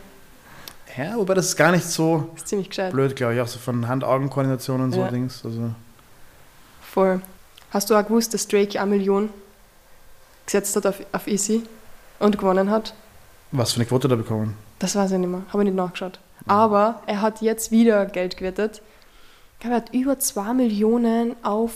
Ja, 0.97 1.15
wobei 1.15 1.33
das 1.35 1.47
ist 1.47 1.55
gar 1.55 1.71
nicht 1.71 1.85
so 1.85 2.29
Ist 2.35 2.47
ziemlich 2.47 2.69
gescheit. 2.69 2.91
blöd, 2.91 3.15
glaube 3.15 3.35
ich. 3.35 3.41
Auch 3.41 3.47
so 3.47 3.59
von 3.59 3.87
Hand-Augen-Koordination 3.87 4.81
und 4.81 4.91
so 4.91 5.01
Ja. 5.01 5.07
Dings. 5.09 5.41
Also, 5.45 5.71
Voll. 6.81 7.21
Hast 7.71 7.89
du 7.89 7.95
auch 7.95 8.03
gewusst, 8.05 8.33
dass 8.33 8.47
Drake 8.47 8.79
eine 8.81 8.89
Million 8.91 9.29
gesetzt 10.45 10.75
hat 10.75 10.85
auf, 10.85 10.95
auf 11.13 11.27
Easy 11.27 11.63
und 12.19 12.37
gewonnen 12.37 12.69
hat? 12.69 12.93
was 13.53 13.73
für 13.73 13.77
eine 13.77 13.85
Quote 13.85 14.07
da 14.07 14.15
bekommen? 14.15 14.55
Das 14.79 14.95
weiß 14.95 15.11
ich 15.11 15.17
nicht 15.17 15.29
mehr. 15.29 15.41
Habe 15.49 15.63
ich 15.63 15.65
nicht 15.65 15.75
nachgeschaut. 15.75 16.19
Aber 16.47 17.01
er 17.05 17.21
hat 17.21 17.41
jetzt 17.41 17.69
wieder 17.71 18.05
Geld 18.05 18.37
gewettet. 18.37 18.81
Ich 19.53 19.59
glaube, 19.59 19.75
er 19.75 19.81
hat 19.81 19.93
über 19.93 20.17
2 20.19 20.53
Millionen 20.53 21.35
auf 21.43 21.71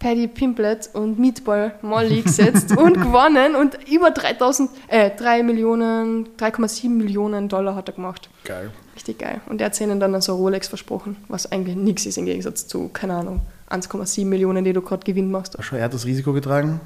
Paddy 0.00 0.26
Pimplet 0.28 0.90
und 0.94 1.18
Meatball 1.18 1.74
Molly 1.82 2.22
gesetzt 2.22 2.76
und 2.76 2.94
gewonnen 2.94 3.54
und 3.54 3.78
über 3.88 4.10
3000, 4.10 4.70
äh, 4.88 5.10
3 5.10 5.42
Millionen, 5.44 6.26
3,7 6.38 6.88
Millionen 6.88 7.48
Dollar 7.48 7.76
hat 7.76 7.88
er 7.90 7.94
gemacht. 7.94 8.28
Geil. 8.44 8.70
Richtig 8.96 9.18
geil. 9.18 9.40
Und 9.46 9.60
er 9.60 9.66
hat 9.66 9.80
ihnen 9.80 10.00
dann 10.00 10.18
so 10.20 10.34
Rolex 10.36 10.68
versprochen, 10.68 11.16
was 11.28 11.52
eigentlich 11.52 11.76
nichts 11.76 12.06
ist 12.06 12.18
im 12.18 12.24
Gegensatz 12.24 12.66
zu, 12.66 12.88
keine 12.88 13.14
Ahnung, 13.14 13.42
1,7 13.70 14.24
Millionen, 14.24 14.64
die 14.64 14.72
du 14.72 14.80
gerade 14.82 15.04
Gewinn 15.04 15.30
machst. 15.30 15.56
Schau, 15.60 15.76
er 15.76 15.84
hat 15.84 15.94
das 15.94 16.06
Risiko 16.06 16.32
getragen. 16.32 16.80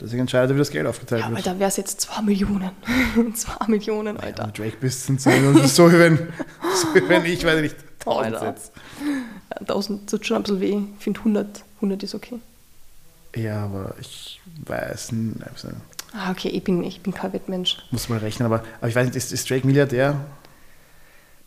Deswegen 0.00 0.20
entscheidet 0.22 0.50
er, 0.50 0.54
wie 0.54 0.58
das 0.60 0.70
Geld 0.70 0.86
aufgeteilt 0.86 1.22
Ja, 1.22 1.28
wird. 1.28 1.38
Alter, 1.46 1.58
wäre 1.58 1.68
es 1.68 1.76
jetzt 1.76 2.00
2 2.00 2.22
Millionen. 2.22 2.70
2 3.34 3.66
Millionen, 3.68 4.16
Wenn 4.16 4.24
Alter. 4.24 4.46
du 4.52 4.62
Drake 4.62 4.76
bist, 4.80 5.06
sind 5.06 5.16
es 5.24 5.24
so, 5.76 5.92
wie 5.92 5.98
wenn, 5.98 6.16
so 6.74 6.94
wie 6.94 7.08
wenn 7.08 7.24
ich, 7.24 7.44
weiß 7.44 7.56
ich 7.56 7.62
nicht, 7.62 7.76
1000 8.06 8.24
Alter. 8.34 8.46
setze. 8.46 8.72
Ja, 9.52 9.60
1000 9.60 10.08
tut 10.10 10.26
schon 10.26 10.36
ein 10.36 10.42
bisschen 10.42 10.60
weh. 10.60 10.82
Ich 10.96 11.04
finde 11.04 11.20
100, 11.20 11.64
100 11.76 12.02
ist 12.02 12.14
okay. 12.14 12.38
Ja, 13.34 13.64
aber 13.64 13.94
ich 14.00 14.40
weiß 14.66 15.12
nicht. 15.12 15.38
nicht. 15.38 15.76
Ah, 16.12 16.30
okay, 16.30 16.48
ich 16.48 16.62
bin, 16.62 16.82
ich 16.84 17.00
bin 17.00 17.14
kein 17.14 17.32
Wettmensch. 17.32 17.78
Muss 17.90 18.08
mal 18.08 18.18
rechnen, 18.18 18.46
aber, 18.46 18.62
aber 18.78 18.88
ich 18.88 18.94
weiß 18.94 19.06
nicht, 19.06 19.16
ist, 19.16 19.32
ist 19.32 19.48
Drake 19.48 19.66
Milliardär? 19.66 20.20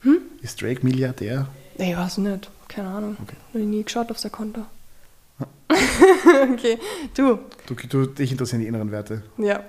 Hm? 0.02 0.18
Ist 0.42 0.62
Drake 0.62 0.84
Milliardär? 0.84 1.48
Ich 1.78 1.96
weiß 1.96 2.18
nicht. 2.20 2.50
Keine 2.68 2.90
Ahnung. 2.90 3.18
Okay. 3.22 3.36
Habe 3.50 3.60
ich 3.60 3.66
nie 3.68 3.84
geschaut 3.84 4.10
auf 4.10 4.18
sein 4.20 4.32
Konto. 4.32 4.66
okay, 6.54 6.80
du. 7.16 7.40
Du, 7.68 7.76
du, 7.76 8.06
dich 8.06 8.32
interessieren 8.32 8.62
die 8.62 8.68
inneren 8.68 8.92
Werte. 8.92 9.24
Ja, 9.38 9.64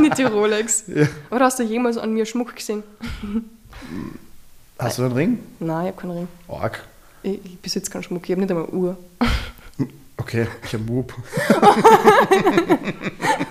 nicht 0.00 0.18
die 0.18 0.22
Rolex. 0.22 0.84
ja. 0.86 1.06
Oder 1.30 1.46
hast 1.46 1.58
du 1.58 1.64
jemals 1.64 1.98
an 1.98 2.12
mir 2.12 2.24
Schmuck 2.24 2.56
gesehen? 2.56 2.82
Hast 4.78 4.98
du 4.98 5.04
einen 5.04 5.12
Ring? 5.12 5.38
Nein, 5.58 5.86
ich 5.86 5.92
habe 5.92 6.00
keinen 6.00 6.10
Ring. 6.12 6.28
Org. 6.48 6.82
Ich, 7.22 7.44
ich 7.44 7.58
besitze 7.60 7.90
keinen 7.90 8.02
Schmuck. 8.02 8.24
Ich 8.24 8.30
habe 8.30 8.40
nicht 8.40 8.50
einmal 8.50 8.68
Uhr. 8.68 8.96
Okay, 10.18 10.46
ich 10.64 10.72
habe 10.72 10.88
Whoop. 10.88 11.12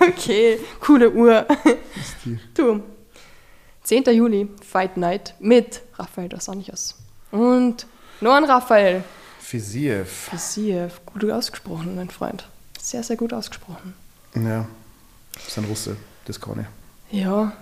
Okay, 0.00 0.58
coole 0.80 1.10
Uhr. 1.10 1.46
Ist 1.94 2.16
die- 2.24 2.38
Du. 2.54 2.82
10. 3.84 4.02
Juli, 4.14 4.48
Fight 4.68 4.96
Night 4.96 5.34
mit 5.38 5.80
Raphael 5.94 6.28
dos 6.28 6.48
Anjos. 6.48 6.96
Und 7.30 7.86
noch 8.20 8.34
ein 8.34 8.44
Raphael. 8.44 9.04
Fisiev. 9.38 10.08
Fisiev. 10.30 11.00
Gut 11.06 11.30
ausgesprochen, 11.30 11.94
mein 11.94 12.10
Freund. 12.10 12.48
Sehr, 12.80 13.02
sehr 13.04 13.16
gut 13.16 13.32
ausgesprochen. 13.32 13.94
Ja. 14.34 14.66
Das 15.34 15.48
ist 15.48 15.58
ein 15.58 15.64
Russe, 15.66 15.96
das 16.24 16.40
kann 16.40 16.66
ich. 17.10 17.20
Ja, 17.20 17.52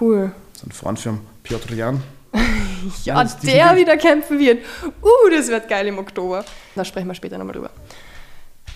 cool. 0.00 0.32
Das 0.52 0.62
ist 0.62 0.68
ein 0.68 0.72
Freund 0.72 1.00
von 1.00 1.20
Piotr 1.42 1.74
Jan. 1.74 2.02
Ja, 3.04 3.24
die 3.24 3.46
der 3.46 3.76
wieder 3.76 3.96
kämpfen 3.96 4.38
wird. 4.38 4.64
Uh, 5.02 5.30
das 5.30 5.48
wird 5.48 5.68
geil 5.68 5.86
im 5.88 5.98
Oktober. 5.98 6.44
Da 6.74 6.84
sprechen 6.84 7.08
wir 7.08 7.14
später 7.14 7.36
nochmal 7.36 7.54
drüber. 7.54 7.70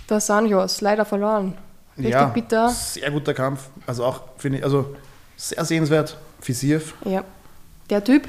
Der 0.08 0.20
Sanjos, 0.20 0.80
leider 0.80 1.04
verloren. 1.04 1.56
Richtig 1.96 2.12
ja, 2.12 2.24
bitter. 2.26 2.68
sehr 2.70 3.10
guter 3.10 3.34
Kampf. 3.34 3.68
Also 3.86 4.04
auch, 4.04 4.22
finde 4.36 4.58
ich, 4.58 4.64
also 4.64 4.96
sehr 5.36 5.64
sehenswert. 5.64 6.16
Fisiev. 6.40 6.94
Ja. 7.04 7.24
Der 7.90 8.02
Typ, 8.02 8.28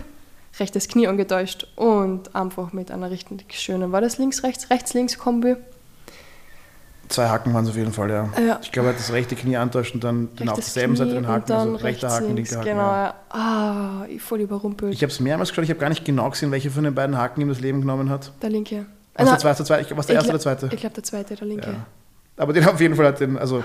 rechtes 0.60 0.88
Knie 0.88 1.08
angetäuscht 1.08 1.68
und 1.76 2.36
einfach 2.36 2.74
mit 2.74 2.92
einer 2.92 3.10
richtig 3.10 3.46
schönen, 3.54 3.92
war 3.92 4.02
das 4.02 4.18
links-rechts, 4.18 4.70
rechts-links-Kombi? 4.70 5.56
Zwei 7.12 7.28
Haken 7.28 7.53
waren 7.53 7.66
es 7.66 7.70
auf 7.70 7.76
jeden 7.76 7.91
Fall, 7.93 8.09
ja. 8.09 8.30
Ja. 8.45 8.59
Ich 8.64 8.72
glaube, 8.72 8.89
er 8.89 8.93
hat 8.93 8.99
das 8.99 9.12
rechte 9.12 9.36
Knie 9.36 9.57
antäuscht 9.57 9.93
und 9.93 10.03
dann 10.03 10.34
den 10.38 10.49
auf 10.49 10.55
derselben 10.55 10.95
Seite 10.95 11.12
den 11.14 11.28
Haken, 11.28 11.51
also 11.51 11.76
rechter 11.76 12.09
Haken, 12.09 12.36
linker 12.36 12.55
Haken. 12.57 12.66
Genau, 12.66 12.82
Ja. 12.82 13.05
ja. 13.05 13.14
Ah, 13.30 14.05
voll 14.20 14.39
überrumpelt. 14.41 14.93
Ich 14.93 15.03
habe 15.03 15.12
es 15.12 15.20
mehrmals 15.20 15.49
geschaut, 15.49 15.66
ich 15.66 15.70
habe 15.70 15.80
gar 15.80 15.89
nicht 15.89 16.05
genau 16.05 16.30
gesehen, 16.30 16.51
welche 16.51 16.72
von 16.72 16.84
den 16.86 16.95
beiden 16.95 17.18
Haken 17.18 17.41
ihm 17.41 17.49
das 17.49 17.59
Leben 17.59 17.82
genommen 17.82 18.09
hat. 18.09 18.32
der 18.41 18.49
linke. 18.49 18.86
Was 19.16 19.30
der 19.30 19.38
zweite, 19.39 19.64
zweite, 19.66 19.82
ich- 19.91 19.97
was 19.97 20.07
der 20.07 20.16
erste 20.16 20.30
oder 20.30 20.39
glaub- 20.39 20.59
zweite? 20.59 20.74
Ich 20.74 20.80
glaube, 20.80 20.95
der 20.95 21.03
zweite, 21.03 21.36
der 21.36 21.47
linke. 21.47 21.70
Ja. 21.70 21.86
Aber 22.38 22.53
den 22.53 22.66
auf 22.66 22.80
jeden 22.80 22.95
Fall 22.95 23.05
hat 23.07 23.20
den, 23.20 23.38
also 23.38 23.64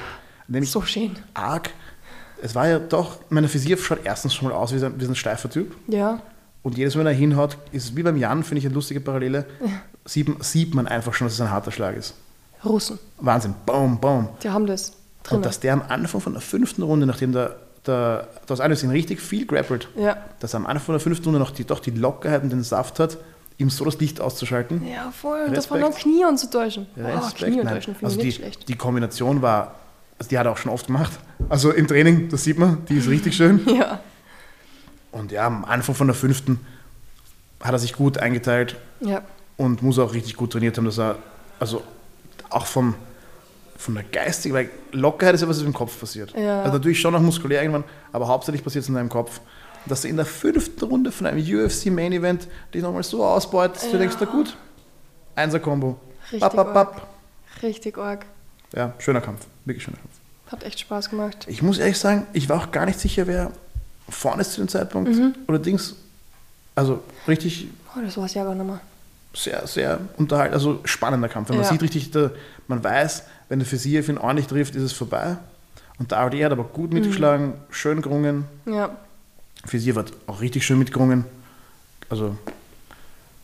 nämlich 0.49 0.71
So 0.71 0.83
schön. 0.83 1.17
arg. 1.35 1.71
Es 2.43 2.55
war 2.55 2.67
ja 2.69 2.79
doch, 2.81 3.19
meine 3.31 3.49
Fisiev 3.49 3.83
schaut 3.87 4.01
erstens 4.05 4.35
schon 4.35 4.49
mal 4.49 4.55
aus 4.55 4.75
wie 4.75 4.79
so 4.79 4.87
ein, 4.87 5.01
wie 5.01 5.05
ein 5.07 5.15
steifer 5.15 5.49
Typ. 5.49 5.75
Ja, 5.87 6.21
Und 6.63 6.77
jedes 6.77 6.97
Mal, 6.97 7.03
wenn 7.03 7.07
er 7.07 7.13
hinhaut, 7.13 7.57
ist 7.71 7.85
es 7.85 7.97
wie 7.97 8.03
beim 8.03 8.17
Jan, 8.17 8.43
finde 8.43 8.59
ich 8.59 8.65
eine 8.67 8.75
lustige 8.75 9.01
Parallele, 9.01 9.47
sieht, 10.05 10.29
sieht 10.45 10.75
man 10.75 10.89
einfach 10.89 11.15
schon, 11.15 11.29
dass 11.29 11.35
es 11.35 11.41
ein 11.41 11.53
harter 11.53 11.71
Schlag 11.71 11.97
ist. 11.97 12.15
Russen. 12.67 12.99
Wahnsinn, 13.19 13.55
boom, 13.65 13.99
boom. 13.99 14.29
Die 14.43 14.51
haben 14.51 14.67
das 14.67 14.93
drin. 15.23 15.39
Und 15.39 15.47
dass 15.47 15.61
der 15.61 15.73
am 15.73 15.83
Anfang 15.89 16.21
von 16.21 16.33
der 16.33 16.43
fünften 16.43 16.83
Runde, 16.83 17.07
nachdem 17.07 17.33
der, 17.33 17.57
der 17.87 18.29
das 18.47 18.59
sind 18.81 18.91
richtig 18.91 19.21
viel 19.21 19.47
grappelt, 19.47 19.89
Ja. 19.97 20.17
dass 20.41 20.55
er 20.55 20.59
am 20.59 20.67
Anfang 20.67 20.87
von 20.87 20.93
der 20.95 21.01
fünften 21.01 21.25
Runde 21.27 21.39
noch 21.41 21.51
die, 21.51 21.65
doch 21.65 21.81
die 21.81 21.91
Lockerheit 21.93 22.43
und 22.43 22.51
den 22.51 22.63
Saft 22.63 22.99
hat, 23.01 23.17
ihm 23.59 23.71
so 23.71 23.85
das 23.87 23.99
Licht 24.01 24.21
auszuschalten. 24.21 24.87
Ja, 24.87 25.11
voll. 25.11 25.41
Und 25.47 25.57
das 25.57 25.65
Respekt. 25.65 25.83
war 25.83 25.91
noch 25.91 25.97
Knie 25.97 26.25
anzutäuschen. 26.25 26.87
Oh, 26.97 27.01
Respekt, 27.01 27.37
Knie 27.39 27.57
nein. 27.57 27.69
antäuschen 27.69 27.95
finde 27.95 28.07
Also 28.07 28.17
ich 28.17 28.21
die, 28.21 28.27
nicht 28.27 28.37
schlecht. 28.37 28.69
die 28.69 28.75
Kombination 28.77 29.41
war, 29.41 29.77
also 30.19 30.29
die 30.29 30.39
hat 30.39 30.47
er 30.47 30.53
auch 30.53 30.57
schon 30.59 30.71
oft 30.73 30.87
gemacht. 30.89 31.13
Also 31.49 31.71
im 31.73 31.87
Training, 31.87 32.29
das 32.29 32.45
sieht 32.45 32.59
man, 32.59 32.85
die 32.89 32.97
ist 32.99 33.09
richtig 33.09 33.35
schön. 33.37 33.61
Ja. 33.67 34.01
Und 35.13 35.33
ja, 35.33 35.47
am 35.47 35.65
Anfang 35.65 35.95
von 35.95 36.07
der 36.09 36.15
fünften 36.15 36.61
hat 37.63 37.73
er 37.73 37.79
sich 37.79 37.95
gut 37.95 38.19
eingeteilt 38.19 38.77
Ja. 39.01 39.23
und 39.57 39.83
muss 39.83 39.99
auch 39.99 40.13
richtig 40.13 40.37
gut 40.37 40.53
trainiert 40.53 40.77
haben, 40.77 40.85
dass 40.85 40.99
er, 40.99 41.17
also 41.59 41.83
auch 42.57 42.67
vom, 42.67 42.95
von 43.77 43.95
der 43.95 44.05
geistigen, 44.05 44.55
weil 44.55 44.71
Lockerheit 44.93 45.35
ist 45.35 45.43
ja 45.43 45.49
was, 45.49 45.59
was 45.59 45.65
im 45.67 45.73
Kopf 45.75 45.99
passiert. 46.01 46.33
Ja. 46.37 46.63
Also 46.63 46.73
natürlich 46.79 47.01
schon 47.01 47.15
auch 47.15 47.21
muskulär 47.21 47.63
irgendwann, 47.63 47.85
aber 48.13 48.29
hauptsächlich 48.29 48.65
passiert 48.65 48.83
es 48.83 48.89
in 48.89 48.95
deinem 48.95 49.09
Kopf. 49.11 49.41
Dass 49.87 50.03
du 50.03 50.09
in 50.09 50.17
der 50.17 50.27
fünften 50.27 50.85
Runde 50.85 51.13
von 51.13 51.27
einem 51.29 51.39
UFC 51.41 51.87
Main 51.87 52.13
Event 52.13 52.49
dich 52.75 52.83
nochmal 52.83 53.05
so 53.05 53.25
ausbeutest, 53.25 53.85
du 53.87 53.93
Ja. 53.93 53.99
denkst, 53.99 54.17
na 54.19 54.27
gut, 54.27 54.57
Einser-Kombo. 55.37 55.97
Richtig 56.25 56.41
Bap, 56.41 56.57
bap, 56.57 56.75
bap. 56.75 57.07
Richtig 57.63 57.97
arg. 57.99 58.27
Ja, 58.75 58.95
schöner 58.99 59.21
Kampf, 59.21 59.47
wirklich 59.65 59.85
schöner 59.85 59.99
Kampf. 59.99 60.13
Hat 60.51 60.65
echt 60.65 60.81
Spaß 60.81 61.09
gemacht. 61.11 61.45
Ich 61.49 61.63
muss 61.63 61.79
ehrlich 61.79 61.99
sagen, 61.99 62.27
ich 62.33 62.49
war 62.49 62.61
auch 62.63 62.71
gar 62.73 62.87
nicht 62.87 62.99
sicher, 62.99 63.27
wer 63.27 63.53
vorne 64.09 64.43
ist 64.43 64.53
zu 64.55 64.61
dem 64.61 64.69
Zeitpunkt 64.69 65.11
Mhm. 65.13 65.35
oder 65.47 65.59
Dings. 65.59 65.95
Also 66.75 67.01
richtig 67.29 67.69
Oh, 67.97 68.01
das 68.05 68.17
war 68.17 68.25
es 68.27 68.35
ja 68.35 68.45
gar 68.45 68.55
nicht 68.55 68.67
mehr. 68.67 68.81
Sehr, 69.37 69.67
sehr 69.67 70.01
unterhaltend, 70.17 70.55
also 70.55 70.81
spannender 70.85 71.29
Kampf. 71.29 71.49
Wenn 71.51 71.57
man 71.57 71.65
Ja. 71.65 71.71
sieht 71.71 71.83
richtig, 71.83 72.11
der, 72.11 72.31
man 72.69 72.83
weiß, 72.83 73.25
wenn 73.49 73.59
der 73.59 73.67
Fisiev 73.69 74.09
ihn 74.09 74.19
ordentlich 74.19 74.47
trifft, 74.47 74.75
ist 74.75 74.83
es 74.83 74.93
vorbei. 74.93 75.37
Und 75.99 76.11
der 76.11 76.19
ARD 76.19 76.45
hat 76.45 76.53
aber 76.53 76.65
gut 76.65 76.91
Mhm. 76.93 77.01
mitgeschlagen, 77.01 77.55
schön 77.71 78.03
gerungen. 78.03 78.45
Ja. 78.67 78.91
Fisiev 79.65 79.97
hat 79.99 80.13
auch 80.27 80.41
richtig 80.41 80.65
schön 80.65 80.79
mitgerungen. 80.79 81.25
Also 82.09 82.37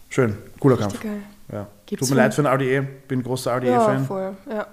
schön, 0.09 0.37
cooler 0.61 0.79
Richtig 0.79 1.01
Kampf. 1.01 1.05
geil. 1.05 1.23
Ja. 1.53 1.67
Gibt's 1.87 2.07
Tut 2.09 2.17
mir 2.17 2.23
leid 2.23 2.35
für 2.35 2.43
den 2.43 2.47
RDE, 2.53 2.83
bin 3.09 3.23
großer 3.23 3.51
Ja, 3.51 3.57
RDE-Fan. 3.57 4.07
voll. 4.07 4.37
Ja. 4.51 4.67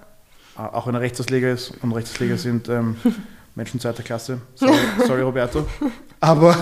auch 0.56 0.86
wenn 0.86 0.94
er 0.94 1.00
Rechtsausleger 1.00 1.50
ist 1.52 1.72
und 1.82 1.92
Rechtsausleger 1.92 2.36
sind 2.36 2.68
ähm, 2.68 2.96
Menschen 3.54 3.80
zweiter 3.80 4.02
Klasse. 4.02 4.40
Sorry, 4.54 4.74
sorry 5.06 5.22
Roberto. 5.22 5.66
Aber 6.20 6.54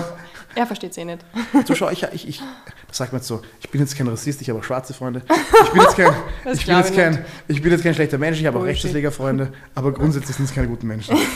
Er 0.59 0.67
versteht 0.67 0.97
eh 0.97 1.05
nicht. 1.05 1.23
So 1.65 1.73
schau, 1.73 1.89
ich, 1.89 2.03
ich, 2.03 2.27
ich, 2.27 2.41
das 2.89 2.97
sagt 2.97 3.13
man 3.13 3.21
jetzt 3.21 3.29
so, 3.29 3.41
ich 3.61 3.69
bin 3.69 3.79
jetzt 3.79 3.95
kein 3.95 4.09
Rassist, 4.09 4.41
ich 4.41 4.49
habe 4.49 4.59
auch 4.59 4.63
schwarze 4.65 4.93
Freunde. 4.93 5.21
Ich 5.63 5.69
bin 5.71 5.81
jetzt 5.83 5.95
kein, 5.95 6.13
ich 6.53 6.65
bin 6.65 6.75
jetzt 6.75 6.93
kein, 6.93 7.25
ich 7.47 7.61
bin 7.61 7.71
jetzt 7.71 7.81
kein 7.81 7.93
schlechter 7.93 8.17
Mensch, 8.17 8.41
ich 8.41 8.45
habe 8.45 8.57
auch 8.57 8.63
Bullshit. 8.63 8.75
Rechtsauslegerfreunde, 8.83 9.53
aber 9.73 9.93
grundsätzlich 9.93 10.35
sind 10.35 10.45
es 10.49 10.53
keine 10.53 10.67
guten 10.67 10.87
Menschen. 10.87 11.15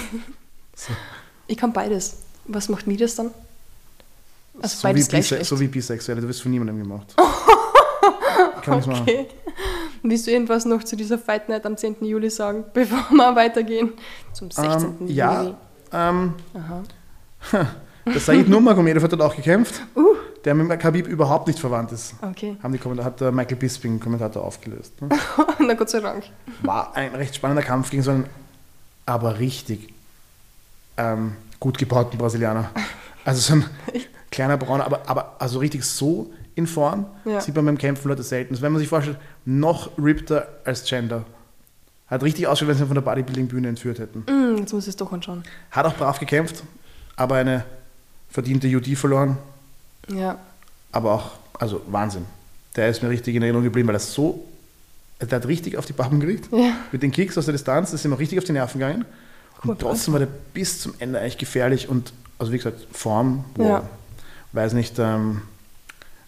Ich 1.47 1.57
kann 1.57 1.71
beides. 1.71 2.23
Was 2.45 2.67
macht 2.67 2.87
mich 2.87 2.97
das 2.97 3.15
dann? 3.15 3.29
Also 4.61 4.75
so, 4.75 4.79
wie 4.79 4.93
beides 4.93 5.07
gleich 5.07 5.21
Bise 5.21 5.35
schlecht. 5.35 5.49
so 5.49 5.59
wie 5.59 5.67
Bisexuelle, 5.67 6.21
du 6.21 6.27
wirst 6.27 6.41
von 6.41 6.51
niemandem 6.51 6.79
gemacht. 6.79 7.15
Kann 8.63 8.79
ich's 8.79 8.87
machen. 8.87 9.01
Okay. 9.03 9.27
Willst 10.01 10.25
du 10.27 10.31
irgendwas 10.31 10.65
noch 10.65 10.83
zu 10.83 10.95
dieser 10.95 11.17
Fight 11.17 11.47
Night 11.49 11.65
am 11.65 11.77
10. 11.77 11.97
Juli 12.03 12.29
sagen, 12.29 12.65
bevor 12.73 13.05
wir 13.11 13.35
weitergehen? 13.35 13.93
Zum 14.33 14.49
16. 14.51 14.83
Ähm, 15.01 15.07
ja, 15.07 15.43
Juli. 15.43 15.55
ähm, 15.93 16.33
Aha. 16.55 16.83
Der 18.05 18.19
Said 18.19 18.49
Nurmagomedov 18.49 19.03
hat 19.03 19.19
auch 19.21 19.35
gekämpft, 19.35 19.81
Uh. 19.95 20.15
der 20.45 20.53
mit 20.55 20.79
Khabib 20.79 21.07
überhaupt 21.07 21.47
nicht 21.47 21.59
verwandt 21.59 21.91
ist. 21.91 22.15
Okay. 22.21 22.57
Haben 22.61 22.73
die 22.73 22.79
Kommentar 22.79 23.05
hat 23.05 23.21
der 23.21 23.31
Michael 23.31 23.57
Bisping, 23.57 23.99
Kommentator, 23.99 24.43
aufgelöst. 24.43 25.01
Ne? 25.01 25.09
Na 25.59 25.73
Gott 25.73 25.89
sei 25.89 25.99
Dank. 26.01 26.23
War 26.61 26.95
ein 26.95 27.15
recht 27.15 27.35
spannender 27.35 27.63
Kampf 27.63 27.89
gegen 27.89 28.03
so 28.03 28.11
einen, 28.11 28.25
aber 29.05 29.39
richtig 29.39 29.93
ähm, 30.97 31.33
gut 31.59 31.77
gebauten 31.77 32.17
Brasilianer. 32.17 32.69
Also 33.25 33.39
so 33.41 33.53
ein 33.53 33.65
kleiner 34.31 34.57
Brauner, 34.57 34.85
aber, 34.85 35.01
aber 35.07 35.35
also 35.39 35.59
richtig 35.59 35.83
so 35.85 36.31
in 36.55 36.67
Form 36.67 37.05
Ja. 37.25 37.41
sieht 37.41 37.55
man 37.55 37.65
beim 37.65 37.77
Kämpfen 37.77 38.09
Leute 38.09 38.23
selten. 38.23 38.59
Wenn 38.61 38.71
man 38.73 38.79
sich 38.79 38.89
vorstellt, 38.89 39.17
noch 39.45 39.97
rippter 39.97 40.47
als 40.65 40.83
Gender. 40.83 41.23
Hat 42.07 42.21
richtig 42.21 42.47
ausgeschaut, 42.47 42.69
wenn 42.69 42.77
sie 42.77 42.83
ihn 42.83 42.87
von 42.87 42.95
der 42.95 43.01
Bodybuilding-Bühne 43.01 43.69
entführt 43.69 43.97
hätten. 43.97 44.23
Hm, 44.27 44.57
jetzt 44.57 44.73
muss 44.73 44.83
ich 44.83 44.89
es 44.89 44.95
doch 44.97 45.11
anschauen. 45.11 45.43
Hat 45.71 45.85
auch 45.85 45.95
brav 45.95 46.19
gekämpft, 46.19 46.63
aber 47.15 47.35
eine 47.35 47.63
verdiente 48.33 48.67
UD 48.67 48.97
verloren. 48.97 49.37
Ja. 50.09 50.39
Aber 50.91 51.13
auch, 51.13 51.31
also 51.53 51.81
Wahnsinn. 51.87 52.25
Der 52.75 52.89
ist 52.89 53.03
mir 53.03 53.09
richtig 53.09 53.35
in 53.35 53.43
Erinnerung 53.43 53.63
geblieben, 53.63 53.87
weil 53.87 53.95
er 53.95 53.99
so, 53.99 54.43
der 55.21 55.37
hat 55.37 55.47
richtig 55.47 55.77
auf 55.77 55.85
die 55.85 55.93
Pappen 55.93 56.19
gekriegt. 56.19 56.49
Ja. 56.51 56.73
Mit 56.91 57.03
den 57.03 57.11
Kicks 57.11 57.37
aus 57.37 57.45
der 57.45 57.51
Distanz, 57.51 57.91
das 57.91 58.01
ist 58.01 58.05
ihm 58.05 58.13
auch 58.13 58.19
richtig 58.19 58.39
auf 58.39 58.43
die 58.43 58.51
Nerven 58.51 58.79
gegangen. 58.79 59.05
Cool, 59.63 59.71
Und 59.71 59.79
trotzdem 59.79 60.13
war 60.13 60.19
der 60.19 60.27
bis 60.53 60.81
zum 60.81 60.95
Ende 60.97 61.19
eigentlich 61.19 61.37
gefährlich 61.37 61.87
und, 61.87 62.11
also 62.39 62.51
wie 62.51 62.57
gesagt, 62.57 62.87
Form, 62.91 63.45
wow. 63.55 63.67
Ja. 63.67 63.89
Weiß 64.51 64.73
nicht, 64.73 64.97
ähm, 64.97 65.43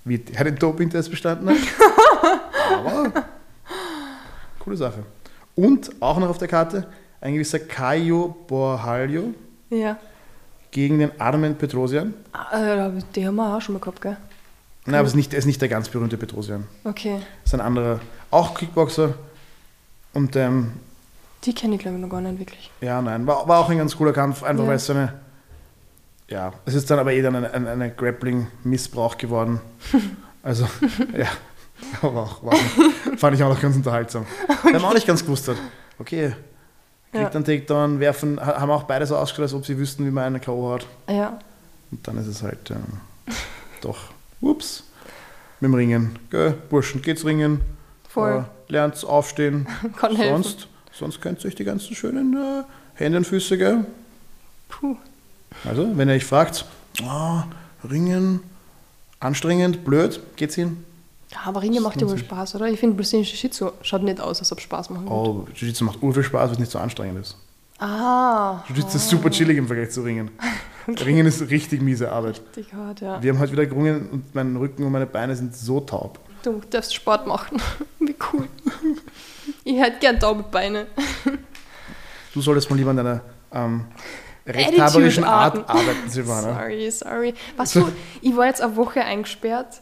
wie 0.04 0.24
er 0.34 0.44
den 0.44 0.58
Doping-Test 0.58 1.10
bestanden 1.10 1.50
hat. 1.50 1.58
aber 2.86 3.26
coole 4.60 4.78
Sache. 4.78 5.04
Und 5.56 5.92
auch 6.00 6.20
noch 6.20 6.30
auf 6.30 6.38
der 6.38 6.48
Karte 6.48 6.86
ein 7.20 7.34
gewisser 7.34 7.60
Caio 7.60 8.36
Borhalio 8.48 9.34
Ja. 9.72 9.98
Gegen 10.76 11.00
den 11.00 11.22
Armen 11.22 11.56
Petrosian. 11.56 12.14
Ah, 12.34 12.88
äh, 12.88 12.92
die 13.16 13.26
haben 13.26 13.36
wir 13.38 13.56
auch 13.56 13.62
schon 13.62 13.74
mal 13.76 13.80
gehabt, 13.80 14.02
gell? 14.02 14.18
Nein, 14.86 14.96
aber 14.96 15.06
es 15.06 15.12
ist 15.14 15.16
nicht, 15.16 15.32
er 15.34 15.40
ist 15.40 15.46
nicht 15.46 15.62
der 15.62 15.70
ganz 15.70 15.88
berühmte 15.88 16.18
Petrosian. 16.18 16.66
Okay. 16.84 17.16
Das 17.44 17.54
ist 17.54 17.54
ein 17.54 17.62
anderer, 17.62 18.02
auch 18.30 18.54
Kickboxer. 18.56 19.14
Und 20.14 20.36
ähm, 20.36 20.74
Die 21.46 21.54
kenne 21.56 21.76
ich, 21.76 21.82
glaube 21.82 21.96
ich, 21.96 22.02
noch 22.02 22.10
gar 22.10 22.20
nicht 22.20 22.40
wirklich. 22.40 22.70
ja, 22.82 23.02
nein, 23.02 23.26
war, 23.26 23.48
war 23.48 23.60
auch 23.60 23.70
ein 23.70 23.78
ganz 23.78 23.96
cooler 23.96 24.12
Kampf, 24.12 24.44
einfach 24.44 24.64
Ja. 24.66 24.70
weil 24.70 24.76
es 24.76 24.86
so 24.86 24.92
eine, 24.92 25.14
ja, 26.28 26.52
es 26.66 26.74
ist 26.74 26.92
dann 26.92 27.00
aber 27.00 27.14
eh 27.14 27.22
dann 27.22 27.38
eine, 27.38 27.54
eine, 27.54 27.70
eine 27.70 27.92
Grappling-Missbrauch 27.92 29.18
geworden. 29.18 29.62
Also, 30.44 30.68
ja, 31.18 31.26
aber 32.04 32.22
auch, 32.22 32.44
war, 32.44 32.54
fand 33.18 33.36
ich 33.36 33.42
auch 33.44 33.50
noch 33.50 33.60
ganz 33.60 33.76
unterhaltsam. 33.76 34.28
Weil 34.62 34.74
man 34.74 34.84
auch 34.86 34.94
nicht 34.94 35.08
ganz 35.08 35.24
gewusst 35.26 35.48
hat, 35.48 35.56
okay, 35.98 36.36
kriegt 37.16 37.34
Ja. 37.34 37.36
einen 37.36 37.46
Takedown, 37.46 38.00
werfen, 38.00 38.40
ha- 38.40 38.60
haben 38.60 38.70
auch 38.72 38.84
beide 38.84 39.06
so 39.06 39.16
ausgeschaut, 39.18 39.44
als 39.44 39.54
ob 39.54 39.66
sie 39.66 39.78
wüssten, 39.78 40.06
wie 40.06 40.12
man 40.12 40.24
einen 40.26 40.42
K.O. 40.42 40.74
hat. 40.74 40.86
Ja. 41.10 41.40
Und 41.92 42.08
dann 42.08 42.18
ist 42.18 42.28
es 42.28 42.42
halt 42.44 42.72
ähm, 42.72 42.84
doch, 43.82 43.98
ups, 44.42 44.84
mit 45.60 45.70
dem 45.70 45.74
Ringen. 45.76 46.20
Gell, 46.30 46.52
Burschen, 46.70 47.02
geht's 47.02 47.26
ringen. 47.26 47.62
Voll. 48.10 48.46
Äh, 48.70 48.72
lernt's 48.72 49.04
aufstehen. 49.04 49.68
Kann 49.98 50.16
helfen. 50.16 50.44
sonst, 50.44 50.68
sonst 50.92 51.22
könnt 51.22 51.44
ihr 51.44 51.48
euch 51.48 51.56
die 51.56 51.64
ganzen 51.66 51.96
schönen 51.96 52.34
äh, 52.36 52.64
Hände 52.96 53.18
und 53.20 53.26
Füße, 53.28 53.58
gell? 53.58 53.86
Puh. 54.70 54.96
Also, 55.64 55.98
wenn 55.98 56.10
ihr 56.10 56.16
euch 56.16 56.26
fragt, 56.26 56.66
ah, 57.04 57.44
Ringen, 57.90 58.42
anstrengend, 59.20 59.86
blöd, 59.86 60.20
geht's 60.36 60.56
hin? 60.56 60.84
Ja, 61.36 61.42
aber 61.50 61.62
Ringe 61.62 61.82
macht 61.82 62.02
ja 62.02 62.10
wohl. 62.10 62.18
Spaß, 62.18 62.56
oder? 62.56 62.68
Ich 62.68 62.80
finde, 62.80 62.96
brasilienische 62.96 63.36
Jiu-Jitsu 63.36 63.72
schaut 63.82 64.04
nicht 64.04 64.22
aus, 64.22 64.40
als 64.40 64.52
ob 64.52 64.62
Spaß 64.62 64.90
machen 64.90 65.10
würde. 65.10 65.16
Oh, 65.16 65.46
Jiu-Jitsu 65.54 65.84
macht 65.84 66.02
urviel 66.02 66.24
Spaß, 66.24 66.48
weil 66.48 66.54
es 66.54 66.60
nicht 66.60 66.72
so 66.72 66.80
anstrengend 66.80 67.20
ist. 67.20 67.38
Ah. 67.78 68.64
Jiu-Jitsu 68.70 68.96
ist 68.96 69.10
super 69.10 69.30
chillig 69.30 69.58
im 69.58 69.68
Vergleich 69.68 69.92
zu 69.92 70.02
Ringen. 70.02 70.32
Ringen 70.88 71.26
ist 71.26 71.50
richtig 71.50 71.82
miese 71.82 72.12
Arbeit. 72.12 72.42
Richtig 72.56 72.74
hart, 72.74 73.02
ja. 73.02 73.22
Wir 73.22 73.34
haben 73.34 73.40
heute 73.40 73.52
wieder 73.52 73.66
gerungen 73.66 74.10
und 74.10 74.34
mein 74.34 74.56
Rücken 74.56 74.84
und 74.84 74.92
meine 74.92 75.08
Beine 75.08 75.36
sind 75.36 75.56
so 75.56 75.82
taub. 75.82 76.20
Du 76.44 76.62
darfst 76.70 76.94
Sport 76.96 77.28
machen. 77.28 77.60
Wie 78.00 78.16
cool. 78.32 78.48
Ich 79.64 79.78
hätte 79.78 80.00
gern 80.00 80.20
taube 80.20 80.44
Beine. 80.44 80.88
Du 82.34 82.42
solltest 82.42 82.70
mal 82.70 82.76
lieber 82.76 82.92
an 82.92 82.98
deiner 82.98 83.22
ähm, 83.52 83.86
rechthaberischen 84.46 85.24
Art 85.24 85.68
arbeiten, 85.68 86.08
Silvana. 86.10 86.54
Sorry, 86.60 86.92
sorry. 86.92 87.34
Was 87.58 87.74
du, 87.74 87.92
ich 88.22 88.36
war 88.38 88.46
jetzt 88.46 88.62
eine 88.62 88.76
Woche 88.76 89.02
eingesperrt, 89.04 89.82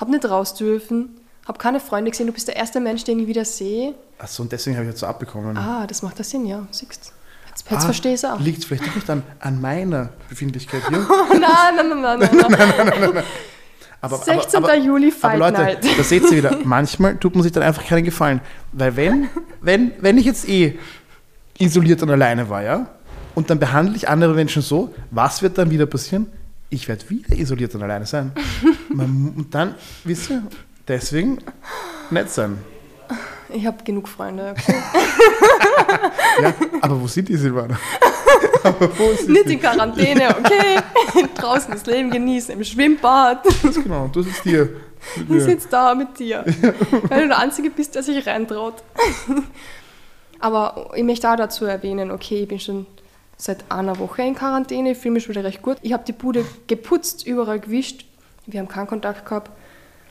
hab 0.00 0.08
nicht 0.08 0.24
raus 0.28 0.54
dürfen, 0.54 1.20
hab 1.46 1.58
keine 1.58 1.80
Freunde 1.80 2.10
gesehen, 2.10 2.26
du 2.26 2.32
bist 2.32 2.48
der 2.48 2.56
erste 2.56 2.80
Mensch, 2.80 3.04
den 3.04 3.18
ich 3.18 3.26
wieder 3.26 3.44
sehe. 3.44 3.94
Achso, 4.18 4.42
und 4.42 4.52
deswegen 4.52 4.76
habe 4.76 4.86
ich 4.86 4.90
jetzt 4.90 5.00
so 5.00 5.06
abbekommen. 5.06 5.56
Ah, 5.56 5.86
das 5.86 6.02
macht 6.02 6.18
das 6.18 6.30
Sinn, 6.30 6.46
ja, 6.46 6.66
siehst 6.70 7.12
Jetzt, 7.48 7.68
jetzt 7.68 7.82
Ah, 7.82 7.84
verstehe 7.84 8.12
ich 8.12 8.18
es 8.18 8.24
auch. 8.24 8.38
Liegt 8.40 8.64
vielleicht 8.64 8.86
doch 8.86 8.94
nicht 8.94 9.10
an, 9.10 9.22
an 9.40 9.60
meiner 9.60 10.10
Befindlichkeit 10.28 10.82
hier. 10.88 10.98
Oh, 11.10 11.26
nein, 11.32 11.40
nein, 11.76 12.00
nein, 12.00 12.18
nein, 12.20 13.10
nein. 13.14 13.24
Aber, 14.00 14.16
16. 14.16 14.62
Juli 14.82 15.08
aber 15.08 15.16
Fight 15.16 15.38
Leute, 15.38 15.60
Night. 15.60 15.98
da 15.98 16.02
seht 16.02 16.22
ihr 16.30 16.38
wieder, 16.38 16.58
manchmal 16.64 17.16
tut 17.16 17.34
man 17.34 17.42
sich 17.42 17.52
dann 17.52 17.62
einfach 17.62 17.84
keinen 17.84 18.04
Gefallen. 18.04 18.40
Weil 18.72 18.96
wenn, 18.96 19.28
wenn, 19.60 19.92
wenn 20.00 20.16
ich 20.16 20.24
jetzt 20.24 20.48
eh 20.48 20.78
isoliert 21.58 22.02
und 22.02 22.10
alleine 22.10 22.48
war, 22.48 22.62
ja, 22.62 22.86
und 23.34 23.50
dann 23.50 23.58
behandle 23.58 23.96
ich 23.96 24.08
andere 24.08 24.34
Menschen 24.34 24.62
so, 24.62 24.94
was 25.10 25.42
wird 25.42 25.58
dann 25.58 25.70
wieder 25.70 25.86
passieren? 25.86 26.26
Ich 26.70 26.86
werde 26.86 27.08
wieder 27.10 27.36
isoliert 27.36 27.74
und 27.74 27.82
alleine 27.82 28.06
sein. 28.06 28.32
Man, 28.88 29.34
und 29.36 29.52
dann, 29.54 29.74
wisst 30.04 30.30
ihr, 30.30 30.42
deswegen 30.86 31.38
nett 32.10 32.30
sein. 32.30 32.58
Ich 33.52 33.66
habe 33.66 33.82
genug 33.82 34.08
Freunde. 34.08 34.54
Okay? 34.56 34.74
Ja, 36.40 36.54
aber 36.80 37.00
wo 37.00 37.06
sind 37.06 37.28
die 37.28 37.36
Silvana? 37.36 37.78
wo 38.96 39.12
sind 39.12 39.30
Nicht 39.30 39.48
die? 39.48 39.54
in 39.54 39.60
Quarantäne, 39.60 40.28
okay? 40.30 40.78
Draußen 41.34 41.72
das 41.72 41.84
Leben 41.84 42.10
genießen, 42.10 42.54
im 42.54 42.64
Schwimmbad. 42.64 43.44
Genau, 43.62 44.08
du 44.08 44.22
sitzt 44.22 44.44
hier. 44.44 44.68
Ich 45.28 45.42
sitze 45.42 45.68
da 45.68 45.94
mit 45.94 46.18
dir. 46.18 46.44
Weil 47.08 47.22
du 47.22 47.28
der 47.28 47.38
Einzige 47.38 47.70
bist, 47.70 47.94
der 47.94 48.02
sich 48.02 48.24
reintraut. 48.26 48.82
Aber 50.38 50.92
ich 50.94 51.02
möchte 51.02 51.28
auch 51.30 51.36
dazu 51.36 51.64
erwähnen, 51.66 52.10
okay, 52.10 52.42
ich 52.42 52.48
bin 52.48 52.60
schon 52.60 52.86
seit 53.40 53.70
einer 53.70 53.98
Woche 53.98 54.22
in 54.22 54.34
Quarantäne, 54.34 54.92
ich 54.92 54.98
fühle 54.98 55.14
mich 55.14 55.24
schon 55.24 55.34
wieder 55.34 55.44
recht 55.44 55.62
gut. 55.62 55.78
Ich 55.82 55.92
habe 55.92 56.04
die 56.06 56.12
Bude 56.12 56.44
geputzt, 56.66 57.26
überall 57.26 57.60
gewischt. 57.60 58.04
Wir 58.46 58.60
haben 58.60 58.68
keinen 58.68 58.86
Kontakt 58.86 59.24
gehabt. 59.24 59.50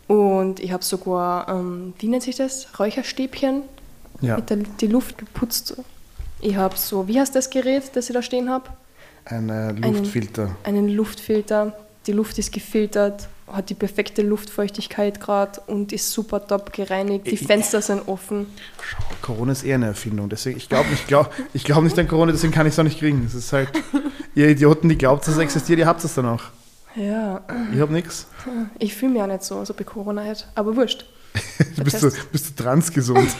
Und 0.08 0.60
ich 0.60 0.72
habe 0.72 0.84
sogar, 0.84 1.48
ähm, 1.50 1.94
wie 2.00 2.08
nennt 2.08 2.24
sich 2.24 2.36
das? 2.36 2.80
Räucherstäbchen 2.80 3.62
Ja, 4.22 4.38
mit 4.38 4.50
der, 4.50 4.58
die 4.58 4.88
Luft 4.88 5.18
geputzt. 5.20 5.76
Ich 6.42 6.56
habe 6.56 6.76
so, 6.78 7.08
wie 7.08 7.20
heißt 7.20 7.36
das 7.36 7.50
Gerät, 7.50 7.92
das 7.94 8.10
ich 8.10 8.14
da 8.14 8.22
stehen 8.22 8.50
habe? 8.50 8.70
ein 9.26 9.50
äh, 9.50 9.72
Luftfilter. 9.72 10.56
einen 10.64 10.90
Luftfilter. 10.90 11.78
Die 12.08 12.14
Luft 12.14 12.40
ist 12.40 12.52
gefiltert, 12.52 13.28
hat 13.54 13.70
die 13.70 13.74
perfekte 13.74 14.22
Luftfeuchtigkeit 14.22 15.20
gerade 15.20 15.62
und 15.68 15.91
ist 15.93 16.12
super 16.12 16.45
top 16.45 16.72
gereinigt. 16.74 17.28
Die 17.28 17.32
Ich- 17.32 17.45
Fenster 17.47 17.82
sind 17.82 18.08
offen. 18.08 18.47
Corona 19.22 19.52
ist 19.52 19.64
eher 19.64 19.76
eine 19.76 19.88
Erfindung. 19.88 20.30
Deswegen, 20.30 20.58
ich 20.58 20.70
glaube 20.70 20.88
ich 20.93 21.06
glaub, 21.08 21.32
ich 21.54 21.64
glaub 21.64 21.84
nicht 21.84 21.97
an 22.00 22.08
Corona, 22.08 22.32
deswegen 22.32 22.54
kann 22.54 22.66
ich 22.68 22.74
es 22.74 22.80
auch 22.80 22.84
nicht 22.84 23.00
kriegen. 23.00 23.24
Es 23.26 23.34
ist 23.36 23.52
halt, 23.54 23.70
ihr 24.36 24.47
Idioten, 24.50 24.89
die 24.89 24.97
glaubt, 24.97 25.28
dass 25.28 25.36
es 25.36 25.39
existiert, 25.39 25.80
ihr 25.80 25.88
habt 25.88 26.04
es 26.04 26.14
dann 26.16 26.26
auch. 26.26 26.43
Ja, 26.95 27.41
Ich 27.74 27.80
habe 27.80 27.93
nichts. 27.93 28.28
ich 28.80 28.95
fühle 28.95 29.14
mich 29.14 29.22
auch 29.22 29.28
nicht 29.28 29.43
so, 29.43 29.64
so 29.64 29.74
bei 29.74 29.84
Corona 29.84 30.24
halt. 30.24 30.47
Aber 30.56 30.76
wurscht. 30.76 31.06
Du 31.76 31.84
bist, 31.84 32.02
du, 32.02 32.10
bist 32.32 32.50
du 32.60 32.64
transgesund. 32.64 33.30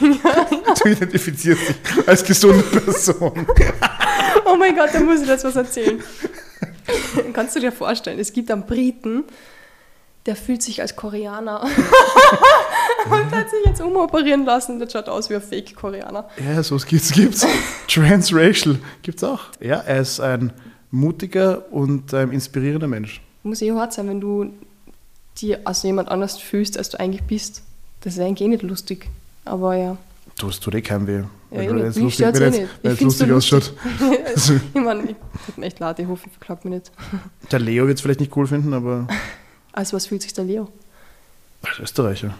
Du 0.82 0.88
identifizierst 0.88 1.60
dich 1.68 2.08
als 2.08 2.24
gesunde 2.24 2.62
Person. 2.62 3.46
Oh 4.46 4.56
mein 4.56 4.74
Gott, 4.74 4.90
da 4.92 5.00
muss 5.00 5.20
ich 5.20 5.28
jetzt 5.28 5.44
was 5.44 5.54
erzählen. 5.56 6.00
Kannst 7.32 7.54
du 7.56 7.60
dir 7.60 7.72
vorstellen, 7.72 8.18
es 8.18 8.32
gibt 8.32 8.50
einen 8.50 8.66
Briten, 8.66 9.24
der 10.26 10.36
fühlt 10.36 10.62
sich 10.62 10.80
als 10.82 10.96
Koreaner 10.96 11.62
und 13.10 13.30
hat 13.30 13.50
sich 13.50 13.64
jetzt 13.64 13.80
umoperieren 13.80 14.44
lassen. 14.44 14.78
Das 14.78 14.92
schaut 14.92 15.08
aus 15.08 15.30
wie 15.30 15.34
ein 15.34 15.42
Fake-Koreaner. 15.42 16.28
Ja, 16.44 16.62
so 16.62 16.76
gibt's, 16.76 17.12
gibt's. 17.12 17.46
Transracial 17.88 18.78
gibt's 19.02 19.24
auch. 19.24 19.40
Ja, 19.60 19.76
er 19.76 20.00
ist 20.00 20.20
ein 20.20 20.52
mutiger 20.90 21.72
und 21.72 22.12
ähm, 22.12 22.32
inspirierender 22.32 22.88
Mensch. 22.88 23.20
Muss 23.42 23.62
eh 23.62 23.72
hart 23.72 23.92
sein, 23.92 24.08
wenn 24.08 24.20
du 24.20 24.52
dir 25.38 25.60
als 25.64 25.82
jemand 25.82 26.08
anders 26.10 26.38
fühlst, 26.38 26.76
als 26.76 26.90
du 26.90 27.00
eigentlich 27.00 27.22
bist. 27.22 27.62
Das 28.02 28.14
ist 28.14 28.20
eigentlich 28.20 28.42
eh 28.42 28.48
nicht 28.48 28.62
lustig. 28.62 29.08
Aber 29.44 29.74
ja. 29.74 29.96
Du, 30.38 30.48
es 30.48 30.60
tut 30.60 30.74
eh 30.74 30.82
keinem 30.82 31.06
weh. 31.06 31.22
Ja, 31.50 31.58
Wenn 31.68 31.78
eh 31.78 31.84
jetzt 31.84 31.96
Mich 31.96 32.18
lustig, 32.18 32.26
wenn 32.34 32.52
eh 32.52 32.58
jetzt, 32.58 32.70
wenn 32.82 32.90
jetzt 32.92 33.00
lustig 33.00 33.32
ausschaut. 33.32 33.72
Ich 34.74 34.80
meine, 34.80 35.02
ich 35.10 35.16
tut 35.46 35.58
mir 35.58 35.66
echt 35.66 35.80
leid, 35.80 35.98
ich 35.98 36.06
hoffe, 36.06 36.26
ich 36.26 36.32
verklagt 36.32 36.64
mich 36.64 36.74
nicht. 36.74 36.92
der 37.50 37.58
Leo 37.58 37.86
wird 37.86 37.98
es 37.98 38.02
vielleicht 38.02 38.20
nicht 38.20 38.34
cool 38.36 38.46
finden, 38.46 38.72
aber 38.72 39.08
Also 39.80 39.96
was 39.96 40.04
fühlt 40.04 40.20
sich 40.20 40.34
der 40.34 40.44
Leo? 40.44 40.68
als 41.62 41.78
Österreicher. 41.78 42.34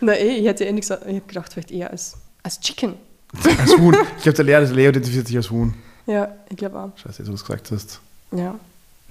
Na 0.00 0.12
eh, 0.12 0.38
ich 0.38 0.46
hätte 0.46 0.64
eh 0.64 0.70
nicht 0.70 0.82
gesagt, 0.82 1.02
ich 1.08 1.16
habe 1.16 1.26
gedacht, 1.26 1.52
vielleicht 1.52 1.72
eher 1.72 1.90
als, 1.90 2.16
als 2.44 2.60
Chicken. 2.60 2.94
Als 3.58 3.76
Huhn. 3.76 3.96
Ich 4.16 4.22
glaube, 4.22 4.36
der 4.36 4.44
Leo, 4.44 4.60
der 4.60 4.70
Leo 4.70 4.90
identifiziert 4.90 5.26
sich 5.26 5.36
als 5.36 5.50
Huhn. 5.50 5.74
Ja, 6.06 6.28
ich 6.48 6.56
glaube 6.56 6.78
auch. 6.78 6.96
Scheiße, 6.96 7.24
wo 7.24 7.30
du 7.30 7.34
es 7.34 7.42
gesagt 7.44 7.72
hast. 7.72 8.00
Ja. 8.30 8.54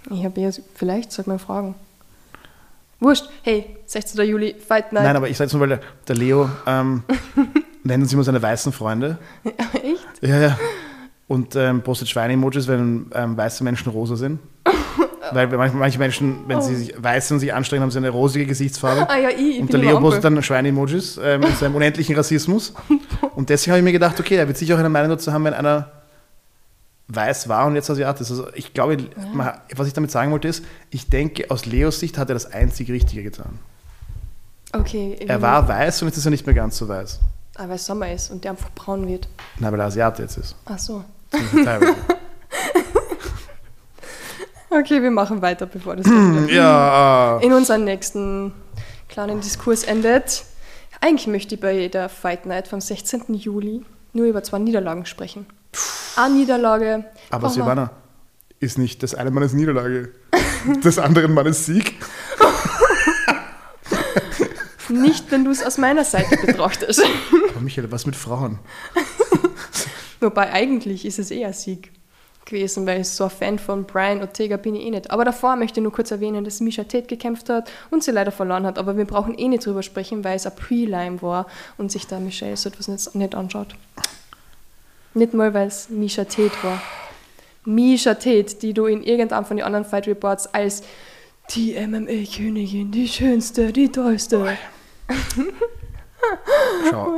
Ich 0.10 0.24
habe 0.24 0.40
eher, 0.40 0.54
vielleicht, 0.76 1.12
sollte 1.12 1.30
man 1.30 1.40
fragen. 1.40 1.76
Wurscht, 3.02 3.30
hey, 3.44 3.76
16. 3.86 4.26
Juli, 4.26 4.56
Fight 4.56 4.94
Night. 4.94 5.04
Nein, 5.04 5.18
aber 5.18 5.28
ich 5.28 5.36
sage 5.36 5.48
jetzt 5.48 5.54
mal, 5.54 5.60
weil 5.60 5.70
der, 5.70 5.82
der 6.08 6.16
Leo 6.16 6.50
ähm, 6.66 7.04
nennt 7.84 8.02
uns 8.04 8.14
immer 8.14 8.24
seine 8.24 8.42
weißen 8.42 8.72
Freunde. 8.72 9.18
Echt? 9.44 10.08
Ja, 10.22 10.40
ja. 10.40 10.60
Und 11.28 11.58
ähm, 11.58 11.82
postet 11.82 12.08
Schweine-Emojis, 12.08 12.70
wenn 12.70 13.12
ähm, 13.14 13.36
weiße 13.36 13.62
Menschen 13.66 13.92
rosa 13.92 14.16
sind. 14.16 14.40
Weil 15.34 15.48
manche, 15.48 15.98
Menschen, 16.00 16.40
wenn 16.48 16.62
sie 16.62 16.76
sich 16.76 16.94
weiß 16.98 17.28
sind 17.28 17.36
und 17.36 17.40
sich 17.42 17.54
anstrengen, 17.54 17.84
haben 17.84 17.92
sie 17.92 17.98
eine 17.98 18.10
rosige 18.10 18.46
Gesichtsfarbe. 18.46 19.10
Ah 19.10 19.18
ja, 19.18 19.30
ich, 19.30 19.56
ich 19.56 19.60
Und 19.62 19.72
der 19.74 19.80
Leo 19.80 20.00
postet 20.00 20.24
dann 20.24 20.42
Schweine-Emojis 20.42 21.20
ähm, 21.24 21.42
mit 21.42 21.58
seinem 21.58 21.76
unendlichen 21.76 22.16
Rassismus. 22.16 22.74
Und 23.36 23.50
deswegen 23.50 23.72
habe 23.72 23.80
ich 23.80 23.84
mir 23.86 23.92
gedacht, 23.92 24.20
okay, 24.20 24.36
er 24.36 24.48
wird 24.48 24.58
sicher 24.58 24.76
auch 24.76 24.80
eine 24.80 24.90
Meinung 24.90 25.10
dazu 25.10 25.32
haben, 25.32 25.44
wenn 25.46 25.54
einer 25.54 25.92
weiß 27.14 27.50
war 27.50 27.66
und 27.66 27.76
jetzt 27.76 27.90
Asiat 27.90 28.22
ist. 28.22 28.32
Also 28.32 28.48
ich 28.54 28.74
glaube, 28.74 28.98
man- 29.34 29.54
was 29.76 29.88
ich 29.88 29.94
damit 29.94 30.12
sagen 30.12 30.32
wollte 30.32 30.48
ist, 30.48 30.64
ich 30.92 31.10
denke, 31.10 31.52
aus 31.52 31.66
Leos 31.66 32.00
Sicht 32.00 32.18
hat 32.18 32.30
er 32.30 32.36
das 32.36 32.46
einzig 32.52 32.90
Richtige 32.90 33.22
getan. 33.24 33.60
Okay. 34.74 35.18
Er 35.20 35.36
bin- 35.36 35.42
war 35.42 35.68
weiß 35.68 36.02
und 36.04 36.08
jetzt 36.08 36.18
ist 36.18 36.26
er 36.26 36.32
nicht 36.32 36.46
mehr 36.46 36.56
ganz 36.56 36.78
so 36.78 36.88
weiß. 36.88 37.20
Aber 37.56 37.70
weil 37.70 37.76
es 37.76 37.86
Sommer 37.86 38.12
ist 38.12 38.32
und 38.32 38.44
der 38.46 38.52
einfach 38.52 38.70
braun 38.76 39.08
wird. 39.08 39.28
Nein, 39.60 39.72
weil 39.74 39.80
er 39.82 39.88
Asiate 39.88 40.22
jetzt 40.22 40.38
ist. 40.38 40.56
Ach 40.66 40.80
so. 40.80 41.04
Teilweise. 41.32 41.96
Okay, 44.74 45.02
wir 45.04 45.12
machen 45.12 45.42
weiter, 45.42 45.66
bevor 45.66 45.96
das 45.98 46.06
wieder 46.06 46.50
ja, 46.52 47.40
äh, 47.40 47.46
in 47.46 47.52
unserem 47.52 47.84
nächsten 47.84 48.54
kleinen 49.10 49.42
Diskurs 49.42 49.84
endet. 49.84 50.46
Eigentlich 51.02 51.28
möchte 51.28 51.56
ich 51.56 51.62
bei 51.62 51.88
der 51.90 52.08
Fight 52.10 52.46
Night 52.46 52.68
vom 52.70 52.80
16. 52.80 53.34
Juli 53.34 53.84
nur 54.14 54.28
über 54.28 54.44
zwei 54.44 54.60
Niederlagen 54.60 55.06
sprechen. 55.06 55.46
Eine 56.16 56.36
Niederlage. 56.36 57.06
aber 57.30 57.42
brauchen 57.42 57.44
wir- 57.44 57.50
Silvana, 57.50 57.92
ist 58.60 58.78
nicht 58.78 59.04
das 59.04 59.14
eine 59.16 59.32
Mannes 59.32 59.54
Niederlage, 59.54 60.14
des 60.84 60.98
anderen 61.00 61.34
Mannes 61.34 61.66
Sieg? 61.66 61.96
Nicht, 64.90 65.32
wenn 65.32 65.46
du 65.46 65.52
es 65.52 65.64
aus 65.64 65.78
meiner 65.78 66.04
Seite 66.04 66.36
betrachtest. 66.46 67.02
Aber 67.52 67.62
Michael, 67.62 67.90
was 67.94 68.06
mit 68.06 68.16
Frauen? 68.18 68.60
Wobei 70.20 70.52
eigentlich 70.52 71.06
ist 71.06 71.18
es 71.18 71.32
eher 71.32 71.54
Sieg 71.54 71.92
gewesen, 72.46 72.86
weil 72.88 73.04
so 73.04 73.26
ein 73.26 73.30
Fan 73.30 73.60
von 73.60 73.86
Brian 73.86 74.22
Ortega 74.22 74.58
bin 74.58 74.76
ich 74.76 74.84
eh 74.86 74.90
nicht. 74.90 75.12
Aber 75.12 75.24
davor 75.26 75.56
möchte 75.56 75.80
ich 75.80 75.84
nur 75.84 75.92
kurz 75.92 76.12
erwähnen, 76.12 76.44
dass 76.44 76.60
Misha 76.60 76.84
Tate 76.84 77.08
gekämpft 77.08 77.50
hat 77.50 77.72
und 77.90 78.04
sie 78.04 78.12
leider 78.12 78.32
verloren 78.32 78.66
hat. 78.66 78.78
Aber 78.78 78.98
wir 78.98 79.06
brauchen 79.06 79.38
eh 79.38 79.48
nicht 79.48 79.66
drüber 79.66 79.84
sprechen, 79.84 80.24
weil 80.24 80.36
es 80.36 80.46
ein 80.46 80.56
Prelim 80.56 81.22
war 81.22 81.48
und 81.78 81.92
sich 81.92 82.08
da 82.08 82.20
Michelle 82.20 82.58
so 82.58 82.70
etwas 82.70 82.88
nicht, 82.88 83.16
nicht 83.16 83.36
anschaut. 83.36 83.76
Nicht 85.14 85.34
mal, 85.34 85.54
weil 85.54 85.68
es 85.68 85.90
Misha 85.90 86.24
Tate 86.26 86.52
war. 86.64 86.82
Misha 87.66 88.16
Tate, 88.16 88.56
die 88.62 88.74
du 88.74 88.86
in 88.88 89.04
irgendeinem 89.04 89.46
von 89.46 89.58
den 89.58 89.66
anderen 89.66 89.86
Fight 89.86 90.08
Reports 90.08 90.48
als 90.54 90.84
die 91.54 91.74
MMA-Königin, 91.76 92.92
die 92.92 93.08
schönste, 93.08 93.72
die 93.74 93.90
tollste. 93.92 94.58
Schau, 96.90 97.18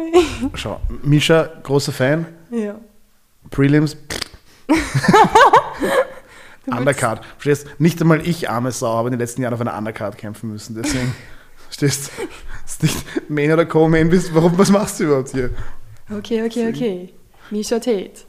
schau. 0.56 0.80
Misha, 1.04 1.50
großer 1.62 1.92
Fan. 1.92 2.26
Ja. 2.52 2.76
Prelims, 3.52 3.96
willst- 3.96 4.23
Undercard. 6.68 7.26
Verstehst? 7.38 7.68
Nicht 7.80 8.02
einmal 8.02 8.26
ich, 8.28 8.50
arme 8.50 8.72
Sau, 8.72 8.96
habe 8.96 9.10
in 9.10 9.14
den 9.14 9.20
letzten 9.20 9.42
Jahren 9.42 9.54
auf 9.54 9.62
einer 9.62 9.78
Undercard 9.78 10.18
kämpfen 10.18 10.50
müssen. 10.52 10.76
Deswegen, 10.76 11.14
verstehst 11.66 12.12
du? 12.18 12.24
Ist 12.66 12.84
nicht 12.84 13.30
Main 13.30 13.52
oder 13.52 13.66
Co-Main 13.66 14.10
bist, 14.10 14.34
warum, 14.34 14.58
was 14.58 14.72
machst 14.72 15.00
du 15.00 15.06
überhaupt 15.06 15.30
hier? 15.30 15.50
Okay, 16.10 16.44
okay, 16.46 16.70
okay. 16.70 17.14
Misha 17.52 17.80
Tate. 17.80 18.12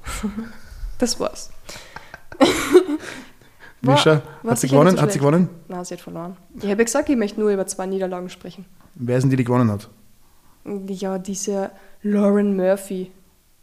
Das 0.98 1.18
war's. 1.18 1.50
War- 3.82 3.94
Misha, 3.96 4.22
war 4.42 4.52
hat 4.52 4.58
sie 4.60 4.68
gewonnen? 4.68 4.94
so 4.96 5.02
Hat 5.02 5.12
sie 5.12 5.18
gewonnen? 5.18 5.48
Na, 5.66 5.84
sie 5.84 5.94
hat 5.94 6.00
verloren. 6.00 6.36
Ich 6.56 6.62
habe 6.70 6.80
ja 6.80 6.84
gesagt, 6.84 7.08
ich 7.08 7.16
möchte 7.16 7.40
nur 7.40 7.50
über 7.50 7.66
zwei 7.66 7.86
Niederlagen 7.86 8.30
sprechen. 8.30 8.64
Wer 8.94 9.20
sind 9.20 9.30
die, 9.30 9.36
die 9.36 9.42
gewonnen 9.44 9.70
hat? 9.72 9.90
Ja, 10.86 11.18
diese 11.18 11.72
Lauren 12.02 12.56
Murphy. 12.56 13.10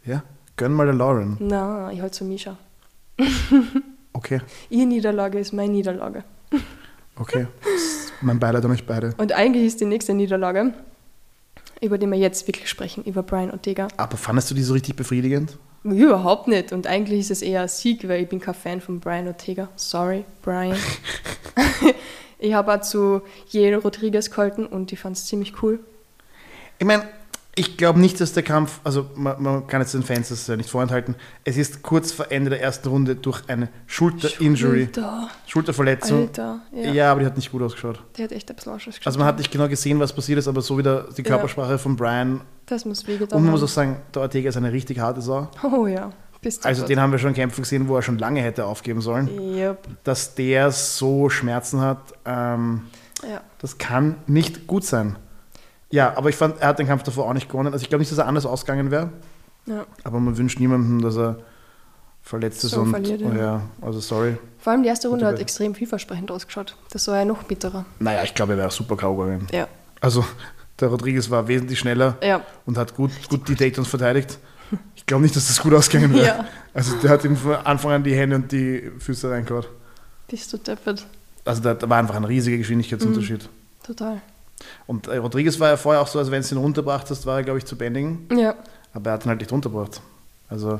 Ja? 0.06 0.24
Gönn 0.58 0.74
mal 0.74 0.86
der 0.86 0.94
Lauren. 0.96 1.38
Na, 1.40 1.90
ich 1.92 2.02
halte 2.02 2.18
zu 2.18 2.26
Misha. 2.26 2.58
Okay, 4.14 4.42
Ihre 4.70 4.86
Niederlage 4.88 5.40
ist 5.40 5.54
meine 5.54 5.72
Niederlage. 5.72 6.24
okay. 7.18 7.48
mein 8.22 8.40
Beileid 8.40 8.66
an 8.66 8.72
euch 8.72 8.86
beide. 8.86 9.14
Und 9.18 9.34
eigentlich 9.34 9.66
ist 9.66 9.82
die 9.82 9.86
nächste 9.86 10.14
Niederlage, 10.14 10.74
über 11.82 11.98
die 11.98 12.08
wir 12.08 12.18
jetzt 12.18 12.48
wirklich 12.48 12.70
sprechen, 12.70 13.04
über 13.04 13.24
Brian 13.24 13.52
Ortega. 13.52 13.88
Aber 13.98 14.18
fandest 14.18 14.52
du 14.52 14.56
die 14.56 14.64
so 14.64 14.74
richtig 14.74 14.96
befriedigend? 14.96 15.58
Überhaupt 15.84 16.48
nicht. 16.48 16.72
Und 16.72 16.86
eigentlich 16.86 17.22
ist 17.22 17.32
es 17.32 17.42
eher 17.42 17.64
ein 17.64 17.68
Sieg, 17.68 18.08
weil 18.08 18.22
ich 18.22 18.30
bin 18.30 18.40
kein 18.40 18.54
Fan 18.54 18.82
von 18.82 19.00
Brian 19.00 19.28
Ortega. 19.28 19.70
Sorry, 19.76 20.26
Brian. 20.44 20.78
ich 22.40 22.54
habe 22.54 22.74
auch 22.74 22.82
zu 22.82 23.22
Jero 23.48 23.80
Rodriguez 23.80 24.30
gehalten 24.30 24.68
und 24.68 24.92
ich 24.92 25.00
fand 25.00 25.18
es 25.18 25.26
ziemlich 25.26 25.62
cool. 25.64 25.80
Ich 26.78 26.86
meine, 26.86 27.08
ich 27.56 27.76
glaube 27.78 28.00
nicht, 28.00 28.22
dass 28.22 28.32
der 28.34 28.44
Kampf, 28.44 28.80
also 28.84 29.10
man, 29.16 29.42
man 29.42 29.68
kann 29.68 29.82
jetzt 29.82 29.94
den 29.94 30.04
Fans 30.04 30.30
das 30.30 30.48
ja 30.48 30.56
nicht 30.56 30.70
vorenthalten, 30.70 31.16
es 31.44 31.58
ist 31.58 31.82
kurz 31.84 32.12
vor 32.14 32.32
Ende 32.32 32.50
der 32.50 32.62
ersten 32.62 32.88
Runde 32.88 33.16
durch 33.16 33.42
eine 33.50 33.68
Schulter-Injury, 33.88 34.86
Schulter. 34.86 35.30
Schulterverletzung. 35.48 36.22
Alter, 36.22 36.60
ja. 36.72 36.92
Ja. 36.94 37.12
aber 37.12 37.20
die 37.22 37.26
hat 37.26 37.36
nicht 37.36 37.52
gut 37.52 37.62
ausgeschaut. 37.62 38.02
Der 38.18 38.26
hat 38.26 38.32
echt 38.32 38.50
ein 38.50 38.56
bisschen 38.56 38.72
Ausschuss 38.74 38.96
Also 39.04 39.20
man 39.20 39.28
hat 39.28 39.38
nicht 39.38 39.52
genau 39.52 39.68
gesehen, 39.68 40.00
was 40.00 40.14
passiert 40.14 40.40
ist, 40.40 40.48
aber 40.48 40.62
so 40.62 40.78
wieder 40.78 41.08
die 41.18 41.24
Körpersprache 41.24 41.78
von 41.78 41.96
Brian. 41.98 42.42
Das 42.68 42.86
muss 42.86 43.06
wehgetan 43.06 43.38
Und 43.38 43.44
man 43.44 43.52
muss 43.52 43.64
auch 43.64 43.68
sagen, 43.68 43.98
der 44.16 44.22
Ortega 44.22 44.48
ist 44.50 44.56
eine 44.58 44.72
richtig 44.72 45.00
harte 45.00 45.22
Sau. 45.22 45.50
Oh 45.64 45.88
ja, 45.88 46.12
bist 46.42 46.64
du 46.64 46.68
Also 46.70 46.86
den 46.86 47.02
haben 47.02 47.12
wir 47.12 47.20
schon 47.20 47.34
kämpfen 47.34 47.64
gesehen, 47.64 47.90
wo 47.90 47.98
er 47.98 48.02
schon 48.02 48.18
lange 48.18 48.42
hätte 48.42 48.66
aufgeben 48.66 49.02
sollen. 49.02 49.28
Yep. 49.30 49.88
Dass 50.06 50.36
der 50.36 50.72
so 50.72 51.30
Schmerzen 51.30 51.82
hat, 51.82 52.14
ähm, 52.26 52.84
Ja. 53.30 53.42
das 53.60 53.78
kann 53.78 54.16
nicht 54.26 54.68
gut 54.68 54.86
sein. 54.86 55.18
Ja, 55.92 56.16
aber 56.18 56.30
ich 56.30 56.36
fand, 56.36 56.60
er 56.62 56.70
hat 56.70 56.80
den 56.80 56.88
Kampf 56.88 57.04
davor 57.04 57.26
auch 57.28 57.34
nicht 57.34 57.50
gewonnen. 57.50 57.72
Also 57.74 57.84
ich 57.84 57.90
glaube 57.90 58.02
nicht, 58.02 58.12
dass 58.12 58.18
er 58.18 58.28
anders 58.28 58.46
ausgegangen 58.46 58.92
wäre. 58.92 59.10
ja. 59.66 59.86
Aber 60.04 60.20
man 60.20 60.38
wünscht 60.38 60.60
niemandem, 60.60 61.02
dass 61.02 61.18
er 61.18 61.38
verletzt 62.24 62.64
ist 62.64 62.72
So 62.72 62.82
und 62.82 62.92
verliert, 62.92 63.22
ja. 63.22 63.34
ja, 63.36 63.62
also 63.82 64.00
sorry. 64.00 64.38
Vor 64.60 64.72
allem 64.74 64.84
die 64.84 64.90
erste 64.90 65.08
Runde 65.08 65.26
hat 65.26 65.40
extrem 65.40 65.74
vielversprechend 65.76 66.30
ausgeschaut. 66.32 66.76
Das 66.92 67.08
war 67.08 67.18
ja 67.18 67.26
noch 67.26 67.44
bitterer. 67.44 67.86
Naja, 68.00 68.24
ich 68.24 68.34
glaube, 68.36 68.54
er 68.54 68.58
wäre 68.60 68.72
super 68.72 68.96
K.O. 68.96 69.16
gegangen. 69.16 69.48
Ja. 69.52 69.68
Also 70.00 70.24
der 70.80 70.90
Rodriguez 70.90 71.30
war 71.30 71.48
wesentlich 71.48 71.80
schneller 71.80 72.18
Ja. 72.24 72.42
und 72.66 72.78
hat 72.78 72.96
gut, 72.96 73.12
gut 73.30 73.48
die 73.50 73.56
Takedowns 73.56 73.88
verteidigt. 73.88 74.38
Ich 74.96 75.06
glaube 75.06 75.24
nicht, 75.24 75.36
dass 75.36 75.48
das 75.48 75.62
gut 75.62 75.74
ausgegangen 75.74 76.14
wäre. 76.14 76.26
Ja. 76.26 76.46
Also 76.74 76.96
der 76.98 77.10
hat 77.10 77.26
ihm 77.26 77.36
von 77.36 77.56
Anfang 77.56 77.92
an 77.92 78.04
die 78.04 78.16
Hände 78.16 78.36
und 78.38 78.52
die 78.52 78.90
Füße 79.00 79.30
reingehauen. 79.30 79.66
Bist 80.30 80.54
du 80.54 80.58
deppert. 80.58 81.06
Also 81.44 81.62
da, 81.62 81.74
da 81.74 81.90
war 81.90 81.98
einfach 81.98 82.16
ein 82.16 82.24
riesiger 82.24 82.58
Geschwindigkeitsunterschied. 82.58 83.50
Total. 83.86 84.22
Und 84.88 85.08
äh, 85.08 85.18
Rodriguez 85.18 85.60
war 85.60 85.70
ja 85.70 85.78
vorher 85.78 86.02
auch 86.02 86.08
so, 86.08 86.20
also 86.20 86.32
wenn 86.32 86.42
du 86.42 86.56
ihn 86.56 86.58
runtergebracht 86.58 87.10
hast, 87.10 87.26
war 87.26 87.38
er, 87.38 87.44
glaube 87.44 87.60
ich, 87.60 87.66
zu 87.66 87.76
bändigen. 87.76 88.28
Ja. 88.36 88.56
Aber 88.94 89.12
er 89.12 89.14
hat 89.14 89.26
ihn 89.26 89.30
halt 89.30 89.40
nicht 89.40 89.52
runtergebracht. 89.52 90.02
Also 90.50 90.80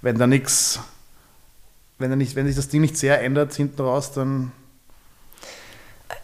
wenn 0.00 0.18
da 0.18 0.26
nichts, 0.26 0.80
wenn, 1.98 2.16
nicht, 2.16 2.36
wenn 2.36 2.46
sich 2.46 2.56
das 2.56 2.68
Ding 2.68 2.80
nicht 2.80 2.96
sehr 2.96 3.20
ändert 3.22 3.54
hinten 3.54 3.82
raus, 3.82 4.12
dann 4.12 4.52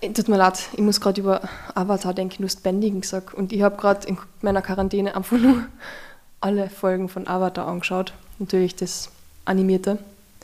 Äh, 0.01 0.12
Tut 0.12 0.28
mir 0.28 0.36
leid, 0.36 0.60
ich 0.72 0.81
muss 0.81 1.01
gerade 1.01 1.20
über 1.20 1.43
Avatar 1.74 2.14
denken, 2.14 2.36
du 2.39 2.44
hast 2.44 2.62
Bändigen 2.62 3.01
gesagt. 3.01 3.35
Und 3.35 3.52
ich 3.52 3.62
habe 3.62 3.76
gerade 3.76 4.06
in 4.06 4.18
meiner 4.40 4.62
Quarantäne 4.62 5.14
einfach 5.16 5.39
nur 5.39 5.64
alle 6.40 6.70
Folgen 6.70 7.09
von 7.09 7.26
Avatar 7.26 7.66
angeschaut. 7.66 8.12
Natürlich 8.39 8.76
das 8.76 9.10
Animierte. 9.44 9.98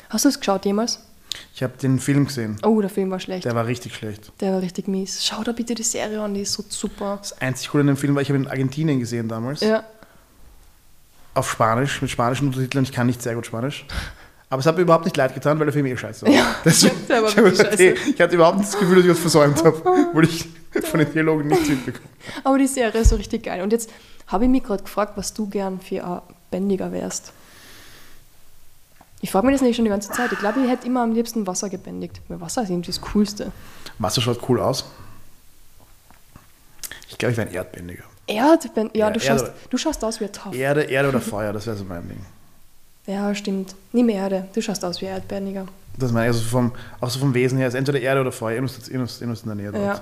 Hast 0.08 0.24
du 0.24 0.28
es 0.28 0.40
geschaut 0.40 0.64
jemals? 0.64 1.00
Ich 1.54 1.62
habe 1.62 1.74
den 1.80 1.98
Film 1.98 2.26
gesehen. 2.26 2.56
Oh, 2.64 2.80
der 2.80 2.90
Film 2.90 3.10
war 3.10 3.20
schlecht. 3.20 3.44
Der 3.44 3.54
war 3.54 3.66
richtig 3.66 3.94
schlecht. 3.94 4.32
Der 4.40 4.52
war 4.54 4.62
richtig 4.62 4.88
mies. 4.88 5.24
Schau 5.24 5.42
da 5.42 5.52
bitte 5.52 5.74
die 5.74 5.82
Serie 5.82 6.20
an, 6.20 6.34
die 6.34 6.40
ist 6.42 6.52
so 6.52 6.64
super. 6.68 7.18
Das 7.20 7.40
einzig 7.40 7.68
Coole 7.70 7.82
an 7.82 7.86
dem 7.88 7.96
Film 7.96 8.14
war, 8.14 8.22
ich 8.22 8.28
habe 8.28 8.38
ihn 8.38 8.44
in 8.44 8.50
Argentinien 8.50 8.98
gesehen 8.98 9.28
damals. 9.28 9.60
Ja, 9.60 9.84
Auf 11.34 11.50
Spanisch, 11.50 12.02
mit 12.02 12.10
spanischen 12.10 12.48
Untertiteln. 12.48 12.84
Ich 12.84 12.92
kann 12.92 13.06
nicht 13.06 13.22
sehr 13.22 13.34
gut 13.34 13.46
Spanisch. 13.46 13.84
Aber 14.52 14.58
es 14.58 14.66
hat 14.66 14.74
mir 14.76 14.82
überhaupt 14.82 15.04
nicht 15.04 15.16
leid 15.16 15.32
getan, 15.32 15.58
weil 15.60 15.66
der 15.66 15.72
Film 15.72 15.86
eh 15.86 15.96
scheiße 15.96 16.26
war. 16.26 16.32
Ja, 16.32 16.56
Deswegen, 16.64 16.96
der 17.08 17.22
war 17.22 17.28
ich, 17.28 17.36
gesagt, 17.36 17.78
hey, 17.78 17.96
scheiße. 17.96 18.10
ich 18.10 18.20
hatte 18.20 18.34
überhaupt 18.34 18.58
nicht 18.58 18.72
das 18.72 18.78
Gefühl, 18.80 18.96
dass 18.96 19.04
ich 19.04 19.10
was 19.12 19.18
versäumt 19.20 19.64
habe, 19.64 20.08
weil 20.12 20.24
ich 20.24 20.48
von 20.86 20.98
den 20.98 21.12
Dialogen 21.12 21.46
nichts 21.48 21.68
mitbekomme. 21.68 22.04
aber 22.42 22.58
die 22.58 22.66
Serie 22.66 23.00
ist 23.02 23.10
so 23.10 23.16
richtig 23.16 23.44
geil. 23.44 23.62
Und 23.62 23.72
jetzt 23.72 23.90
habe 24.26 24.44
ich 24.44 24.50
mich 24.50 24.64
gerade 24.64 24.82
gefragt, 24.82 25.12
was 25.16 25.32
du 25.34 25.48
gern 25.48 25.80
für 25.80 26.04
ein 26.04 26.20
Bändiger 26.50 26.90
wärst. 26.90 27.32
Ich 29.22 29.30
frage 29.30 29.46
mich 29.46 29.54
das 29.54 29.62
nicht 29.62 29.76
schon 29.76 29.84
die 29.84 29.90
ganze 29.90 30.10
Zeit. 30.10 30.32
Ich 30.32 30.38
glaube, 30.38 30.60
ich 30.60 30.70
hätte 30.70 30.86
immer 30.86 31.02
am 31.02 31.12
liebsten 31.12 31.46
Wasser 31.46 31.68
gebändigt. 31.68 32.20
Weil 32.28 32.40
Wasser 32.40 32.62
ist 32.62 32.70
irgendwie 32.70 32.90
das 32.90 33.00
Coolste. 33.00 33.52
Wasser 33.98 34.20
schaut 34.20 34.40
cool 34.48 34.60
aus. 34.60 34.84
Ich 37.08 37.18
glaube, 37.18 37.32
ich 37.32 37.36
wäre 37.38 37.48
ein 37.48 37.54
Erdbändiger. 37.54 38.04
Erdbänd 38.26 38.96
ja, 38.96 39.08
Ja, 39.08 39.12
du, 39.12 39.20
Erde- 39.20 39.38
schaust, 39.40 39.52
du 39.68 39.76
schaust 39.78 40.04
aus 40.04 40.20
wie 40.20 40.24
ein 40.24 40.32
Tough. 40.32 40.54
Erde, 40.54 40.82
Erde 40.82 41.08
oder 41.08 41.20
Feuer, 41.20 41.52
das 41.52 41.66
wäre 41.66 41.76
so 41.76 41.84
mein 41.84 42.08
Ding. 42.08 42.24
Ja, 43.06 43.34
stimmt. 43.34 43.74
Nimm 43.92 44.08
Erde. 44.08 44.46
Du 44.54 44.62
schaust 44.62 44.84
aus 44.84 45.00
wie 45.00 45.06
ein 45.08 45.14
Erdbändiger. 45.14 45.66
Das 45.98 46.12
meine 46.12 46.30
ich, 46.30 46.36
also 46.36 46.48
vom, 46.48 46.72
auch 47.00 47.10
so 47.10 47.18
vom 47.18 47.34
Wesen 47.34 47.58
her, 47.58 47.66
ist 47.68 47.74
entweder 47.74 48.00
Erde 48.00 48.20
oder 48.20 48.32
Feuer, 48.32 48.54
irgendwas, 48.54 48.88
irgendwas, 48.88 49.20
irgendwas 49.20 49.42
in 49.42 49.48
der 49.48 49.54
Nähe 49.56 49.72
dort. 49.72 49.84
Ja. 49.84 50.00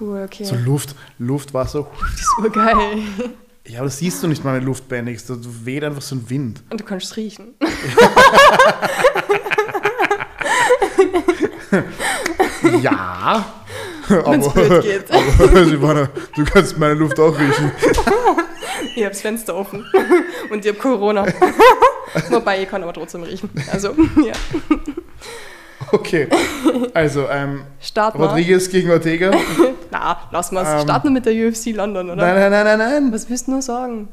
Cool, 0.00 0.22
okay. 0.24 0.44
So 0.44 0.54
Luft, 0.56 0.94
Luft, 1.18 1.52
Wasser. 1.54 1.86
das 2.00 2.10
ist 2.20 2.38
urgeil. 2.38 3.02
Ja, 3.70 3.78
aber 3.78 3.86
das 3.86 3.98
siehst 3.98 4.20
du 4.20 4.26
nicht 4.26 4.44
mal, 4.44 4.54
wenn 4.54 4.62
du 4.62 4.66
Luft 4.66 4.88
bändigst. 4.88 5.30
Da 5.30 5.36
weht 5.64 5.84
einfach 5.84 6.02
so 6.02 6.16
ein 6.16 6.28
Wind. 6.28 6.60
Und 6.70 6.80
du 6.80 6.84
kannst 6.84 7.06
es 7.12 7.16
riechen. 7.16 7.54
Ja. 12.82 13.46
Blöd 14.08 14.82
geht. 14.82 15.10
aber 15.38 15.64
Silvana, 15.64 16.08
du 16.34 16.44
kannst 16.44 16.78
meine 16.78 16.94
Luft 16.94 17.20
auch 17.20 17.38
riechen. 17.38 17.70
Ich 18.96 19.04
habe 19.04 19.10
das 19.10 19.20
Fenster 19.20 19.54
offen. 19.54 19.86
Und 20.50 20.64
ich 20.64 20.72
habe 20.72 20.80
Corona. 20.80 21.24
Wobei, 22.30 22.62
ich 22.62 22.68
kann 22.68 22.82
aber 22.82 22.92
trotzdem 22.92 23.22
riechen. 23.22 23.50
Also, 23.70 23.94
ja. 24.24 24.32
Okay. 25.92 26.28
Also, 26.94 27.28
ähm, 27.28 27.62
Starten 27.80 28.18
wir. 28.18 28.28
Rodriguez 28.28 28.68
gegen 28.70 28.90
Ortega. 28.90 29.30
Nein, 29.30 29.40
Na, 29.90 30.18
lass 30.30 30.52
mal. 30.52 30.64
Ähm. 30.64 30.82
Starten 30.82 31.08
wir 31.08 31.12
mit 31.12 31.26
der 31.26 31.32
UFC 31.32 31.66
London, 31.74 32.10
oder? 32.10 32.16
nein, 32.16 32.50
nein, 32.50 32.64
nein, 32.64 32.78
nein. 32.78 33.12
Was 33.12 33.28
willst 33.28 33.46
du 33.48 33.52
nur 33.52 33.62
sagen? 33.62 34.08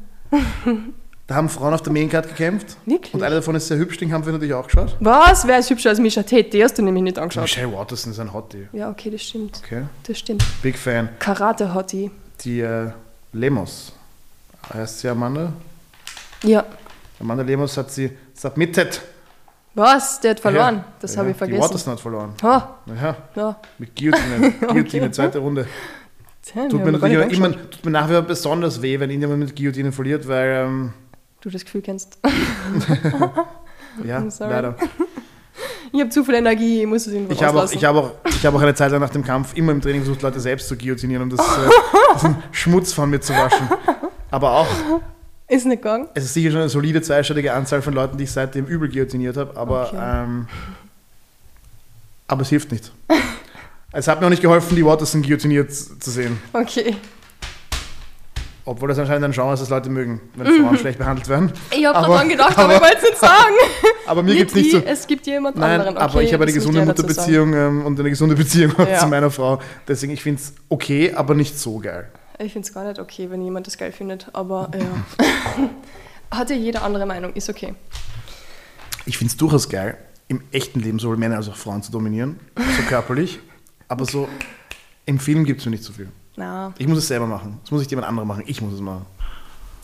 Da 1.26 1.34
haben 1.34 1.48
Frauen 1.48 1.74
auf 1.74 1.82
der 1.82 1.92
Maincard 1.92 2.26
gekämpft. 2.26 2.76
Wirklich? 2.86 3.12
Und 3.12 3.22
eine 3.22 3.36
davon 3.36 3.54
ist 3.54 3.68
sehr 3.68 3.76
hübsch, 3.76 3.98
den 3.98 4.12
haben 4.12 4.24
wir 4.24 4.32
natürlich 4.32 4.54
auch 4.54 4.66
geschaut. 4.66 4.96
Was? 5.00 5.46
Wer 5.46 5.58
ist 5.58 5.68
hübscher 5.70 5.90
als 5.90 5.98
Misha 6.00 6.22
Tate? 6.22 6.44
Die 6.44 6.64
hast 6.64 6.78
du 6.78 6.82
nämlich 6.82 7.02
nicht 7.04 7.18
angeschaut. 7.18 7.42
Michelle 7.42 7.72
Watterson 7.72 8.12
ist 8.12 8.18
ein 8.18 8.32
Hottie. 8.32 8.66
Ja, 8.72 8.90
okay, 8.90 9.10
das 9.10 9.22
stimmt. 9.22 9.60
Okay. 9.62 9.82
Das 10.04 10.18
stimmt. 10.18 10.42
Big 10.62 10.78
Fan. 10.78 11.10
Karate-Hottie. 11.18 12.10
Die 12.40 12.60
äh, 12.60 12.90
Lemos. 13.32 13.92
Heißt 14.72 15.00
sie 15.00 15.08
Amanda? 15.08 15.52
Ja. 16.42 16.64
Amanda 17.20 17.42
Lemos 17.44 17.76
hat 17.76 17.90
sie 17.90 18.10
submitted. 18.34 19.00
Was? 19.78 20.20
Der 20.20 20.32
hat 20.32 20.40
verloren. 20.40 20.76
Ja, 20.76 20.84
das 21.00 21.14
ja, 21.14 21.20
habe 21.20 21.30
ich 21.30 21.36
Die 21.36 21.38
vergessen. 21.38 21.62
Watterson 21.62 21.92
hat 21.92 22.00
verloren. 22.00 22.32
Ha, 22.42 22.78
Naja, 22.86 23.16
ja. 23.36 23.56
mit 23.78 23.94
Guillotine. 23.94 24.50
Guillotine, 24.60 25.10
zweite 25.12 25.38
Runde. 25.38 25.68
Tja, 26.42 26.66
Tut 26.68 26.84
mir 26.84 26.92
natürlich 26.92 27.38
immer, 27.38 27.52
tut 27.52 27.84
mir 27.84 27.92
nach 27.92 28.08
wie 28.08 28.14
vor 28.14 28.22
besonders 28.22 28.82
weh, 28.82 28.98
wenn 28.98 29.08
irgendjemand 29.10 29.38
mit 29.38 29.54
Guillotine 29.54 29.92
verliert, 29.92 30.26
weil, 30.26 30.64
ähm, 30.66 30.92
Du 31.40 31.48
das 31.48 31.64
Gefühl 31.64 31.82
kennst. 31.82 32.18
ja, 34.04 34.26
leider. 34.40 34.74
Ich 35.92 36.00
habe 36.00 36.10
zu 36.10 36.24
viel 36.24 36.34
Energie, 36.34 36.80
ich 36.80 36.86
muss 36.86 37.06
es 37.06 37.12
irgendwo 37.12 37.32
Ich 37.32 37.42
habe 37.42 37.62
auch, 37.62 37.72
ich 37.72 37.84
habe 37.84 37.98
auch, 38.00 38.10
ich 38.26 38.44
habe 38.44 38.56
auch 38.56 38.62
eine 38.62 38.74
Zeit 38.74 38.90
lang 38.90 39.00
nach 39.00 39.10
dem 39.10 39.24
Kampf 39.24 39.56
immer 39.56 39.70
im 39.70 39.80
Training 39.80 40.02
versucht, 40.02 40.22
Leute 40.22 40.40
selbst 40.40 40.66
zu 40.66 40.76
guillotinieren, 40.76 41.22
um 41.22 41.30
das, 41.30 41.40
äh, 41.40 41.70
diesen 42.14 42.42
Schmutz 42.50 42.92
von 42.92 43.08
mir 43.10 43.20
zu 43.20 43.32
waschen. 43.32 43.68
Aber 44.30 44.52
auch, 44.52 44.66
Ist 45.48 45.64
nicht 45.66 45.82
gegangen? 45.82 46.08
es 46.14 46.24
ist 46.24 46.34
sicher 46.34 46.50
schon 46.50 46.60
eine 46.60 46.68
solide 46.68 47.00
zweistellige 47.02 47.52
Anzahl 47.54 47.80
von 47.82 47.94
Leuten, 47.94 48.18
die 48.18 48.24
ich 48.24 48.30
seitdem 48.32 48.66
übel 48.66 48.88
guillotiniert 48.88 49.36
habe, 49.36 49.56
aber, 49.56 49.86
Okay. 49.88 49.96
ähm, 50.00 50.46
aber 52.26 52.42
es 52.42 52.48
hilft 52.48 52.72
nicht. 52.72 52.92
Es 53.90 54.06
hat 54.06 54.20
mir 54.20 54.26
auch 54.26 54.30
nicht 54.30 54.42
geholfen, 54.42 54.76
die 54.76 54.84
Watterson 54.84 55.22
guillotiniert 55.22 55.72
zu 55.72 56.10
sehen. 56.10 56.38
Okay. 56.52 56.94
Obwohl 58.66 58.86
das 58.90 58.98
anscheinend 58.98 59.24
ein 59.24 59.32
Genre 59.32 59.54
ist, 59.54 59.60
das 59.60 59.70
Leute 59.70 59.88
mögen, 59.88 60.20
wenn 60.36 60.46
Frauen 60.62 60.76
schlecht 60.76 60.98
behandelt 60.98 61.26
werden. 61.26 61.50
Ich 61.70 61.86
habe 61.86 62.06
daran 62.06 62.28
gedacht, 62.28 62.58
aber, 62.58 62.64
aber- 62.64 62.74
ich 62.74 62.80
wollte 62.82 62.96
es 62.98 63.02
nicht 63.04 63.18
sagen. 63.18 63.54
Aber 64.06 64.22
mir 64.22 64.34
gibt 64.36 64.50
es 64.50 64.56
nicht 64.56 64.70
so. 64.70 64.78
Es 64.78 65.06
gibt 65.06 65.26
jemand 65.26 65.56
Nein, 65.56 65.80
anderen. 65.80 65.96
Okay, 65.98 66.04
aber 66.06 66.22
ich 66.22 66.32
habe 66.32 66.44
eine 66.44 66.52
gesunde 66.54 66.82
Mutterbeziehung 66.82 67.52
ähm, 67.52 67.84
und 67.84 68.00
eine 68.00 68.08
gesunde 68.08 68.34
Beziehung 68.36 68.72
Ja. 68.78 68.96
zu 68.98 69.06
meiner 69.06 69.30
Frau. 69.30 69.60
Deswegen, 69.86 70.14
ich 70.14 70.22
finde 70.22 70.40
es 70.40 70.54
okay, 70.70 71.12
aber 71.12 71.34
nicht 71.34 71.58
so 71.58 71.78
geil. 71.78 72.08
Ich 72.38 72.52
finde 72.52 72.66
es 72.68 72.72
gar 72.72 72.84
nicht 72.84 72.98
okay, 73.00 73.30
wenn 73.30 73.42
jemand 73.42 73.66
das 73.66 73.76
geil 73.78 73.92
findet, 73.92 74.28
aber 74.32 74.70
ja. 74.78 75.26
Hat 76.36 76.50
ja 76.50 76.56
jeder 76.56 76.82
andere 76.82 77.06
Meinung, 77.06 77.32
ist 77.32 77.48
okay. 77.48 77.74
Ich 79.06 79.16
finde 79.16 79.30
es 79.30 79.36
durchaus 79.36 79.68
geil, 79.68 79.96
im 80.28 80.42
echten 80.52 80.80
Leben 80.80 80.98
sowohl 80.98 81.16
Männer 81.16 81.36
als 81.36 81.48
auch 81.48 81.56
Frauen 81.56 81.82
zu 81.82 81.90
dominieren, 81.90 82.38
so 82.56 82.82
körperlich. 82.88 83.40
Aber 83.88 84.04
so 84.04 84.28
im 85.06 85.18
Film 85.18 85.44
gibt 85.44 85.60
es 85.60 85.66
mir 85.66 85.70
nicht 85.70 85.82
so 85.82 85.94
viel. 85.94 86.08
Na, 86.36 86.74
Ich 86.76 86.86
muss 86.86 86.98
es 86.98 87.08
selber 87.08 87.26
machen. 87.26 87.58
Das 87.62 87.70
muss 87.70 87.80
nicht 87.80 87.90
jemand 87.90 88.06
anderer 88.06 88.26
machen. 88.26 88.44
Ich 88.46 88.60
muss 88.60 88.74
es 88.74 88.80
machen. 88.80 89.06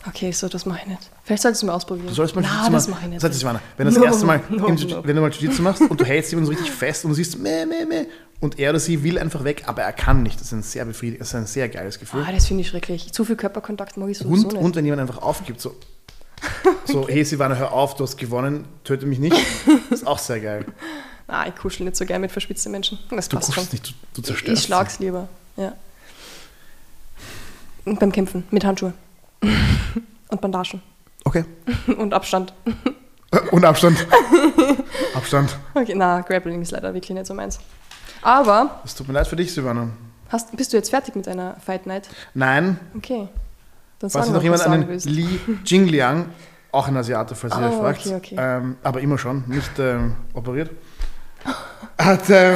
Okay, 0.07 0.31
so, 0.31 0.47
das 0.47 0.65
mache 0.65 0.79
ich 0.83 0.87
nicht. 0.87 1.01
Vielleicht 1.23 1.43
solltest 1.43 1.63
du 1.63 1.67
mal 1.67 1.73
ausprobieren. 1.73 2.07
Du 2.07 2.13
sollst 2.13 2.35
mal 2.35 2.41
Na, 2.41 2.47
Jiu-Jitsu 2.67 2.71
das 2.71 2.87
mache 2.87 3.01
ich 3.03 3.09
nicht. 3.09 3.23
Das 3.23 3.29
heißt, 3.29 3.39
Silvana, 3.39 3.61
wenn 3.77 3.87
du 3.87 3.93
das 3.93 3.99
No, 3.99 4.05
erste 4.05 4.25
Mal, 4.25 4.41
no, 4.49 4.67
im, 4.67 4.75
no. 4.75 5.03
wenn 5.07 5.15
du 5.15 5.21
mal 5.21 5.29
Jiu-Jitsu 5.31 5.61
machst 5.61 5.81
und 5.81 5.99
du 5.99 6.05
hältst 6.05 6.31
jemanden 6.31 6.47
so 6.47 6.51
richtig 6.57 6.71
fest 6.71 7.05
und 7.05 7.09
du 7.11 7.15
siehst, 7.15 7.37
meh, 7.39 7.65
meh, 7.65 7.85
meh, 7.85 8.05
und 8.41 8.59
er 8.59 8.71
oder 8.71 8.79
sie 8.79 9.03
will 9.03 9.17
einfach 9.17 9.43
weg, 9.43 9.63
aber 9.65 9.81
er 9.83 9.93
kann 9.93 10.21
nicht. 10.23 10.35
Das 10.39 10.47
ist 10.47 10.51
ein 10.53 10.61
sehr 10.63 10.85
befriedigend, 10.85 11.21
das 11.21 11.29
ist 11.29 11.35
ein 11.35 11.47
sehr 11.47 11.69
geiles 11.69 11.99
Gefühl. 11.99 12.23
Ah, 12.27 12.31
das 12.31 12.45
finde 12.47 12.61
ich 12.61 12.67
schrecklich. 12.69 13.11
Zu 13.13 13.23
viel 13.25 13.35
Körperkontakt 13.37 13.97
mag 13.97 14.09
ich 14.09 14.17
sowieso 14.17 14.33
Und, 14.47 14.53
nicht. 14.53 14.61
und 14.63 14.75
wenn 14.75 14.85
jemand 14.85 15.01
einfach 15.01 15.21
aufgibt, 15.21 15.61
so, 15.61 15.73
so 16.85 17.07
hey 17.07 17.23
Silvana, 17.23 17.55
hör 17.55 17.71
auf, 17.71 17.95
du 17.95 18.03
hast 18.03 18.17
gewonnen, 18.17 18.65
töte 18.83 19.05
mich 19.05 19.19
nicht, 19.19 19.35
ist 19.89 20.05
auch 20.05 20.19
sehr 20.19 20.39
geil. 20.39 20.65
Ah, 21.27 21.45
ich 21.47 21.55
kuschel 21.55 21.85
nicht 21.85 21.97
so 21.97 22.05
gern 22.05 22.21
mit 22.21 22.31
verschwitzten 22.31 22.71
Menschen. 22.71 22.99
Das 23.09 23.27
Du 23.29 23.37
passt 23.37 23.51
schon. 23.51 23.63
nicht, 23.71 23.87
du, 23.87 23.91
du 24.13 24.21
Ich, 24.21 24.25
zerstörst. 24.27 24.59
ich 24.61 24.65
schlag's 24.67 24.99
lieber. 24.99 25.27
Ja. 25.57 25.73
Und 27.83 27.99
beim 27.99 28.11
Kämpfen 28.11 28.43
mit 28.51 28.63
Handschuhen. 28.63 28.93
Und 30.29 30.41
Bandagen. 30.41 30.81
Okay. 31.23 31.45
Und 31.97 32.13
Abstand. 32.13 32.53
Und 33.51 33.65
Abstand. 33.65 34.05
Abstand. 35.15 35.57
Okay, 35.73 35.93
na, 35.95 36.21
Grappling 36.21 36.61
ist 36.61 36.71
leider 36.71 36.93
wirklich 36.93 37.11
nicht 37.11 37.25
so 37.25 37.33
meins. 37.33 37.59
Aber, 38.21 38.81
Es 38.85 38.95
tut 38.95 39.07
mir 39.07 39.13
leid 39.13 39.27
für 39.27 39.35
dich, 39.35 39.53
Silvana. 39.53 39.89
hast, 40.29 40.55
bist 40.55 40.73
du 40.73 40.77
jetzt 40.77 40.89
fertig 40.89 41.15
mit 41.15 41.27
deiner 41.27 41.55
Fight 41.63 41.85
Night? 41.85 42.09
Nein, 42.33 42.79
Okay. 42.97 43.27
Dann 43.99 44.09
sag 44.09 44.29
noch 44.29 44.43
jemand 44.43 44.61
einen 44.63 44.87
willst. 44.89 45.05
Li 45.05 45.39
Jingliang, 45.65 46.29
auch 46.71 46.87
ein 46.89 46.97
Asiate, 46.97 47.33
falls 47.33 47.55
ihr 47.55 47.61
Ah, 47.61 47.69
euch 47.69 47.75
fragt, 47.75 48.05
okay, 48.05 48.15
okay. 48.15 48.35
Ähm, 48.37 48.75
aber 48.83 48.99
immer 48.99 49.17
schon, 49.17 49.45
nicht 49.47 49.71
ähm, 49.79 50.15
operiert, 50.33 50.69
hat, 51.97 52.29
ähm, 52.29 52.55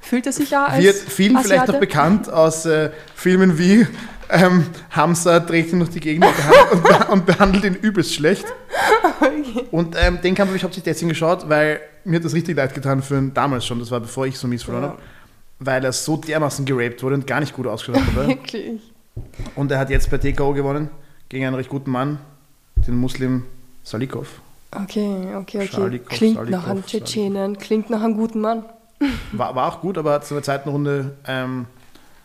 Fühlt 0.00 0.26
er 0.26 0.32
sich 0.32 0.50
ja 0.50 0.64
als 0.66 0.82
wird 0.82 0.96
vielen 0.96 1.36
vielleicht 1.38 1.68
noch 1.68 1.74
Asiate? 1.74 1.78
bekannt 1.78 2.30
aus 2.32 2.64
äh, 2.66 2.90
Filmen 3.14 3.58
wie 3.58 3.86
ähm, 4.30 4.66
Hamza 4.90 5.40
dreht 5.40 5.72
ihn 5.72 5.78
durch 5.78 5.90
die 5.90 6.00
Gegend 6.00 6.24
und 6.26 6.36
behandelt, 6.36 6.72
und, 6.72 6.82
be- 6.82 7.12
und 7.12 7.26
behandelt 7.26 7.64
ihn 7.64 7.74
übelst 7.74 8.14
schlecht. 8.14 8.44
Und 9.70 9.96
ähm, 10.00 10.20
den 10.22 10.34
Kampf 10.34 10.48
habe 10.48 10.56
ich 10.56 10.64
hauptsächlich 10.64 10.92
deswegen 10.94 11.08
geschaut, 11.10 11.48
weil 11.48 11.80
mir 12.04 12.16
hat 12.16 12.24
das 12.24 12.34
richtig 12.34 12.56
leid 12.56 12.74
getan 12.74 13.02
für 13.02 13.16
ihn 13.18 13.34
damals 13.34 13.66
schon, 13.66 13.78
das 13.78 13.90
war 13.90 14.00
bevor 14.00 14.26
ich 14.26 14.38
so 14.38 14.46
mies 14.48 14.62
verloren 14.62 14.84
Ja. 14.84 14.90
habe, 14.90 15.02
weil 15.60 15.84
er 15.84 15.92
so 15.92 16.16
dermaßen 16.16 16.64
geraped 16.64 17.02
wurde 17.02 17.14
und 17.16 17.26
gar 17.26 17.40
nicht 17.40 17.54
gut 17.54 17.66
ausgeschaut 17.66 18.00
hat 18.02 18.08
dabei. 18.16 18.26
Wirklich. 18.28 18.80
Und 19.56 19.70
er 19.72 19.78
hat 19.78 19.90
jetzt 19.90 20.10
bei 20.10 20.18
TKO 20.18 20.52
gewonnen 20.52 20.90
gegen 21.28 21.44
einen 21.46 21.56
recht 21.56 21.68
guten 21.68 21.90
Mann, 21.90 22.18
den 22.86 22.96
Muslim 22.96 23.44
Salikov. 23.82 24.40
Okay, 24.70 25.34
okay, 25.34 25.58
okay. 25.58 25.66
Scharlikow, 25.68 26.08
klingt 26.08 26.34
Scharlikow, 26.36 26.60
nach 26.60 26.68
einem 26.68 26.84
Tschetschenen, 26.86 27.58
klingt 27.58 27.90
nach 27.90 28.02
einem 28.02 28.16
guten 28.16 28.40
Mann. 28.40 28.64
War, 29.32 29.54
war 29.54 29.66
auch 29.72 29.80
gut, 29.80 29.96
aber 29.98 30.12
hat 30.12 30.24
es 30.24 30.30
in 30.30 30.36
der 30.36 30.44
zweiten 30.44 30.68
Runde 30.68 31.16
ähm, 31.26 31.66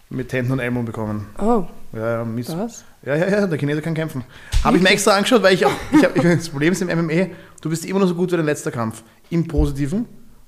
mit 0.09 0.31
Händen 0.33 0.51
und 0.51 0.59
Ellbogen 0.59 0.85
bekommen. 0.85 1.27
Oh, 1.39 1.63
Ja, 1.93 2.17
ja, 2.17 2.25
mies. 2.25 2.49
was? 2.57 2.83
Ja, 3.05 3.15
ja, 3.15 3.27
ja, 3.27 3.47
der 3.47 3.57
Chinese 3.59 3.81
kann 3.81 3.93
kämpfen. 3.93 4.23
Habe 4.63 4.77
ich 4.77 4.83
mir 4.83 4.89
extra 4.89 5.11
angeschaut, 5.11 5.43
weil 5.43 5.53
ich 5.53 5.65
auch, 5.65 5.71
ich 5.91 6.03
hab, 6.03 6.15
das 6.15 6.49
Problem 6.49 6.73
ist 6.73 6.81
im 6.81 6.87
MMA, 6.87 7.27
du 7.61 7.69
bist 7.69 7.85
immer 7.85 7.99
noch 7.99 8.07
so 8.07 8.15
gut 8.15 8.31
wie 8.31 8.37
dein 8.37 8.45
letzter 8.45 8.71
Kampf. 8.71 9.03
Im 9.29 9.47
Positiven, 9.47 10.05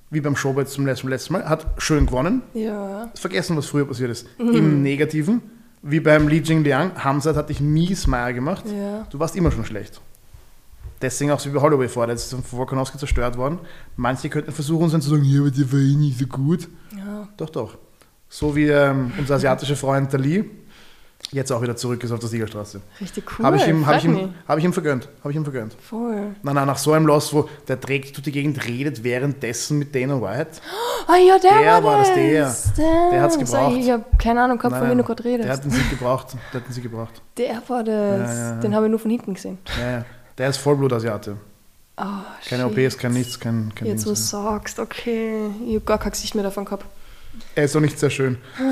wie 0.10 0.22
beim 0.22 0.36
Showbet 0.36 0.70
zum 0.70 0.86
letzten, 0.86 1.10
letzten 1.10 1.34
Mal, 1.34 1.48
hat 1.48 1.68
schön 1.78 2.08
gewonnen. 2.08 2.42
Ja. 2.54 3.12
Vergessen, 3.16 3.56
was 3.58 3.68
früher 3.68 3.86
passiert 3.86 4.10
ist. 4.10 4.28
Mhm. 4.40 4.54
Im 4.56 4.82
Negativen, 4.82 5.42
wie 5.84 6.00
beim 6.00 6.28
Li 6.28 6.42
Jingliang, 6.42 6.92
Hamzat 7.04 7.36
hat 7.36 7.50
dich 7.50 7.60
mies 7.60 8.08
Meier 8.08 8.34
gemacht. 8.34 8.66
Ja. 8.66 9.06
Du 9.12 9.20
warst 9.20 9.36
immer 9.36 9.52
schon 9.52 9.66
schlecht. 9.66 10.02
Deswegen 11.02 11.30
auch 11.32 11.40
so 11.40 11.50
wie 11.50 11.54
bei 11.54 11.62
Holloway 11.62 11.90
vor, 11.90 12.08
der 12.08 12.16
ist 12.16 12.32
von 12.32 12.44
Volkanowski 12.44 12.98
zerstört 12.98 13.38
worden. 13.38 13.60
Manche 13.98 14.30
könnten 14.30 14.52
versuchen, 14.52 14.90
dann 14.90 15.02
zu 15.02 15.10
sagen, 15.10 15.24
ja, 15.26 15.42
aber 15.42 15.52
der 15.52 15.72
war 15.72 15.80
eh 15.80 15.94
nicht 15.94 16.18
so 16.18 16.26
gut. 16.26 16.70
Ja. 16.98 17.28
Doch, 17.38 17.50
doch. 17.50 17.78
So 18.30 18.56
wie 18.56 18.68
ähm, 18.68 19.12
unser 19.18 19.36
asiatischer 19.36 19.76
Freund 19.76 20.12
Dali 20.12 20.50
jetzt 21.32 21.52
auch 21.52 21.62
wieder 21.62 21.76
zurück 21.76 22.04
ist 22.04 22.12
auf 22.12 22.20
der 22.20 22.30
Siegerstraße. 22.30 22.82
Richtig 23.02 23.26
cool. 23.40 23.46
Habe 23.46 23.58
ich, 23.58 23.68
ihm- 23.68 23.86
hab 23.86 23.98
ich, 23.98 24.06
ihm- 24.06 24.34
hab 24.48 24.58
ich 24.58 24.64
ihm 24.64 24.74
vergönnt. 24.74 25.10
Habe 25.22 25.32
ich 25.32 25.36
ihm 25.36 25.44
vergönnt. 25.44 25.74
Voll. 25.82 26.36
Na, 26.44 26.54
na, 26.54 26.66
nach 26.66 26.78
so 26.78 26.94
einem 26.94 27.06
Loss, 27.08 27.34
wo 27.34 27.50
der 27.68 27.80
trägt 27.82 28.16
durch 28.16 28.24
die 28.24 28.32
Gegend, 28.32 28.64
redet 28.66 29.04
währenddessen 29.04 29.80
mit 29.80 29.94
Dana 29.96 30.22
White. 30.22 30.62
Ah 31.08 31.16
ja, 31.18 31.38
der, 31.40 31.60
Der 31.60 31.74
war, 31.74 31.84
war 31.84 31.98
das, 32.00 32.14
der. 32.14 32.56
Der 33.12 33.22
hat's 33.22 33.36
Sag 33.36 33.46
gebraucht. 33.46 33.74
Ich, 33.78 33.86
ich 33.86 33.92
habe 33.92 34.04
keine 34.18 34.42
Ahnung 34.44 34.58
gehabt, 34.58 34.78
von 34.78 34.90
wem 34.90 34.98
du 34.98 35.04
gerade 35.04 35.24
der 35.24 35.32
redest. 35.34 35.50
hat 35.50 35.64
den 35.64 35.72
Sieg 35.72 35.90
gebraucht. 35.90 36.28
Der 36.54 36.62
hat 36.62 36.68
den 36.68 36.74
Sieg 36.74 36.84
gebraucht. 36.84 37.22
Der 37.38 37.62
war 37.68 37.84
das. 37.84 38.30
Ja, 38.30 38.34
ja, 38.34 38.50
ja. 38.56 38.60
Den 38.62 38.76
habe 38.76 38.86
ich 38.86 38.90
nur 38.92 39.00
von 39.00 39.12
hinten 39.12 39.34
gesehen. 39.34 39.58
Ja, 39.80 39.92
ja. 39.92 40.06
Der 40.38 40.50
ist 40.50 40.58
Vollblut-Asiate. 40.58 41.38
Ah, 41.98 42.24
Keine 42.50 42.68
shit. 42.70 42.78
OPs, 42.78 42.98
kein 42.98 43.14
nichts, 43.14 43.40
kein, 43.40 43.72
kein 43.74 43.88
Jetzt, 43.88 44.06
wo 44.06 44.10
du 44.10 44.16
sagst, 44.18 44.80
okay. 44.80 45.50
Ich 45.66 45.76
habe 45.76 45.86
gar 45.86 45.98
kein 45.98 46.12
Gesicht 46.12 46.36
mehr 46.36 46.44
davon 46.44 46.66
gehabt. 46.66 46.86
Er 47.56 47.66
ist 47.66 47.76
auch 47.76 47.82
nicht 47.82 48.00
sehr 48.00 48.10
schön. 48.10 48.38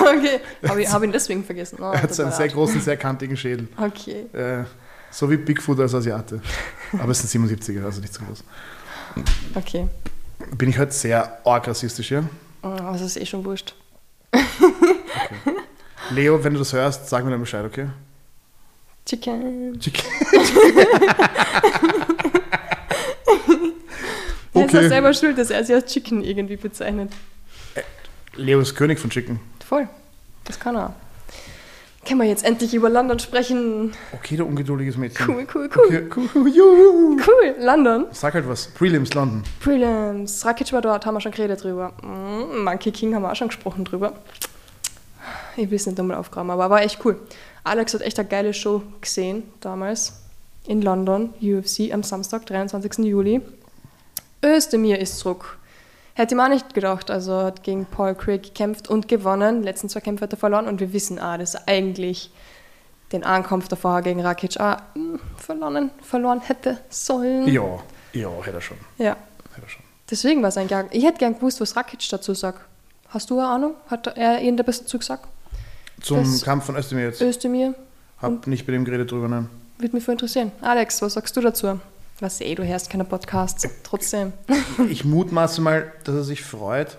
Okay. 0.00 0.40
Habe 0.68 0.82
ich 0.82 0.90
hab 0.92 1.02
ihn 1.02 1.12
deswegen 1.12 1.44
vergessen. 1.44 1.78
Oh, 1.80 1.90
Er 1.92 2.02
hat 2.02 2.18
einen 2.20 2.32
sehr 2.32 2.48
großen, 2.48 2.80
sehr 2.80 2.96
kantigen 2.96 3.36
Schädel. 3.36 3.68
Okay. 3.76 4.26
Äh, 4.32 4.64
so 5.10 5.30
wie 5.30 5.36
Bigfoot 5.36 5.80
als 5.80 5.94
Asiate. 5.94 6.40
Aber 6.98 7.10
es 7.10 7.20
sind 7.22 7.44
77er, 7.48 7.84
also 7.84 8.00
nicht 8.00 8.12
so 8.12 8.22
groß. 8.24 8.44
Okay. 9.54 9.88
Bin 10.56 10.68
ich 10.70 10.78
heute 10.78 10.92
sehr 10.92 11.38
arg 11.46 11.66
rassistisch 11.68 12.08
hier? 12.08 12.28
Oh, 12.62 12.76
das 12.92 13.00
ist 13.00 13.16
eh 13.16 13.24
schon 13.26 13.44
wurscht. 13.44 13.74
Leo, 16.10 16.42
wenn 16.44 16.52
du 16.52 16.58
das 16.58 16.72
hörst, 16.72 17.08
sag 17.08 17.24
mir 17.24 17.30
dann 17.30 17.40
Bescheid, 17.40 17.64
okay? 17.64 17.86
Chicken. 19.06 19.78
Chicken. 19.80 20.04
Er 24.56 24.66
ist 24.66 24.74
Okay. 24.74 24.84
auch 24.84 24.88
selber 24.88 25.12
schuld, 25.14 25.36
dass 25.36 25.50
er 25.50 25.64
sich 25.64 25.74
als 25.74 25.92
Chicken 25.92 26.22
irgendwie 26.22 26.56
bezeichnet. 26.56 27.10
Leo 28.36 28.60
ist 28.60 28.74
König 28.74 28.98
von 28.98 29.10
Chicken. 29.10 29.40
Voll. 29.66 29.88
Das 30.44 30.58
kann 30.60 30.76
er. 30.76 30.94
Können 32.06 32.20
wir 32.20 32.26
jetzt 32.28 32.44
endlich 32.44 32.74
über 32.74 32.90
London 32.90 33.18
sprechen? 33.18 33.92
Okay, 34.12 34.36
du 34.36 34.44
ungeduldiges 34.44 34.98
Mädchen. 34.98 35.26
Cool, 35.26 35.46
cool, 35.54 35.70
cool. 35.74 35.86
Okay, 35.86 36.10
cool. 36.14 36.48
Juhu. 36.48 37.16
Cool, 37.16 37.54
London. 37.58 38.06
Sag 38.12 38.34
halt 38.34 38.46
was. 38.46 38.66
Prelims 38.66 39.14
London. 39.14 39.42
Prelims. 39.60 40.44
Rakic 40.44 40.70
war 40.74 40.82
dort, 40.82 41.06
haben 41.06 41.14
wir 41.14 41.22
schon 41.22 41.32
geredet 41.32 41.64
drüber. 41.64 41.94
Mm, 42.02 42.64
Monkey 42.64 42.92
King 42.92 43.14
haben 43.14 43.22
wir 43.22 43.32
auch 43.32 43.36
schon 43.36 43.48
gesprochen 43.48 43.84
drüber. 43.84 44.12
Ich 45.56 45.70
will 45.70 45.76
es 45.76 45.86
nicht 45.86 45.96
nochmal 45.96 46.18
aufgraben, 46.18 46.50
aber 46.50 46.68
war 46.68 46.82
echt 46.82 47.02
cool. 47.06 47.18
Alex 47.62 47.94
hat 47.94 48.02
echt 48.02 48.18
eine 48.18 48.28
geile 48.28 48.52
Show 48.52 48.82
gesehen 49.00 49.44
damals 49.60 50.12
in 50.66 50.82
London, 50.82 51.30
UFC 51.40 51.92
am 51.92 52.02
Samstag, 52.02 52.44
23. 52.46 53.04
Juli. 53.06 53.40
Özdemir 54.44 54.98
ist 54.98 55.18
zurück. 55.18 55.58
Hätte 56.14 56.34
ich 56.34 56.36
mir 56.36 56.44
auch 56.44 56.48
nicht 56.48 56.74
gedacht. 56.74 57.10
Also 57.10 57.42
hat 57.42 57.62
gegen 57.62 57.86
Paul 57.86 58.14
Craig 58.14 58.42
gekämpft 58.42 58.88
und 58.88 59.08
gewonnen. 59.08 59.60
Die 59.62 59.64
letzten 59.64 59.88
zwei 59.88 60.00
Kämpfe 60.00 60.22
hat 60.24 60.32
er 60.32 60.38
verloren 60.38 60.66
und 60.68 60.80
wir 60.80 60.92
wissen 60.92 61.18
auch, 61.18 61.36
dass 61.38 61.54
er 61.54 61.62
eigentlich 61.66 62.30
den 63.12 63.24
Ankampf 63.24 63.68
davor 63.68 64.00
gegen 64.02 64.20
Rakic 64.22 64.58
auch 64.60 64.76
mm, 64.94 65.16
verloren, 65.36 65.90
verloren 66.02 66.40
hätte 66.40 66.78
sollen. 66.88 67.46
Ja, 67.48 67.64
ja, 68.12 68.28
hätte 68.42 68.56
er 68.58 68.60
schon. 68.60 68.76
ja. 68.98 69.16
Hätte 69.54 69.66
er 69.66 69.68
schon. 69.68 69.82
Deswegen 70.10 70.42
war 70.42 70.48
es 70.50 70.56
ein 70.56 70.68
Gang. 70.68 70.88
Ich 70.92 71.04
hätte 71.04 71.18
gern 71.18 71.34
gewusst, 71.34 71.60
was 71.60 71.76
Rakic 71.76 72.08
dazu 72.10 72.34
sagt. 72.34 72.60
Hast 73.08 73.30
du 73.30 73.38
eine 73.38 73.48
Ahnung? 73.48 73.74
Hat 73.88 74.06
er 74.16 74.40
irgendetwas 74.40 74.80
dazu 74.80 74.98
gesagt? 74.98 75.26
Zum 76.00 76.18
Das- 76.18 76.42
Kampf 76.42 76.64
von 76.66 76.76
Özdemir 76.76 77.06
jetzt. 77.06 77.20
Özdemir? 77.20 77.74
Hab 78.20 78.46
nicht 78.46 78.66
mit 78.66 78.74
ihm 78.76 78.84
geredet 78.84 79.10
drüber, 79.10 79.28
nein. 79.28 79.48
Würde 79.78 79.94
mich 79.96 80.04
voll 80.04 80.12
interessieren. 80.12 80.52
Alex, 80.60 81.02
was 81.02 81.14
sagst 81.14 81.36
du 81.36 81.40
dazu? 81.40 81.78
Was 82.20 82.40
eh, 82.40 82.54
du 82.54 82.64
hörst 82.66 82.90
keine 82.90 83.04
Podcasts. 83.04 83.68
Trotzdem. 83.82 84.32
Ich 84.88 85.04
mutmaße 85.04 85.60
mal, 85.60 85.92
dass 86.04 86.14
er 86.14 86.24
sich 86.24 86.42
freut, 86.42 86.98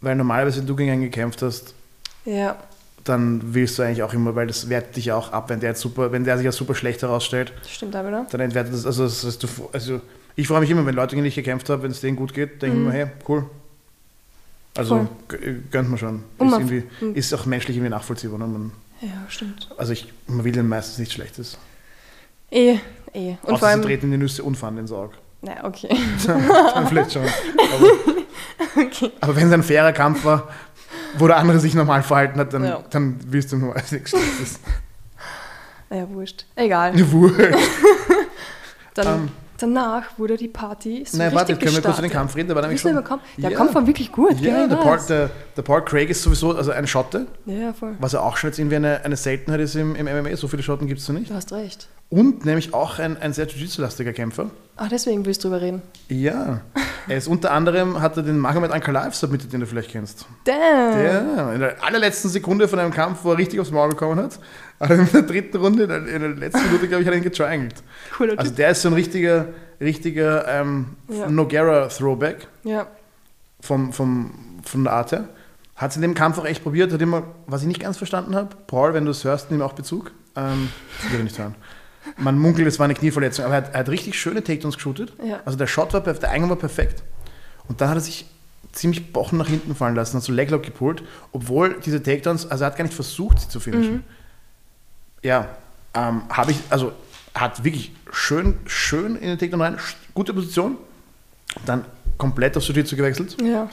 weil 0.00 0.14
normalerweise, 0.16 0.60
wenn 0.60 0.66
du 0.66 0.76
gegen 0.76 0.92
ihn 0.94 1.00
gekämpft 1.02 1.42
hast, 1.42 1.74
Ja, 2.24 2.56
dann 3.04 3.54
willst 3.54 3.78
du 3.78 3.82
eigentlich 3.82 4.02
auch 4.02 4.12
immer, 4.12 4.34
weil 4.34 4.46
das 4.48 4.68
wertet 4.68 4.96
dich 4.96 5.06
ja 5.06 5.16
auch 5.16 5.30
ab, 5.32 5.48
wenn 5.48 5.60
der, 5.60 5.70
jetzt 5.70 5.80
super, 5.80 6.10
wenn 6.12 6.24
der 6.24 6.36
sich 6.38 6.46
als 6.46 6.56
super 6.56 6.74
schlecht 6.74 7.02
herausstellt, 7.02 7.52
das 7.62 7.70
stimmt 7.70 7.94
auch 7.96 8.04
wieder. 8.06 8.26
dann 8.30 8.40
entwertet 8.40 8.72
das, 8.74 8.84
also, 8.86 9.04
das 9.04 9.24
heißt, 9.24 9.42
du, 9.42 9.48
also 9.72 10.00
ich 10.34 10.48
freue 10.48 10.60
mich 10.60 10.70
immer, 10.70 10.84
wenn 10.86 10.94
Leute, 10.94 11.10
gegen 11.14 11.22
die 11.22 11.28
ich 11.28 11.34
gekämpft 11.34 11.68
habe, 11.70 11.82
wenn 11.84 11.90
es 11.92 12.00
denen 12.00 12.16
gut 12.16 12.34
geht, 12.34 12.60
denke 12.62 12.76
ich 12.78 12.82
mir, 12.84 12.92
hey, 12.92 13.06
cool. 13.28 13.48
Also 14.76 14.96
Mhm. 14.96 15.08
Voll. 15.28 15.38
g- 15.38 15.54
gönnt 15.70 15.88
man 15.88 15.98
schon. 15.98 16.16
Ist, 16.38 16.52
irgendwie, 16.52 16.82
ist 17.14 17.32
auch 17.32 17.46
menschlich 17.46 17.76
irgendwie 17.76 17.90
nachvollziehbar. 17.90 18.38
Ne? 18.38 18.46
Man, 18.46 18.72
Ja, 19.00 19.08
stimmt. 19.28 19.70
also 19.78 19.92
ich, 19.92 20.12
man 20.26 20.44
will 20.44 20.52
denen 20.52 20.68
meistens 20.68 20.98
nichts 20.98 21.14
Schlechtes. 21.14 21.56
Eh, 22.50 22.78
eh. 23.14 23.36
Und 23.42 23.50
Außer 23.54 23.58
vor 23.58 23.68
allem. 23.68 23.80
sie 23.82 23.86
treten 23.88 24.06
in 24.06 24.12
die 24.12 24.18
Nüsse 24.18 24.42
und 24.42 24.56
fahren 24.56 24.76
den 24.76 24.86
Sarg. 24.86 25.10
Na, 25.42 25.64
okay. 25.64 25.88
Dann 26.26 26.86
vielleicht 26.88 27.12
schon. 27.12 27.22
Aber, 27.24 29.10
aber 29.20 29.36
wenn 29.36 29.46
es 29.48 29.52
ein 29.52 29.62
fairer 29.62 29.92
Kampf 29.92 30.24
war, 30.24 30.48
wo 31.18 31.26
der 31.26 31.36
andere 31.36 31.58
sich 31.60 31.74
normal 31.74 32.02
verhalten 32.02 32.38
hat, 32.40 32.52
dann, 32.52 32.64
Ja. 32.64 32.82
dann 32.90 33.18
willst 33.28 33.52
du 33.52 33.56
nur 33.56 33.74
als 33.76 33.88
Schlechtes. 33.88 34.60
Naja, 35.90 36.06
wurscht. 36.10 36.44
Egal. 36.56 36.92
Wurscht. 37.12 37.38
Dann, 38.94 39.06
Ähm. 39.06 39.28
danach 39.58 40.04
wurde 40.18 40.36
die 40.36 40.48
Party 40.48 41.04
so 41.06 41.18
Nein, 41.18 41.28
richtig 41.28 41.36
warte, 41.38 41.56
können 41.64 41.76
wir 41.76 41.82
kurz 41.82 41.98
über 41.98 42.08
den. 42.08 42.12
Kampf 42.12 42.34
reden? 42.36 42.46
Der 42.48 42.56
war 42.56 42.62
nämlich 42.62 42.80
schon, 42.80 43.04
Kampf? 43.04 43.22
Der 43.36 43.50
Ja. 43.50 43.56
Kampf 43.56 43.74
war 43.74 43.86
wirklich 43.86 44.10
gut, 44.10 44.40
Ja, 44.40 44.66
der 44.66 44.76
Paul, 44.76 44.98
der, 45.08 45.30
der 45.56 45.62
Paul 45.62 45.84
Craig 45.84 46.08
ist 46.10 46.22
sowieso 46.22 46.56
also 46.56 46.70
eine 46.70 46.86
Schotte, 46.86 47.26
Ja, 47.44 47.72
voll. 47.72 47.94
was 47.98 48.12
ja 48.12 48.20
auch 48.20 48.36
schon 48.38 48.48
jetzt 48.50 48.58
irgendwie 48.58 48.76
eine, 48.76 49.04
eine 49.04 49.16
Seltenheit 49.16 49.60
ist 49.60 49.74
im, 49.76 49.94
im 49.96 50.06
MMA. 50.06 50.34
So 50.36 50.48
viele 50.48 50.62
Schotten 50.62 50.86
gibt 50.86 51.00
es 51.00 51.08
noch 51.08 51.18
nicht. 51.18 51.30
Du 51.30 51.34
hast 51.34 51.52
recht. 51.52 51.88
Und 52.08 52.44
nämlich 52.44 52.72
auch 52.72 52.98
ein, 52.98 53.16
ein 53.20 53.32
sehr 53.32 53.46
Jiu-Jitsu-lastiger 53.46 54.12
Kämpfer. 54.12 54.50
Ah, 54.76 54.86
deswegen 54.88 55.24
willst 55.26 55.42
du 55.42 55.48
drüber 55.48 55.60
reden. 55.60 55.82
Ja. 56.08 56.60
Er 57.08 57.18
ist 57.18 57.28
unter 57.28 57.52
anderem, 57.52 58.00
hat 58.02 58.16
er 58.16 58.24
den 58.24 58.36
Magomed 58.36 58.72
Ankalaev 58.72 59.14
submitted, 59.14 59.52
den 59.52 59.60
du 59.60 59.66
vielleicht 59.68 59.92
kennst. 59.92 60.26
Damn. 60.42 60.56
Ja, 61.04 61.52
in 61.52 61.60
der 61.60 61.76
allerletzten 61.84 62.28
Sekunde 62.28 62.66
von 62.66 62.80
einem 62.80 62.90
Kampf, 62.92 63.20
wo 63.22 63.30
er 63.30 63.38
richtig 63.38 63.60
aufs 63.60 63.70
Maul 63.70 63.90
bekommen 63.90 64.18
hat. 64.20 64.40
Aber 64.80 64.96
in 64.96 65.08
der 65.12 65.22
dritten 65.22 65.56
Runde, 65.58 65.84
in 65.84 65.88
der, 65.88 65.98
in 66.08 66.20
der 66.20 66.30
letzten 66.30 66.64
Minute, 66.66 66.88
glaube 66.88 67.02
ich, 67.02 67.06
hat 67.06 67.14
er 67.14 67.18
ihn 67.18 67.22
getriangelt. 67.22 67.74
Cooler 68.16 68.36
Also 68.36 68.50
der 68.52 68.70
ist 68.70 68.82
so 68.82 68.88
ein 68.88 68.94
richtiger, 68.94 69.46
richtiger 69.80 70.48
ähm, 70.48 70.96
Ja. 71.08 71.28
Noguera-Throwback 71.28 72.48
Ja. 72.64 72.88
vom, 73.60 73.92
vom, 73.92 74.32
von 74.64 74.82
der 74.82 74.92
Art 74.92 75.12
her. 75.12 75.28
Hat 75.76 75.90
es 75.92 75.96
in 75.96 76.02
dem 76.02 76.14
Kampf 76.14 76.38
auch 76.38 76.44
echt 76.44 76.64
probiert, 76.64 76.92
hat 76.92 77.00
immer, 77.00 77.22
was 77.46 77.62
ich 77.62 77.68
nicht 77.68 77.80
ganz 77.80 77.98
verstanden 77.98 78.34
habe, 78.34 78.48
Paul, 78.66 78.94
wenn 78.94 79.04
du 79.04 79.12
es 79.12 79.22
hörst, 79.22 79.52
nimm 79.52 79.62
auch 79.62 79.74
Bezug. 79.74 80.10
Ähm, 80.34 80.70
das 81.02 81.12
will 81.12 81.18
ich 81.20 81.24
nicht 81.24 81.38
hören. 81.38 81.54
Man 82.18 82.38
munkelt, 82.38 82.66
es 82.66 82.78
war 82.78 82.84
eine 82.84 82.94
Knieverletzung, 82.94 83.44
aber 83.44 83.54
er 83.54 83.62
hat, 83.64 83.74
er 83.74 83.80
hat 83.80 83.88
richtig 83.88 84.18
schöne 84.18 84.42
Takedowns 84.42 84.76
geshootet. 84.76 85.12
Ja. 85.24 85.40
Also 85.44 85.58
der 85.58 85.66
Shot 85.66 85.92
war 85.92 86.00
perfekt, 86.00 86.22
der 86.22 86.30
Eingang 86.30 86.50
war 86.50 86.56
perfekt. 86.56 87.02
Und 87.68 87.80
dann 87.80 87.88
hat 87.88 87.96
er 87.96 88.00
sich 88.00 88.26
ziemlich 88.72 89.12
bochen 89.12 89.38
nach 89.38 89.48
hinten 89.48 89.74
fallen 89.74 89.94
lassen, 89.94 90.16
hat 90.16 90.22
so 90.22 90.32
Leglock 90.32 90.62
gepult, 90.62 91.02
obwohl 91.32 91.80
diese 91.84 92.02
Takedowns, 92.02 92.50
also 92.50 92.64
er 92.64 92.68
hat 92.68 92.76
gar 92.76 92.84
nicht 92.84 92.94
versucht, 92.94 93.40
sie 93.40 93.48
zu 93.48 93.58
finishen. 93.60 94.04
Ja, 95.22 95.48
ähm, 95.94 96.22
habe 96.28 96.52
ich, 96.52 96.58
also 96.70 96.92
hat 97.34 97.64
wirklich 97.64 97.92
schön, 98.12 98.58
schön 98.66 99.16
in 99.16 99.28
den 99.28 99.38
Takedown 99.38 99.60
rein, 99.60 99.78
gute 100.14 100.32
Position, 100.32 100.76
dann 101.64 101.84
komplett 102.18 102.56
auf 102.56 102.62
Jiu-Jitsu 102.62 102.96
gewechselt. 102.96 103.36
Ja. 103.42 103.68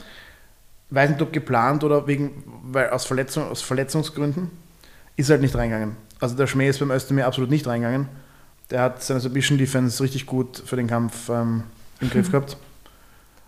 Weiß 0.90 1.10
nicht, 1.10 1.22
ob 1.22 1.32
geplant 1.32 1.84
oder 1.84 2.06
wegen, 2.06 2.42
weil 2.62 2.90
aus, 2.90 3.04
Verletzung, 3.04 3.50
aus 3.50 3.62
Verletzungsgründen, 3.62 4.50
ist 5.16 5.30
halt 5.30 5.40
nicht 5.40 5.54
reingegangen. 5.54 5.96
Also 6.20 6.36
der 6.36 6.46
Schmäh 6.46 6.68
ist 6.68 6.78
beim 6.78 6.90
Özdemir 6.90 7.26
absolut 7.26 7.50
nicht 7.50 7.66
reingegangen. 7.66 8.08
Der 8.74 8.82
hat 8.82 9.04
seine 9.04 9.20
Submission 9.20 9.56
Defense 9.56 10.02
richtig 10.02 10.26
gut 10.26 10.60
für 10.66 10.74
den 10.74 10.88
Kampf 10.88 11.28
ähm, 11.28 11.62
im 12.00 12.10
Griff 12.10 12.32
gehabt. 12.32 12.56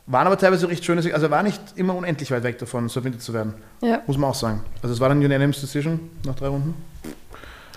Waren 0.06 0.28
aber 0.28 0.38
teilweise 0.38 0.68
recht 0.68 0.84
schöne, 0.84 1.00
also 1.00 1.26
er 1.26 1.30
war 1.32 1.42
nicht 1.42 1.60
immer 1.74 1.96
unendlich 1.96 2.30
weit 2.30 2.44
weg 2.44 2.58
davon, 2.58 2.88
submitted 2.88 3.20
zu 3.20 3.34
werden. 3.34 3.54
Ja. 3.82 4.02
Muss 4.06 4.16
man 4.18 4.30
auch 4.30 4.36
sagen. 4.36 4.60
Also 4.82 4.94
es 4.94 5.00
war 5.00 5.08
dann 5.08 5.18
Unanimous 5.18 5.60
Decision 5.60 5.98
nach 6.24 6.36
drei 6.36 6.46
Runden. 6.46 6.74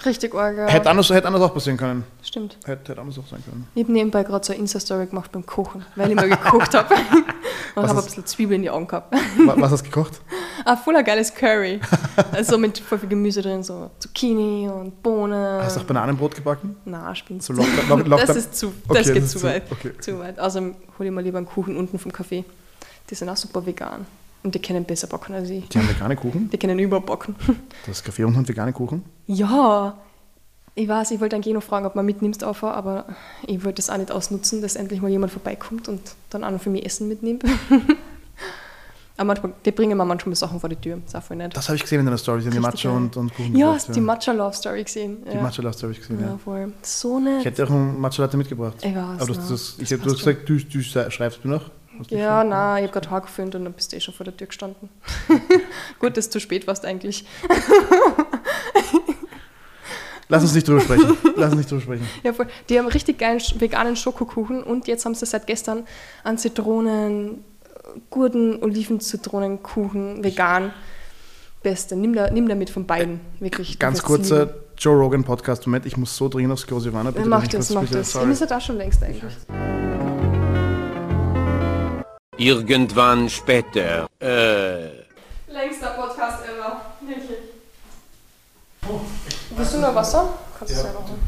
Richtig 0.06 0.34
arg. 0.34 0.58
Hätte, 0.72 0.90
anders, 0.90 1.10
hätte 1.10 1.28
anders 1.28 1.42
auch 1.42 1.54
passieren 1.54 1.78
können. 1.78 2.04
Stimmt. 2.24 2.58
Hätte, 2.66 2.92
hätte 2.92 3.02
anders 3.02 3.18
auch 3.20 3.28
sein 3.28 3.44
können. 3.44 3.68
Ich 3.76 3.84
habe 3.84 3.92
nebenbei 3.92 4.24
gerade 4.24 4.46
so 4.46 4.54
eine 4.54 4.62
Insta-Story 4.62 5.08
gemacht 5.08 5.32
beim 5.32 5.46
Kochen, 5.46 5.86
weil 5.96 6.10
ich 6.10 6.16
mal 6.16 6.30
gekocht 6.30 6.74
habe. 6.74 6.94
Und 7.76 7.88
habe 7.88 8.00
ein 8.00 8.06
bisschen 8.06 8.26
Zwiebeln 8.26 8.56
in 8.58 8.62
die 8.64 8.70
Augen 8.70 8.88
gehabt. 8.88 9.14
Wa- 9.14 9.56
Was 9.58 9.72
hast 9.72 9.82
du 9.86 9.90
gekocht? 9.90 10.22
Ah, 10.66 10.76
voller 10.76 11.04
geiles 11.04 11.34
Curry. 11.34 11.80
Also 12.34 12.58
mit 12.58 12.78
voll 12.80 13.00
viel 13.00 13.08
Gemüse 13.08 13.42
drin, 13.42 13.64
so 13.64 13.90
Zucchini 13.98 14.68
und 14.70 15.02
Bohnen. 15.02 15.64
Hast 15.64 15.78
du 15.78 15.80
auch 15.80 15.86
Bananenbrot 15.86 16.36
gebacken? 16.36 16.76
Na, 16.84 17.16
spinnst 17.16 17.48
So 17.48 17.54
Lockdown- 17.54 17.88
Lock- 17.88 18.10
Das 18.20 18.30
Lockdown- 18.30 18.36
ist 18.36 18.56
zu, 18.58 18.68
Okay, 18.90 18.98
das 19.00 19.14
geht 19.14 19.24
das 19.24 19.32
zu 19.32 19.40
zu- 19.40 19.48
weit. 19.48 19.64
okay. 19.72 19.92
Zu 20.02 20.20
weit. 20.20 20.38
Außerdem 20.38 20.76
hol 21.00 21.06
ich 21.06 21.12
mal 21.14 21.24
lieber 21.24 21.38
einen 21.38 21.48
Kuchen 21.48 21.78
unten 21.78 21.98
vom 21.98 22.12
Café. 22.12 22.44
Die 23.10 23.16
sind 23.16 23.30
auch 23.30 23.38
super 23.38 23.66
vegan. 23.66 24.06
Und 24.44 24.56
die 24.56 24.60
können 24.60 24.86
besser 24.86 25.07
backen 25.07 25.34
als 25.34 25.49
ich. 25.49 25.68
Die 25.68 25.78
haben 25.78 25.90
vegane 25.90 26.16
Kuchen. 26.16 26.49
Die 26.49 26.57
können 26.57 26.80
überbacken. 26.80 27.36
Das 27.86 28.03
Kaffee 28.03 28.24
und 28.24 28.48
vegane 28.48 28.72
Kuchen. 28.72 29.03
Ja, 29.28 29.98
ich 30.76 30.88
weiß, 30.88 31.11
ich 31.11 31.20
wollte 31.20 31.36
eigentlich 31.36 31.52
eh 31.52 31.53
noch 31.53 31.64
fragen, 31.64 31.86
ob 31.86 31.95
man 31.95 32.06
mitnimmst, 32.06 32.44
auf, 32.44 32.64
aber 32.64 33.06
ich 33.45 33.64
wollte 33.66 33.82
das 33.82 33.90
auch 33.90 33.98
nicht 33.98 34.11
ausnutzen, 34.11 34.61
dass 34.61 34.76
endlich 34.78 35.02
mal 35.02 35.10
jemand 35.10 35.32
vorbeikommt 35.34 35.90
und 35.90 35.99
dann 36.30 36.44
auch 36.45 36.52
noch 36.52 36.61
für 36.61 36.70
mich 36.70 36.86
Essen 36.86 37.10
mitnimmt. 37.10 37.44
aber 39.18 39.26
manchmal, 39.26 39.52
die 39.66 39.72
bringen 39.72 39.98
mir 39.98 40.06
manchmal 40.06 40.36
Sachen 40.36 40.57
vor 40.60 40.70
die 40.70 40.78
Tür. 40.78 40.98
Das 41.03 41.14
ist 41.14 41.16
auch 41.16 41.24
voll 41.24 41.36
nett. 41.38 41.57
Das 41.57 41.68
habe 41.68 41.76
ich 41.76 41.82
gesehen 41.82 41.99
in 41.99 42.06
deiner 42.06 42.18
Story. 42.18 42.41
Die 42.49 42.60
Matcha 42.60 42.91
und, 42.91 43.18
und 43.18 43.34
Kuchen 43.34 43.57
ja, 43.57 43.74
hast 43.74 43.90
du 43.90 43.94
die 43.94 43.99
Matcha 43.99 44.32
Love 44.32 44.56
Story 44.56 44.84
gesehen? 44.84 45.18
Die 45.30 45.36
ja. 45.36 45.41
Matcha 45.41 45.61
habe 45.64 45.91
ich 45.91 45.99
gesehen, 45.99 46.20
Ja, 46.22 46.28
ja. 46.28 46.38
voll. 46.38 46.72
So 46.82 47.20
nett. 47.20 47.40
Ich 47.40 47.45
hätte 47.45 47.66
auch 47.66 47.72
einen 47.72 47.99
Matcha 47.99 48.22
Latte 48.22 48.38
mitgebracht. 48.38 48.78
Ich 48.82 48.95
weiß, 48.95 49.22
Aber 49.22 49.34
das, 49.34 49.76
ich 49.80 49.90
Das 49.90 49.91
hab, 49.91 50.06
du 50.06 50.11
hast 50.11 50.24
passt 50.24 50.40
gesagt, 50.45 50.48
du, 50.48 50.60
du 50.60 51.11
schreibst 51.11 51.44
mir 51.44 51.52
noch. 51.52 51.72
Hast 52.00 52.12
Ja, 52.12 52.44
nein, 52.44 52.84
ich 52.84 52.90
habe 52.90 53.00
gerade 53.00 53.10
Haar 53.12 53.22
gefilmt 53.22 53.56
und 53.56 53.66
dann 53.66 53.74
bist 53.74 53.92
du 53.92 53.98
eh 53.98 54.00
schon 54.00 54.14
vor 54.14 54.24
der 54.24 54.36
Tür 54.36 54.48
gestanden. 54.48 54.90
Gut, 56.00 56.18
dass 56.18 56.28
du 56.28 56.34
zu 56.34 56.40
spät 56.40 56.66
warst 56.68 56.86
eigentlich. 56.86 57.26
Lass 60.32 60.44
uns 60.44 60.54
nicht 60.54 60.68
drüber 60.68 60.80
sprechen. 60.80 61.18
Lass 61.36 61.50
uns 61.52 61.58
nicht 61.58 61.72
drüber 61.72 61.82
sprechen. 61.82 62.08
Ja, 62.24 62.34
voll. 62.34 62.46
Die 62.70 62.78
haben 62.78 62.88
richtig 62.88 63.18
geilen 63.18 63.42
veganen 63.56 63.96
Schokokuchen 63.96 64.62
und 64.64 64.88
jetzt 64.88 65.04
haben 65.06 65.16
sie 65.16 65.26
seit 65.26 65.48
gestern 65.48 65.86
einen 66.24 66.38
Zitronen, 66.38 67.44
Gurden, 68.12 68.62
Oliven-Zitronenkuchen 68.62 70.24
vegan. 70.24 70.72
Beste. 71.64 71.96
Nimm 71.96 72.14
da, 72.14 72.30
nimm 72.30 72.48
da 72.48 72.56
mit 72.56 72.70
von 72.70 72.86
beiden. 72.86 73.20
Wirklich. 73.40 73.74
du 73.74 73.80
Ganz 73.80 74.04
kurzer 74.04 74.46
lieben. 74.46 74.54
Joe 74.78 74.96
Rogan 74.96 75.26
Podcast. 75.26 75.66
Moment, 75.68 75.86
ich 75.86 75.98
muss 75.98 76.16
so 76.16 76.30
dringend 76.30 76.54
aufs 76.54 76.66
Klo, 76.66 76.80
Silvana. 76.80 77.12
Bitte, 77.12 77.28
Mach 77.28 77.46
das, 77.48 77.72
mach 77.72 77.90
das. 77.90 78.16
Ich 78.16 78.26
muss 78.26 78.40
ja 78.40 78.46
da 78.46 78.62
schon 78.62 78.78
längst 78.78 79.04
eigentlich. 79.04 79.34
Irgendwann 82.40 83.30
später. 83.30 84.07
Äh. 84.22 84.86
Längster 85.52 85.90
Podcast 85.90 86.38
ever. 86.45 86.82
Wirklich. 87.02 87.38
Willst 89.57 89.74
du 89.74 89.80
nur 89.80 89.94
Wasser? 89.94 90.40
Kannst 90.57 90.74
du 90.74 90.80
selber 90.80 90.99
holen. 90.99 91.20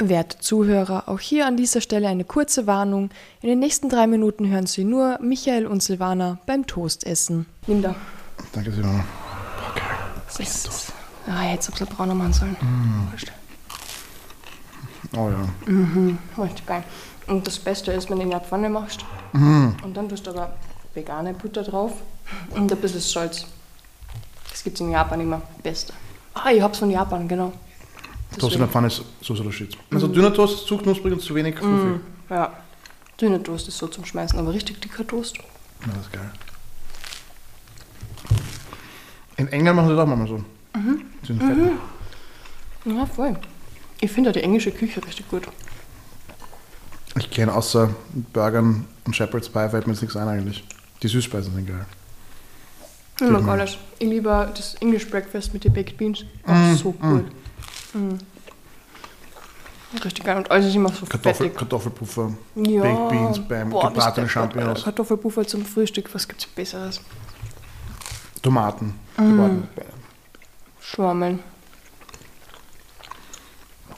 Werte 0.00 0.38
Zuhörer, 0.40 1.08
auch 1.08 1.18
hier 1.18 1.46
an 1.46 1.56
dieser 1.56 1.80
Stelle 1.80 2.06
eine 2.08 2.24
kurze 2.24 2.66
Warnung. 2.66 3.08
In 3.40 3.48
den 3.48 3.58
nächsten 3.60 3.88
drei 3.88 4.06
Minuten 4.06 4.48
hören 4.48 4.66
Sie 4.66 4.84
nur 4.84 5.18
Michael 5.22 5.66
und 5.66 5.82
Silvana 5.82 6.38
beim 6.44 6.66
Toastessen. 6.66 7.46
Nimm 7.66 7.80
da. 7.80 7.94
Danke, 8.52 8.70
Silvana. 8.72 9.04
Das 10.26 10.38
ist, 10.38 10.92
ah, 11.26 11.50
jetzt 11.50 11.68
hab's 11.68 11.80
ein 11.80 11.88
brauner 11.88 12.14
machen 12.14 12.34
sollen. 12.34 12.56
Wurscht. 13.10 13.32
Oh 15.16 15.30
ja. 15.30 16.42
Richtig 16.42 16.66
geil. 16.66 16.84
Und 17.26 17.46
das 17.46 17.58
Beste 17.58 17.92
ist, 17.92 18.08
wenn 18.10 18.18
du 18.18 18.24
in 18.24 18.30
der 18.30 18.40
Pfanne 18.40 18.68
machst 18.68 19.04
und 19.32 19.92
dann 19.94 20.08
tust 20.08 20.26
du 20.26 20.30
aber 20.30 20.54
vegane 20.94 21.34
Butter 21.34 21.62
drauf 21.62 21.92
und 22.50 22.70
ein 22.70 22.78
bisschen 22.78 23.00
Salz. 23.00 23.46
Das 24.50 24.62
gibt's 24.64 24.80
in 24.80 24.90
Japan 24.90 25.20
immer. 25.20 25.42
Beste. 25.62 25.92
Ah, 26.34 26.50
ich 26.50 26.60
hab's 26.60 26.78
von 26.78 26.90
Japan, 26.90 27.28
genau. 27.28 27.52
Toast 28.38 28.54
in 28.54 28.60
der 28.60 28.68
Pfanne 28.68 28.88
ist 28.88 29.02
so 29.20 29.34
so 29.34 29.50
Shit. 29.50 29.76
Also 29.90 30.08
dünner 30.08 30.32
Toast 30.32 30.60
ist 30.60 30.66
zu 30.66 30.76
knusprig 30.76 31.12
und 31.12 31.20
zu 31.20 31.34
wenig 31.34 31.56
fluffig. 31.58 32.00
Ja. 32.30 32.52
Dünner 33.20 33.42
Toast 33.42 33.68
ist 33.68 33.78
so 33.78 33.88
zum 33.88 34.04
Schmeißen, 34.04 34.38
aber 34.38 34.52
richtig 34.52 34.80
dicker 34.80 35.06
Toast. 35.06 35.36
Ja, 35.38 35.92
das 35.94 36.06
ist 36.06 36.12
geil. 36.12 36.30
In 39.38 39.48
England 39.48 39.76
machen 39.76 39.88
sie 39.88 39.94
das 39.96 40.02
auch 40.02 40.08
manchmal 40.08 40.28
so. 40.28 40.44
Sind 41.26 41.42
fett. 41.42 41.58
Ja, 42.84 43.06
voll. 43.06 43.36
Ich 44.00 44.10
finde 44.10 44.32
die 44.32 44.42
englische 44.42 44.70
Küche 44.70 45.04
richtig 45.04 45.28
gut. 45.28 45.48
Ich 47.18 47.30
kenne 47.30 47.52
außer 47.54 47.90
Burgern 48.32 48.86
und 49.04 49.16
Shepherd's 49.16 49.48
Pie 49.48 49.68
fällt 49.68 49.86
mir 49.86 49.92
jetzt 49.92 50.02
nichts 50.02 50.16
ein 50.16 50.28
eigentlich. 50.28 50.64
Die 51.02 51.08
Süßspeisen 51.08 51.54
sind 51.54 51.66
geil. 51.66 51.84
Ich 53.20 53.28
mag 53.28 53.46
alles. 53.48 53.76
Ich 53.98 54.08
liebe 54.08 54.48
das 54.54 54.74
English 54.76 55.08
Breakfast 55.10 55.52
mit 55.52 55.64
den 55.64 55.72
Baked 55.72 55.96
Beans. 55.96 56.24
Auch 56.46 56.76
so 56.76 56.92
gut. 56.92 57.24
Richtig 60.04 60.22
geil. 60.24 60.36
Und 60.36 60.50
alles 60.50 60.66
ist 60.66 60.76
immer 60.76 60.90
so 60.92 61.06
Kartoffel, 61.06 61.46
fettig. 61.46 61.56
Kartoffelpuffer, 61.58 62.32
Ja. 62.56 62.82
Baked 62.82 63.08
Beans 63.08 63.40
beim 63.48 63.70
Boah, 63.70 63.88
gebratenen 63.88 64.26
das- 64.26 64.32
Champignons, 64.32 64.84
Kartoffelpuffer 64.84 65.46
zum 65.46 65.64
Frühstück, 65.64 66.14
was 66.14 66.28
gibt's 66.28 66.46
Besseres? 66.46 67.00
Tomaten. 68.42 68.94
Gebratene 69.16 69.66
Beine. 69.74 69.88
Schwammeln. 70.80 71.38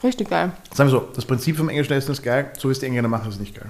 Richtig 0.03 0.29
geil. 0.29 0.51
Sagen 0.73 0.89
wir 0.89 0.99
so, 0.99 1.07
das 1.13 1.25
Prinzip 1.25 1.57
vom 1.57 1.69
englischen 1.69 1.93
Essen 1.93 2.11
ist 2.11 2.23
geil, 2.23 2.51
so 2.57 2.69
wie 2.69 2.71
es 2.71 2.79
die 2.79 2.87
Engländer 2.87 3.09
machen, 3.09 3.27
ist 3.29 3.35
es 3.35 3.39
nicht 3.39 3.55
geil. 3.55 3.69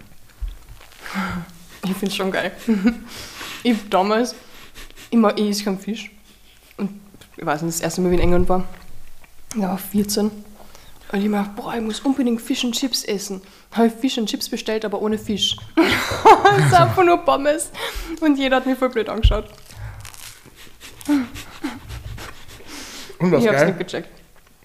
Ich 1.84 1.94
finde 1.94 2.08
es 2.08 2.16
schon 2.16 2.30
geil. 2.30 2.52
ich 3.64 3.74
hab 3.74 3.90
damals 3.90 4.36
immer, 5.10 5.36
ich 5.36 5.50
esse 5.50 5.64
keinen 5.64 5.80
Fisch. 5.80 6.12
Und 6.78 6.92
ich 7.36 7.44
weiß 7.44 7.64
nicht, 7.64 7.74
das 7.74 7.82
erste 7.82 8.02
Mal, 8.02 8.12
wie 8.12 8.16
ich 8.16 8.22
in 8.22 8.26
England 8.26 8.48
war, 8.50 8.66
da 9.56 9.70
war 9.70 9.76
ich 9.76 9.82
14. 9.82 10.30
Und 11.12 11.22
ich 11.22 11.28
mir 11.28 11.44
boah, 11.56 11.74
ich 11.74 11.82
muss 11.82 12.00
unbedingt 12.02 12.40
Fish 12.40 12.64
and 12.64 12.76
Chips 12.76 13.04
essen. 13.04 13.42
Habe 13.72 13.88
ich 13.88 13.94
Fish 13.94 14.20
and 14.20 14.30
Chips 14.30 14.48
bestellt, 14.48 14.86
aber 14.86 15.02
ohne 15.02 15.18
Fisch. 15.18 15.58
Es 16.58 16.66
ist 16.66 16.74
einfach 16.74 17.04
nur 17.04 17.18
Pommes. 17.20 17.72
Und 18.20 18.38
jeder 18.38 18.58
hat 18.58 18.66
mich 18.66 18.78
voll 18.78 18.90
blöd 18.90 19.10
angeschaut. 19.10 19.46
Und 23.18 23.32
was 23.32 23.42
ich 23.42 23.50
hab's 23.50 23.60
geil? 23.60 23.68
nicht 23.68 23.80
gecheckt. 23.80 24.21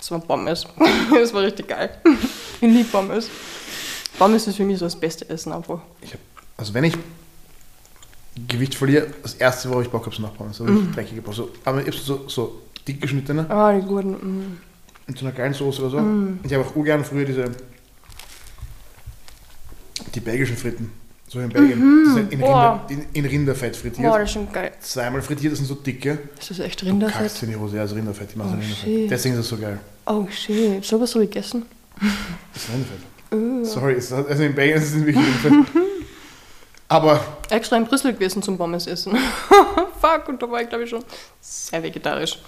Das 0.07 0.11
war 0.13 0.21
Pommes. 0.21 0.65
das 1.15 1.35
war 1.35 1.43
richtig 1.43 1.67
geil. 1.67 1.91
Ich 2.61 2.63
liebe 2.63 2.85
Pommes. 2.85 3.29
Pommes 4.17 4.47
ist 4.47 4.55
für 4.57 4.63
mich 4.63 4.79
so 4.79 4.85
das 4.85 4.95
beste 4.95 5.29
Essen 5.29 5.53
einfach. 5.53 5.81
Ich 6.01 6.13
hab, 6.13 6.21
also 6.57 6.73
wenn 6.75 6.85
ich 6.85 6.95
Gewicht 8.47 8.77
verliere, 8.77 9.09
das 9.21 9.35
erste, 9.35 9.69
worauf 9.69 9.83
ich 9.83 9.89
Bock 9.91 10.07
habe, 10.07 10.15
sind 10.15 10.25
Nachbarn. 10.25 10.53
So 10.53 10.63
Mhm. 10.63 10.77
richtig 10.77 10.95
dreckige 10.95 11.23
Pommes. 11.23 11.37
So, 11.39 11.51
aber 11.65 11.85
ich 11.85 11.97
so, 12.01 12.29
so 12.29 12.63
dick 12.87 13.01
geschnittene, 13.01 13.51
Ah, 13.51 13.73
die 13.73 13.85
guten. 13.85 14.13
Mm. 14.13 14.59
mit 15.09 15.19
so 15.19 15.27
einer 15.27 15.35
geilen 15.35 15.53
Soße 15.55 15.81
oder 15.83 15.91
so. 15.91 15.99
Mhm. 15.99 16.39
Ich 16.45 16.53
habe 16.55 16.65
auch 16.65 16.77
ungern 16.77 17.05
früher 17.05 17.25
diese 17.25 17.51
die 20.15 20.21
belgischen 20.21 20.57
Fritten. 20.57 20.93
So 21.29 21.41
in 21.41 21.49
Belgien. 21.49 21.73
In, 21.81 22.39
Mhm. 22.39 22.41
Boah. 22.41 22.87
Rinder, 22.89 23.03
in, 23.13 23.25
in 23.25 23.27
Rinderfett 23.29 23.75
frittiert. 23.77 24.07
Boah, 24.09 24.21
das 24.21 24.29
ist 24.29 24.35
schon 24.35 24.53
geil. 24.53 24.71
Zweimal 24.81 25.21
frittiert, 25.21 25.51
das 25.53 25.59
sind 25.59 25.67
so 25.67 25.75
dicke. 25.75 26.19
Ist 26.39 26.51
das 26.51 26.61
echt 26.61 26.81
Du 26.81 26.87
Rinderfett? 26.87 27.19
kackst 27.23 27.43
in 27.43 27.51
die 27.51 27.57
Hose, 27.57 27.75
ja, 27.77 27.83
also 27.83 27.97
Rinderfett, 27.97 28.33
die 28.33 28.39
machen 28.39 28.53
Oh, 28.55 28.61
Rinderfett. 28.61 29.11
Deswegen 29.11 29.35
ist 29.35 29.41
es 29.41 29.49
so 29.49 29.57
geil. 29.57 29.81
Oh 30.07 30.27
shit, 30.31 30.85
sowas 30.85 31.15
habe 31.15 31.25
ich 31.25 31.31
gegessen. 31.31 31.67
Das 32.53 32.63
ist 32.63 32.71
Rinderfett. 32.71 33.67
Sorry, 33.67 33.95
es 33.95 34.05
ist, 34.07 34.13
also 34.13 34.43
in 34.43 34.55
Belgien 34.55 34.79
ist 34.79 34.95
es 34.95 35.05
wirklich 35.05 35.17
Rinderfett. 35.45 35.83
Aber 36.89 37.21
Extra 37.51 37.77
in 37.77 37.85
Brüssel 37.85 38.13
gewesen 38.13 38.43
zum 38.43 38.57
Pommes 38.57 38.87
essen. 38.87 39.17
Fuck, 40.01 40.29
und 40.29 40.41
da 40.41 40.51
war 40.51 40.63
ich 40.63 40.69
glaube 40.69 40.85
ich 40.85 40.91
schon 40.91 41.05
sehr 41.41 41.83
vegetarisch. 41.83 42.39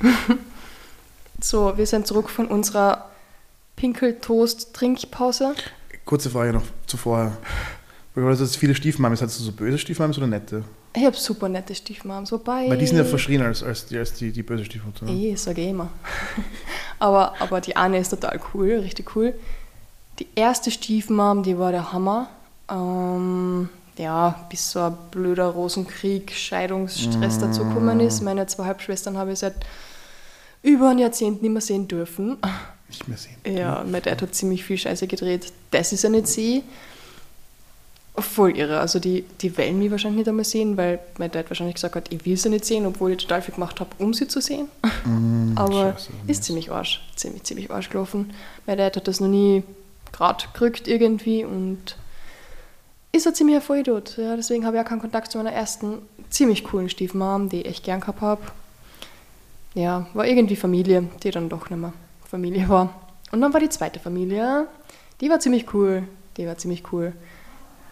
so, 1.40 1.76
wir 1.76 1.86
sind 1.86 2.06
zurück 2.06 2.28
von 2.28 2.48
unserer 2.48 3.10
Pinkeltoast-Trinkpause. 3.76 5.54
kurze 6.04 6.30
Frage 6.30 6.54
noch 6.54 6.64
zuvor. 6.86 7.36
Weil 8.14 8.34
du 8.34 8.46
viele 8.46 8.74
Stiefmamis. 8.74 9.20
Hattest 9.20 9.40
du 9.40 9.44
so 9.44 9.52
böse 9.52 9.78
Stiefmamis 9.78 10.16
oder 10.16 10.26
nette? 10.26 10.64
Ich 10.96 11.04
habe 11.04 11.14
super 11.14 11.50
nette 11.50 11.74
Stiefmams, 11.74 12.32
wobei... 12.32 12.70
Weil 12.70 12.78
die 12.78 12.86
sind 12.86 12.96
ja 12.96 13.04
verschrien 13.04 13.42
als, 13.42 13.62
als, 13.62 13.84
die, 13.84 13.98
als 13.98 14.14
die, 14.14 14.32
die 14.32 14.42
böse 14.42 14.64
Stiefmutter. 14.64 15.04
ne? 15.04 15.12
Eh, 15.12 15.36
sage 15.36 15.60
ich 15.60 15.68
immer. 15.68 15.90
aber, 16.98 17.34
aber 17.38 17.60
die 17.60 17.76
eine 17.76 17.98
ist 17.98 18.08
total 18.08 18.40
cool, 18.54 18.78
richtig 18.78 19.14
cool. 19.14 19.34
Die 20.18 20.26
erste 20.34 20.70
Stiefmam, 20.70 21.42
die 21.42 21.58
war 21.58 21.70
der 21.70 21.92
Hammer. 21.92 22.30
Ähm, 22.70 23.68
ja, 23.98 24.46
bis 24.48 24.70
so 24.70 24.80
ein 24.80 24.96
blöder 25.10 25.48
Rosenkrieg, 25.48 26.32
Scheidungsstress 26.32 27.40
dazu 27.40 27.64
gekommen 27.64 28.00
ist. 28.00 28.22
Meine 28.22 28.46
zwei 28.46 28.64
Halbschwestern 28.64 29.18
habe 29.18 29.32
ich 29.32 29.40
seit 29.40 29.54
über 30.62 30.90
ein 30.90 30.98
Jahrzehnt 30.98 31.42
nicht 31.42 31.52
mehr 31.52 31.60
sehen 31.60 31.88
dürfen. 31.88 32.38
Nicht 32.88 33.06
mehr 33.06 33.18
sehen. 33.18 33.36
Ja, 33.44 33.84
mein 33.86 34.00
Dad 34.00 34.22
hat 34.22 34.34
ziemlich 34.34 34.64
viel 34.64 34.78
Scheiße 34.78 35.06
gedreht. 35.06 35.52
Das 35.70 35.92
ist 35.92 36.04
ja 36.04 36.08
nicht 36.08 36.26
sie. 36.26 36.62
Voll 38.18 38.56
irre. 38.56 38.80
Also 38.80 38.98
die, 38.98 39.24
die 39.40 39.56
wollen 39.58 39.78
mich 39.78 39.90
wahrscheinlich 39.90 40.18
nicht 40.18 40.28
einmal 40.28 40.44
sehen, 40.44 40.76
weil 40.76 40.98
mein 41.18 41.30
Dad 41.30 41.50
wahrscheinlich 41.50 41.74
gesagt 41.74 41.96
hat, 41.96 42.12
ich 42.12 42.24
will 42.24 42.36
sie 42.36 42.48
nicht 42.48 42.64
sehen, 42.64 42.86
obwohl 42.86 43.12
ich 43.12 43.18
total 43.18 43.42
viel 43.42 43.54
gemacht 43.54 43.78
habe, 43.80 43.90
um 43.98 44.14
sie 44.14 44.26
zu 44.26 44.40
sehen. 44.40 44.68
Aber 45.54 45.92
Scheiße, 45.92 46.10
ist 46.26 46.44
ziemlich 46.44 46.70
arsch. 46.70 47.06
Ziemlich, 47.14 47.44
ziemlich 47.44 47.70
arsch 47.70 47.90
gelaufen. 47.90 48.32
Mein 48.66 48.78
Dad 48.78 48.96
hat 48.96 49.06
das 49.06 49.20
noch 49.20 49.28
nie 49.28 49.62
gerade 50.12 50.44
gerückt 50.54 50.88
irgendwie 50.88 51.44
und 51.44 51.96
ist 53.12 53.26
ein 53.26 53.34
ziemlich 53.34 53.62
Vollidiot. 53.62 54.16
Ja, 54.16 54.36
deswegen 54.36 54.64
habe 54.64 54.76
ich 54.76 54.82
auch 54.82 54.88
keinen 54.88 55.00
Kontakt 55.00 55.30
zu 55.30 55.38
meiner 55.38 55.52
ersten 55.52 55.98
ziemlich 56.30 56.64
coolen 56.64 56.88
Stiefmom, 56.88 57.48
die 57.48 57.62
ich 57.62 57.66
echt 57.66 57.84
gern 57.84 58.00
gehabt 58.00 58.20
habe. 58.20 58.42
Ja, 59.74 60.06
war 60.14 60.26
irgendwie 60.26 60.56
Familie, 60.56 61.08
die 61.22 61.30
dann 61.30 61.48
doch 61.48 61.68
nicht 61.68 61.78
mehr 61.78 61.92
Familie 62.28 62.68
war. 62.68 62.94
Und 63.30 63.40
dann 63.40 63.52
war 63.52 63.60
die 63.60 63.68
zweite 63.68 64.00
Familie, 64.00 64.66
die 65.20 65.28
war 65.28 65.40
ziemlich 65.40 65.72
cool. 65.74 66.04
Die 66.36 66.46
war 66.46 66.56
ziemlich 66.56 66.92
cool. 66.92 67.12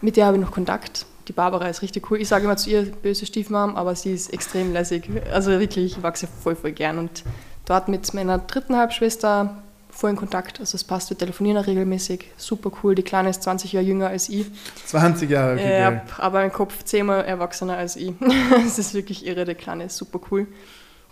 Mit 0.05 0.17
der 0.17 0.27
habe 0.27 0.37
ich 0.37 0.43
noch 0.43 0.51
Kontakt. 0.51 1.07
Die 1.27 1.33
Barbara 1.33 1.67
ist 1.67 1.81
richtig 1.81 2.11
cool. 2.11 2.21
Ich 2.21 2.27
sage 2.27 2.43
immer 2.45 2.57
zu 2.57 2.69
ihr 2.69 2.83
böse 2.83 3.25
Stiefmom, 3.25 3.75
aber 3.75 3.95
sie 3.95 4.13
ist 4.13 4.31
extrem 4.31 4.71
lässig. 4.71 5.09
Also 5.33 5.49
wirklich, 5.59 5.97
ich 5.97 6.17
sie 6.19 6.27
voll, 6.27 6.55
voll 6.55 6.73
gern. 6.73 6.99
Und 6.99 7.23
dort 7.65 7.87
mit 7.87 8.13
meiner 8.13 8.37
dritten 8.37 8.75
Halbschwester 8.77 9.57
voll 9.89 10.11
in 10.11 10.15
Kontakt. 10.15 10.59
Also 10.59 10.75
es 10.75 10.83
passt, 10.83 11.09
wir 11.09 11.17
telefonieren 11.17 11.57
auch 11.57 11.65
regelmäßig. 11.65 12.25
Super 12.37 12.69
cool. 12.83 12.93
Die 12.93 13.01
Kleine 13.01 13.29
ist 13.31 13.41
20 13.41 13.73
Jahre 13.73 13.83
jünger 13.87 14.09
als 14.09 14.29
ich. 14.29 14.45
20 14.85 15.27
Jahre, 15.27 15.53
okay, 15.53 15.79
Ja, 15.79 15.89
geil. 15.89 16.01
aber 16.19 16.43
im 16.43 16.53
Kopf 16.53 16.83
zehnmal 16.83 17.25
erwachsener 17.25 17.75
als 17.75 17.95
ich. 17.95 18.13
Es 18.67 18.77
ist 18.77 18.93
wirklich 18.93 19.25
irre, 19.25 19.43
die 19.45 19.55
Kleine 19.55 19.85
ist 19.85 19.97
super 19.97 20.19
cool. 20.29 20.45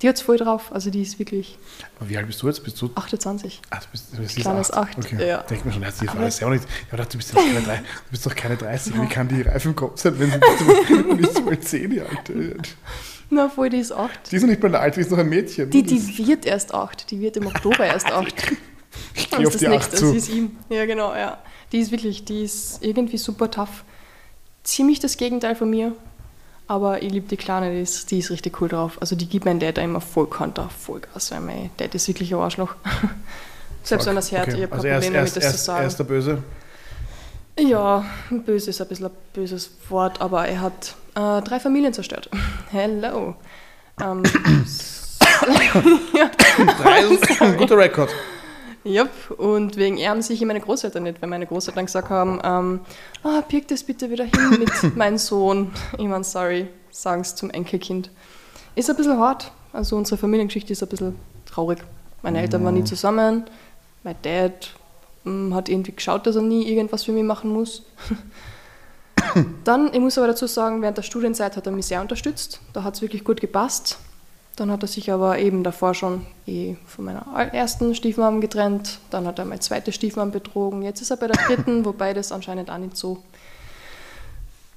Die 0.04 0.10
hat 0.10 0.18
es 0.18 0.22
voll 0.22 0.38
drauf, 0.38 0.72
also 0.74 0.90
die 0.90 1.02
ist 1.02 1.18
wirklich 1.18 1.58
Aber 2.00 2.10
wie 2.10 2.18
alt 2.18 2.28
bist 2.28 2.42
du 2.42 2.48
jetzt? 2.48 2.64
Bist 2.64 2.80
du? 2.82 2.90
28. 2.94 3.62
Ach, 3.70 3.82
du 3.84 3.88
bist, 3.92 4.06
du 4.14 4.18
bist 4.18 4.36
Kleine 4.36 4.60
ist 4.60 4.74
acht, 4.74 4.98
Okay. 4.98 5.28
ja. 5.28 5.38
Denk 5.44 5.66
mir 5.66 5.72
schon, 5.72 5.84
Aber- 5.84 5.92
Frage. 5.94 6.26
Ist 6.26 6.40
ja 6.42 6.48
auch 6.48 6.52
nicht. 6.52 6.66
Ich 6.92 6.98
dachte, 6.98 7.10
du 7.12 7.18
bist, 7.18 7.34
doch 7.34 7.40
keine, 7.42 7.62
du 7.62 8.12
bist 8.12 8.26
doch 8.26 8.36
keine 8.36 8.58
30. 8.58 9.02
Wie 9.02 9.08
kann 9.08 9.28
die 9.30 9.42
reif 9.42 9.64
im 9.66 9.76
Kopf 9.76 10.00
sein, 10.02 10.20
wenn 10.20 10.30
sie 10.30 10.38
nicht 11.22 11.46
mal 11.46 11.60
10 11.62 11.92
Jahre 11.94 12.10
alt 12.10 12.30
ist? 12.30 12.76
Na, 13.30 13.48
voll, 13.50 13.70
die 13.70 13.78
ist 13.78 13.92
acht. 13.94 14.30
Die 14.32 14.36
ist 14.36 14.42
noch 14.44 14.50
nicht 14.50 14.62
mal 14.62 14.76
alt, 14.76 14.96
die 14.98 15.00
ist 15.00 15.10
noch 15.10 15.18
ein 15.18 15.30
Mädchen. 15.30 15.70
Die, 15.70 15.82
die 15.84 16.28
wird 16.28 16.46
erst 16.46 16.74
acht. 16.74 17.10
Die 17.10 17.20
wird 17.22 17.38
im 17.38 17.48
Oktober 17.48 17.86
erst 17.86 18.12
acht. 18.12 18.52
ich 19.16 19.30
Das 19.30 19.38
gehe 19.40 19.48
auf 19.48 19.54
das 19.54 19.60
die 19.62 19.68
8 19.68 19.74
nächste. 19.74 19.96
zu. 19.96 20.12
Sie 20.12 20.18
ist 20.18 20.30
ihm. 20.30 20.52
Ja, 20.70 20.86
genau, 20.86 21.16
ja. 21.16 21.42
Die 21.72 21.80
ist 21.80 21.92
wirklich, 21.92 22.26
die 22.26 22.44
ist 22.44 22.84
irgendwie 22.84 23.18
super 23.18 23.50
tough. 23.50 23.86
Ziemlich 24.64 25.00
das 25.00 25.16
Gegenteil 25.18 25.56
von 25.56 25.70
mir. 25.70 25.96
Aber 26.68 27.04
ich 27.04 27.12
liebe 27.12 27.28
die 27.28 27.38
Kleine, 27.38 27.72
die 27.72 27.82
ist, 27.82 28.10
die 28.10 28.20
ist 28.20 28.32
richtig 28.32 28.62
cool 28.62 28.70
drauf. 28.70 28.98
Also 29.02 29.16
die 29.16 29.28
gibt 29.28 29.46
mein 29.46 29.60
Dad 29.60 29.78
immer 29.78 30.02
voll 30.02 30.28
Konter, 30.28 30.70
voll 30.70 31.02
Gas, 31.02 31.32
weil 31.32 31.42
mein 31.42 31.70
Dad 31.78 31.94
ist 31.94 32.08
wirklich 32.08 32.34
ein 32.34 32.40
Arschloch. 32.40 32.76
Selbst 33.84 34.08
wenn 34.08 34.16
er 34.16 34.20
es 34.20 34.32
hört, 34.32 34.48
Okay. 34.48 34.56
ich 34.58 34.64
habe 34.64 34.72
also 34.74 34.84
kein 34.88 34.94
Problem 34.94 35.14
damit, 35.14 35.36
das 35.36 35.44
er 35.44 35.52
zu 35.52 35.58
sagen. 35.58 35.82
er 35.82 35.88
ist 35.88 36.00
der 36.00 36.04
Böse. 36.06 36.44
Ja, 37.60 38.06
böse 38.46 38.70
ist 38.72 38.82
ein 38.82 38.88
bisschen 38.88 39.06
ein 39.08 39.12
böses 39.34 39.72
Wort, 39.90 40.22
aber 40.22 40.48
er 40.48 40.62
hat 40.62 40.96
äh, 41.16 41.42
drei 41.42 41.60
Familien 41.60 41.94
zerstört. 41.94 42.30
Hello. 42.72 43.36
Ähm, 44.02 44.24
ja, 46.16 46.32
Drei 46.82 47.02
ist 47.02 47.42
ein 47.42 47.58
guter 47.58 47.78
Rekord. 47.78 48.10
Yep. 48.86 49.10
Und 49.38 49.78
wegen 49.78 49.98
ihm 49.98 50.22
sehe 50.22 50.36
ich 50.36 50.46
meine 50.46 50.60
Großeltern 50.60 51.04
nicht, 51.04 51.22
weil 51.22 51.30
meine 51.30 51.46
Großeltern 51.46 51.86
gesagt 51.86 52.10
haben, 52.10 52.40
ähm, 52.44 52.80
ah, 53.24 53.42
birg 53.42 53.68
das 53.68 53.84
bitte 53.84 54.10
wieder 54.10 54.26
hin 54.26 54.60
mit 54.60 54.96
meinem 54.96 55.18
Sohn. 55.18 55.72
Ich 55.98 56.08
meine, 56.08 56.24
sorry, 56.24 56.68
sagen 56.92 57.22
es 57.22 57.36
zum 57.36 57.50
Enkelkind. 57.50 58.10
Ist 58.76 58.90
ein 58.90 58.96
bisschen 58.96 59.18
hart. 59.20 59.52
Also 59.72 59.96
unsere 59.96 60.18
Familiengeschichte 60.18 60.74
ist 60.74 60.84
ein 60.84 60.90
bisschen 60.90 61.16
traurig. 61.46 61.80
Meine 62.22 62.40
Eltern 62.42 62.64
waren 62.64 62.76
nie 62.76 62.84
zusammen. 62.84 63.46
Mein 64.04 64.16
Dad 64.22 64.74
mm, 65.24 65.54
hat 65.54 65.70
irgendwie 65.70 65.92
geschaut, 65.92 66.26
dass 66.26 66.36
er 66.36 66.42
nie 66.42 66.68
irgendwas 66.68 67.04
für 67.04 67.12
mich 67.12 67.24
machen 67.24 67.52
muss. 67.52 67.84
Dann, 69.64 69.94
ich 69.94 70.00
muss 70.00 70.18
aber 70.18 70.28
dazu 70.28 70.48
sagen, 70.48 70.82
während 70.82 70.98
der 70.98 71.04
Studienzeit 71.04 71.56
hat 71.56 71.66
er 71.66 71.72
mich 71.72 71.86
sehr 71.86 72.02
unterstützt. 72.02 72.60
Da 72.74 72.84
hat 72.84 72.96
es 72.96 73.02
wirklich 73.02 73.24
gut 73.24 73.42
gepasst. 73.42 73.98
Dann 74.56 74.70
hat 74.70 74.84
er 74.84 74.88
sich 74.88 75.12
aber 75.12 75.40
eben 75.40 75.64
davor 75.64 75.96
schon 75.96 76.26
eh 76.46 76.76
von 76.86 77.06
meiner 77.06 77.26
ersten 77.54 77.96
Stiefmam 77.96 78.40
getrennt. 78.40 79.00
Dann 79.10 79.26
hat 79.26 79.40
er 79.40 79.46
meine 79.46 79.62
zweite 79.62 79.92
Stiefmam 79.92 80.32
betrogen. 80.32 80.84
Jetzt 80.84 81.02
ist 81.02 81.10
er 81.10 81.18
bei 81.18 81.28
der 81.28 81.42
dritten, 81.48 81.86
wobei 81.86 82.14
das 82.14 82.32
anscheinend 82.32 82.70
auch 82.70 82.78
nicht 82.78 82.96
so 82.96 83.24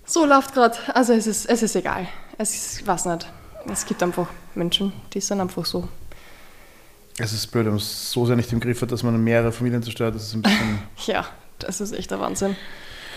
so 0.06 0.24
läuft 0.24 0.54
gerade. 0.54 0.76
Also 0.94 1.12
es 1.12 1.26
ist, 1.26 1.46
es 1.46 1.62
ist 1.62 1.76
egal. 1.76 2.06
Es 2.38 2.54
ist, 2.54 2.86
weiß 2.86 3.06
nicht. 3.06 3.26
Es 3.70 3.84
gibt 3.84 4.02
einfach 4.02 4.28
Menschen, 4.54 4.92
die 5.12 5.20
sind 5.20 5.40
einfach 5.40 5.66
so. 5.66 5.88
Es 7.18 7.32
ist 7.32 7.48
blöd, 7.48 7.64
wenn 7.64 7.72
man 7.72 7.80
es 7.80 8.12
so 8.12 8.24
sehr 8.26 8.36
nicht 8.36 8.52
im 8.52 8.60
Griff 8.60 8.80
hat, 8.82 8.92
dass 8.92 9.02
man 9.02 9.22
mehrere 9.22 9.50
Familien 9.50 9.82
zerstört. 9.82 10.14
Das 10.14 10.22
ist 10.22 10.34
ein 10.34 10.42
bisschen. 10.42 10.78
Ja, 11.06 11.26
das 11.58 11.80
ist 11.80 11.92
echt 11.92 12.10
der 12.10 12.20
Wahnsinn. 12.20 12.56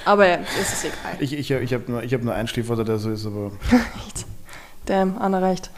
Aber 0.05 0.27
ja, 0.27 0.39
es 0.59 0.73
ist 0.73 0.85
egal. 0.85 1.17
ich 1.19 1.33
ich, 1.33 1.51
ich 1.51 1.73
habe 1.73 1.91
nur, 1.91 2.03
ich 2.03 2.13
hab 2.13 2.23
nur 2.23 2.33
einen 2.33 2.47
Stiefvater, 2.47 2.85
der 2.85 2.97
so 2.97 3.11
ist, 3.11 3.25
aber. 3.25 3.51
Damn, 4.85 5.17
Anna 5.19 5.39
reicht. 5.39 5.69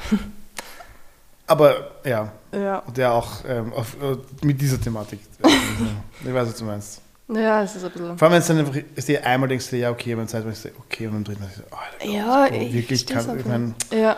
Aber 1.51 1.91
ja, 2.05 2.31
Ja. 2.53 2.81
der 2.95 3.11
auch 3.13 3.43
ähm, 3.45 3.73
auf, 3.73 3.95
äh, 4.01 4.15
mit 4.45 4.59
dieser 4.61 4.79
Thematik. 4.79 5.19
ich 6.25 6.33
weiß, 6.33 6.47
was 6.47 6.55
du 6.55 6.63
meinst. 6.63 7.01
Ja, 7.27 7.61
es 7.63 7.75
ist 7.75 7.83
ein 7.83 7.91
bisschen. 7.91 8.17
Vor 8.17 8.25
allem, 8.27 8.33
wenn 8.33 8.41
es 8.41 8.47
dann 8.47 8.57
einfach 8.59 8.75
ist, 8.95 9.07
dir 9.07 9.25
einmal 9.25 9.49
denkst 9.49 9.69
du, 9.69 9.77
ja, 9.77 9.89
okay, 9.91 10.13
aber 10.13 10.21
dann 10.21 10.29
Zeit, 10.29 10.45
denkst 10.45 10.61
du, 10.63 10.69
okay, 10.79 11.07
und 11.07 11.13
beim 11.13 11.23
dritten 11.25 11.41
Mal 11.41 11.49
denkst 11.49 11.61
du, 11.69 11.75
oh, 11.75 12.11
Ja, 12.13 12.47
ich 12.47 12.73
wirklich, 12.73 13.05
kann, 13.05 13.37
ich 13.39 13.45
mein, 13.45 13.75
Ja, 13.91 14.15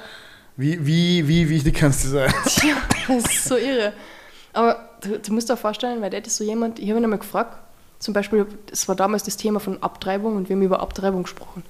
wie, 0.58 0.86
wie, 0.86 1.28
wie 1.28 1.50
wichtig 1.50 1.76
kannst 1.76 2.04
du 2.06 2.10
sein? 2.10 2.32
Tja, 2.46 2.76
das 3.08 3.24
ist 3.26 3.46
so 3.46 3.58
irre. 3.58 3.94
Aber 4.54 4.90
du, 5.02 5.18
du 5.20 5.34
musst 5.34 5.50
dir 5.50 5.58
vorstellen, 5.58 6.00
weil 6.02 6.12
Dad 6.12 6.28
ist 6.28 6.38
so 6.38 6.44
jemand, 6.44 6.78
ich 6.78 6.90
habe 6.90 7.00
ihn 7.00 7.04
einmal 7.04 7.18
gefragt, 7.20 7.58
zum 7.98 8.14
Beispiel, 8.14 8.46
es 8.72 8.88
war 8.88 8.96
damals 8.96 9.24
das 9.24 9.38
Thema 9.38 9.60
von 9.60 9.82
Abtreibung 9.82 10.36
und 10.36 10.50
wir 10.50 10.56
haben 10.56 10.62
über 10.64 10.82
Abtreibung 10.82 11.24
gesprochen. 11.24 11.64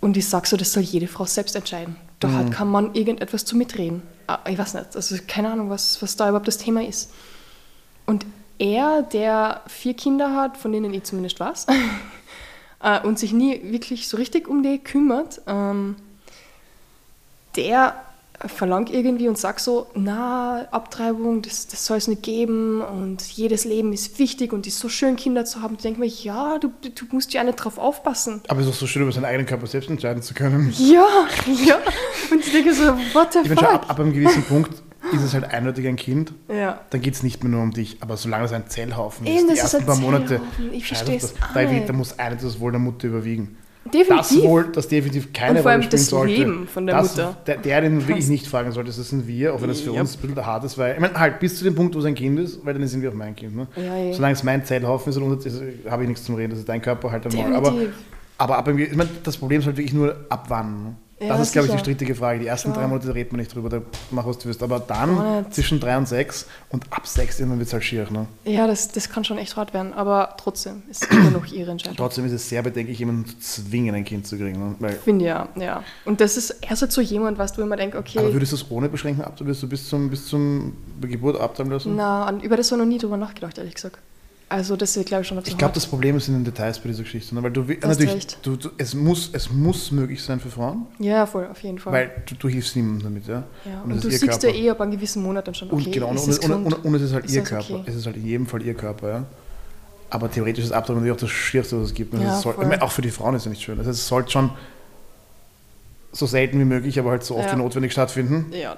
Und 0.00 0.16
ich 0.16 0.28
sage 0.28 0.48
so, 0.48 0.56
das 0.56 0.72
soll 0.72 0.82
jede 0.82 1.06
Frau 1.08 1.24
selbst 1.26 1.54
entscheiden. 1.54 1.96
Da 2.20 2.28
Mhm. 2.28 2.36
hat 2.38 2.52
kein 2.52 2.68
Mann 2.68 2.94
irgendetwas 2.94 3.44
zu 3.44 3.56
mitreden. 3.56 4.02
Ah, 4.30 4.48
Ich 4.48 4.56
weiß 4.56 4.74
nicht, 4.74 4.94
also 4.94 5.16
keine 5.26 5.50
Ahnung, 5.50 5.70
was, 5.70 6.00
was 6.02 6.14
da 6.14 6.28
überhaupt 6.28 6.46
das 6.46 6.58
Thema 6.58 6.84
ist. 6.86 7.10
Und 8.06 8.24
er, 8.58 9.02
der 9.02 9.62
vier 9.66 9.94
Kinder 9.94 10.36
hat, 10.36 10.56
von 10.56 10.70
denen 10.70 10.94
ich 10.94 11.02
zumindest 11.02 11.40
weiß, 11.40 11.66
äh, 12.82 13.00
und 13.00 13.18
sich 13.18 13.32
nie 13.32 13.60
wirklich 13.72 14.06
so 14.06 14.16
richtig 14.16 14.46
um 14.46 14.62
die 14.62 14.78
kümmert, 14.78 15.40
ähm, 15.48 15.96
der 17.56 17.96
verlangt 18.46 18.90
irgendwie 18.90 19.28
und 19.28 19.36
sagt 19.36 19.60
so, 19.60 19.86
na, 19.94 20.66
Abtreibung, 20.70 21.42
das, 21.42 21.66
das 21.66 21.84
soll 21.84 21.98
es 21.98 22.08
nicht 22.08 22.22
geben 22.22 22.80
und 22.80 23.22
jedes 23.22 23.64
Leben 23.64 23.92
ist 23.92 24.18
wichtig 24.18 24.52
und 24.52 24.66
es 24.66 24.74
ist 24.74 24.80
so 24.80 24.88
schön, 24.88 25.16
Kinder 25.16 25.44
zu 25.44 25.60
haben. 25.60 25.74
Ich 25.74 25.82
denke 25.82 26.00
mir, 26.00 26.06
ja, 26.06 26.58
du, 26.58 26.68
du 26.68 27.04
musst 27.10 27.32
ja 27.32 27.44
nicht 27.44 27.56
drauf 27.56 27.78
aufpassen. 27.78 28.40
Aber 28.48 28.60
es 28.60 28.66
ist 28.66 28.72
auch 28.72 28.76
so 28.76 28.86
schön, 28.86 29.02
über 29.02 29.12
seinen 29.12 29.26
eigenen 29.26 29.46
Körper 29.46 29.66
selbst 29.66 29.90
entscheiden 29.90 30.22
zu 30.22 30.34
können. 30.34 30.72
Ja, 30.78 31.06
ja. 31.66 31.78
Und 32.30 32.40
ich 32.40 32.52
denke 32.52 32.72
so, 32.72 32.84
what 33.12 33.32
the 33.32 33.40
Ich 33.42 33.48
meine, 33.48 33.60
schon 33.60 33.68
ab, 33.68 33.82
fuck? 33.82 33.90
ab 33.90 34.00
einem 34.00 34.12
gewissen 34.12 34.42
Punkt 34.44 34.82
ist 35.12 35.22
es 35.22 35.34
halt 35.34 35.44
eindeutig 35.44 35.86
ein 35.86 35.96
Kind. 35.96 36.32
Ja. 36.48 36.80
Dann 36.90 37.00
geht 37.00 37.14
es 37.14 37.22
nicht 37.22 37.42
mehr 37.42 37.50
nur 37.50 37.62
um 37.62 37.72
dich. 37.72 37.98
Aber 38.00 38.16
solange 38.16 38.44
es 38.44 38.52
ein 38.52 38.68
Zellhaufen 38.68 39.26
Eben, 39.26 39.36
ist, 39.36 39.48
die 39.48 39.52
ist 39.52 39.60
ersten 39.60 39.76
ein 39.78 39.86
paar 39.86 39.96
Monate. 39.96 40.40
Ich 40.72 40.86
verstehe 40.86 41.16
es 41.16 41.34
Da, 41.54 41.64
da 41.64 41.92
muss 41.92 42.18
eine 42.18 42.36
das 42.36 42.60
Wohl 42.60 42.72
der 42.72 42.80
Mutter 42.80 43.08
überwiegen. 43.08 43.56
Definitiv. 43.84 44.16
Das 44.16 44.42
wohl, 44.42 44.64
das 44.72 44.88
definitiv 44.88 45.32
keine 45.32 45.62
Rolle 45.62 45.82
spielen 45.82 46.02
sollte. 46.02 46.34
Leben 46.34 46.68
von 46.68 46.86
der 46.86 46.96
das, 46.96 47.16
Mutter. 47.16 47.36
Der, 47.46 47.56
der, 47.56 47.80
den 47.80 48.06
wirklich 48.06 48.28
nicht 48.28 48.46
fragen 48.46 48.70
solltest, 48.72 48.98
das 48.98 49.08
sind 49.08 49.26
wir, 49.26 49.54
auch 49.54 49.62
wenn 49.62 49.68
das 49.68 49.80
für 49.80 49.90
Yep. 49.90 50.00
uns 50.00 50.16
ein 50.16 50.20
bisschen 50.20 50.46
hart 50.46 50.64
ist, 50.64 50.76
weil, 50.76 50.94
ich 50.94 51.00
meine, 51.00 51.14
halt 51.18 51.40
bis 51.40 51.58
zu 51.58 51.64
dem 51.64 51.74
Punkt, 51.74 51.94
wo 51.94 51.98
es 51.98 52.04
ein 52.04 52.14
Kind 52.14 52.38
ist, 52.38 52.64
weil 52.64 52.74
dann 52.74 52.86
sind 52.86 53.02
wir 53.02 53.10
auch 53.10 53.14
mein 53.14 53.34
Kind. 53.34 53.56
Ne? 53.56 53.66
Ja, 53.76 53.96
eh. 53.96 54.12
Solange 54.12 54.34
es 54.34 54.42
mein 54.42 54.64
Zellhaufen 54.64 55.10
ist, 55.10 55.46
ist, 55.46 55.62
habe 55.88 56.02
ich 56.02 56.08
nichts 56.08 56.24
zum 56.24 56.34
Reden, 56.34 56.50
das 56.50 56.60
ist 56.60 56.68
dein 56.68 56.82
Körper 56.82 57.10
halt 57.10 57.26
einmal. 57.26 57.54
Aber, 57.54 57.74
aber 58.38 58.58
ab, 58.58 58.68
ich 58.68 58.94
meine, 58.94 59.10
das 59.22 59.36
Problem 59.38 59.60
ist 59.60 59.66
halt 59.66 59.76
wirklich 59.76 59.94
nur, 59.94 60.14
ab 60.28 60.44
wann. 60.48 60.84
Ne? 60.84 60.94
Ja, 61.20 61.28
das 61.28 61.48
ist, 61.48 61.52
glaube 61.52 61.68
ich, 61.68 61.74
die 61.74 61.78
strittige 61.78 62.14
Frage. 62.14 62.38
Die 62.40 62.46
ersten 62.46 62.72
Klar. 62.72 62.84
drei 62.84 62.88
Monate 62.88 63.14
redet 63.14 63.32
man 63.32 63.40
nicht 63.40 63.54
drüber, 63.54 63.68
da 63.68 63.82
mach 64.10 64.26
was 64.26 64.38
du 64.38 64.46
willst. 64.46 64.62
Aber 64.62 64.80
dann 64.80 65.44
zwischen 65.50 65.78
drei 65.78 65.98
und 65.98 66.08
sechs 66.08 66.46
und 66.70 66.84
ab 66.90 67.06
sechs 67.06 67.38
irgendwann 67.38 67.58
wird 67.58 67.68
es 67.68 67.74
halt 67.74 67.84
schier. 67.84 68.06
Ne? 68.10 68.26
Ja, 68.44 68.66
das, 68.66 68.88
das 68.88 69.10
kann 69.10 69.24
schon 69.24 69.36
echt 69.36 69.54
hart 69.56 69.74
werden, 69.74 69.92
aber 69.92 70.34
trotzdem 70.38 70.82
ist 70.90 71.04
es 71.04 71.10
immer 71.10 71.30
noch 71.30 71.46
ihre 71.46 71.72
Entscheidung. 71.72 71.96
Trotzdem 71.96 72.24
ist 72.24 72.32
es 72.32 72.48
sehr 72.48 72.62
bedenklich, 72.62 72.98
jemanden 72.98 73.26
zu 73.26 73.38
zwingen, 73.38 73.94
ein 73.94 74.04
Kind 74.04 74.26
zu 74.26 74.38
kriegen. 74.38 74.58
Ne? 74.58 74.74
Weil, 74.78 74.92
Finde 74.92 75.26
ja, 75.26 75.48
ja. 75.56 75.84
Und 76.06 76.22
das 76.22 76.38
ist 76.38 76.56
erst 76.62 76.90
so 76.90 77.00
jemand, 77.02 77.38
was 77.38 77.52
du 77.52 77.60
immer 77.60 77.76
denkst, 77.76 77.96
okay, 77.98 78.18
Aber 78.18 78.32
würdest 78.32 78.52
du 78.52 78.56
es 78.56 78.70
ohne 78.70 78.88
Beschränkung 78.88 79.24
ab, 79.24 79.38
würdest 79.38 79.62
du 79.62 79.68
bis 79.68 79.88
zum, 79.88 80.08
bis 80.08 80.26
zum 80.26 80.72
Geburt 81.02 81.38
abtreiben 81.38 81.70
lassen? 81.70 81.96
na, 81.96 82.32
über 82.42 82.56
das 82.56 82.70
habe 82.72 82.80
ich 82.80 82.86
noch 82.86 82.92
nie 82.92 82.98
drüber 82.98 83.18
nachgedacht, 83.18 83.58
ehrlich 83.58 83.74
gesagt. 83.74 83.98
Also 84.52 84.74
das 84.74 84.96
ist, 84.96 85.06
glaube 85.06 85.22
ich, 85.22 85.28
schon 85.28 85.38
Ich 85.46 85.56
glaube, 85.56 85.74
das 85.74 85.86
Problem 85.86 86.16
ist 86.16 86.26
in 86.26 86.34
den 86.34 86.42
Details 86.44 86.80
bei 86.80 86.88
dieser 86.88 87.04
Geschichte. 87.04 87.34
Ne? 87.36 87.42
Weil 87.44 87.52
du, 87.52 87.62
hast 87.68 88.00
natürlich, 88.00 88.26
du, 88.42 88.56
du, 88.56 88.68
es, 88.78 88.94
muss, 88.94 89.30
es 89.32 89.48
muss 89.50 89.92
möglich 89.92 90.20
sein 90.22 90.40
für 90.40 90.50
Frauen, 90.50 90.86
Ja, 90.98 91.24
voll, 91.24 91.46
auf 91.48 91.62
jeden 91.62 91.78
Fall. 91.78 91.92
weil 91.92 92.10
du, 92.26 92.34
du 92.34 92.48
hilfst 92.48 92.74
niemandem 92.74 93.04
damit. 93.04 93.26
Ja? 93.28 93.44
ja. 93.64 93.80
Und 93.84 93.92
Und, 93.92 94.02
du 94.04 94.10
siehst 94.10 94.42
ja 94.42 94.48
eh 94.50 94.68
ab 94.70 94.80
einem 94.80 94.90
gewissen 94.90 95.22
Monat 95.22 95.46
dann 95.46 95.54
schon, 95.54 95.70
okay, 95.70 95.84
Und 95.86 95.92
genau, 95.92 96.08
und, 96.08 96.16
ist 96.16 96.24
und, 96.24 96.30
es 96.32 96.38
und, 96.40 96.64
und, 96.66 96.84
und 96.84 96.94
es 96.96 97.02
ist 97.02 97.12
halt 97.14 97.26
Ist 97.26 97.34
ihr 97.34 97.40
das 97.42 97.48
Körper. 97.48 97.74
okay? 97.74 97.84
Es 97.86 97.94
ist 97.94 98.06
halt 98.06 98.16
in 98.16 98.26
jedem 98.26 98.46
Fall 98.48 98.60
ihr 98.62 98.74
Körper, 98.74 99.08
ja. 99.08 99.24
Aber 100.10 100.28
theoretisch 100.28 100.64
ist 100.64 100.72
Abtreibung 100.72 101.02
natürlich 101.02 101.16
auch 101.16 101.20
das 101.20 101.30
Schierste, 101.30 101.78
was 101.80 101.86
es 101.90 101.94
gibt. 101.94 102.12
Und 102.12 102.22
Ja, 102.22 102.34
es 102.34 102.42
soll, 102.42 102.54
ich 102.60 102.66
meine, 102.66 102.82
auch 102.82 102.90
für 102.90 103.02
die 103.02 103.12
Frauen 103.12 103.36
ist 103.36 103.42
es 103.42 103.44
ja 103.44 103.50
nicht 103.50 103.62
schön. 103.62 103.78
Also 103.78 103.92
es 103.92 104.08
sollte 104.08 104.32
schon 104.32 104.50
so 106.10 106.26
selten 106.26 106.58
wie 106.58 106.64
möglich, 106.64 106.98
aber 106.98 107.10
halt 107.12 107.22
so 107.22 107.36
oft 107.36 107.46
Ja. 107.46 107.52
wie 107.52 107.58
notwendig 107.58 107.92
stattfinden. 107.92 108.46
Ja, 108.52 108.76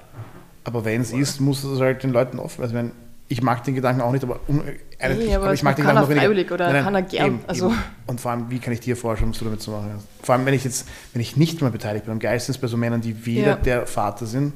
Aber 0.65 0.85
wenn 0.85 1.01
es 1.01 1.11
ist, 1.11 1.41
muss 1.41 1.63
es 1.63 1.79
halt 1.79 2.03
den 2.03 2.11
Leuten 2.11 2.37
offen. 2.37 2.61
Also 2.61 2.75
meine, 2.75 2.91
ich 3.33 3.41
mag 3.41 3.63
den 3.63 3.75
Gedanken 3.75 4.01
auch 4.01 4.11
nicht, 4.11 4.23
aber, 4.23 4.39
um, 4.47 4.61
eine, 4.99 5.15
Nee, 5.15 5.23
ich, 5.25 5.35
aber 5.35 5.45
aber 5.45 5.53
es 5.53 5.59
ich 5.59 5.63
mag 5.63 5.75
den 5.75 5.81
Gedanken 5.83 6.01
noch 6.03 6.09
weniger. 6.09 6.21
freiwillig 6.27 6.51
oder 6.51 6.71
keiner 6.83 7.01
gern. 7.01 7.39
Also- 7.47 7.73
Und 8.07 8.21
vor 8.21 8.31
allem, 8.31 8.49
wie 8.49 8.59
kann 8.59 8.73
ich 8.73 8.79
dir 8.79 8.95
vorstellen, 8.95 9.31
was 9.31 9.39
du 9.39 9.45
damit 9.45 9.61
zu 9.61 9.71
machen 9.71 9.91
hast? 9.95 10.05
Vor 10.25 10.35
allem, 10.35 10.45
wenn 10.45 10.53
ich 10.53 10.63
jetzt, 10.63 10.87
wenn 11.13 11.21
ich 11.21 11.35
nicht 11.35 11.61
mal 11.61 11.71
beteiligt 11.71 12.05
bin, 12.05 12.13
am 12.13 12.19
geilsten 12.19 12.53
ist 12.55 12.61
bei 12.61 12.67
so 12.67 12.77
Männern, 12.77 13.01
die 13.01 13.25
weder 13.25 13.47
Ja. 13.47 13.55
der 13.55 13.87
Vater 13.87 14.25
sind. 14.25 14.53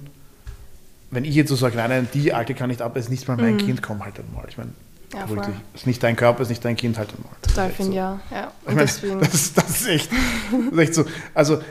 Wenn 1.09 1.25
ich 1.25 1.35
jetzt 1.35 1.49
so 1.49 1.55
sage, 1.55 1.75
nein, 1.77 1.89
nein, 1.89 2.07
die 2.13 2.33
Alte 2.33 2.53
kann 2.53 2.69
nicht 2.69 2.81
ab, 2.81 2.95
ist 2.97 3.09
nicht 3.09 3.27
mal 3.27 3.37
mein 3.37 3.57
Kind, 3.57 3.81
komm 3.81 4.03
halt 4.03 4.15
einmal. 4.19 4.45
Ich 4.49 4.57
meine, 4.57 4.69
Mhm. 5.13 5.37
Ja, 5.37 5.41
dich. 5.45 5.53
ist 5.73 5.87
nicht 5.87 6.03
dein 6.03 6.17
Körper, 6.17 6.41
ist 6.43 6.49
nicht 6.49 6.65
dein 6.65 6.75
Kind, 6.75 6.97
halt 6.97 7.09
einmal. 7.15 7.31
Ist 7.41 7.49
total 7.55 7.69
finde 7.69 7.91
so. 7.93 7.97
ja. 7.97 8.19
ja. 8.29 8.51
Ich 8.63 8.67
meine, 8.67 8.81
deswegen, 8.81 9.19
das, 9.21 9.33
ist, 9.33 9.57
das 9.57 9.69
ist 9.69 9.87
echt, 9.87 10.11
das 10.11 10.73
ist 10.73 10.77
echt 10.79 10.93
so. 10.93 11.05
Also, 11.33 11.61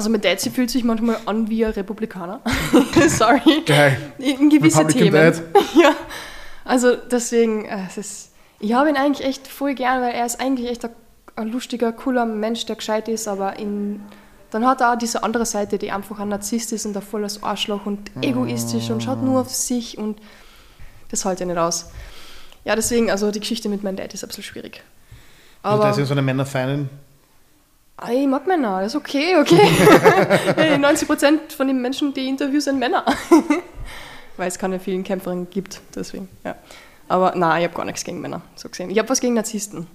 also 0.00 0.08
mit 0.08 0.24
Daisy 0.24 0.48
fühlt 0.48 0.70
sich 0.70 0.82
manchmal 0.82 1.18
an 1.26 1.50
wie 1.50 1.62
ein 1.62 1.72
Republikaner. 1.72 2.40
Sorry. 3.08 3.60
geil. 3.66 3.98
In 4.16 4.48
gewisse 4.48 4.78
Republican 4.78 5.12
Themen. 5.12 5.12
Dad. 5.12 5.42
Ja, 5.74 5.94
also 6.64 6.96
deswegen, 6.96 7.66
äh, 7.66 7.84
es 7.86 7.98
ist, 7.98 8.32
ich 8.60 8.72
habe 8.72 8.88
ihn 8.88 8.96
eigentlich 8.96 9.26
echt 9.26 9.46
voll 9.46 9.74
gern, 9.74 10.00
weil 10.00 10.14
er 10.14 10.24
ist 10.24 10.40
eigentlich 10.40 10.70
echt 10.70 10.86
ein, 10.86 10.92
ein 11.36 11.48
lustiger, 11.48 11.92
cooler 11.92 12.24
Mensch, 12.24 12.64
der 12.64 12.76
gescheit 12.76 13.08
ist, 13.08 13.28
aber 13.28 13.58
in, 13.58 14.00
dann 14.50 14.66
hat 14.66 14.80
er 14.80 14.94
auch 14.94 14.96
diese 14.96 15.22
andere 15.22 15.44
Seite, 15.44 15.76
die 15.76 15.90
einfach 15.90 16.18
ein 16.18 16.30
Narzisst 16.30 16.72
ist 16.72 16.86
und 16.86 16.96
ein 16.96 17.02
volles 17.02 17.42
Arschloch 17.42 17.84
und 17.84 18.10
egoistisch 18.22 18.88
und 18.88 19.02
schaut 19.02 19.22
nur 19.22 19.42
auf 19.42 19.50
sich 19.50 19.98
und 19.98 20.18
das 21.10 21.26
hält 21.26 21.42
er 21.42 21.46
nicht 21.46 21.58
aus. 21.58 21.90
Ja, 22.64 22.74
deswegen, 22.74 23.10
also 23.10 23.30
die 23.30 23.40
Geschichte 23.40 23.68
mit 23.68 23.82
meinem 23.82 23.96
Dad 23.96 24.14
ist 24.14 24.24
ein 24.24 24.28
bisschen 24.28 24.44
schwierig. 24.44 24.82
Also, 25.62 25.82
Aber 25.82 25.92
da 25.92 26.00
ist 26.00 26.08
so 26.08 26.14
eine 26.14 26.22
Männerfeindin. 26.22 26.88
Ich 28.12 28.26
mag 28.26 28.46
Männer, 28.46 28.80
das 28.80 28.94
ist 28.94 28.96
okay, 28.96 29.36
okay. 29.40 29.56
hey, 30.56 30.76
90% 30.76 31.52
von 31.56 31.66
den 31.66 31.80
Menschen, 31.82 32.14
die 32.14 32.20
ich 32.20 32.28
interview, 32.28 32.60
sind 32.60 32.78
Männer. 32.78 33.04
Weil 34.36 34.48
es 34.48 34.58
keine 34.58 34.80
vielen 34.80 35.04
Kämpferinnen 35.04 35.48
gibt, 35.50 35.80
deswegen, 35.94 36.28
ja. 36.44 36.54
Aber 37.08 37.34
nein, 37.36 37.60
ich 37.62 37.64
habe 37.68 37.76
gar 37.76 37.84
nichts 37.84 38.02
gegen 38.04 38.20
Männer, 38.20 38.40
so 38.54 38.68
gesehen. 38.68 38.88
Ich 38.90 38.98
habe 38.98 39.08
was 39.08 39.20
gegen 39.20 39.34
Narzissten. 39.34 39.86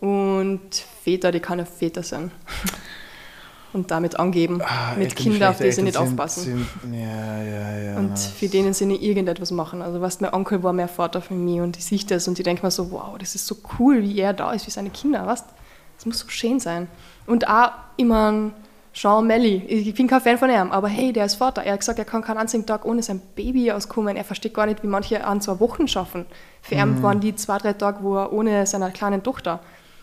Und 0.00 0.60
Väter, 1.04 1.32
die 1.32 1.40
keine 1.40 1.66
Väter 1.66 2.02
sind. 2.02 2.30
Und 3.72 3.92
damit 3.92 4.18
angeben, 4.18 4.60
Ah, 4.64 4.94
mit 4.96 5.14
Kindern, 5.14 5.50
auf 5.50 5.58
die 5.58 5.70
sie 5.70 5.82
nicht 5.82 5.94
sind- 5.96 6.02
aufpassen. 6.02 6.66
Sind, 6.82 6.92
ja, 6.92 7.42
ja, 7.44 7.78
ja. 7.78 7.96
und 7.98 8.18
für 8.18 8.48
denen 8.48 8.74
sie 8.74 8.84
nicht 8.84 9.00
irgendetwas 9.00 9.52
machen. 9.52 9.80
Also 9.80 10.00
was 10.00 10.20
mein 10.20 10.32
Onkel 10.34 10.60
war 10.64 10.72
mehr 10.72 10.88
Vater 10.88 11.22
für 11.22 11.34
mich 11.34 11.60
und 11.60 11.76
ich 11.76 11.84
sehe 11.84 12.00
das 12.00 12.26
und 12.26 12.36
ich 12.36 12.42
denke 12.42 12.66
mir 12.66 12.72
so, 12.72 12.90
wow, 12.90 13.16
das 13.16 13.36
ist 13.36 13.46
so 13.46 13.54
cool, 13.78 14.02
wie 14.02 14.18
er 14.18 14.32
da 14.32 14.50
ist, 14.54 14.66
wie 14.66 14.72
seine 14.72 14.90
Kinder, 14.90 15.24
was? 15.24 15.44
Das 15.96 16.04
muss 16.04 16.18
so 16.18 16.28
schön 16.28 16.58
sein. 16.58 16.88
Und 17.30 17.48
auch 17.48 17.70
immer 17.96 18.50
Jean 18.92 19.26
Melly, 19.26 19.56
ich 19.66 19.94
bin 19.94 20.08
kein 20.08 20.20
Fan 20.20 20.36
von 20.36 20.50
ihm, 20.50 20.72
aber 20.72 20.88
hey, 20.88 21.12
der 21.12 21.24
ist 21.26 21.36
Vater. 21.36 21.62
Er 21.62 21.74
hat 21.74 21.80
gesagt, 21.80 21.98
er 22.00 22.04
kann 22.04 22.22
keinen 22.22 22.38
einzigen 22.38 22.66
Tag 22.66 22.84
ohne 22.84 23.02
sein 23.02 23.20
Baby 23.36 23.70
auskommen. 23.70 24.16
Er 24.16 24.24
versteht 24.24 24.52
gar 24.52 24.66
nicht, 24.66 24.82
wie 24.82 24.88
manche 24.88 25.24
an 25.24 25.40
zwei 25.40 25.60
Wochen 25.60 25.86
schaffen. 25.86 26.26
Für 26.60 26.74
ihn 26.74 27.00
waren 27.02 27.20
die 27.20 27.34
zwei, 27.36 27.58
drei 27.58 27.72
Tage, 27.72 28.02
wo 28.02 28.16
er 28.16 28.32
ohne 28.32 28.66
seine 28.66 28.90
kleinen 28.90 29.22
Tochter 29.22 29.60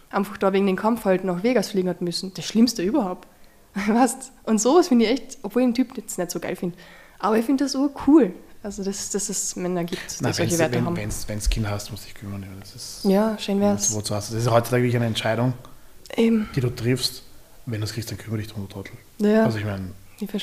einfach 0.10 0.38
da 0.38 0.54
wegen 0.54 0.66
dem 0.68 0.78
Kampf 0.78 1.04
halt 1.04 1.26
nach 1.26 1.44
Vegas 1.44 1.72
fliegen 1.72 1.90
hat 1.90 2.02
müssen. 2.02 2.34
Das 2.34 2.46
Schlimmste 2.46 2.82
überhaupt. 2.82 3.28
Weißt? 3.88 4.32
Und 4.44 4.62
sowas 4.62 4.88
finde 4.88 5.06
ich 5.06 5.12
echt, 5.12 5.38
obwohl 5.44 5.64
ich 5.64 5.68
den 5.68 5.74
Typ 5.74 5.98
jetzt 5.98 6.18
nicht 6.18 6.32
so 6.32 6.40
geil 6.40 6.56
finde. 6.56 6.78
Aber 7.20 7.38
ich 7.38 7.46
finde 7.46 7.66
das 7.66 7.74
so 7.74 7.92
cool. 8.08 8.34
Also, 8.64 8.84
dass, 8.84 9.10
dass 9.12 9.30
es 9.30 9.56
Männer 9.56 9.84
gibt, 9.84 10.02
die 10.20 10.24
Na, 10.24 10.32
solche 10.34 10.58
Werte 10.58 10.76
wenn 10.76 10.86
haben. 10.86 10.96
wenn's, 10.98 11.28
wenn's 11.28 11.50
Kind 11.50 11.70
hast, 11.70 11.92
musst 11.92 12.04
du 12.04 12.08
dich 12.08 12.16
kümmern. 12.16 12.42
ja, 12.42 12.48
Das 12.60 12.74
ist, 12.76 13.04
Ja, 13.04 13.38
schön 13.38 13.60
wär's. 13.60 13.94
wozu 13.94 14.16
hast 14.16 14.30
du? 14.30 14.36
Das 14.36 14.44
ist 14.46 14.50
heutzutage 14.52 14.82
wirklich 14.84 14.96
eine 14.96 15.06
Entscheidung, 15.06 15.54
Eben. 16.16 16.50
die 16.56 16.62
du 16.62 16.70
triffst. 16.70 17.24
Wenn 17.66 17.82
du 17.82 17.86
es 17.86 17.94
kriegst, 17.94 18.10
dann 18.10 18.18
kümmere 18.18 18.40
dich 18.40 18.48
drum, 18.48 18.66
du 18.66 18.74
Trottel. 18.74 18.94
Ja, 19.20 19.44
Also 19.44 19.58
ich 19.58 19.66
meine, 19.66 19.92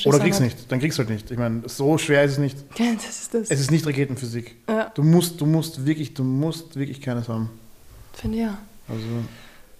oder 0.05 0.19
kriegst 0.19 0.39
auch 0.39 0.43
nicht, 0.43 0.71
dann 0.71 0.79
kriegst 0.79 0.97
du 0.97 1.01
halt 1.01 1.09
nicht. 1.09 1.31
Ich 1.31 1.37
meine, 1.37 1.63
so 1.67 1.97
schwer 1.97 2.23
ist 2.23 2.33
es 2.33 2.37
nicht. 2.37 2.57
Ja, 2.77 2.93
das 2.93 3.21
ist 3.21 3.33
das. 3.33 3.49
Es 3.49 3.59
ist 3.59 3.71
nicht 3.71 3.85
Raketenphysik. 3.85 4.55
Ja. 4.69 4.91
Du 4.93 5.03
musst, 5.03 5.41
du 5.41 5.45
musst 5.45 5.85
wirklich, 5.85 6.13
du 6.13 6.23
musst 6.23 6.75
wirklich 6.75 7.01
keines 7.01 7.27
haben. 7.27 7.49
Finde 8.13 8.37
ich 8.37 8.43
ja. 8.43 8.57
Also, 8.87 9.03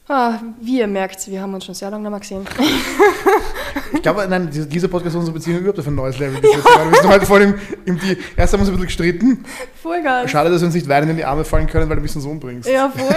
Ah, 0.08 0.40
wie 0.62 0.80
ihr 0.80 0.88
merkt, 0.88 1.28
wir 1.32 1.42
haben 1.42 1.56
uns 1.56 1.66
schon 1.66 1.74
sehr 1.74 1.90
lange 1.90 2.04
nicht 2.04 2.12
mehr 2.12 2.20
gesehen. 2.20 2.46
ich 3.94 4.04
glaube, 4.04 4.28
nein, 4.30 4.52
dieser, 4.52 4.68
dieser 4.68 4.88
Podcast 4.88 5.16
hat 5.16 5.20
unsere 5.20 5.34
Beziehung 5.34 5.60
überhaupt 5.60 5.80
auf 5.80 5.88
ein 5.88 5.96
neues 5.96 6.20
Level 6.20 6.40
gesetzt. 6.40 6.64
gerade. 6.64 6.92
Wir 6.92 7.02
sind 7.02 7.10
heute 7.10 7.26
voll 7.26 7.42
im, 7.42 7.56
im 7.86 8.00
die, 8.00 8.16
erst 8.38 8.54
haben 8.54 8.60
wir 8.60 8.68
uns 8.68 8.70
ein 8.70 8.86
bisschen 8.86 8.86
gestritten. 8.86 9.46
Voll 9.82 10.04
geil. 10.04 10.30
Schade, 10.30 10.52
dass 10.52 10.62
wir 10.62 10.68
uns 10.68 10.76
nicht 10.76 10.88
weinend 10.88 11.10
in 11.10 11.18
die 11.18 11.26
Arme 11.26 11.44
fallen 11.44 11.66
können, 11.66 11.90
weil 11.90 11.96
du 11.96 12.04
mich 12.04 12.12
so 12.12 12.30
umbringst. 12.30 12.70
Ja, 12.70 12.88
voll. 12.90 13.16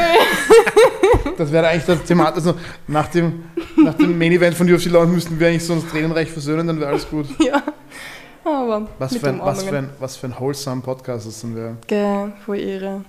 Das 1.37 1.53
wäre 1.53 1.69
eigentlich 1.69 1.85
das 1.85 2.03
Thema. 2.05 2.33
Also 2.33 2.55
nach 2.87 3.09
dem, 3.09 3.45
nach 3.77 3.95
dem 3.95 4.19
Main 4.19 4.33
Event 4.33 4.57
von 4.57 4.71
UFC 4.73 4.87
Launch 4.87 5.13
müssten 5.13 5.39
wir 5.39 5.49
eigentlich 5.49 5.65
so 5.65 5.73
uns 5.75 5.87
tränenreich 5.89 6.31
versöhnen, 6.31 6.67
dann 6.67 6.81
wäre 6.81 6.91
alles 6.91 7.09
gut. 7.09 7.27
ja. 7.41 7.63
Aber 8.45 8.89
Was 8.99 9.17
für, 9.17 9.29
ein, 9.29 9.41
was, 9.41 9.63
für 9.63 9.77
ein, 9.77 9.91
was 9.99 10.17
für 10.17 10.27
ein 10.27 10.35
wholesome 10.39 10.81
Podcast 10.81 11.27
das 11.27 11.41
dann 11.43 11.55
wäre. 11.55 11.77
Gell, 11.87 12.33
voll 12.47 12.59
Ehre. 12.59 13.05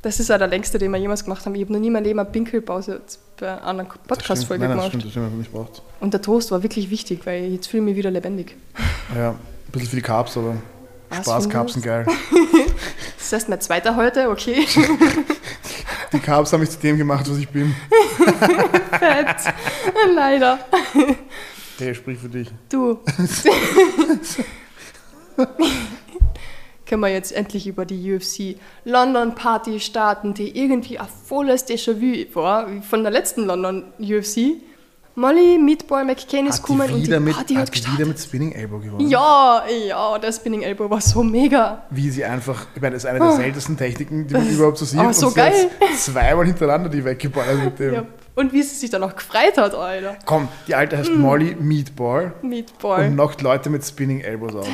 Das 0.00 0.18
ist 0.18 0.32
auch 0.32 0.38
der 0.38 0.48
längste, 0.48 0.78
den 0.78 0.90
wir 0.90 0.98
jemals 0.98 1.22
gemacht 1.22 1.44
haben. 1.46 1.54
Ich 1.54 1.62
habe 1.62 1.72
noch 1.72 1.78
nie 1.78 1.86
in 1.86 1.92
meinem 1.92 2.04
Leben 2.04 2.18
eine 2.18 2.28
Pinkelpause 2.28 3.00
bei 3.38 3.48
einer 3.52 3.62
anderen 3.64 3.88
Das. 3.90 4.18
Podcast-Folge 4.18 4.64
Nein, 4.64 4.70
das 4.70 4.76
gemacht. 4.76 4.88
stimmt, 4.88 5.04
das 5.04 5.10
stimmt, 5.12 5.30
man 5.30 5.38
nicht 5.38 5.52
braucht. 5.52 5.82
Und 6.00 6.12
der 6.12 6.22
Toast 6.22 6.50
war 6.50 6.62
wirklich 6.62 6.90
wichtig, 6.90 7.20
weil 7.24 7.44
jetzt 7.52 7.68
fühle 7.68 7.82
ich 7.82 7.88
mich 7.90 7.96
wieder 7.96 8.10
lebendig. 8.10 8.56
Ja, 9.14 9.30
ein 9.30 9.36
bisschen 9.72 9.88
viel 9.90 10.00
Carbs, 10.00 10.36
aber 10.38 10.56
Was 11.10 11.18
Spaß, 11.18 11.48
Carbs 11.50 11.74
sind 11.74 11.84
geil. 11.84 12.06
Das 13.18 13.32
heißt, 13.32 13.48
mein 13.48 13.60
zweiter 13.60 13.94
heute, 13.96 14.28
okay. 14.30 14.66
Die 16.12 16.18
Carbs 16.18 16.52
haben 16.52 16.60
mich 16.60 16.70
zu 16.70 16.78
dem 16.78 16.98
gemacht, 16.98 17.28
was 17.28 17.38
ich 17.38 17.48
bin. 17.48 17.74
Fett. 18.98 19.54
Leider. 20.14 20.58
Der 21.78 21.94
spricht 21.94 22.20
für 22.20 22.28
dich. 22.28 22.48
Du. 22.68 22.98
können 26.92 27.00
wir 27.00 27.08
jetzt 27.08 27.32
endlich 27.32 27.66
über 27.66 27.86
die 27.86 28.12
UFC 28.12 28.56
London 28.84 29.34
Party 29.34 29.80
starten, 29.80 30.34
die 30.34 30.58
irgendwie 30.58 30.98
ein 30.98 31.06
volles 31.24 31.66
Déjà-vu 31.66 32.34
war, 32.34 32.70
wie 32.70 32.82
von 32.82 33.02
der 33.02 33.10
letzten 33.10 33.46
London 33.46 33.84
UFC. 33.98 34.60
Molly 35.14 35.58
Meatball 35.58 36.04
McCain 36.04 36.46
ist 36.46 36.58
die 36.58 36.62
gekommen 36.62 36.90
und 36.90 37.06
die 37.06 37.18
mit, 37.20 37.34
Party 37.34 37.54
hat, 37.54 37.66
hat 37.68 37.76
die 37.76 37.92
wieder 37.92 38.06
mit 38.06 38.18
Spinning 38.18 38.52
Elbow 38.52 38.78
gewonnen. 38.78 39.08
ja, 39.10 39.62
ja, 39.86 40.18
der 40.18 40.32
Spinning 40.32 40.62
Elbow 40.62 40.88
war 40.88 41.00
so 41.02 41.22
mega. 41.22 41.82
Wie 41.90 42.08
sie 42.10 42.24
einfach, 42.24 42.66
ich 42.74 42.80
meine, 42.80 42.94
das 42.94 43.04
ist 43.04 43.10
eine 43.10 43.18
der 43.18 43.32
seltensten 43.32 43.76
Techniken, 43.76 44.26
die 44.26 44.32
man 44.34 44.48
überhaupt 44.48 44.78
so 44.78 44.84
sieht. 44.86 44.98
aber 44.98 45.12
so 45.12 45.26
und 45.26 45.34
sie 45.34 45.40
hat 45.42 45.52
geil. 45.52 45.70
zweimal 45.98 46.46
hintereinander 46.46 46.88
die 46.88 47.04
weggeballert 47.04 47.62
mit 47.64 47.78
dem. 47.78 47.94
Ja. 47.94 48.04
Und 48.34 48.54
wie 48.54 48.62
sie 48.62 48.74
sich 48.74 48.88
dann 48.88 49.02
auch 49.04 49.14
gefreut 49.14 49.58
hat, 49.58 49.74
Alter. 49.74 50.16
Komm, 50.24 50.48
die 50.66 50.74
alte 50.74 50.96
Mm. 50.96 50.98
heißt 51.00 51.12
Molly 51.14 51.56
Meatball 51.60 52.32
Meatball. 52.40 53.04
und 53.06 53.12
knockt 53.14 53.42
Leute 53.42 53.68
mit 53.68 53.84
Spinning 53.84 54.20
Elbows 54.22 54.54
aus. 54.54 54.66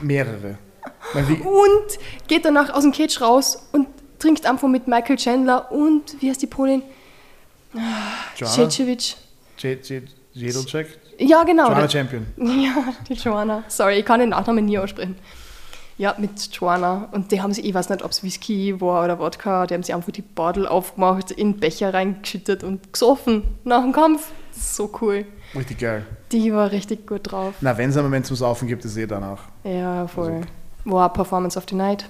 Mehrere. 0.00 0.58
Und 1.14 1.98
geht 2.28 2.44
danach 2.44 2.72
aus 2.72 2.84
dem 2.84 2.92
Cage 2.92 3.20
raus 3.20 3.66
und 3.72 3.88
trinkt 4.20 4.46
einfach 4.46 4.68
mit 4.68 4.86
Michael 4.86 5.16
Chandler 5.16 5.72
und, 5.72 6.20
wie 6.20 6.30
heißt 6.30 6.40
die 6.42 6.46
Polin? 6.46 6.82
Joanna? 8.36 8.54
Cecevic. 8.54 9.16
J- 9.62 9.88
J- 9.88 10.02
Jedlczek? 10.32 10.98
Ja, 11.18 11.44
genau. 11.44 11.68
Joanna 11.68 11.88
Champion. 11.88 12.26
Ja, 12.38 12.92
die 13.08 13.14
Joanna. 13.14 13.64
Sorry, 13.68 13.98
ich 13.98 14.04
kann 14.04 14.20
den 14.20 14.30
Nachnamen 14.30 14.64
nie 14.64 14.78
aussprechen. 14.78 15.16
Ja, 15.98 16.14
mit 16.16 16.48
Joanna. 16.52 17.08
Und 17.12 17.30
die 17.30 17.42
haben 17.42 17.52
sie, 17.52 17.60
ich 17.60 17.74
weiß 17.74 17.90
nicht, 17.90 18.02
ob 18.02 18.10
es 18.10 18.22
Whisky 18.22 18.80
war 18.80 19.04
oder 19.04 19.18
Wodka, 19.18 19.66
die 19.66 19.74
haben 19.74 19.82
sie 19.82 19.92
einfach 19.92 20.10
die 20.12 20.22
Bottle 20.22 20.70
aufgemacht, 20.70 21.30
in 21.30 21.52
den 21.52 21.60
Becher 21.60 21.92
reingeschüttet 21.92 22.64
und 22.64 22.90
gesoffen 22.92 23.42
nach 23.64 23.82
dem 23.82 23.92
Kampf. 23.92 24.28
So 24.52 24.90
cool. 25.02 25.26
Richtig 25.54 25.78
geil. 25.78 26.06
Die 26.32 26.52
war 26.54 26.70
richtig 26.70 27.06
gut 27.06 27.30
drauf. 27.30 27.54
Na, 27.60 27.76
wenn 27.76 27.90
es 27.90 27.96
einen 27.96 28.06
Moment 28.06 28.24
zum 28.24 28.36
Saufen 28.36 28.66
gibt, 28.66 28.84
ist 28.84 28.96
eh 28.96 29.06
danach. 29.06 29.42
Ja, 29.64 30.06
voll. 30.06 30.40
War 30.86 31.12
Performance 31.12 31.58
of 31.58 31.64
the 31.68 31.74
Night. 31.74 32.08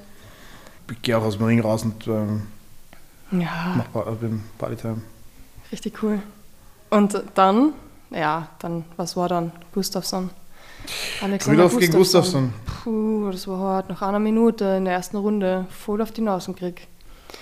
Ich 0.91 1.03
gehe 1.03 1.17
auch 1.19 1.23
aus 1.25 1.37
dem 1.39 1.47
Ring 1.47 1.61
raus 1.61 1.83
und 1.83 2.07
ähm, 2.07 2.47
Ja, 3.33 3.75
mach 3.93 4.07
äh, 4.07 4.13
Partytime. 4.59 5.01
richtig 5.73 6.01
cool. 6.03 6.21
Und 6.91 7.23
dann, 7.35 7.73
ja, 8.11 8.49
dann, 8.59 8.85
was 8.97 9.17
war 9.17 9.29
dann? 9.29 9.53
Gustafsson. 9.73 10.31
Alexander 11.23 11.65
Krylov 11.65 11.79
gegen 11.79 11.93
Gustafsson. 11.93 12.53
Puh, 12.83 13.31
das 13.31 13.47
war 13.47 13.59
hart. 13.59 13.91
Nach 13.91 14.03
einer 14.03 14.19
Minute 14.19 14.65
in 14.77 14.85
der 14.87 14.95
ersten 14.95 15.17
Runde 15.19 15.67
voll 15.71 16.03
auf 16.03 16.11
die 16.11 16.23
Nasen 16.23 16.55
gekriegt. 16.55 16.89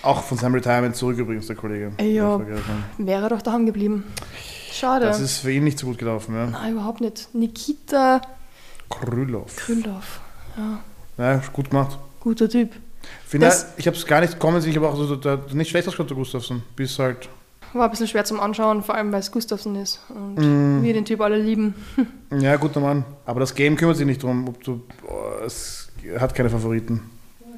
Auch 0.03 0.21
von 0.21 0.37
seinem 0.37 0.55
Retirement 0.55 0.95
zurück 0.95 1.17
übrigens, 1.17 1.47
der 1.47 1.55
Kollege. 1.55 1.91
Ja. 1.99 2.37
Vergessen. 2.37 2.83
Wäre 2.99 3.29
doch 3.29 3.41
daheim 3.41 3.65
geblieben. 3.65 4.03
Schade. 4.71 5.05
Das 5.05 5.19
ist 5.19 5.39
für 5.39 5.51
ihn 5.51 5.63
nicht 5.63 5.79
so 5.79 5.87
gut 5.87 5.97
gelaufen, 5.97 6.35
ja. 6.35 6.45
Nein, 6.45 6.73
überhaupt 6.73 7.01
nicht. 7.01 7.33
Nikita 7.33 8.21
Krylov. 8.89 9.55
Krylov. 9.55 10.21
Ja, 10.57 10.79
Ja, 11.17 11.41
gut 11.51 11.69
gemacht. 11.71 11.97
guter 12.19 12.47
Typ. 12.47 12.71
Finde, 13.25 13.51
ich 13.77 13.87
habe 13.87 13.97
es 13.97 14.05
gar 14.05 14.21
nicht 14.21 14.37
kommen 14.39 14.61
sehen, 14.61 14.71
ich 14.71 14.77
habe 14.77 14.89
auch 14.89 14.95
so, 14.95 15.15
der 15.15 15.39
nicht 15.53 15.69
schlecht 15.69 15.87
ausgeschaut, 15.87 16.09
der 16.09 16.17
Gustafsson. 16.17 16.61
Bis 16.75 16.99
halt. 16.99 17.29
War 17.73 17.85
ein 17.85 17.91
bisschen 17.91 18.07
schwer 18.07 18.25
zum 18.25 18.39
Anschauen, 18.39 18.81
vor 18.83 18.95
allem 18.95 19.11
weil 19.11 19.19
es 19.19 19.31
Gustafsson 19.31 19.75
ist. 19.75 19.99
Und 20.09 20.35
Mm. 20.37 20.83
wir 20.83 20.93
den 20.93 21.05
Typ 21.05 21.21
alle 21.21 21.37
lieben. 21.37 21.73
Ja, 22.39 22.55
guter 22.57 22.79
Mann. 22.79 23.05
Aber 23.25 23.39
das 23.39 23.55
Game 23.55 23.75
kümmert 23.75 23.97
sich 23.97 24.05
nicht 24.05 24.21
drum, 24.21 24.47
ob 24.47 24.63
du. 24.63 24.81
Oh, 25.07 25.43
es 25.45 25.89
hat 26.19 26.35
keine 26.35 26.49
Favoriten. 26.51 27.09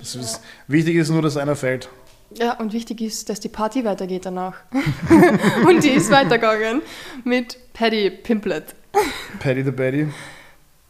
Ist, 0.02 0.42
wichtig 0.68 0.96
ist 0.96 1.10
nur, 1.10 1.22
dass 1.22 1.36
einer 1.38 1.56
fällt. 1.58 1.90
Ja, 2.36 2.54
und 2.54 2.72
wichtig 2.72 3.02
ist, 3.02 3.28
dass 3.30 3.42
die 3.42 3.50
Party 3.50 3.84
weitergeht 3.84 4.26
danach. 4.26 4.56
und 5.68 5.84
die 5.84 5.90
ist 5.90 6.10
weitergegangen 6.10 6.82
mit 7.26 7.58
Paddy 7.74 8.10
Pimplet. 8.10 8.74
Paddy 9.40 9.64
the 9.64 9.72
Baddy. 9.72 10.08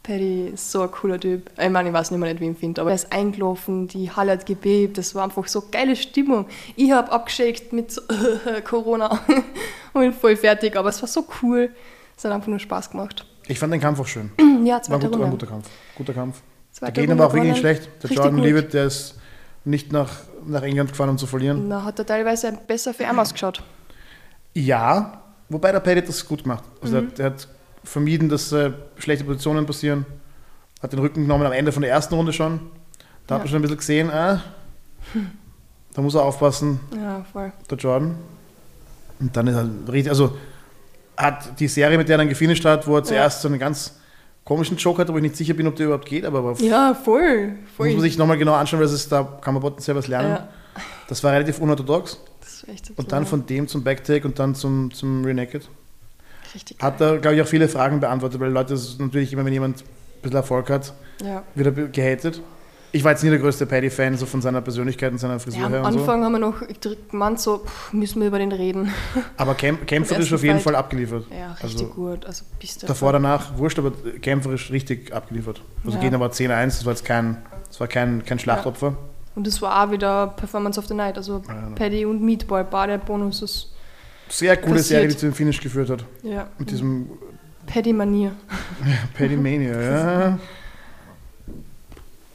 Paddy 0.02 0.48
ist 0.54 0.70
so 0.72 0.82
ein 0.82 0.90
cooler 0.90 1.20
Typ. 1.20 1.50
Ich 1.60 1.70
meine, 1.70 1.88
ich 1.88 1.94
weiß 1.94 2.10
nicht 2.10 2.18
mehr, 2.20 2.30
nicht, 2.32 2.40
wie 2.40 2.46
ich 2.46 2.50
ihn 2.50 2.56
finde, 2.56 2.80
aber 2.80 2.90
er 2.90 2.96
ist 2.96 3.12
eingelaufen, 3.12 3.86
die 3.86 4.10
Halle 4.10 4.32
hat 4.32 4.46
gebebt, 4.46 4.98
das 4.98 5.14
war 5.14 5.22
einfach 5.24 5.46
so 5.46 5.62
geile 5.70 5.94
Stimmung. 5.94 6.46
Ich 6.74 6.90
habe 6.90 7.12
abgeschickt 7.12 7.72
mit 7.72 7.92
so, 7.92 8.02
Corona 8.64 9.20
und 9.92 10.00
bin 10.00 10.12
voll 10.12 10.36
fertig, 10.36 10.76
aber 10.76 10.88
es 10.88 11.00
war 11.00 11.08
so 11.08 11.24
cool. 11.42 11.70
Es 12.16 12.24
hat 12.24 12.32
einfach 12.32 12.48
nur 12.48 12.58
Spaß 12.58 12.90
gemacht. 12.90 13.24
Ich 13.46 13.58
fand 13.58 13.72
den 13.72 13.80
Kampf 13.80 14.00
auch 14.00 14.06
schön. 14.06 14.30
Ja, 14.64 14.74
War 14.74 14.76
ein 14.76 14.82
zweite 14.84 15.06
guter, 15.06 15.18
war 15.18 15.26
ein 15.26 15.30
Runde. 15.30 15.36
guter 15.38 15.46
Kampf. 15.46 15.68
Guter 15.96 16.12
Kampf. 16.14 16.36
Der 16.40 16.72
Zweite 16.78 16.92
Gegner 16.92 17.12
Runde 17.14 17.18
war 17.20 17.28
auch 17.28 17.34
wirklich 17.34 17.50
nicht 17.52 17.60
schlecht. 17.60 17.88
Der 18.02 18.10
Jordan 18.10 18.36
gut. 18.36 18.44
Leavitt, 18.44 18.72
der 18.74 18.84
ist 18.86 19.16
nicht 19.64 19.90
nach, 19.92 20.10
nach 20.46 20.62
England 20.62 20.90
gefahren, 20.90 21.10
um 21.10 21.18
zu 21.18 21.26
verlieren. 21.26 21.66
Na, 21.68 21.82
hat 21.84 21.98
er 21.98 22.06
teilweise 22.06 22.52
besser 22.66 22.94
für 22.94 23.02
ihn 23.02 23.18
ausgeschaut. 23.18 23.62
Ja, 24.54 25.22
wobei 25.48 25.72
der 25.72 25.80
Paddy 25.80 26.02
das 26.02 26.26
gut 26.26 26.42
gemacht. 26.44 26.64
Also 26.80 26.96
Mhm. 27.00 27.02
er, 27.02 27.10
hat, 27.10 27.18
er 27.18 27.26
hat 27.26 27.48
vermieden, 27.84 28.28
dass 28.28 28.52
äh, 28.52 28.72
schlechte 28.98 29.24
Positionen 29.24 29.66
passieren. 29.66 30.06
Hat 30.82 30.92
den 30.92 30.98
Rücken 31.00 31.22
genommen 31.22 31.46
am 31.46 31.52
Ende 31.52 31.72
von 31.72 31.82
der 31.82 31.90
ersten 31.90 32.14
Runde 32.14 32.32
schon. 32.32 32.60
Da 33.26 33.36
hat 33.36 33.40
Ja. 33.40 33.44
man 33.44 33.48
schon 33.48 33.56
ein 33.58 33.62
bisschen 33.62 33.76
gesehen, 33.78 34.10
äh, 34.10 34.38
da 35.94 36.02
muss 36.02 36.14
er 36.14 36.22
aufpassen, 36.24 36.80
Ja, 36.96 37.24
voll. 37.32 37.52
der 37.70 37.78
Jordan. 37.78 38.16
Und 39.20 39.36
dann 39.36 39.46
ist 39.46 39.54
er 39.56 39.68
richtig, 39.92 40.10
also 40.10 40.36
hat 41.16 41.60
die 41.60 41.68
Serie, 41.68 41.98
mit 41.98 42.08
der 42.08 42.14
er 42.14 42.18
dann 42.18 42.28
gefinisht 42.28 42.64
hat, 42.64 42.86
wo 42.86 42.96
er 42.96 43.04
zuerst 43.04 43.42
so 43.42 43.48
einen 43.48 43.58
ganz 43.58 43.98
komischen 44.44 44.76
Joke 44.76 45.00
hatte, 45.00 45.12
wo 45.12 45.16
ich 45.18 45.22
nicht 45.22 45.36
sicher 45.36 45.54
bin, 45.54 45.66
ob 45.68 45.76
der 45.76 45.86
überhaupt 45.86 46.06
geht, 46.08 46.24
aber 46.24 46.54
Ja, 46.58 46.94
voll. 46.94 47.52
voll. 47.76 47.86
muss 47.86 47.94
man 47.96 48.02
sich 48.02 48.18
nochmal 48.18 48.38
genau 48.38 48.54
anschauen, 48.54 48.80
weil 48.80 48.86
es 48.86 48.92
ist, 48.92 49.12
da 49.12 49.22
kann 49.40 49.54
man 49.54 49.62
potenziell 49.62 49.94
was 49.96 50.08
lernen. 50.08 50.30
ja, 50.30 50.48
Das 51.08 51.22
war 51.22 51.32
relativ 51.32 51.60
unorthodox. 51.60 52.18
das 52.40 52.54
ist 52.54 52.68
echt 52.68 52.92
Und 52.96 53.12
dann 53.12 53.24
von 53.26 53.46
dem 53.46 53.68
zum 53.68 53.84
Backtake 53.84 54.26
und 54.26 54.38
dann 54.38 54.54
zum, 54.56 54.92
zum 54.92 55.24
Renaked. 55.24 55.68
Richtig 56.54 56.78
Hat 56.82 56.98
geil. 56.98 57.14
er, 57.14 57.18
glaube 57.18 57.36
ich, 57.36 57.42
auch 57.42 57.46
viele 57.46 57.68
Fragen 57.68 58.00
beantwortet, 58.00 58.40
weil 58.40 58.50
Leute, 58.50 58.74
das 58.74 58.82
ist 58.82 59.00
natürlich 59.00 59.32
immer, 59.32 59.44
wenn 59.44 59.52
jemand 59.52 59.78
ein 59.80 59.84
bisschen 60.22 60.36
Erfolg 60.36 60.70
hat, 60.70 60.92
Ja. 61.22 61.42
wird 61.54 61.76
er 61.76 61.88
gehatet. 61.88 62.40
Ich 62.94 63.02
war 63.04 63.12
jetzt 63.12 63.24
nie 63.24 63.30
der 63.30 63.38
größte 63.38 63.64
Paddy-Fan, 63.64 64.18
so 64.18 64.26
von 64.26 64.42
seiner 64.42 64.60
Persönlichkeit 64.60 65.12
und 65.12 65.18
seiner 65.18 65.40
Frisur 65.40 65.60
Ja, 65.60 65.66
am 65.66 65.72
her 65.72 65.80
so. 65.80 65.86
Anfang 66.00 66.24
haben 66.24 66.32
wir 66.32 66.38
noch 66.38 66.56
gemeint, 67.10 67.40
so, 67.40 67.58
pff, 67.64 67.92
müssen 67.94 68.20
wir 68.20 68.28
über 68.28 68.38
den 68.38 68.52
reden. 68.52 68.92
Aber 69.38 69.54
kämp 69.54 69.86
kämpferisch 69.86 70.30
auf 70.34 70.42
jeden. 70.44 70.60
Fall 70.60 70.74
abgeliefert. 70.76 71.24
Ja, 71.30 71.52
richtig 71.52 71.62
Also, 71.80 71.86
gut. 71.86 72.26
Also 72.26 72.44
bist 72.60 72.82
du 72.82 72.86
Davor, 72.86 73.12
danach, 73.14 73.56
wurscht, 73.56 73.78
aber 73.78 73.92
kämpferisch 74.20 74.70
richtig 74.70 75.10
abgeliefert. 75.14 75.62
Also 75.86 75.96
Ja. 75.96 76.02
Gegner 76.02 76.20
war 76.20 76.28
10-1, 76.32 76.64
das 76.66 76.84
war 76.84 76.92
jetzt 76.92 77.04
kein, 77.06 77.38
das 77.66 77.80
war 77.80 77.86
kein, 77.86 78.22
kein 78.26 78.38
Schlachtopfer. 78.38 78.94
Und 79.34 79.46
das 79.46 79.62
war 79.62 79.82
auch 79.86 79.90
wieder 79.90 80.26
Performance 80.26 80.78
of 80.78 80.86
the 80.86 80.92
Night. 80.94 81.16
Also 81.16 81.42
Ja, 81.48 81.54
ja. 81.54 81.68
Paddy 81.74 82.04
und 82.04 82.20
Meatball, 82.20 82.62
beide 82.62 82.98
Bonuses. 82.98 83.71
Sehr 84.32 84.56
coole 84.56 84.76
Passiert. 84.76 85.00
Serie, 85.00 85.08
die 85.08 85.16
zu 85.16 85.26
dem 85.26 85.34
Finish 85.34 85.60
geführt 85.60 85.90
hat. 85.90 86.04
Ja. 86.22 86.48
Mit 86.58 86.70
diesem 86.70 87.06
Paddy-Manier. 87.66 88.32
Paddy 89.14 89.36
Mania, 89.36 89.80
ja. 89.80 90.38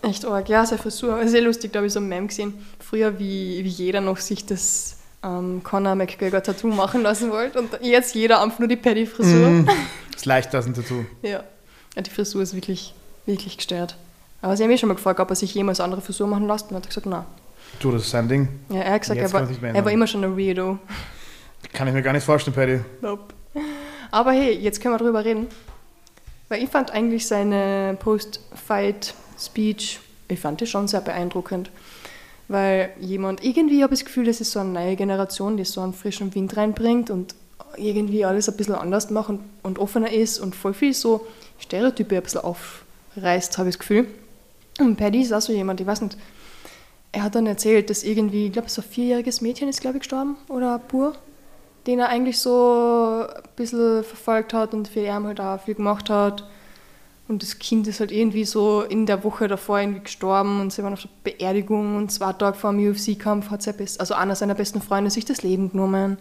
Echt 0.04 0.24
arg. 0.24 0.48
Ja, 0.48 0.64
seine 0.64 0.80
Frisur. 0.80 1.28
Sehr 1.28 1.42
lustig, 1.42 1.74
da 1.74 1.80
habe 1.80 1.88
ich 1.88 1.94
so 1.94 2.00
ein 2.00 2.08
Meme 2.08 2.28
gesehen. 2.28 2.54
Früher, 2.80 3.18
wie, 3.18 3.64
wie 3.64 3.70
jeder 3.70 4.00
noch 4.00 4.18
sich 4.18 4.46
das 4.46 4.98
ähm, 5.24 5.62
Conor 5.64 5.96
McGregor-Tattoo 5.96 6.68
machen 6.68 7.02
lassen 7.02 7.32
wollte. 7.32 7.60
Und 7.60 7.72
jetzt 7.82 8.14
jeder 8.14 8.44
einfach 8.44 8.60
nur 8.60 8.68
die 8.68 8.78
Paddy-Frisur. 8.78 9.50
Mm. 9.50 9.70
Das 10.14 10.26
leicht 10.26 10.52
das 10.52 10.66
ein 10.66 10.74
Tattoo. 10.74 11.06
Ja. 11.22 11.44
ja. 11.96 12.02
Die 12.02 12.10
Frisur 12.10 12.42
ist 12.42 12.56
wirklich, 12.56 12.96
wirklich 13.28 13.58
gestört. 13.58 13.96
Aber 14.42 14.58
sie 14.58 14.64
haben 14.64 14.72
mich 14.72 14.80
schon 14.80 14.90
mal 14.90 14.96
gefragt, 14.96 15.20
ob 15.20 15.30
er 15.30 15.36
sich 15.36 15.54
jemals 15.54 15.80
andere 15.80 16.02
Frisur 16.02 16.26
machen 16.26 16.48
lässt. 16.48 16.70
Und 16.70 16.72
er 16.72 16.78
hat 16.78 16.88
gesagt, 16.88 17.06
nein. 17.06 17.24
Du, 17.80 17.92
das 17.92 18.04
ist 18.04 18.10
sein 18.10 18.28
Ding. 18.28 18.48
Ja, 18.70 18.82
er 18.82 18.94
hat 18.94 19.02
gesagt, 19.02 19.20
er 19.20 19.32
war, 19.32 19.48
er 19.62 19.86
war 19.86 19.92
immer 19.92 20.08
schon 20.08 20.24
ein 20.24 20.36
Weirdo. 20.36 20.80
Kann 21.74 21.88
ich 21.88 21.94
mir 21.94 22.02
gar 22.02 22.14
nicht 22.14 22.24
vorstellen, 22.24 22.56
Paddy. 22.56 22.80
Nope. 23.02 23.34
Aber 24.12 24.32
hey, 24.32 24.54
jetzt 24.54 24.82
können 24.82 24.94
wir 24.94 25.00
drüber 25.00 25.26
reden. 25.26 25.48
Weil 26.50 26.64
ich 26.64 26.70
fand 26.70 26.92
eigentlich 26.92 27.28
seine 27.28 27.98
Post-Fight-Speech, 28.00 30.00
ich 30.30 30.40
fand 30.40 30.62
die 30.62 30.68
schon 30.68 30.88
sehr 30.88 31.02
beeindruckend. 31.02 31.72
Weil 32.48 32.92
jemand, 33.00 33.44
irgendwie 33.44 33.84
habe 33.84 33.94
ich 33.94 34.00
das 34.00 34.06
Gefühl, 34.06 34.26
das 34.26 34.40
ist 34.40 34.52
so 34.52 34.60
eine 34.60 34.70
neue 34.70 34.96
Generation, 34.96 35.58
die 35.58 35.66
so 35.66 35.82
einen 35.82 35.94
frischen 35.94 36.34
Wind 36.34 36.56
reinbringt 36.56 37.10
und 37.10 37.36
irgendwie 37.76 38.24
alles 38.24 38.48
ein 38.48 38.56
bisschen 38.56 38.76
anders 38.76 39.10
macht 39.10 39.30
und, 39.30 39.42
und 39.64 39.80
offener 39.80 40.12
ist 40.12 40.40
und 40.40 40.56
voll 40.56 40.74
viel 40.74 40.94
so 40.94 41.28
Stereotype 41.60 42.16
ein 42.16 42.24
bisschen 42.24 42.42
aufreißt, 42.42 43.58
habe 43.58 43.70
ich 43.70 43.76
das 43.76 43.80
Gefühl. 43.80 44.08
Und 44.80 44.96
Paddy 44.96 45.22
ist 45.22 45.34
auch 45.34 45.42
so 45.42 45.52
jemand, 45.52 45.82
ich 45.82 45.88
weiß 45.88 46.02
nicht, 46.02 46.18
er 47.12 47.24
hat 47.24 47.36
dann 47.36 47.48
erzählt, 47.48 47.90
dass 47.90 48.04
irgendwie, 48.04 48.48
ich 48.48 48.54
glaube, 48.54 48.70
so 48.70 48.82
ein 48.82 48.88
vierjähriges 48.88 49.42
Mädchen 49.42 49.68
ist, 49.68 49.82
glaube 49.82 49.98
ich, 49.98 50.04
gestorben 50.04 50.38
oder 50.50 50.80
Bur 50.80 51.14
den 51.88 52.00
er 52.00 52.10
eigentlich 52.10 52.40
so 52.40 53.26
ein 53.28 53.44
bisschen 53.56 54.04
verfolgt 54.04 54.54
hat 54.54 54.74
und 54.74 54.90
für 54.90 55.00
ihn 55.00 55.26
halt 55.26 55.40
auch 55.40 55.62
viel 55.62 55.76
gemacht 55.76 56.10
hat. 56.10 56.44
Und 57.30 57.44
das 57.44 57.60
Kind 57.60 57.88
ist 57.88 58.00
halt 58.00 58.12
irgendwie 58.12 58.46
so 58.46 58.82
in 58.82 59.06
der 59.06 59.24
Woche 59.24 59.48
davor 59.48 59.80
irgendwie 59.80 60.02
gestorben 60.02 60.62
und 60.62 60.72
sie 60.72 60.84
waren 60.84 60.94
auf 60.94 61.02
der 61.02 61.10
Beerdigung 61.32 61.98
und 61.98 62.12
zwei 62.12 62.32
Tage 62.34 62.58
vor 62.58 62.72
dem 62.72 62.90
UFC-Kampf 62.90 63.50
hat 63.50 63.62
sein 63.62 63.76
best 63.76 64.00
also 64.00 64.14
einer 64.14 64.36
seiner 64.36 64.56
besten 64.56 64.82
Freunde 64.82 65.10
sich 65.10 65.26
das 65.26 65.44
Leben 65.44 65.72
genommen. 65.72 66.18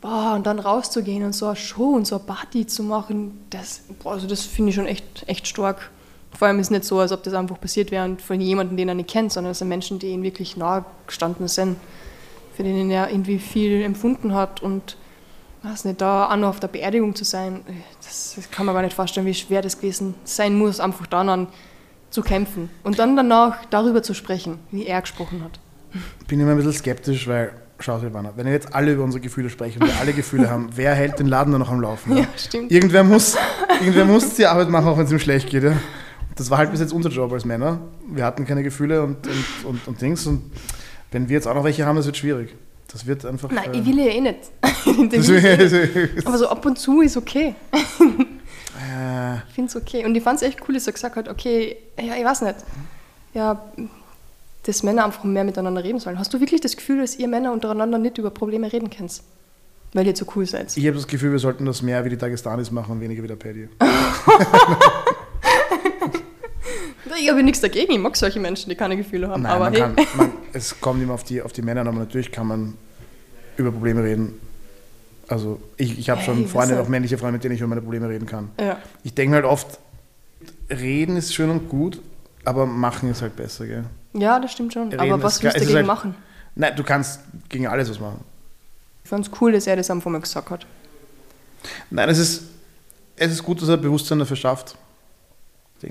Boah, 0.00 0.34
und 0.34 0.46
dann 0.46 0.58
rauszugehen 0.58 1.24
und 1.24 1.32
so 1.32 1.46
eine 1.46 1.56
Show 1.56 1.94
und 1.94 2.06
so 2.06 2.16
eine 2.16 2.24
Party 2.24 2.66
zu 2.66 2.82
machen, 2.82 3.40
das, 3.50 3.82
also 4.04 4.28
das 4.28 4.42
finde 4.42 4.70
ich 4.70 4.76
schon 4.76 4.86
echt, 4.86 5.24
echt 5.26 5.48
stark. 5.48 5.90
Vor 6.38 6.46
allem 6.46 6.60
ist 6.60 6.66
es 6.66 6.70
nicht 6.70 6.84
so, 6.84 6.98
als 6.98 7.12
ob 7.12 7.22
das 7.22 7.32
einfach 7.34 7.58
passiert 7.58 7.90
wäre 7.90 8.04
und 8.04 8.20
von 8.20 8.40
jemandem, 8.40 8.76
den 8.76 8.88
er 8.88 8.94
nicht 8.94 9.08
kennt, 9.08 9.32
sondern 9.32 9.52
es 9.52 9.58
sind 9.58 9.68
Menschen, 9.68 9.98
die 9.98 10.08
ihm 10.08 10.22
wirklich 10.22 10.56
nahe 10.56 10.84
gestanden 11.06 11.48
sind 11.48 11.76
für 12.56 12.62
den 12.62 12.90
er 12.90 13.10
irgendwie 13.10 13.38
viel 13.38 13.82
empfunden 13.82 14.34
hat 14.34 14.62
und 14.62 14.96
weiß 15.62 15.84
nicht, 15.84 16.00
da 16.00 16.30
auch 16.30 16.36
noch 16.36 16.48
auf 16.48 16.60
der 16.60 16.68
Beerdigung 16.68 17.14
zu 17.14 17.24
sein, 17.24 17.60
das, 18.02 18.34
das 18.36 18.50
kann 18.50 18.66
man 18.66 18.74
gar 18.74 18.82
nicht 18.82 18.94
vorstellen, 18.94 19.26
wie 19.26 19.34
schwer 19.34 19.62
das 19.62 19.78
gewesen 19.78 20.14
sein 20.24 20.56
muss, 20.56 20.80
einfach 20.80 21.06
dann 21.06 21.28
an 21.28 21.48
zu 22.10 22.22
kämpfen 22.22 22.70
und 22.84 22.98
dann 22.98 23.16
danach 23.16 23.64
darüber 23.66 24.02
zu 24.02 24.14
sprechen, 24.14 24.58
wie 24.70 24.86
er 24.86 25.00
gesprochen 25.00 25.42
hat. 25.44 25.58
bin 26.28 26.40
immer 26.40 26.52
ein 26.52 26.56
bisschen 26.56 26.72
skeptisch, 26.72 27.26
weil, 27.26 27.52
schau 27.80 27.98
Silvana, 27.98 28.32
wenn 28.36 28.46
wir 28.46 28.52
jetzt 28.52 28.74
alle 28.74 28.92
über 28.92 29.02
unsere 29.02 29.20
Gefühle 29.20 29.50
sprechen 29.50 29.82
und 29.82 29.88
wir 29.88 30.00
alle 30.00 30.12
Gefühle 30.12 30.48
haben, 30.48 30.70
wer 30.76 30.94
hält 30.94 31.18
den 31.18 31.26
Laden 31.26 31.52
dann 31.52 31.60
noch 31.60 31.70
am 31.70 31.80
Laufen? 31.80 32.16
Ja, 32.16 32.24
stimmt. 32.36 32.70
Irgendwer 32.70 33.04
muss, 33.04 33.36
irgendwer 33.80 34.04
muss 34.04 34.34
die 34.34 34.46
Arbeit 34.46 34.70
machen, 34.70 34.86
auch 34.86 34.96
wenn 34.96 35.04
es 35.04 35.12
ihm 35.12 35.18
schlecht 35.18 35.50
geht. 35.50 35.64
Ja? 35.64 35.72
Das 36.36 36.48
war 36.48 36.58
halt 36.58 36.70
bis 36.70 36.80
jetzt 36.80 36.92
unser 36.92 37.10
Job 37.10 37.32
als 37.32 37.44
Männer. 37.44 37.80
Wir 38.08 38.24
hatten 38.24 38.46
keine 38.46 38.62
Gefühle 38.62 39.02
und, 39.02 39.26
und, 39.26 39.64
und, 39.64 39.88
und 39.88 40.00
Dings. 40.00 40.26
Und 40.26 40.52
wenn 41.12 41.28
wir 41.28 41.34
jetzt 41.34 41.46
auch 41.46 41.54
noch 41.54 41.64
welche 41.64 41.86
haben, 41.86 41.96
das 41.96 42.06
wird 42.06 42.16
schwierig. 42.16 42.54
Das 42.92 43.06
wird 43.06 43.24
einfach. 43.26 43.50
Nein, 43.50 43.74
äh, 43.74 43.78
ich 43.78 43.86
will 43.86 43.98
ja 43.98 44.06
eh 44.06 44.20
nicht. 44.20 44.38
Das 45.12 45.26
Sinne. 45.26 46.08
Aber 46.24 46.38
so 46.38 46.48
ab 46.48 46.64
und 46.64 46.78
zu 46.78 47.00
ist 47.00 47.16
okay. 47.16 47.54
äh, 47.72 49.36
Ich 49.48 49.54
finde 49.54 49.68
es 49.70 49.76
okay. 49.76 50.04
Und 50.04 50.14
ich 50.14 50.22
fand 50.22 50.40
es 50.40 50.42
echt 50.46 50.60
cool, 50.68 50.74
dass 50.74 50.86
er 50.86 50.92
gesagt 50.92 51.16
hat, 51.16 51.28
okay, 51.28 51.76
ja, 51.98 52.14
ich 52.16 52.24
weiß 52.24 52.42
nicht. 52.42 52.56
Ja, 53.34 53.60
dass 54.64 54.82
Männer 54.82 55.04
einfach 55.04 55.24
mehr 55.24 55.44
miteinander 55.44 55.82
reden 55.84 55.98
sollen. 56.00 56.18
Hast 56.18 56.32
du 56.34 56.40
wirklich 56.40 56.60
das 56.60 56.76
Gefühl, 56.76 57.00
dass 57.00 57.16
ihr 57.16 57.28
Männer 57.28 57.52
untereinander 57.52 57.98
nicht 57.98 58.18
über 58.18 58.30
Probleme 58.30 58.72
reden 58.72 58.90
könnt? 58.90 59.22
Weil 59.92 60.06
ihr 60.06 60.14
zu 60.14 60.26
cool 60.34 60.44
seid. 60.46 60.76
ich 60.76 60.86
habe 60.86 60.96
das 60.96 61.06
Gefühl, 61.06 61.32
wir 61.32 61.38
sollten 61.38 61.64
das 61.64 61.80
mehr 61.82 62.04
wie 62.04 62.10
die 62.10 62.16
Dagestanis 62.18 62.70
machen 62.70 62.92
und 62.92 63.00
weniger 63.00 63.22
wie 63.22 63.28
der 63.28 63.36
Paddy. 63.36 63.68
Ich 67.20 67.28
habe 67.30 67.42
nichts 67.42 67.60
dagegen, 67.60 67.92
ich 67.92 67.98
mag 67.98 68.16
solche 68.16 68.40
Menschen, 68.40 68.68
die 68.70 68.76
keine 68.76 68.96
Gefühle 68.96 69.28
haben. 69.28 69.42
Nein, 69.42 69.52
aber 69.52 69.64
man 69.64 69.72
hey, 69.72 69.80
kann, 69.82 69.94
man, 70.16 70.32
es 70.52 70.80
kommt 70.80 71.02
immer 71.02 71.14
auf 71.14 71.24
die, 71.24 71.40
auf 71.42 71.52
die 71.52 71.62
Männer 71.62 71.82
an, 71.82 71.88
aber 71.88 71.98
natürlich 71.98 72.30
kann 72.32 72.46
man 72.46 72.74
über 73.56 73.70
Probleme 73.72 74.02
reden. 74.02 74.34
Also 75.28 75.60
ich, 75.76 75.98
ich 75.98 76.10
habe 76.10 76.20
Hey, 76.20 76.26
schon 76.26 76.48
Freunde, 76.48 76.80
auch 76.80 76.88
männliche 76.88 77.18
Freunde, 77.18 77.32
mit 77.34 77.44
denen 77.44 77.54
ich 77.54 77.60
über 77.60 77.68
meine 77.68 77.80
Probleme 77.82 78.08
reden 78.08 78.26
kann. 78.26 78.50
ja, 78.60 78.78
Ich 79.02 79.14
denke 79.14 79.34
halt 79.36 79.44
oft, 79.44 79.78
reden 80.70 81.16
ist 81.16 81.34
schön 81.34 81.50
und 81.50 81.68
gut, 81.68 82.00
aber 82.44 82.66
machen 82.66 83.10
ist 83.10 83.22
halt 83.22 83.34
besser, 83.36 83.66
gell? 83.66 83.84
ja, 84.12 84.38
das 84.38 84.52
stimmt 84.52 84.72
schon. 84.72 84.88
Reden 84.90 85.00
aber 85.00 85.22
was 85.22 85.42
willst 85.42 85.56
du 85.56 85.60
dagegen 85.60 85.76
halt- 85.78 85.86
machen? 85.86 86.14
Nein, 86.54 86.74
du 86.76 86.84
kannst 86.84 87.20
gegen 87.48 87.66
alles 87.66 87.90
was 87.90 87.98
machen. 88.00 88.20
Ich 89.04 89.10
fand 89.10 89.26
es 89.26 89.32
cool, 89.40 89.52
dass 89.52 89.66
er 89.66 89.76
das 89.76 89.90
einfach 89.90 90.10
mal 90.10 90.20
gesagt 90.20 90.48
hat. 90.50 90.66
Nein, 91.90 92.08
es 92.08 92.18
ist, 92.18 92.42
es 93.16 93.32
ist 93.32 93.42
gut, 93.42 93.60
dass 93.62 93.68
er 93.68 93.76
Bewusstsein 93.76 94.18
dafür 94.18 94.36
schafft. 94.36 94.76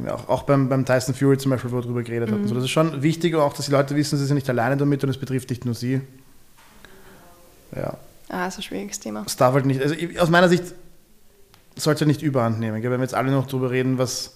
Auch, 0.10 0.28
auch 0.30 0.44
beim, 0.44 0.68
beim 0.68 0.84
Tyson 0.86 1.14
Fury 1.16 1.38
zum 1.38 1.52
Beispiel, 1.52 1.72
wo 1.72 1.76
wir 1.78 1.82
darüber 1.84 2.04
geredet 2.04 2.30
Mhm. 2.30 2.34
hatten. 2.36 2.48
So, 2.48 2.56
das 2.56 2.64
ist 2.66 2.72
schon 2.72 3.02
wichtig, 3.04 3.36
auch 3.36 3.54
dass 3.54 3.66
die 3.68 3.72
Leute 3.72 3.96
wissen, 3.96 4.18
sie 4.18 4.26
sind 4.26 4.36
nicht 4.36 4.50
alleine 4.50 4.76
damit 4.78 5.04
und 5.04 5.10
es 5.10 5.18
betrifft 5.18 5.50
nicht 5.50 5.64
nur 5.66 5.74
sie. 5.76 6.02
Ja, 7.76 7.98
Ah, 8.30 8.48
ist 8.48 8.58
ein 8.58 8.64
schwieriges 8.64 9.00
Thema. 9.00 9.24
es 9.26 9.36
darf 9.38 9.54
halt 9.54 9.66
nicht, 9.66 9.82
also 9.82 9.94
ich- 9.94 10.20
aus 10.20 10.30
meiner 10.30 10.50
Sicht 10.50 10.64
sollte 11.76 12.06
es 12.06 12.08
nicht 12.08 12.22
überhand 12.22 12.60
nehmen. 12.60 12.82
Gell? 12.82 12.90
Wenn 12.92 13.00
wir 13.00 13.04
jetzt 13.06 13.14
alle 13.14 13.32
noch 13.32 13.46
darüber 13.48 13.70
reden, 13.70 13.98
was 13.98 14.36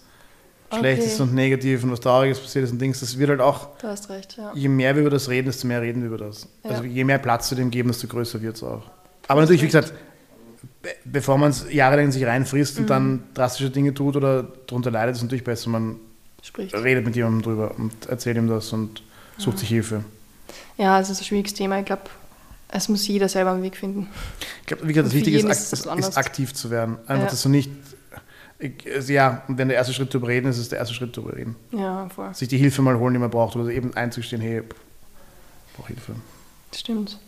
schlecht 0.72 1.02
Okay. 1.02 1.12
ist 1.12 1.20
und 1.20 1.34
negativ 1.34 1.84
und 1.84 1.92
was 1.92 2.00
trauriges 2.00 2.40
passiert 2.40 2.66
ist 2.66 2.72
und 2.72 2.80
Dings, 2.80 3.00
das 3.00 3.18
wird 3.18 3.30
halt 3.32 3.42
auch, 3.42 3.70
Du 3.80 3.88
hast 3.88 4.10
recht, 4.10 4.38
ja. 4.38 4.52
je 4.54 4.68
mehr 4.68 4.94
wir 4.96 5.02
über 5.02 5.10
das 5.10 5.30
reden, 5.30 5.48
desto 5.48 5.66
mehr 5.68 5.82
reden 5.82 6.02
wir 6.02 6.08
über 6.10 6.18
das. 6.20 6.48
Ja. 6.64 6.72
Also 6.72 6.84
je 6.84 7.04
mehr 7.04 7.18
Platz 7.18 7.50
wir 7.50 7.56
dem 7.58 7.72
geben, 7.72 7.90
desto 7.90 8.08
größer 8.08 8.42
wird 8.42 8.58
es 8.58 8.64
auch. 8.64 8.84
Aber 9.28 9.42
natürlich, 9.42 9.62
wie 9.62 9.68
gesagt, 9.68 9.94
bevor 11.06 11.38
man 11.38 11.50
es 11.52 11.66
jahrelang 11.72 12.06
in 12.06 12.12
sich 12.12 12.26
reinfrisst 12.26 12.76
Mhm. 12.76 12.82
und 12.84 12.90
dann 12.90 13.24
drastische 13.34 13.70
Dinge 13.70 13.94
tut 13.94 14.16
oder 14.16 14.44
darunter 14.68 14.92
leidet, 14.92 15.14
ist 15.14 15.18
es 15.20 15.24
natürlich 15.24 15.44
besser, 15.44 15.70
man 15.70 15.98
Spricht. 16.42 16.74
redet 16.74 17.06
mit 17.06 17.16
jemandem 17.16 17.42
drüber 17.42 17.76
und 17.78 18.06
erzählt 18.08 18.38
ihm 18.38 18.48
das 18.48 18.72
und 18.72 19.04
sucht 19.38 19.60
sich 19.60 19.70
Hilfe. 19.70 20.04
Ja, 20.78 21.00
es 21.00 21.10
ist 21.10 21.20
ein 21.22 21.26
schwieriges 21.26 21.54
Thema. 21.54 21.80
Ich 21.80 21.86
glaube, 21.86 22.04
es 22.70 22.88
muss 22.88 23.06
jeder 23.08 23.28
selber 23.28 23.52
einen 23.52 23.64
Weg 23.64 23.76
finden. 23.76 24.08
Ich 24.62 24.68
glaube, 24.68 24.84
wie 24.88 24.94
gesagt, 24.94 25.08
das 25.08 25.14
Wichtige 25.14 25.38
ist, 25.38 25.74
ist 25.74 25.86
ist, 25.86 26.18
aktiv 26.18 26.54
zu 26.54 26.70
werden. 26.70 26.98
Einfach, 27.08 27.24
Ja. 27.26 27.30
dass 27.30 27.42
du 27.44 27.50
nicht. 27.50 27.70
Ich, 28.62 28.74
also 28.94 29.14
ja, 29.14 29.42
und 29.48 29.58
wenn 29.58 29.70
der 29.70 29.78
erste 29.78 29.94
Schritt 29.94 30.14
drüber 30.14 30.28
reden 30.28 30.48
ist, 30.50 30.58
ist 30.58 30.72
der 30.72 30.80
erste 30.80 30.94
Schritt 30.94 31.16
drüber 31.16 31.34
reden. 31.36 31.56
Ja, 31.72 32.10
voll. 32.10 32.34
Sich 32.36 32.48
die 32.50 32.58
Hilfe 32.58 32.82
mal 32.82 32.98
holen, 33.00 33.14
die 33.14 33.20
man 33.20 33.30
braucht, 33.30 33.56
oder 33.56 33.70
eben 33.70 33.94
einzugestehen, 33.96 34.42
hey, 34.42 34.60
ich 34.60 35.76
brauche 35.78 35.88
Hilfe. 35.88 36.16
Stimmt. 36.76 37.20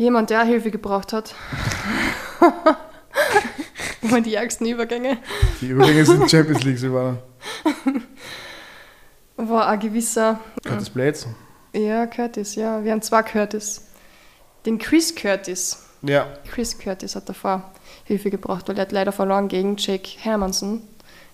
Jemand, 0.00 0.30
der 0.30 0.44
Hilfe 0.44 0.70
gebraucht 0.70 1.12
hat. 1.12 1.34
Immer 4.00 4.22
die 4.22 4.34
ärgsten 4.34 4.66
Übergänge. 4.66 5.18
Die 5.60 5.66
Übergänge 5.68 6.06
sind 6.06 6.30
Champions 6.30 6.64
League, 6.64 6.78
Silvana. 6.78 7.18
War 9.36 9.68
ein 9.68 9.78
gewisser, 9.78 10.40
Curtis 10.66 10.88
Blades. 10.88 11.26
ja, 11.74 12.06
Curtis, 12.06 12.54
ja. 12.54 12.82
Wir 12.82 12.92
haben 12.92 13.02
zwei 13.02 13.22
Curtis. 13.22 13.88
Den 14.64 14.78
Chris 14.78 15.14
Curtis. 15.14 15.84
Ja, 16.00 16.28
Chris 16.50 16.78
Curtis 16.78 17.14
hat 17.14 17.28
davor 17.28 17.70
Hilfe 18.04 18.30
gebraucht, 18.30 18.68
weil 18.68 18.76
er 18.78 18.82
hat 18.82 18.92
leider 18.92 19.12
verloren 19.12 19.48
gegen 19.48 19.76
Jake 19.76 20.08
Hermanson. 20.16 20.80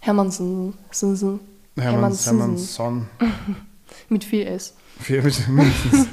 Hermanson. 0.00 0.74
Hermanson. 0.90 2.38
Hermannsson. 2.38 3.06
Mit 4.08 4.24
viel 4.24 4.44
S. 4.48 4.74
Vier 4.98 5.22
mit- 5.22 5.46
mindestens. 5.46 6.08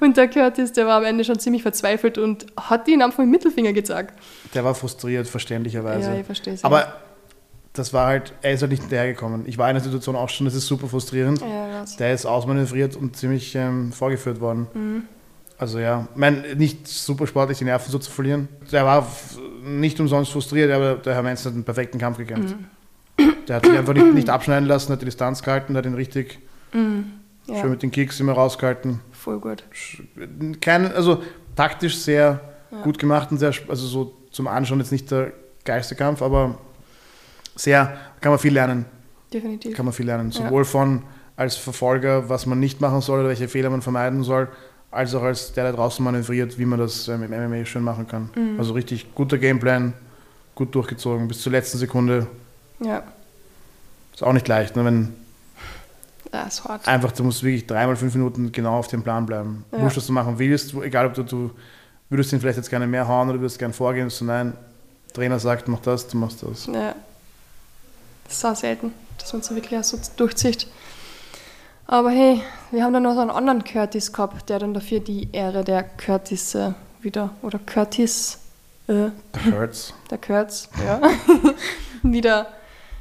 Und 0.00 0.16
der 0.16 0.28
Curtis, 0.28 0.72
der 0.72 0.86
war 0.86 0.98
am 0.98 1.04
Ende 1.04 1.24
schon 1.24 1.38
ziemlich 1.38 1.62
verzweifelt 1.62 2.18
und 2.18 2.46
hat 2.56 2.88
ihn 2.88 3.02
einfach 3.02 3.18
mit 3.18 3.26
dem 3.26 3.30
Mittelfinger 3.30 3.72
gezeigt. 3.72 4.14
Der 4.54 4.64
war 4.64 4.74
frustriert, 4.74 5.26
verständlicherweise. 5.26 6.10
Ja, 6.10 6.18
ich 6.18 6.26
verstehe 6.26 6.54
es. 6.54 6.64
Aber 6.64 6.94
das 7.72 7.92
war 7.92 8.06
halt, 8.06 8.32
er 8.42 8.52
ist 8.52 8.62
halt 8.62 8.70
nicht 8.72 8.82
hinterhergekommen. 8.82 9.44
Ich 9.46 9.58
war 9.58 9.68
in 9.68 9.74
der 9.74 9.82
Situation 9.82 10.16
auch 10.16 10.28
schon, 10.28 10.46
das 10.46 10.54
ist 10.54 10.66
super 10.66 10.88
frustrierend. 10.88 11.40
Ja? 11.40 11.84
Der 11.98 12.14
ist 12.14 12.26
ausmanövriert 12.26 12.96
und 12.96 13.16
ziemlich 13.16 13.54
ähm, 13.54 13.92
vorgeführt 13.92 14.40
worden. 14.40 14.66
Mhm. 14.72 15.02
Also 15.58 15.78
ja, 15.78 16.06
ich 16.10 16.16
meine, 16.16 16.54
nicht 16.54 16.86
super 16.86 17.26
sportlich, 17.26 17.58
die 17.58 17.64
Nerven 17.64 17.90
so 17.90 17.98
zu 17.98 18.10
verlieren. 18.10 18.48
Der 18.72 18.84
war 18.84 19.06
nicht 19.62 19.98
umsonst 20.00 20.32
frustriert, 20.32 20.70
aber 20.70 20.96
der 20.96 21.14
Herr 21.14 21.22
Menz 21.22 21.44
hat 21.46 21.54
einen 21.54 21.64
perfekten 21.64 21.98
Kampf 21.98 22.18
gekämpft. 22.18 22.56
Mhm. 23.18 23.34
Der 23.48 23.56
hat 23.56 23.66
sich 23.66 23.76
einfach 23.76 23.94
nicht, 23.94 24.12
nicht 24.12 24.28
abschneiden 24.28 24.68
lassen, 24.68 24.92
hat 24.92 25.00
die 25.00 25.06
Distanz 25.06 25.42
gehalten, 25.42 25.76
hat 25.76 25.86
ihn 25.86 25.94
richtig 25.94 26.38
Ja, 26.74 27.60
schön 27.60 27.70
mit 27.70 27.82
den 27.82 27.90
Kicks 27.90 28.20
immer 28.20 28.32
rausgehalten. 28.32 29.00
Voll 29.26 29.40
gut. 29.40 29.64
Kein, 30.60 30.92
also 30.92 31.20
taktisch 31.56 31.98
sehr 31.98 32.40
gut 32.84 32.98
gemacht 32.98 33.32
und 33.32 33.38
sehr, 33.38 33.52
also 33.68 33.86
so 33.86 34.14
zum 34.30 34.46
Anschauen 34.46 34.78
jetzt 34.78 34.92
nicht 34.92 35.10
der 35.10 35.32
geilste 35.64 35.96
Kampf, 35.96 36.22
aber 36.22 36.58
sehr, 37.56 37.96
kann 38.20 38.30
man 38.30 38.38
viel 38.38 38.52
lernen. 38.52 38.84
Definitiv. 39.32 39.74
kann 39.74 39.84
man 39.84 39.92
viel 39.92 40.06
lernen. 40.06 40.30
Sowohl 40.30 40.64
von 40.64 41.02
als 41.34 41.56
Verfolger, 41.56 42.28
was 42.28 42.46
man 42.46 42.60
nicht 42.60 42.80
machen 42.80 43.00
soll 43.00 43.18
oder 43.20 43.28
welche 43.28 43.48
Fehler 43.48 43.68
man 43.68 43.82
vermeiden 43.82 44.22
soll, 44.22 44.48
als 44.92 45.12
auch 45.14 45.22
als 45.22 45.52
der 45.52 45.64
da 45.64 45.72
draußen 45.72 46.04
manövriert, 46.04 46.56
wie 46.58 46.64
man 46.64 46.78
das 46.78 47.08
ähm, 47.08 47.24
im 47.24 47.30
MMA 47.30 47.64
schön 47.64 47.82
machen 47.82 48.06
kann. 48.06 48.30
Mhm. 48.36 48.58
Also 48.60 48.74
richtig 48.74 49.12
guter 49.14 49.38
Gameplan, 49.38 49.92
gut 50.54 50.72
durchgezogen, 50.74 51.26
bis 51.26 51.40
zur 51.42 51.50
letzten 51.50 51.78
Sekunde. 51.78 52.28
Ja, 52.78 53.02
Ist 54.14 54.22
auch 54.22 54.32
nicht 54.32 54.46
leicht, 54.46 54.76
ne? 54.76 54.84
wenn 54.84 55.14
ist 56.44 56.64
hart. 56.64 56.86
einfach, 56.86 57.12
du 57.12 57.24
musst 57.24 57.42
wirklich 57.42 57.66
dreimal 57.66 57.96
fünf 57.96 58.14
Minuten 58.14 58.52
genau 58.52 58.78
auf 58.78 58.88
dem 58.88 59.02
Plan 59.02 59.26
bleiben. 59.26 59.64
Ja. 59.72 59.82
Wurscht, 59.82 59.96
was 59.96 60.06
du 60.06 60.12
machen 60.12 60.38
willst, 60.38 60.74
egal 60.74 61.06
ob 61.06 61.14
du, 61.14 61.22
du 61.22 61.50
würdest 62.08 62.32
ihn 62.32 62.40
vielleicht 62.40 62.58
jetzt 62.58 62.70
gerne 62.70 62.86
mehr 62.86 63.06
hauen 63.06 63.28
oder 63.28 63.40
würdest 63.40 63.58
gerne 63.58 63.74
vorgehen, 63.74 64.10
so 64.10 64.24
nein, 64.24 64.52
Trainer 65.12 65.38
sagt, 65.38 65.68
mach 65.68 65.80
das, 65.80 66.08
du 66.08 66.16
machst 66.16 66.42
das. 66.42 66.66
Ja. 66.66 66.94
Das 68.24 68.34
ist 68.34 68.44
auch 68.44 68.56
selten, 68.56 68.92
dass 69.18 69.32
man 69.32 69.40
es 69.42 69.54
wirklich 69.54 69.78
auch 69.78 69.84
so 69.84 69.98
durchzieht. 70.16 70.66
Aber 71.86 72.10
hey, 72.10 72.42
wir 72.72 72.82
haben 72.82 72.92
dann 72.92 73.04
noch 73.04 73.14
so 73.14 73.20
einen 73.20 73.30
anderen 73.30 73.62
Curtis 73.62 74.12
gehabt, 74.12 74.48
der 74.48 74.58
dann 74.58 74.74
dafür 74.74 75.00
die 75.00 75.28
Ehre 75.32 75.62
der 75.62 75.84
Curtis 75.84 76.54
äh, 76.56 76.72
wieder, 77.00 77.30
oder 77.42 77.60
Curtis, 77.60 78.38
äh, 78.88 78.92
Der 78.92 79.12
hurts. 79.52 79.94
der 80.10 80.18
Kurtz, 80.18 80.68
ja, 80.84 81.00
wieder 82.02 82.48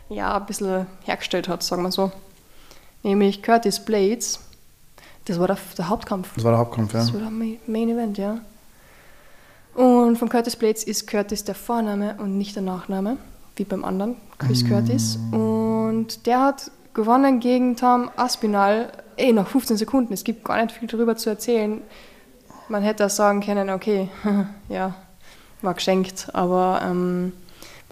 ja, 0.09 0.37
ein 0.37 0.45
bisschen 0.45 0.85
hergestellt 1.03 1.47
hat, 1.47 1.63
sagen 1.63 1.81
wir 1.81 1.91
so. 1.91 2.11
Nämlich 3.05 3.43
Curtis 3.43 3.79
Blades. 3.79 4.39
Das 5.25 5.39
war 5.39 5.45
der, 5.45 5.57
der 5.77 5.89
Hauptkampf. 5.89 6.31
Das 6.33 6.43
war 6.43 6.51
der 6.53 6.59
Hauptkampf, 6.59 6.91
ja. 6.93 6.99
Das 7.01 7.13
war 7.13 7.21
der 7.21 7.29
Ma- 7.29 7.57
Main 7.67 7.89
Event, 7.89 8.17
ja. 8.17 8.39
Und 9.75 10.17
von 10.17 10.27
Curtis 10.27 10.55
Blades 10.55 10.83
ist 10.83 11.05
Curtis 11.07 11.43
der 11.43 11.53
Vorname 11.53 12.15
und 12.17 12.37
nicht 12.37 12.55
der 12.55 12.63
Nachname, 12.63 13.17
wie 13.57 13.63
beim 13.63 13.83
anderen, 13.85 14.15
Chris 14.39 14.67
Curtis. 14.67 15.19
Und 15.31 16.25
der 16.25 16.41
hat 16.41 16.71
gewonnen 16.95 17.39
gegen 17.39 17.75
Tom 17.75 18.09
Aspinall, 18.15 18.91
eh, 19.17 19.31
nach 19.33 19.47
15 19.47 19.77
Sekunden. 19.77 20.11
Es 20.13 20.23
gibt 20.23 20.43
gar 20.43 20.61
nicht 20.63 20.71
viel 20.75 20.87
darüber 20.87 21.15
zu 21.15 21.29
erzählen. 21.29 21.81
Man 22.69 22.81
hätte 22.81 23.05
auch 23.05 23.09
sagen 23.11 23.41
können, 23.41 23.69
okay, 23.69 24.09
ja, 24.69 24.95
war 25.61 25.73
geschenkt, 25.75 26.27
aber 26.33 26.81
ähm, 26.83 27.33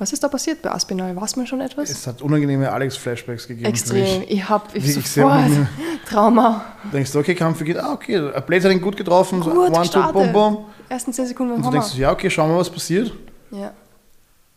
was 0.04 0.14
ist 0.14 0.24
da 0.24 0.28
passiert 0.28 0.62
bei 0.62 0.70
Aspinall? 0.72 1.16
Weiß 1.16 1.36
man 1.38 1.48
schon 1.48 1.62
etwas? 1.62 1.90
Es 1.90 2.06
hat 2.06 2.22
unangenehme 2.22 2.72
Alex-Flashbacks 2.72 3.48
gegeben. 3.48 3.66
für 3.66 3.70
Extrem. 3.70 4.24
Ich 4.28 4.48
habe 4.50 4.66
ich 4.74 4.84
sehr 4.94 5.02
sofort 5.02 5.34
unangenehm. 5.38 5.68
Trauma. 6.08 6.66
denkst 6.92 7.12
du, 7.14 7.20
okay, 7.20 7.34
Kampf 7.36 7.64
geht, 7.64 7.78
ah, 7.78 7.94
okay, 7.94 8.20
Blades 8.46 8.66
hat 8.66 8.72
ihn 8.74 8.82
gut 8.82 8.98
getroffen, 8.98 9.42
so 9.42 9.50
Gut 9.50 9.58
one, 9.60 9.72
two, 9.74 9.80
gestartet. 9.80 10.14
bum, 10.14 10.34
bum. 10.34 10.66
Ersten 10.90 11.14
10 11.14 11.28
Sekunden 11.28 11.54
Und 11.54 11.62
du 11.62 11.68
Hammer. 11.68 11.80
denkst, 11.80 11.96
ja, 11.98 12.12
okay, 12.12 12.30
schauen 12.30 12.50
wir 12.50 12.54
mal, 12.56 12.60
was 12.60 12.70
passiert. 12.70 13.12
Ja. 13.52 13.72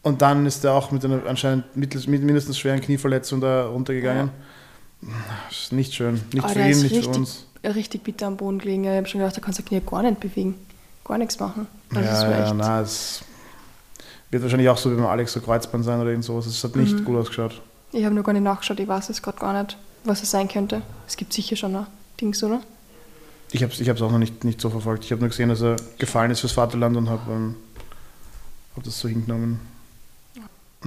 Und 0.03 0.21
dann 0.21 0.45
ist 0.47 0.65
er 0.65 0.73
auch 0.75 0.91
mit 0.91 1.05
einer 1.05 1.25
anscheinend 1.27 1.65
mittels- 1.77 2.09
mit 2.09 2.23
mindestens 2.23 2.59
schweren 2.59 2.81
Knieverletzung 2.81 3.41
da 3.41 3.67
runtergegangen. 3.67 4.31
Das 5.49 5.59
ist 5.65 5.73
nicht 5.73 5.95
schön. 5.95 6.15
Nicht 6.33 6.39
Aber 6.45 6.49
für 6.49 6.55
der 6.59 6.67
ihn, 6.67 6.73
ist 6.73 6.83
nicht 6.83 6.91
für 6.93 6.99
richtig, 6.99 7.17
uns. 7.17 7.47
richtig 7.65 8.03
bitter 8.03 8.27
am 8.27 8.37
Boden 8.37 8.59
gelegen. 8.59 8.85
Ich 8.85 8.91
habe 8.91 9.07
schon 9.07 9.21
gedacht, 9.21 9.37
da 9.37 9.41
kannst 9.41 9.59
du 9.59 9.63
Knie 9.63 9.81
gar 9.81 10.03
nicht 10.03 10.21
bewegen. 10.21 10.55
Gar 11.05 11.19
nichts 11.19 11.39
machen. 11.39 11.67
Also 11.95 12.09
das 12.09 12.23
ja, 12.23 12.29
war 12.29 12.39
ja, 12.39 12.45
echt, 12.47 12.55
na, 12.57 12.81
es 12.81 13.21
Wird 14.37 14.43
wahrscheinlich 14.43 14.69
auch 14.69 14.77
so 14.77 14.91
wie 14.93 14.97
beim 14.97 15.07
Alex 15.07 15.33
so 15.33 15.41
Kreuzband 15.41 15.83
sein 15.83 15.99
oder 15.99 16.11
irgend 16.11 16.27
sowas. 16.27 16.45
Es 16.45 16.63
hat 16.63 16.77
nicht 16.77 16.93
Mhm. 17.01 17.05
gut 17.07 17.17
ausgeschaut. 17.17 17.63
Ich 17.93 18.05
habe 18.05 18.15
noch 18.15 18.23
gar 18.23 18.35
nicht 18.35 18.43
nachgeschaut, 18.43 18.79
ich 18.81 18.87
weiß 18.87 19.09
es 19.09 19.23
gerade 19.23 19.39
gar 19.39 19.63
nicht, 19.63 19.79
was 20.05 20.23
es 20.23 20.31
sein 20.31 20.47
könnte. 20.47 20.83
Es 21.09 21.17
gibt 21.17 21.33
sicher 21.33 21.57
schon 21.57 21.75
ein 21.75 21.87
Dings, 22.21 22.43
oder? 22.45 22.61
Ich 23.53 23.63
habe 23.63 23.73
es 23.73 23.81
ich 23.81 23.89
hab's 23.89 24.03
auch 24.03 24.11
noch 24.11 24.19
nicht, 24.19 24.45
nicht 24.45 24.61
so 24.61 24.69
verfolgt. 24.69 25.05
Ich 25.07 25.11
habe 25.13 25.21
nur 25.21 25.31
gesehen, 25.31 25.49
dass 25.49 25.63
er 25.63 25.77
gefallen 25.97 26.31
ist 26.31 26.41
fürs 26.41 26.53
Vaterland 26.53 26.99
und 26.99 27.09
habe 27.09 27.33
ähm, 27.33 27.55
hab 28.77 28.83
das 28.85 29.01
so 29.01 29.09
hingenommen. 29.09 29.59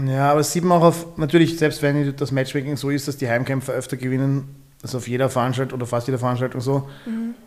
Ja, 0.06 0.30
aber 0.32 0.42
es 0.42 0.52
sieht 0.54 0.64
man 0.64 0.78
auch 0.78 0.84
auf, 0.86 1.18
natürlich, 1.18 1.58
selbst 1.58 1.82
wenn 1.82 2.16
das 2.16 2.32
Matchmaking 2.32 2.78
so 2.78 2.92
ist, 2.92 3.08
dass 3.08 3.18
die 3.18 3.28
Heimkämpfer 3.28 3.74
öfter 3.74 3.98
gewinnen, 3.98 4.56
also 4.84 5.00
auf 5.00 5.08
jeder 5.08 5.30
Veranstaltung 5.30 5.78
oder 5.80 5.88
fast 5.88 6.08
jeder 6.08 6.20
Veranstaltung 6.20 6.62
so, 6.62 6.88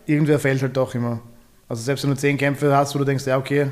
irgendwer 0.05 0.37
fällt 0.39 0.61
halt 0.61 0.75
doch 0.75 0.93
immer. 0.93 1.19
Also 1.69 1.81
selbst 1.81 2.03
wenn 2.03 2.11
du 2.11 2.17
zehn 2.17 2.37
Kämpfe 2.37 2.75
hast, 2.75 2.93
wo 2.93 2.99
du 2.99 3.05
denkst, 3.05 3.25
ja 3.25 3.37
okay, 3.37 3.71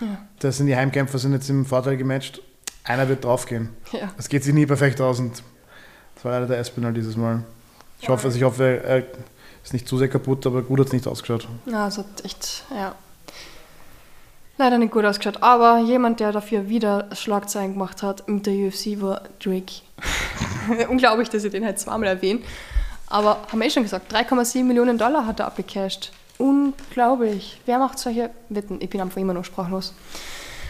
Ja. 0.00 0.18
das 0.38 0.56
sind 0.56 0.66
die 0.66 0.76
Heimkämpfer, 0.76 1.18
sind 1.18 1.32
jetzt 1.32 1.50
im 1.50 1.66
Vorteil 1.66 1.96
gematcht, 1.96 2.40
einer 2.84 3.08
wird 3.08 3.24
draufgehen. 3.24 3.70
Ja. 3.92 4.10
Es 4.18 4.28
geht 4.28 4.44
sich 4.44 4.54
nie 4.54 4.66
perfekt 4.66 5.00
aus 5.00 5.18
und 5.18 5.42
das 6.14 6.24
war 6.24 6.32
leider 6.32 6.46
der 6.46 6.58
Espinal 6.58 6.92
dieses 6.92 7.16
Mal. 7.16 7.44
Ich 8.00 8.08
hoffe, 8.08 8.26
also 8.26 8.36
ich 8.36 8.44
hoffe, 8.44 8.82
er 8.82 9.04
ist 9.62 9.72
nicht 9.72 9.86
zu 9.86 9.98
sehr 9.98 10.08
kaputt, 10.08 10.46
aber 10.46 10.62
gut 10.62 10.80
hat 10.80 10.86
es 10.86 10.92
nicht 10.92 11.06
ausgeschaut. 11.06 11.46
Ja, 11.66 11.88
es 11.88 11.98
hat 11.98 12.24
echt, 12.24 12.64
ja. 12.74 12.94
Leider 14.56 14.76
nicht 14.76 14.92
gut 14.92 15.04
ausgeschaut. 15.06 15.42
Aber 15.42 15.78
jemand, 15.78 16.20
der 16.20 16.32
dafür 16.32 16.68
wieder 16.68 17.08
Schlagzeilen 17.14 17.72
gemacht 17.72 18.02
hat 18.02 18.28
mit 18.28 18.44
der 18.44 18.52
UFC, 18.52 19.00
war 19.00 19.22
Drake. 19.42 19.72
Unglaublich, 20.90 21.30
dass 21.30 21.44
ich 21.44 21.50
den 21.50 21.64
halt 21.64 21.78
zweimal 21.78 22.08
erwähne. 22.08 22.40
Aber 23.06 23.38
haben 23.50 23.58
wir 23.58 23.66
eh 23.66 23.70
schon 23.70 23.82
gesagt, 23.82 24.14
3,7 24.14 24.62
Millionen 24.64 24.98
Dollar 24.98 25.26
hat 25.26 25.40
er 25.40 25.46
abgecasht. 25.46 26.12
Unglaublich. 26.40 27.60
Wer 27.66 27.78
macht 27.78 27.98
solche 27.98 28.30
Wetten? 28.48 28.78
Ich 28.80 28.90
bin 28.90 29.00
einfach 29.00 29.18
immer 29.20 29.34
noch 29.34 29.44
sprachlos. 29.44 29.94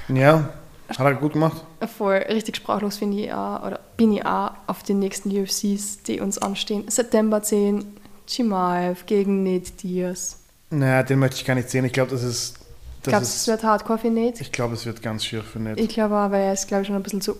Ja, 0.08 0.48
hat 0.88 0.98
er 1.00 1.14
gut 1.14 1.34
gemacht. 1.34 1.64
Voll 1.96 2.16
richtig 2.16 2.56
sprachlos 2.56 2.96
finde 2.96 3.18
ich 3.22 3.32
auch, 3.32 3.64
oder 3.64 3.80
bin 3.96 4.12
ich 4.12 4.24
auch 4.26 4.50
auf 4.66 4.82
den 4.82 4.98
nächsten 4.98 5.30
UFCs, 5.30 6.02
die 6.06 6.20
uns 6.20 6.38
anstehen. 6.38 6.84
September 6.88 7.42
10, 7.42 7.84
Chimaev 8.26 9.04
gegen 9.06 9.42
Nate 9.44 9.70
Diaz. 9.82 10.38
Naja, 10.70 11.02
den 11.02 11.18
möchte 11.18 11.36
ich 11.36 11.44
gar 11.44 11.54
nicht 11.54 11.70
sehen. 11.70 11.84
Ich 11.84 11.92
glaube, 11.92 12.10
das 12.10 12.22
ist. 12.22 12.56
Das 13.02 13.12
Glaubst 13.12 13.30
du, 13.30 13.34
es 13.34 13.40
ist 13.42 13.46
wird 13.48 13.64
hardcore 13.64 13.98
für 13.98 14.10
Nate? 14.10 14.42
ich 14.42 14.52
glaube, 14.52 14.74
es 14.74 14.84
wird 14.84 15.00
ganz 15.00 15.24
schier 15.24 15.42
für 15.42 15.58
Ned. 15.58 15.80
Ich 15.80 15.88
glaube 15.88 16.14
auch, 16.16 16.30
weil 16.30 16.42
er 16.42 16.52
ist, 16.52 16.68
glaube 16.68 16.82
ich, 16.82 16.86
schon 16.88 16.96
ein 16.96 17.02
bisschen 17.02 17.22
zu, 17.22 17.34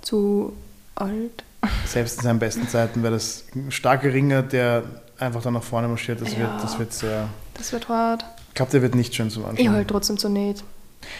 zu 0.00 0.52
alt. 0.94 1.42
Selbst 1.86 2.18
in 2.18 2.22
seinen 2.22 2.38
besten 2.38 2.68
Zeiten 2.68 3.02
wäre 3.02 3.14
das 3.14 3.44
ein 3.56 3.72
starker 3.72 4.12
Ringer, 4.12 4.42
der 4.42 4.84
einfach 5.18 5.42
dann 5.42 5.54
nach 5.54 5.62
vorne 5.62 5.88
marschiert. 5.88 6.20
Das, 6.20 6.32
Ja. 6.32 6.38
wird, 6.40 6.62
das 6.62 6.78
wird 6.78 6.92
sehr. 6.92 7.28
Das 7.54 7.72
wird 7.72 7.88
hart. 7.88 8.24
Ich 8.48 8.54
glaube, 8.54 8.70
der 8.72 8.82
wird 8.82 8.94
nicht 8.94 9.14
schön 9.14 9.30
zum 9.30 9.42
Ich 9.44 9.48
Anschauen. 9.48 9.70
halt 9.72 9.88
trotzdem 9.88 10.18
zu 10.18 10.28
Nate. 10.28 10.62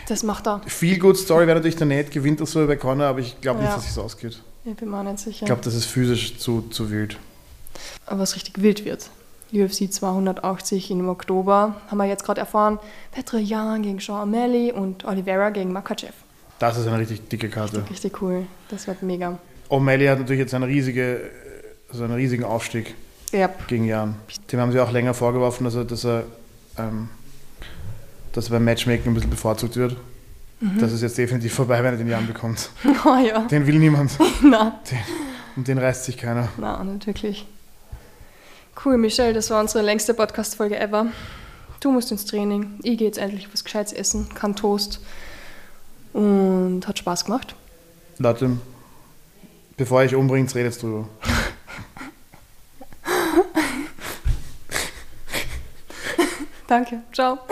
Das 0.09 0.23
macht 0.23 0.47
er. 0.47 0.61
Viel 0.67 0.99
Good 0.99 1.17
Story 1.19 1.47
wäre 1.47 1.57
natürlich 1.57 1.77
der 1.77 1.87
Nate, 1.87 2.11
gewinnt 2.11 2.41
das 2.41 2.53
so 2.53 2.67
bei 2.67 2.77
Connor, 2.77 3.07
aber 3.07 3.19
ich 3.21 3.41
glaube 3.41 3.61
nicht, 3.61 3.69
Ja. 3.71 3.77
dass 3.77 3.89
es 3.89 3.99
ausgeht. 3.99 4.41
Ich 4.65 4.77
bin 4.77 4.91
mir 4.91 4.99
auch 4.99 5.03
nicht 5.03 5.19
sicher. 5.19 5.43
Ich 5.43 5.47
glaube, 5.47 5.63
das 5.63 5.75
ist 5.75 5.87
physisch 5.87 6.39
zu, 6.39 6.63
zu 6.71 6.91
wild. 6.91 7.17
Aber 8.07 8.21
was 8.21 8.37
richtig 8.37 8.63
wild 8.63 8.85
wird. 8.85 9.11
UFC 9.53 9.93
280 9.93 10.91
im 10.93 11.09
Oktober 11.09 11.77
haben 11.91 11.99
wir 11.99 12.05
jetzt 12.07 12.25
gerade 12.25 12.41
erfahren. 12.41 12.79
Petr 13.11 13.39
Yan 13.39 13.83
gegen 13.83 13.99
Sean 14.01 14.33
O'Malley 14.33 14.73
und 14.73 15.05
Oliveira 15.05 15.51
gegen 15.51 15.73
Makachev. 15.73 16.13
Das 16.59 16.79
ist 16.79 16.87
eine 16.87 16.99
richtig 16.99 17.29
dicke 17.29 17.49
Karte. 17.49 17.85
Richtig 17.91 18.23
cool. 18.23 18.47
Das 18.69 18.87
wird 18.87 19.03
mega. 19.03 19.39
O'Malley 19.69 20.09
hat 20.09 20.21
natürlich 20.21 20.41
jetzt 20.41 20.55
eine 20.55 20.69
riesige, 20.69 21.23
also 21.91 22.05
einen 22.05 22.15
riesigen 22.15 22.45
Aufstieg 22.45 22.95
Ja, 23.33 23.49
gegen 23.67 23.85
Jan. 23.85 24.17
Dem 24.51 24.61
haben 24.61 24.73
sie 24.73 24.81
auch 24.81 24.93
länger 24.93 25.15
vorgeworfen, 25.15 25.65
dass 25.65 25.75
er, 25.75 25.85
dass 25.85 26.05
er, 26.05 26.25
ähm, 26.79 27.09
dass 28.33 28.47
er 28.47 28.51
beim 28.53 28.65
Matchmaking 28.65 29.11
ein 29.11 29.15
bisschen 29.15 29.31
bevorzugt 29.31 29.77
wird. 29.77 29.97
Mhm. 30.61 30.79
Das 30.79 30.93
ist 30.93 31.01
jetzt 31.03 31.17
definitiv 31.19 31.55
vorbei, 31.55 31.79
wenn 31.83 31.95
er 31.95 31.97
den 31.99 32.09
Jan 32.09 32.27
bekommt. 32.27 32.71
oh 33.05 33.17
ja. 33.17 33.41
Den 33.49 33.67
will 33.67 33.79
niemand. 33.79 34.13
Na, 34.43 34.81
Den, 34.91 34.99
um 35.57 35.65
den 35.65 35.79
reißt 35.79 36.05
sich 36.05 36.17
keiner. 36.19 36.49
na, 36.59 36.83
nicht 36.85 37.07
wirklich. 37.07 37.47
Cool, 38.85 38.97
Michelle, 38.99 39.33
das 39.35 39.51
war 39.51 39.61
unsere 39.61 39.85
längste 39.85 40.15
Podcast-Folge 40.15 40.79
ever. 40.79 41.07
Du 41.81 41.91
musst 41.91 42.11
ins 42.11 42.25
Training. 42.25 42.79
Ich 42.83 42.97
gehe 42.99 43.07
jetzt 43.07 43.19
endlich 43.19 43.49
was 43.53 43.65
Gescheites 43.65 43.93
essen, 43.93 44.29
kann 44.35 44.55
Toast. 44.57 45.01
Und 46.13 46.87
hat 46.87 46.99
Spaß 46.99 47.25
gemacht. 47.25 47.55
Leute, 48.19 48.51
bevor 49.77 50.05
ich 50.05 50.15
umbringt, 50.15 50.55
redet 50.55 50.81
drüber. 50.83 51.09
Danke. 56.73 57.03
Ciao. 57.13 57.39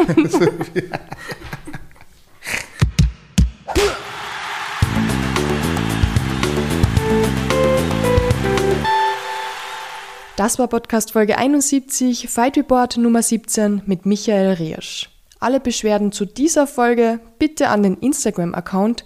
Das 10.36 10.58
war 10.58 10.68
Podcast 10.68 11.12
Folge 11.12 11.36
71, 11.36 12.30
Fight 12.30 12.56
Report 12.56 12.96
Nummer 12.96 13.22
17 13.22 13.82
mit 13.84 14.06
Michael 14.06 14.54
Riersch. 14.54 15.10
Alle 15.38 15.60
Beschwerden 15.60 16.12
zu 16.12 16.24
dieser 16.24 16.66
Folge 16.66 17.20
bitte 17.38 17.68
an 17.68 17.82
den 17.82 17.98
Instagram-Account 17.98 19.04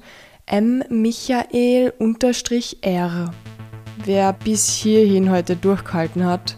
mmichael-r. 0.49 1.91
Wer 4.05 4.33
bis 4.33 4.69
hierhin 4.69 5.31
heute 5.33 5.57
durchgehalten 5.57 6.25
hat, 6.25 6.55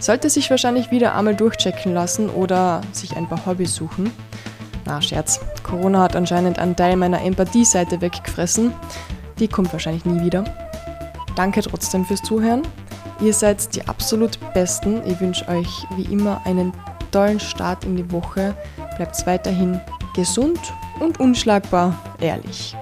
sollte 0.00 0.28
sich 0.30 0.50
wahrscheinlich 0.50 0.90
wieder 0.90 1.14
einmal 1.14 1.36
durchchecken 1.36 1.94
lassen 1.94 2.28
oder 2.30 2.80
sich 2.92 3.16
ein 3.16 3.28
paar 3.28 3.46
Hobbys 3.46 3.74
suchen. 3.74 4.10
Na, 4.86 5.00
Scherz. 5.00 5.40
Corona 5.62 6.02
hat 6.02 6.16
anscheinend 6.16 6.58
einen 6.58 6.74
Teil 6.74 6.96
meiner 6.96 7.22
Empathie-Seite 7.22 8.00
weggefressen. 8.00 8.72
Die 9.38 9.46
kommt 9.46 9.72
wahrscheinlich 9.72 10.04
nie 10.04 10.24
wieder. 10.24 10.44
Danke 11.36 11.62
trotzdem 11.62 12.04
fürs 12.04 12.22
Zuhören. 12.22 12.62
Ihr 13.20 13.34
seid 13.34 13.74
die 13.74 13.86
absolut 13.86 14.38
Besten. 14.54 15.02
Ich 15.06 15.20
wünsche 15.20 15.46
euch 15.48 15.86
wie 15.96 16.12
immer 16.12 16.40
einen 16.44 16.72
tollen 17.12 17.38
Start 17.38 17.84
in 17.84 17.96
die 17.96 18.10
Woche. 18.10 18.54
Bleibt 18.96 19.26
weiterhin 19.26 19.80
gesund 20.14 20.58
und 20.98 21.20
unschlagbar 21.20 21.94
ehrlich. 22.20 22.74